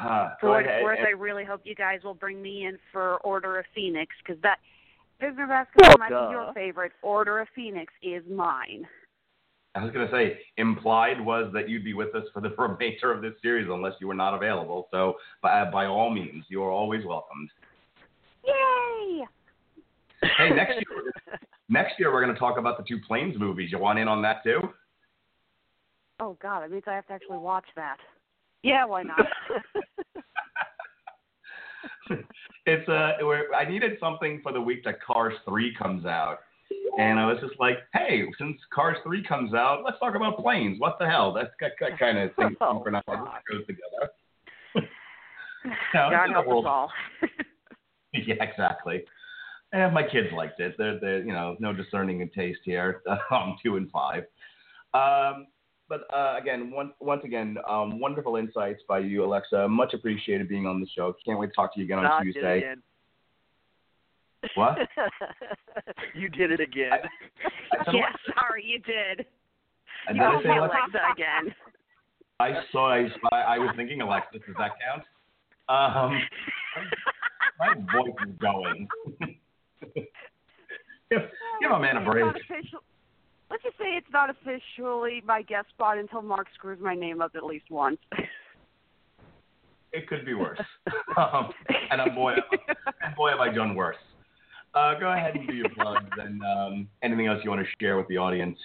Uh, 0.00 0.30
For 0.40 0.50
what 0.50 0.64
it's 0.64 0.84
worth, 0.84 0.98
and- 1.00 1.08
I 1.08 1.10
really 1.10 1.44
hope 1.44 1.62
you 1.64 1.74
guys 1.74 2.04
will 2.04 2.14
bring 2.14 2.40
me 2.40 2.66
in 2.66 2.78
for 2.92 3.16
Order 3.24 3.58
of 3.58 3.64
Phoenix 3.74 4.14
because 4.24 4.40
that 4.42 4.58
Prisoner 5.18 5.48
Azkaban 5.48 5.88
Well, 5.88 5.98
might 5.98 6.10
duh. 6.10 6.28
be 6.28 6.32
your 6.32 6.52
favorite. 6.52 6.92
Order 7.02 7.40
of 7.40 7.48
Phoenix 7.52 7.92
is 8.00 8.22
mine. 8.30 8.86
I 9.78 9.84
was 9.84 9.92
going 9.92 10.08
to 10.08 10.12
say, 10.12 10.38
implied 10.56 11.24
was 11.24 11.50
that 11.54 11.68
you'd 11.68 11.84
be 11.84 11.94
with 11.94 12.14
us 12.14 12.24
for 12.32 12.40
the 12.40 12.50
remainder 12.58 13.12
of 13.12 13.22
this 13.22 13.34
series 13.40 13.68
unless 13.70 13.92
you 14.00 14.08
were 14.08 14.14
not 14.14 14.34
available. 14.34 14.88
So, 14.90 15.14
by, 15.42 15.70
by 15.70 15.86
all 15.86 16.10
means, 16.10 16.44
you 16.48 16.62
are 16.62 16.70
always 16.70 17.04
welcomed. 17.04 17.50
Yay! 18.44 19.24
Hey, 20.36 20.50
next 20.50 20.74
year, 20.74 20.84
we're 20.90 21.02
gonna- 21.02 21.38
next 21.68 21.98
year 21.98 22.12
we're 22.12 22.22
going 22.22 22.34
to 22.34 22.38
talk 22.38 22.58
about 22.58 22.76
the 22.76 22.84
two 22.84 22.98
Planes 23.06 23.38
movies. 23.38 23.70
You 23.70 23.78
want 23.78 23.98
in 23.98 24.08
on 24.08 24.20
that 24.22 24.42
too? 24.42 24.60
Oh 26.20 26.36
God, 26.42 26.64
it 26.64 26.72
means 26.72 26.82
I 26.88 26.94
have 26.94 27.06
to 27.06 27.12
actually 27.12 27.38
watch 27.38 27.66
that. 27.76 27.98
Yeah, 28.64 28.84
why 28.84 29.04
not? 29.04 29.20
it's 32.66 32.88
uh, 32.88 33.12
we're, 33.20 33.54
I 33.54 33.68
needed 33.70 33.92
something 34.00 34.40
for 34.42 34.52
the 34.52 34.60
week 34.60 34.82
that 34.84 35.00
Cars 35.00 35.34
Three 35.48 35.72
comes 35.76 36.04
out, 36.04 36.38
and 36.98 37.18
I 37.18 37.26
was 37.26 37.38
just 37.40 37.58
like, 37.60 37.78
hey, 37.92 38.24
since 38.38 38.56
Cars 38.72 38.96
Three 39.04 39.22
comes 39.22 39.54
out, 39.54 39.82
let's 39.84 39.98
talk 39.98 40.14
about 40.14 40.38
planes. 40.38 40.80
What 40.80 40.96
the 40.98 41.06
hell? 41.06 41.32
That's 41.32 41.50
that, 41.60 41.72
that 41.80 41.98
kind 41.98 42.18
of 42.18 42.34
thing 42.34 42.56
Oh, 42.60 42.74
synchronized 42.74 43.06
God. 43.06 43.40
goes 43.50 43.66
together. 43.66 44.88
No, 45.94 46.10
God 46.10 46.30
help 46.30 46.46
us 46.46 46.64
all. 46.66 46.90
Yeah, 48.14 48.36
exactly. 48.40 49.04
And 49.72 49.92
my 49.92 50.02
kids 50.02 50.28
liked 50.34 50.60
it. 50.60 50.74
They're, 50.78 50.98
they're 50.98 51.22
you 51.22 51.32
know, 51.32 51.56
no 51.60 51.72
discerning 51.72 52.20
in 52.20 52.30
taste 52.30 52.60
here. 52.64 53.02
Um, 53.30 53.56
two 53.62 53.76
and 53.76 53.90
five. 53.90 54.24
Um, 54.94 55.46
but 55.88 56.02
uh, 56.12 56.36
again, 56.40 56.70
one, 56.70 56.92
once 57.00 57.22
again, 57.24 57.56
um, 57.68 58.00
wonderful 58.00 58.36
insights 58.36 58.80
by 58.88 59.00
you, 59.00 59.24
Alexa. 59.24 59.68
Much 59.68 59.94
appreciated 59.94 60.48
being 60.48 60.66
on 60.66 60.80
the 60.80 60.86
show. 60.94 61.14
Can't 61.24 61.38
wait 61.38 61.48
to 61.48 61.52
talk 61.52 61.74
to 61.74 61.80
you 61.80 61.84
again 61.84 61.98
on 61.98 62.24
Tuesday. 62.24 62.74
Again. 64.56 64.86
What? 64.96 65.04
you 66.14 66.28
did 66.28 66.52
it 66.52 66.60
again. 66.60 66.90
I 66.92 67.84
said, 67.84 67.94
yeah, 67.94 68.00
what? 68.00 68.34
sorry, 68.36 68.64
you 68.64 68.78
did. 68.80 69.26
And 70.06 70.16
You 70.16 70.22
did 70.22 70.28
I 70.28 70.30
called 70.32 70.42
say 70.42 70.48
me 70.50 70.56
Alexa? 70.58 70.76
Alexa 70.76 70.98
again. 71.12 71.54
I 72.40 72.50
saw. 72.72 72.94
I, 73.32 73.40
I 73.40 73.58
was 73.58 73.70
thinking 73.76 74.00
Alexis. 74.00 74.40
Does 74.46 74.54
that 74.58 74.72
count? 74.80 75.04
Um, 75.68 76.20
my 77.58 77.74
voice 77.92 78.14
is 78.26 78.34
going. 78.40 78.88
give, 81.10 81.20
give 81.60 81.70
a 81.70 81.78
man 81.80 81.96
a 81.96 82.00
It's 82.00 82.08
break. 82.10 82.24
official- 82.24 82.82
Let's 83.50 83.62
just 83.62 83.78
say 83.78 83.96
it's 83.96 84.06
not 84.12 84.28
officially 84.28 85.22
my 85.26 85.40
guest 85.40 85.68
spot 85.70 85.96
until 85.96 86.20
Mark 86.20 86.48
screws 86.54 86.78
my 86.82 86.94
name 86.94 87.22
up 87.22 87.32
at 87.34 87.44
least 87.44 87.64
once. 87.70 87.96
It 89.90 90.06
could 90.06 90.26
be 90.26 90.34
worse. 90.34 90.60
um, 91.16 91.50
and 91.90 92.14
boy, 92.14 92.34
and 93.02 93.16
boy, 93.16 93.30
have 93.30 93.40
I 93.40 93.48
done 93.52 93.74
worse. 93.74 93.96
Uh, 94.78 94.94
go 94.98 95.12
ahead 95.12 95.34
and 95.34 95.46
do 95.46 95.54
your 95.54 95.68
plugs 95.76 96.10
and 96.18 96.40
um, 96.42 96.88
anything 97.02 97.26
else 97.26 97.40
you 97.42 97.50
want 97.50 97.60
to 97.60 97.68
share 97.80 97.96
with 97.96 98.06
the 98.08 98.16
audience. 98.16 98.58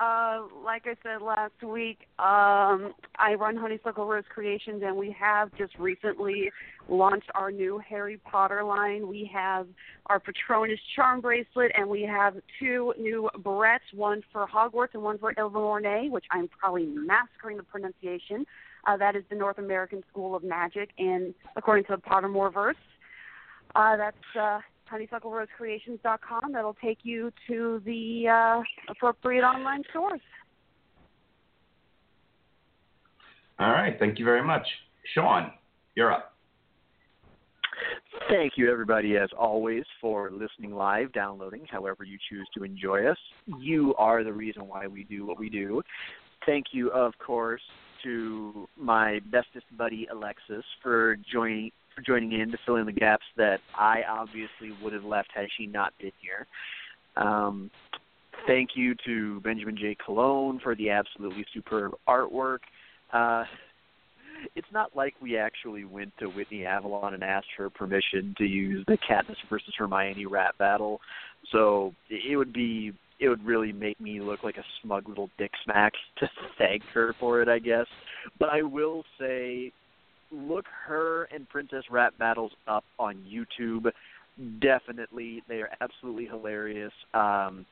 Uh, 0.00 0.44
like 0.64 0.86
I 0.86 0.94
said 1.02 1.20
last 1.20 1.62
week, 1.62 1.98
um, 2.18 2.94
I 3.16 3.34
run 3.38 3.56
Honeysuckle 3.56 4.06
Rose 4.06 4.24
Creations, 4.32 4.82
and 4.86 4.96
we 4.96 5.14
have 5.18 5.50
just 5.58 5.74
recently 5.78 6.50
launched 6.88 7.30
our 7.34 7.50
new 7.50 7.78
Harry 7.86 8.18
Potter 8.18 8.64
line. 8.64 9.06
We 9.08 9.30
have 9.34 9.66
our 10.06 10.20
Patronus 10.20 10.78
charm 10.96 11.20
bracelet, 11.20 11.72
and 11.76 11.86
we 11.86 12.02
have 12.02 12.36
two 12.58 12.94
new 12.98 13.28
barrettes, 13.40 13.80
one 13.94 14.22
for 14.32 14.46
Hogwarts 14.46 14.94
and 14.94 15.02
one 15.02 15.18
for 15.18 15.34
Ilvermorny, 15.34 16.08
which 16.08 16.24
I'm 16.30 16.48
probably 16.48 16.86
massacring 16.86 17.58
the 17.58 17.64
pronunciation. 17.64 18.46
Uh, 18.86 18.96
that 18.96 19.16
is 19.16 19.24
the 19.28 19.36
North 19.36 19.58
American 19.58 20.02
School 20.10 20.34
of 20.34 20.42
Magic, 20.42 20.90
and 20.98 21.34
according 21.56 21.84
to 21.84 21.96
the 21.96 22.00
Pottermoreverse, 22.00 22.74
uh, 23.74 23.96
that's 23.96 24.16
uh, 24.38 24.60
honeysucklerosecreations.com. 24.90 26.52
That'll 26.52 26.76
take 26.82 26.98
you 27.02 27.32
to 27.48 27.80
the 27.84 28.28
uh, 28.28 28.62
appropriate 28.90 29.42
online 29.42 29.82
stores. 29.90 30.20
All 33.58 33.70
right. 33.70 33.96
Thank 33.98 34.18
you 34.18 34.24
very 34.24 34.42
much. 34.42 34.66
Sean, 35.14 35.52
you're 35.94 36.12
up. 36.12 36.34
Thank 38.28 38.54
you, 38.56 38.70
everybody, 38.70 39.16
as 39.16 39.28
always, 39.36 39.84
for 40.00 40.30
listening 40.30 40.74
live, 40.74 41.12
downloading, 41.12 41.66
however 41.70 42.04
you 42.04 42.18
choose 42.28 42.46
to 42.56 42.64
enjoy 42.64 43.06
us. 43.06 43.16
You 43.58 43.94
are 43.96 44.24
the 44.24 44.32
reason 44.32 44.68
why 44.68 44.86
we 44.86 45.04
do 45.04 45.26
what 45.26 45.38
we 45.38 45.48
do. 45.48 45.82
Thank 46.46 46.66
you, 46.72 46.90
of 46.90 47.12
course, 47.24 47.62
to 48.04 48.68
my 48.76 49.20
bestest 49.30 49.66
buddy 49.76 50.06
Alexis 50.10 50.64
for 50.82 51.16
joining 51.32 51.70
for 51.94 52.02
joining 52.02 52.32
in 52.32 52.50
to 52.50 52.58
fill 52.64 52.76
in 52.76 52.86
the 52.86 52.92
gaps 52.92 53.24
that 53.36 53.58
I 53.76 54.02
obviously 54.08 54.76
would 54.82 54.92
have 54.92 55.04
left 55.04 55.28
had 55.34 55.46
she 55.56 55.66
not 55.66 55.92
been 55.98 56.12
here. 56.20 56.46
Um, 57.16 57.70
thank 58.46 58.70
you 58.74 58.94
to 59.06 59.40
Benjamin 59.40 59.76
J. 59.76 59.96
Cologne 60.04 60.60
for 60.62 60.74
the 60.74 60.90
absolutely 60.90 61.44
superb 61.52 61.92
artwork. 62.08 62.58
Uh, 63.12 63.44
it's 64.54 64.68
not 64.72 64.96
like 64.96 65.14
we 65.20 65.36
actually 65.36 65.84
went 65.84 66.12
to 66.18 66.26
Whitney 66.26 66.64
Avalon 66.64 67.14
and 67.14 67.22
asked 67.22 67.48
her 67.56 67.68
permission 67.68 68.34
to 68.38 68.44
use 68.44 68.84
the 68.86 68.96
Katniss 69.08 69.36
versus 69.48 69.74
Hermione 69.76 70.26
rap 70.26 70.56
battle. 70.58 71.00
So 71.52 71.94
it 72.08 72.36
would 72.36 72.52
be 72.52 72.92
it 73.18 73.28
would 73.28 73.44
really 73.44 73.72
make 73.72 74.00
me 74.00 74.20
look 74.20 74.42
like 74.42 74.56
a 74.56 74.64
smug 74.82 75.06
little 75.08 75.28
dick 75.36 75.50
smack 75.64 75.92
to 76.18 76.30
thank 76.56 76.82
her 76.94 77.14
for 77.20 77.42
it, 77.42 77.48
I 77.48 77.58
guess. 77.58 77.86
But 78.38 78.48
I 78.48 78.62
will 78.62 79.04
say 79.18 79.72
look 80.30 80.66
her 80.86 81.24
and 81.24 81.48
Princess 81.48 81.84
rap 81.90 82.16
battles 82.18 82.52
up 82.66 82.84
on 82.98 83.24
YouTube. 83.28 83.90
Definitely, 84.60 85.42
they 85.48 85.56
are 85.56 85.70
absolutely 85.80 86.26
hilarious. 86.26 86.92
Um 87.14 87.66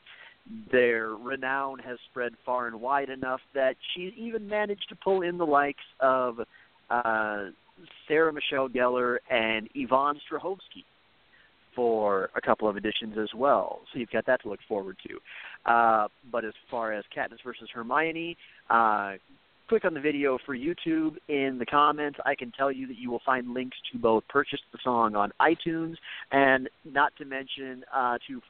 their 0.72 1.10
renown 1.10 1.78
has 1.80 1.98
spread 2.10 2.32
far 2.44 2.66
and 2.68 2.80
wide 2.80 3.10
enough 3.10 3.40
that 3.54 3.76
she 3.92 4.12
even 4.16 4.48
managed 4.48 4.88
to 4.88 4.96
pull 4.96 5.22
in 5.22 5.36
the 5.36 5.44
likes 5.44 5.84
of 6.00 6.40
uh, 6.90 7.44
Sarah 8.06 8.32
Michelle 8.32 8.68
Gellar 8.68 9.18
and 9.30 9.68
Yvonne 9.74 10.18
Strahovski 10.30 10.84
for 11.74 12.30
a 12.34 12.40
couple 12.40 12.68
of 12.68 12.76
editions 12.76 13.16
as 13.20 13.28
well. 13.34 13.80
So 13.92 13.98
you've 13.98 14.10
got 14.10 14.26
that 14.26 14.42
to 14.42 14.48
look 14.48 14.60
forward 14.66 14.96
to. 15.06 15.70
Uh, 15.70 16.08
but 16.32 16.44
as 16.44 16.54
far 16.70 16.92
as 16.92 17.04
Katniss 17.16 17.38
versus 17.44 17.68
Hermione, 17.72 18.36
uh, 18.70 19.12
click 19.68 19.84
on 19.84 19.94
the 19.94 20.00
video 20.00 20.38
for 20.46 20.56
YouTube. 20.56 21.16
In 21.28 21.58
the 21.58 21.66
comments, 21.66 22.18
I 22.24 22.34
can 22.34 22.50
tell 22.52 22.72
you 22.72 22.86
that 22.88 22.96
you 22.98 23.10
will 23.10 23.20
find 23.24 23.52
links 23.52 23.76
to 23.92 23.98
both 23.98 24.24
purchase 24.28 24.60
the 24.72 24.78
song 24.82 25.14
on 25.14 25.32
iTunes 25.40 25.96
and 26.32 26.68
not 26.84 27.12
to 27.18 27.24
mention 27.24 27.84
uh, 27.94 28.18
to 28.26 28.40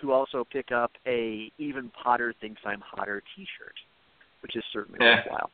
to 0.00 0.12
also 0.12 0.44
pick 0.50 0.72
up 0.72 0.90
a 1.06 1.52
Even 1.58 1.90
Potter 2.02 2.34
Thinks 2.40 2.60
I'm 2.64 2.80
Hotter 2.80 3.22
T-shirt, 3.36 3.74
which 4.40 4.56
is 4.56 4.64
certainly 4.72 4.98
Yeah. 5.00 5.16
worthwhile. 5.16 5.50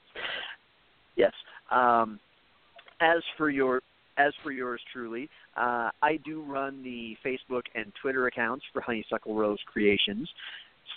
Yes. 1.16 1.32
Um, 1.70 2.18
as 3.00 3.22
for 3.36 3.50
your 3.50 3.82
as 4.16 4.32
for 4.42 4.50
yours 4.50 4.80
truly, 4.92 5.28
uh, 5.56 5.90
I 6.02 6.18
do 6.24 6.42
run 6.42 6.82
the 6.82 7.16
Facebook 7.24 7.62
and 7.74 7.92
Twitter 8.00 8.26
accounts 8.26 8.64
for 8.72 8.80
Honeysuckle 8.80 9.34
Rose 9.34 9.58
Creations, 9.66 10.28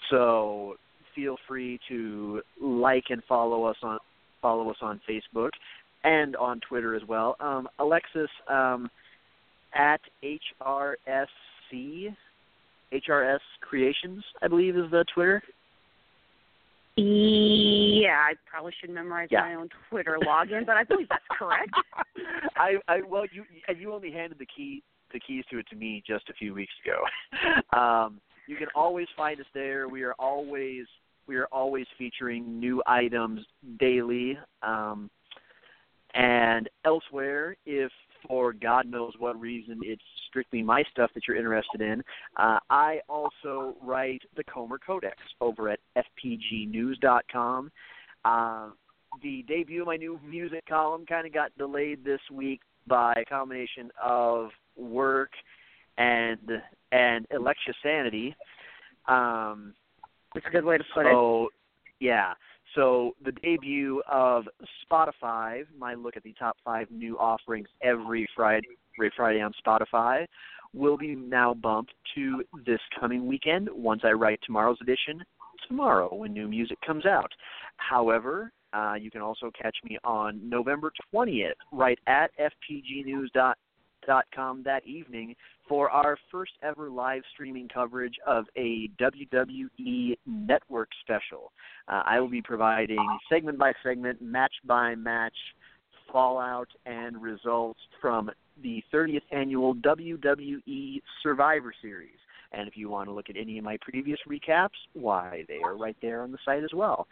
so 0.09 0.77
feel 1.15 1.37
free 1.47 1.79
to 1.89 2.41
like 2.61 3.05
and 3.09 3.23
follow 3.27 3.63
us 3.65 3.77
on 3.83 3.99
follow 4.41 4.69
us 4.69 4.77
on 4.81 4.99
Facebook 5.09 5.51
and 6.03 6.35
on 6.35 6.59
Twitter 6.67 6.95
as 6.95 7.03
well. 7.07 7.35
Um, 7.39 7.67
Alexis 7.79 8.29
um, 8.49 8.89
at 9.75 10.01
HRSC 10.23 12.15
HRS 12.93 13.39
Creations, 13.61 14.23
I 14.41 14.47
believe, 14.47 14.75
is 14.75 14.89
the 14.91 15.05
Twitter. 15.13 15.41
Yeah, 16.97 18.17
I 18.17 18.33
probably 18.49 18.73
should 18.79 18.89
memorize 18.89 19.29
Yeah. 19.31 19.41
my 19.41 19.55
own 19.55 19.69
Twitter 19.89 20.17
login, 20.25 20.65
but 20.65 20.75
I 20.75 20.83
believe 20.83 21.07
that's 21.07 21.23
correct. 21.31 21.71
I, 22.57 22.75
I 22.87 23.01
well, 23.07 23.25
you 23.31 23.45
and 23.67 23.79
you 23.79 23.93
only 23.93 24.11
handed 24.11 24.39
the 24.39 24.45
key 24.45 24.83
the 25.13 25.19
keys 25.19 25.45
to 25.51 25.59
it 25.59 25.67
to 25.69 25.75
me 25.75 26.03
just 26.05 26.29
a 26.29 26.33
few 26.33 26.53
weeks 26.53 26.73
ago. 26.85 27.03
um, 27.79 28.19
you 28.51 28.57
can 28.57 28.67
always 28.75 29.07
find 29.15 29.39
us 29.39 29.45
there. 29.53 29.87
We 29.87 30.03
are 30.03 30.13
always 30.19 30.85
we 31.25 31.37
are 31.37 31.47
always 31.53 31.85
featuring 31.97 32.59
new 32.59 32.83
items 32.85 33.39
daily. 33.79 34.37
Um, 34.61 35.09
and 36.13 36.69
elsewhere, 36.83 37.55
if 37.65 37.89
for 38.27 38.51
God 38.51 38.85
knows 38.87 39.13
what 39.17 39.39
reason 39.39 39.79
it's 39.83 40.03
strictly 40.27 40.61
my 40.61 40.83
stuff 40.91 41.11
that 41.13 41.23
you're 41.25 41.37
interested 41.37 41.79
in, 41.79 42.03
uh, 42.35 42.59
I 42.69 42.99
also 43.07 43.77
write 43.81 44.21
the 44.35 44.43
Comer 44.43 44.77
Codex 44.85 45.15
over 45.39 45.69
at 45.69 45.79
fpgnews.com. 45.95 47.71
Uh, 48.25 48.69
the 49.23 49.45
debut 49.47 49.81
of 49.81 49.87
my 49.87 49.95
new 49.95 50.19
music 50.27 50.65
column 50.67 51.05
kind 51.05 51.25
of 51.25 51.33
got 51.33 51.57
delayed 51.57 52.03
this 52.03 52.19
week 52.29 52.59
by 52.85 53.13
a 53.13 53.23
combination 53.23 53.89
of 54.03 54.49
work 54.75 55.31
and 55.97 56.61
and 56.91 57.25
Alexia 57.35 57.73
sanity. 57.83 58.35
Um, 59.07 59.73
It's 60.35 60.45
a 60.45 60.49
good 60.49 60.65
way 60.65 60.77
to 60.77 60.83
put 60.93 61.05
it. 61.05 61.11
so, 61.11 61.49
yeah. 61.99 62.33
So 62.75 63.15
the 63.23 63.33
debut 63.33 64.01
of 64.09 64.45
Spotify, 64.89 65.63
my 65.77 65.93
look 65.93 66.15
at 66.15 66.23
the 66.23 66.33
top 66.39 66.55
five 66.63 66.89
new 66.89 67.17
offerings 67.17 67.67
every 67.83 68.27
Friday, 68.35 68.67
every 68.97 69.11
Friday 69.15 69.41
on 69.41 69.51
Spotify, 69.65 70.25
will 70.73 70.97
be 70.97 71.15
now 71.15 71.53
bumped 71.53 71.91
to 72.15 72.43
this 72.65 72.79
coming 72.97 73.27
weekend. 73.27 73.67
Once 73.73 74.01
I 74.05 74.11
write 74.11 74.39
tomorrow's 74.45 74.77
edition, 74.81 75.21
tomorrow 75.67 76.13
when 76.13 76.31
new 76.31 76.47
music 76.47 76.77
comes 76.85 77.05
out. 77.05 77.31
However, 77.75 78.53
uh, 78.71 78.93
you 78.97 79.11
can 79.11 79.21
also 79.21 79.51
catch 79.61 79.75
me 79.83 79.97
on 80.05 80.39
November 80.47 80.93
20th, 81.13 81.51
right 81.73 81.99
at 82.07 82.31
fpgnews.com 82.39 83.53
that 84.07 84.81
evening 84.85 85.35
for 85.67 85.89
our 85.89 86.17
first 86.31 86.51
ever 86.63 86.89
live 86.89 87.21
streaming 87.33 87.67
coverage 87.67 88.15
of 88.27 88.45
a 88.57 88.89
WWE 88.99 90.17
Network 90.25 90.89
special. 91.01 91.51
Uh, 91.87 92.03
I 92.05 92.19
will 92.19 92.29
be 92.29 92.41
providing 92.41 93.05
segment 93.29 93.57
by 93.57 93.73
segment, 93.83 94.21
match 94.21 94.53
by 94.65 94.95
match, 94.95 95.35
fallout 96.11 96.67
and 96.85 97.21
results 97.21 97.79
from 98.01 98.29
the 98.61 98.83
30th 98.93 99.21
annual 99.31 99.75
WWE 99.75 101.01
Survivor 101.23 101.73
Series. 101.81 102.09
And 102.51 102.67
if 102.67 102.75
you 102.75 102.89
want 102.89 103.07
to 103.07 103.13
look 103.13 103.29
at 103.29 103.37
any 103.37 103.57
of 103.57 103.63
my 103.63 103.77
previous 103.81 104.19
recaps, 104.29 104.69
why, 104.93 105.45
they 105.47 105.59
are 105.63 105.77
right 105.77 105.95
there 106.01 106.21
on 106.21 106.31
the 106.31 106.37
site 106.43 106.63
as 106.63 106.73
well. 106.73 107.07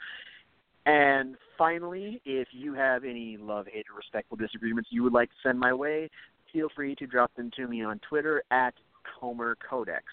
And 0.86 1.36
finally, 1.58 2.22
if 2.26 2.50
you 2.52 2.74
have 2.74 3.04
any 3.04 3.38
love, 3.40 3.68
hate, 3.72 3.86
or 3.92 3.98
respectful 3.98 4.38
disagreements 4.38 4.90
you 4.92 5.04
would 5.04 5.14
like 5.14 5.30
to 5.30 5.36
send 5.44 5.60
my 5.60 5.74
way, 5.74 6.10
feel 6.52 6.70
free 6.76 6.96
to 6.96 7.08
drop 7.08 7.36
them 7.36 7.52
to 7.56 7.68
me 7.68 7.84
on 7.84 8.00
Twitter 8.08 8.44
at 8.52 8.74
Comer 9.20 9.58
Codex. 9.68 10.04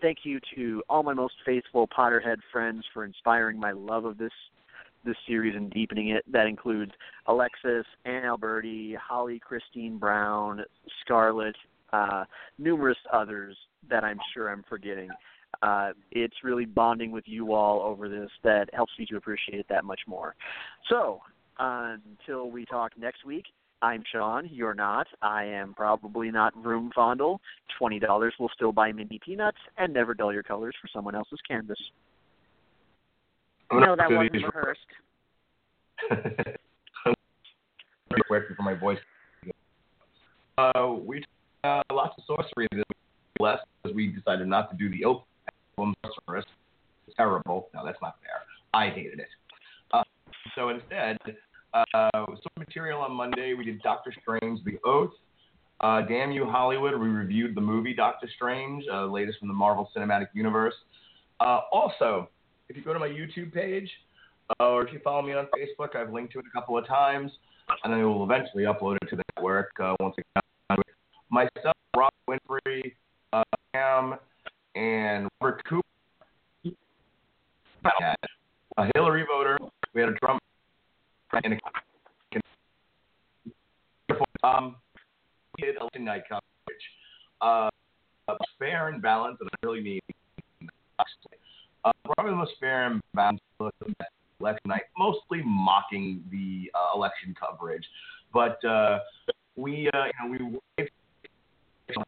Thank 0.00 0.18
you 0.24 0.40
to 0.54 0.82
all 0.88 1.02
my 1.02 1.14
most 1.14 1.34
faithful 1.44 1.88
Potterhead 1.88 2.38
friends 2.52 2.84
for 2.92 3.04
inspiring 3.04 3.58
my 3.58 3.72
love 3.72 4.04
of 4.04 4.18
this 4.18 4.32
this 5.04 5.16
series 5.26 5.56
and 5.56 5.70
deepening 5.70 6.10
it. 6.10 6.24
That 6.30 6.46
includes 6.46 6.92
Alexis, 7.26 7.86
Ann 8.04 8.22
Alberti, 8.24 8.94
Holly 9.00 9.38
Christine 9.38 9.96
Brown, 9.96 10.62
Scarlett, 11.00 11.56
uh, 11.92 12.24
numerous 12.58 12.98
others 13.10 13.56
that 13.88 14.04
I'm 14.04 14.18
sure 14.34 14.50
I'm 14.50 14.64
forgetting. 14.68 15.08
Uh, 15.62 15.92
it's 16.12 16.36
really 16.44 16.66
bonding 16.66 17.12
with 17.12 17.24
you 17.26 17.54
all 17.54 17.80
over 17.80 18.08
this 18.08 18.30
that 18.44 18.68
helps 18.72 18.92
me 18.98 19.06
to 19.06 19.16
appreciate 19.16 19.58
it 19.58 19.66
that 19.68 19.84
much 19.84 20.00
more. 20.06 20.34
So, 20.88 21.20
until 21.58 22.50
we 22.50 22.64
talk 22.64 22.92
next 22.98 23.24
week, 23.24 23.44
I'm 23.82 24.02
Sean. 24.12 24.48
You're 24.52 24.74
not. 24.74 25.06
I 25.22 25.44
am 25.44 25.74
probably 25.74 26.30
not 26.30 26.54
Vroom 26.62 26.90
Fondle. 26.94 27.40
Twenty 27.78 27.98
dollars 27.98 28.34
will 28.38 28.50
still 28.54 28.72
buy 28.72 28.92
Mindy 28.92 29.18
peanuts 29.24 29.58
and 29.78 29.92
never 29.94 30.14
dull 30.14 30.32
your 30.32 30.42
colors 30.42 30.74
for 30.80 30.88
someone 30.92 31.14
else's 31.14 31.38
canvas. 31.48 31.78
No, 33.72 33.96
that 33.96 34.10
wasn't 34.10 34.32
rehearsed. 34.32 34.80
Very 38.10 38.22
quick 38.26 38.48
before 38.48 38.64
my 38.64 38.74
voice. 38.74 38.98
Uh, 40.58 40.96
we 41.04 41.24
uh, 41.64 41.82
lots 41.92 42.16
of 42.18 42.24
sorcery 42.26 42.66
this 42.72 42.84
week, 42.88 42.98
less 43.38 43.58
because 43.82 43.94
we 43.94 44.08
decided 44.08 44.48
not 44.48 44.70
to 44.70 44.76
do 44.76 44.90
the 44.90 45.04
open 45.04 45.24
album 45.78 45.94
sorceress. 46.02 46.44
It's 47.06 47.16
terrible. 47.16 47.68
No, 47.74 47.84
that's 47.84 47.98
not 48.02 48.16
fair. 48.22 48.42
I 48.74 48.90
hated 48.90 49.20
it. 49.20 49.28
Uh, 49.92 50.02
so 50.54 50.68
instead, 50.70 51.18
uh, 51.74 52.10
some 52.14 52.52
material 52.58 53.00
on 53.00 53.12
Monday. 53.12 53.54
We 53.54 53.64
did 53.64 53.82
Doctor 53.82 54.12
Strange: 54.22 54.60
The 54.64 54.78
Oath. 54.84 55.12
Uh, 55.80 56.02
Damn 56.02 56.30
You 56.30 56.44
Hollywood. 56.44 56.92
We 56.98 57.08
reviewed 57.08 57.54
the 57.54 57.60
movie 57.60 57.94
Doctor 57.94 58.28
Strange, 58.36 58.84
uh, 58.92 59.06
latest 59.06 59.38
from 59.38 59.48
the 59.48 59.54
Marvel 59.54 59.90
Cinematic 59.96 60.28
Universe. 60.34 60.74
Uh, 61.40 61.60
also, 61.72 62.28
if 62.68 62.76
you 62.76 62.82
go 62.82 62.92
to 62.92 62.98
my 62.98 63.08
YouTube 63.08 63.52
page, 63.52 63.88
uh, 64.60 64.68
or 64.68 64.86
if 64.86 64.92
you 64.92 65.00
follow 65.02 65.22
me 65.22 65.32
on 65.32 65.46
Facebook, 65.46 65.96
I've 65.96 66.12
linked 66.12 66.32
to 66.34 66.38
it 66.40 66.44
a 66.46 66.50
couple 66.52 66.76
of 66.76 66.86
times, 66.86 67.30
and 67.84 67.94
I 67.94 68.04
will 68.04 68.24
eventually 68.24 68.64
upload 68.64 68.96
it 69.02 69.08
to 69.10 69.16
the 69.16 69.22
network 69.36 69.70
uh, 69.82 69.94
once 70.00 70.16
again. 70.18 70.82
Myself, 71.30 71.76
Rob 71.96 72.10
Winfrey, 72.28 72.92
uh, 73.32 73.44
Cam, 73.72 74.16
and 74.74 75.28
Robert 75.40 75.62
Cooper. 75.64 75.86
Had 77.84 78.16
a 78.76 78.90
Hillary 78.94 79.24
voter. 79.26 79.56
We 79.94 80.02
had 80.02 80.10
a 80.10 80.14
drum 80.20 80.38
and 81.44 81.54
a 81.54 81.58
um, 84.42 84.76
we 85.56 85.66
did 85.66 85.76
election 85.76 86.04
night 86.04 86.22
coverage. 86.28 86.42
uh, 87.40 87.70
fair 88.58 88.88
and 88.88 89.02
balanced, 89.02 89.40
and 89.40 89.50
I 89.50 89.66
really 89.66 89.82
mean 89.82 90.00
uh, 91.84 91.92
probably 92.04 92.32
the 92.32 92.36
most 92.36 92.52
fair 92.60 92.86
and 92.86 93.00
balanced 93.14 93.42
election 93.60 94.60
night, 94.66 94.82
mostly 94.98 95.42
mocking 95.44 96.22
the 96.30 96.70
uh, 96.74 96.96
election 96.96 97.34
coverage. 97.38 97.84
But 98.32 98.62
uh, 98.64 99.00
we, 99.56 99.90
uh, 99.92 100.04
you 100.06 100.38
know, 100.38 100.60
we 100.78 100.88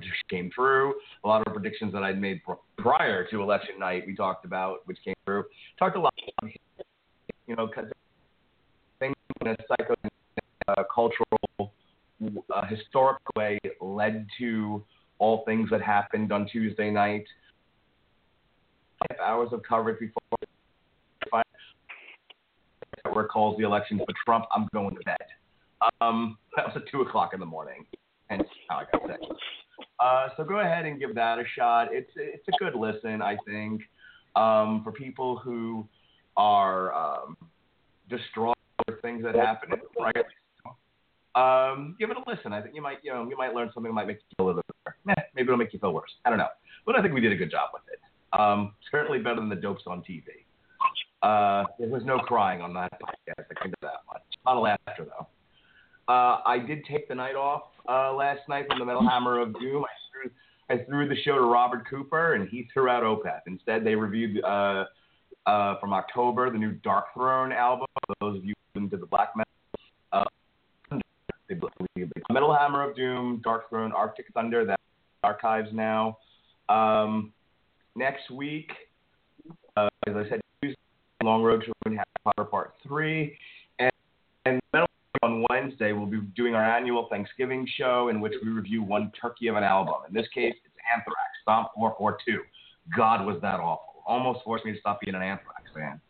just 0.01 0.29
came 0.29 0.51
through. 0.55 0.95
A 1.25 1.29
lot 1.29 1.47
of 1.47 1.55
predictions 1.83 1.93
that 1.93 2.07
I'd 2.07 2.21
made 2.21 2.41
prior 2.79 3.27
to 3.29 3.43
election 3.43 3.79
night, 3.79 4.05
we 4.07 4.15
talked 4.15 4.45
about, 4.45 4.87
which 4.87 4.99
came 5.05 5.15
through. 5.25 5.45
Talked 5.79 5.97
a 5.97 6.01
lot, 6.01 6.15
about, 6.39 6.53
you 7.47 7.57
know, 7.57 7.67
because 7.67 7.91
things 8.99 9.15
in 9.41 9.49
a 9.49 9.57
psycho 9.69 9.95
uh, 10.69 10.83
cultural, 10.95 11.73
uh, 12.55 12.67
historic 12.69 13.19
way 13.37 13.59
led 13.81 14.27
to 14.39 14.85
all 15.19 15.45
things 15.45 15.69
that 15.71 15.83
happened 15.83 16.33
on 16.33 16.47
Tuesday 16.47 16.91
night. 16.91 17.25
Five 19.09 19.19
hours 19.21 19.49
of 19.53 19.63
coverage 19.69 19.99
before 19.99 20.23
network 23.05 23.31
calls 23.31 23.59
the 23.59 23.65
elections 23.65 24.01
for 24.07 24.15
Trump. 24.25 24.45
I'm 24.55 24.69
going 24.73 24.95
to 24.95 25.01
bed. 25.05 25.17
Um, 26.01 26.39
that 26.57 26.67
was 26.67 26.77
at 26.77 26.83
two 26.91 27.01
o'clock 27.01 27.35
in 27.35 27.41
the 27.41 27.47
morning, 27.47 27.85
hence 28.29 28.45
how 28.69 28.77
I 28.77 28.85
got 28.93 29.03
sick. 29.09 29.29
Uh, 29.99 30.22
so 30.37 30.45
go 30.45 30.61
ahead 30.61 30.85
and 30.85 30.99
give 30.99 31.15
that 31.15 31.39
a 31.39 31.45
shot. 31.57 31.89
It's 31.93 32.11
it's 32.17 32.47
a 32.49 32.53
good 32.59 32.75
listen, 32.75 33.23
I 33.23 33.37
think, 33.47 33.83
um, 34.37 34.83
for 34.85 34.93
people 34.93 35.37
who 35.39 35.87
are 36.37 36.95
um, 36.95 37.37
distraught 38.09 38.57
over 38.89 38.99
things 39.01 39.23
that 39.23 39.35
happen. 39.35 39.71
Right? 39.99 40.15
Um, 41.35 41.97
give 41.99 42.11
it 42.11 42.17
a 42.17 42.31
listen. 42.31 42.53
I 42.53 42.61
think 42.61 42.75
you 42.75 42.83
might 42.83 42.99
you 43.03 43.13
know 43.13 43.27
you 43.29 43.37
might 43.37 43.55
learn 43.55 43.71
something 43.73 43.91
that 43.91 43.95
might 43.95 44.07
make 44.07 44.19
you 44.19 44.37
feel 44.37 44.47
a 44.47 44.49
little 44.49 44.63
better. 44.85 44.97
Eh, 45.09 45.23
maybe 45.35 45.47
it'll 45.47 45.57
make 45.57 45.73
you 45.73 45.79
feel 45.79 45.93
worse. 45.93 46.11
I 46.25 46.31
don't 46.31 46.39
know, 46.39 46.49
but 46.85 46.97
I 46.97 47.03
think 47.03 47.15
we 47.15 47.21
did 47.21 47.33
a 47.33 47.37
good 47.37 47.51
job 47.51 47.71
with 47.73 47.83
it. 47.93 48.01
Um, 48.39 48.75
certainly 48.91 49.19
better 49.19 49.37
than 49.37 49.49
the 49.49 49.57
dopes 49.57 49.83
on 49.87 50.03
TV. 50.03 50.25
Uh, 51.23 51.65
there 51.79 51.89
was 51.89 52.03
no 52.05 52.19
crying 52.19 52.61
on 52.61 52.75
that 52.75 52.93
podcast. 53.01 53.45
I 53.51 53.61
can 53.61 53.71
do 53.71 53.77
that 53.83 54.01
much. 54.13 54.23
A 54.45 54.51
lot 54.51 54.57
of 54.57 54.79
laughter 54.87 55.07
though. 55.07 55.27
Uh, 56.13 56.41
I 56.45 56.59
did 56.59 56.85
take 56.85 57.09
the 57.09 57.15
night 57.15 57.37
off 57.37 57.63
uh, 57.89 58.13
last 58.13 58.41
night 58.49 58.67
from 58.69 58.79
the 58.79 58.85
Metal 58.85 59.09
Hammer 59.09 59.41
of 59.41 59.59
Doom. 59.61 59.85
I 60.73 60.85
threw, 60.85 61.07
the 61.09 61.17
show 61.23 61.35
to 61.35 61.43
Robert 61.43 61.89
Cooper, 61.89 62.35
and 62.35 62.49
he 62.49 62.67
threw 62.73 62.89
out 62.89 63.03
Opeth. 63.03 63.43
Instead, 63.47 63.85
they 63.85 63.95
reviewed 63.95 64.43
uh, 64.43 64.85
uh, 65.47 65.79
from 65.79 65.93
October 65.93 66.51
the 66.51 66.59
new 66.59 66.73
Darkthrone 66.77 67.55
album. 67.55 67.87
Those 68.21 68.39
of 68.39 68.45
you 68.45 68.55
into 68.75 68.97
the 68.97 69.07
black 69.07 69.35
metal, 69.37 69.53
uh, 70.13 70.25
Metal 72.31 72.55
Hammer 72.55 72.89
of 72.89 72.97
Doom, 72.97 73.43
Darkthrone, 73.45 73.93
Arctic 73.93 74.27
Thunder. 74.33 74.65
That 74.65 74.81
archives 75.23 75.69
now. 75.73 76.17
Um, 76.69 77.33
next 77.95 78.31
week, 78.31 78.71
uh, 79.77 79.89
as 80.07 80.15
I 80.17 80.29
said, 80.29 80.41
Long 81.23 81.43
Road 81.43 81.63
to 81.65 81.73
Ruin 81.85 81.99
Harry 81.99 82.07
Potter 82.25 82.45
Part 82.49 82.75
Three, 82.83 83.37
and, 83.79 83.93
and 84.47 84.61
Metal 84.73 84.89
on 85.23 85.45
Wednesday, 85.49 85.93
we'll 85.93 86.07
be 86.07 86.21
doing 86.35 86.55
our 86.55 86.65
annual 86.65 87.07
Thanksgiving 87.09 87.67
show 87.77 88.09
in 88.09 88.21
which 88.21 88.33
we 88.43 88.51
review 88.51 88.83
one 88.83 89.13
turkey 89.21 89.47
of 89.47 89.57
an 89.57 89.63
album. 89.63 89.95
In 90.09 90.15
this 90.15 90.27
case, 90.35 90.55
Stomp 91.43 91.69
442. 91.75 92.41
God, 92.97 93.27
was 93.27 93.41
that 93.43 93.61
awful. 93.61 94.03
Almost 94.07 94.41
forced 94.45 94.65
me 94.65 94.73
to 94.73 94.81
stop 94.81 95.01
being 95.01 95.15
an 95.15 95.23
Anthrax 95.23 95.63
fan. 95.75 96.01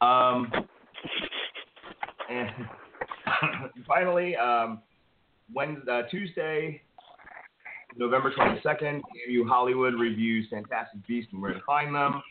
Um, 0.00 0.50
and 2.30 2.50
finally, 3.86 4.36
um, 4.36 4.82
Wednesday, 5.54 5.90
uh, 5.90 6.02
Tuesday, 6.10 6.82
November 7.96 8.32
22nd, 8.36 9.00
AMU 9.28 9.46
Hollywood 9.46 9.94
reviews 9.94 10.46
Fantastic 10.50 11.06
Beasts 11.06 11.30
and 11.32 11.42
Where 11.42 11.54
to 11.54 11.60
Find 11.66 11.94
Them. 11.94 12.22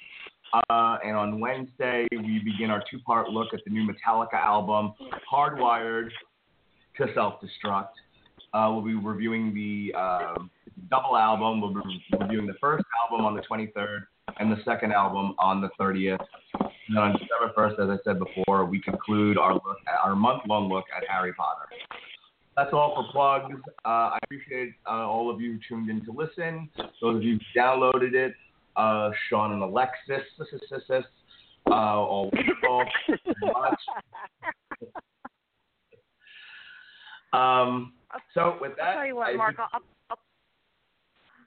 Uh, 0.54 0.98
and 1.04 1.16
on 1.16 1.40
Wednesday, 1.40 2.08
we 2.12 2.42
begin 2.44 2.70
our 2.70 2.84
two 2.90 3.00
part 3.00 3.30
look 3.30 3.54
at 3.54 3.62
the 3.66 3.72
new 3.72 3.88
Metallica 3.88 4.34
album, 4.34 4.94
Hardwired 5.32 6.10
to 6.98 7.08
Self 7.14 7.36
Destruct. 7.42 7.90
Uh, 8.54 8.70
we'll 8.72 8.82
be 8.82 8.96
reviewing 8.96 9.54
the 9.54 9.98
um, 9.98 10.52
double 10.92 11.18
album. 11.18 11.62
We'll 11.62 11.74
be 11.74 12.04
reviewing 12.20 12.46
the 12.46 12.54
first 12.62 12.86
album 13.02 13.26
on 13.26 13.36
the 13.36 13.42
23rd 13.42 14.02
and 14.40 14.52
the 14.52 14.58
second 14.64 14.92
album 14.92 15.34
on 15.40 15.62
the 15.62 15.70
30th. 15.80 16.24
And 16.90 16.98
on 17.00 17.14
December 17.14 17.54
1st, 17.58 17.80
as 17.84 18.00
I 18.00 18.04
said 18.04 18.20
before, 18.20 18.66
we 18.66 18.82
conclude 18.82 19.38
our 19.38 19.54
look 19.54 19.78
our 20.04 20.16
month 20.16 20.44
long 20.48 20.70
look 20.70 20.86
at 20.96 21.04
Harry 21.10 21.34
Potter. 21.34 21.68
That's 22.58 22.74
all 22.74 22.94
for 22.96 23.06
plugs. 23.12 23.56
Uh, 23.86 23.88
I 23.88 24.18
appreciate 24.24 24.74
uh, 24.86 25.08
all 25.08 25.34
of 25.34 25.40
you 25.40 25.58
tuned 25.68 25.90
in 25.90 26.04
to 26.06 26.12
listen. 26.12 26.70
Those 27.02 27.16
of 27.18 27.24
you 27.24 27.40
who 27.40 27.60
downloaded 27.60 28.14
it, 28.14 28.34
uh, 28.76 29.12
Sean 29.30 29.54
and 29.54 29.64
Alexis, 29.64 30.26
uh, 31.68 31.74
all 31.74 32.30
wonderful. 32.34 32.84
um, 37.34 37.94
so 38.34 38.58
with 38.60 38.76
that, 38.76 38.84
I'll 38.84 38.96
tell 38.96 39.06
you 39.06 39.16
what, 39.16 39.36
Mark. 39.38 39.56
I'll, 39.58 39.82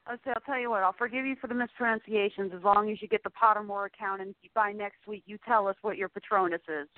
I'll, 0.07 0.17
say, 0.25 0.33
I'll 0.35 0.43
tell 0.45 0.59
you 0.59 0.71
what. 0.71 0.83
I'll 0.83 0.95
forgive 0.97 1.25
you 1.25 1.37
for 1.41 1.47
the 1.47 1.55
mispronunciations 1.55 2.53
as 2.55 2.63
long 2.63 2.91
as 2.91 3.01
you 3.01 3.09
get 3.09 3.23
the 3.23 3.31
Pottermore 3.31 3.87
account 3.87 4.21
and 4.21 4.35
by 4.55 4.73
next 4.73 5.07
week 5.07 5.23
you 5.27 5.39
tell 5.47 5.67
us 5.67 5.77
what 5.83 5.97
your 5.97 6.09
Patronus 6.09 6.61
is. 6.69 6.89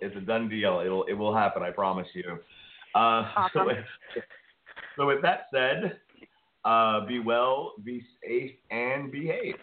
it's 0.00 0.16
a 0.16 0.20
done 0.20 0.48
deal. 0.48 0.82
It'll 0.84 1.04
it 1.04 1.12
will 1.12 1.34
happen. 1.34 1.62
I 1.62 1.70
promise 1.70 2.08
you. 2.14 2.38
Uh, 2.94 3.28
so, 3.52 3.60
Awesome. 3.60 3.66
with, 3.66 3.84
so 4.96 5.06
with 5.06 5.22
that 5.22 5.46
said, 5.52 5.98
uh, 6.64 7.04
be 7.06 7.18
well, 7.18 7.74
be 7.84 8.02
safe, 8.22 8.52
and 8.70 9.10
behave. 9.10 9.56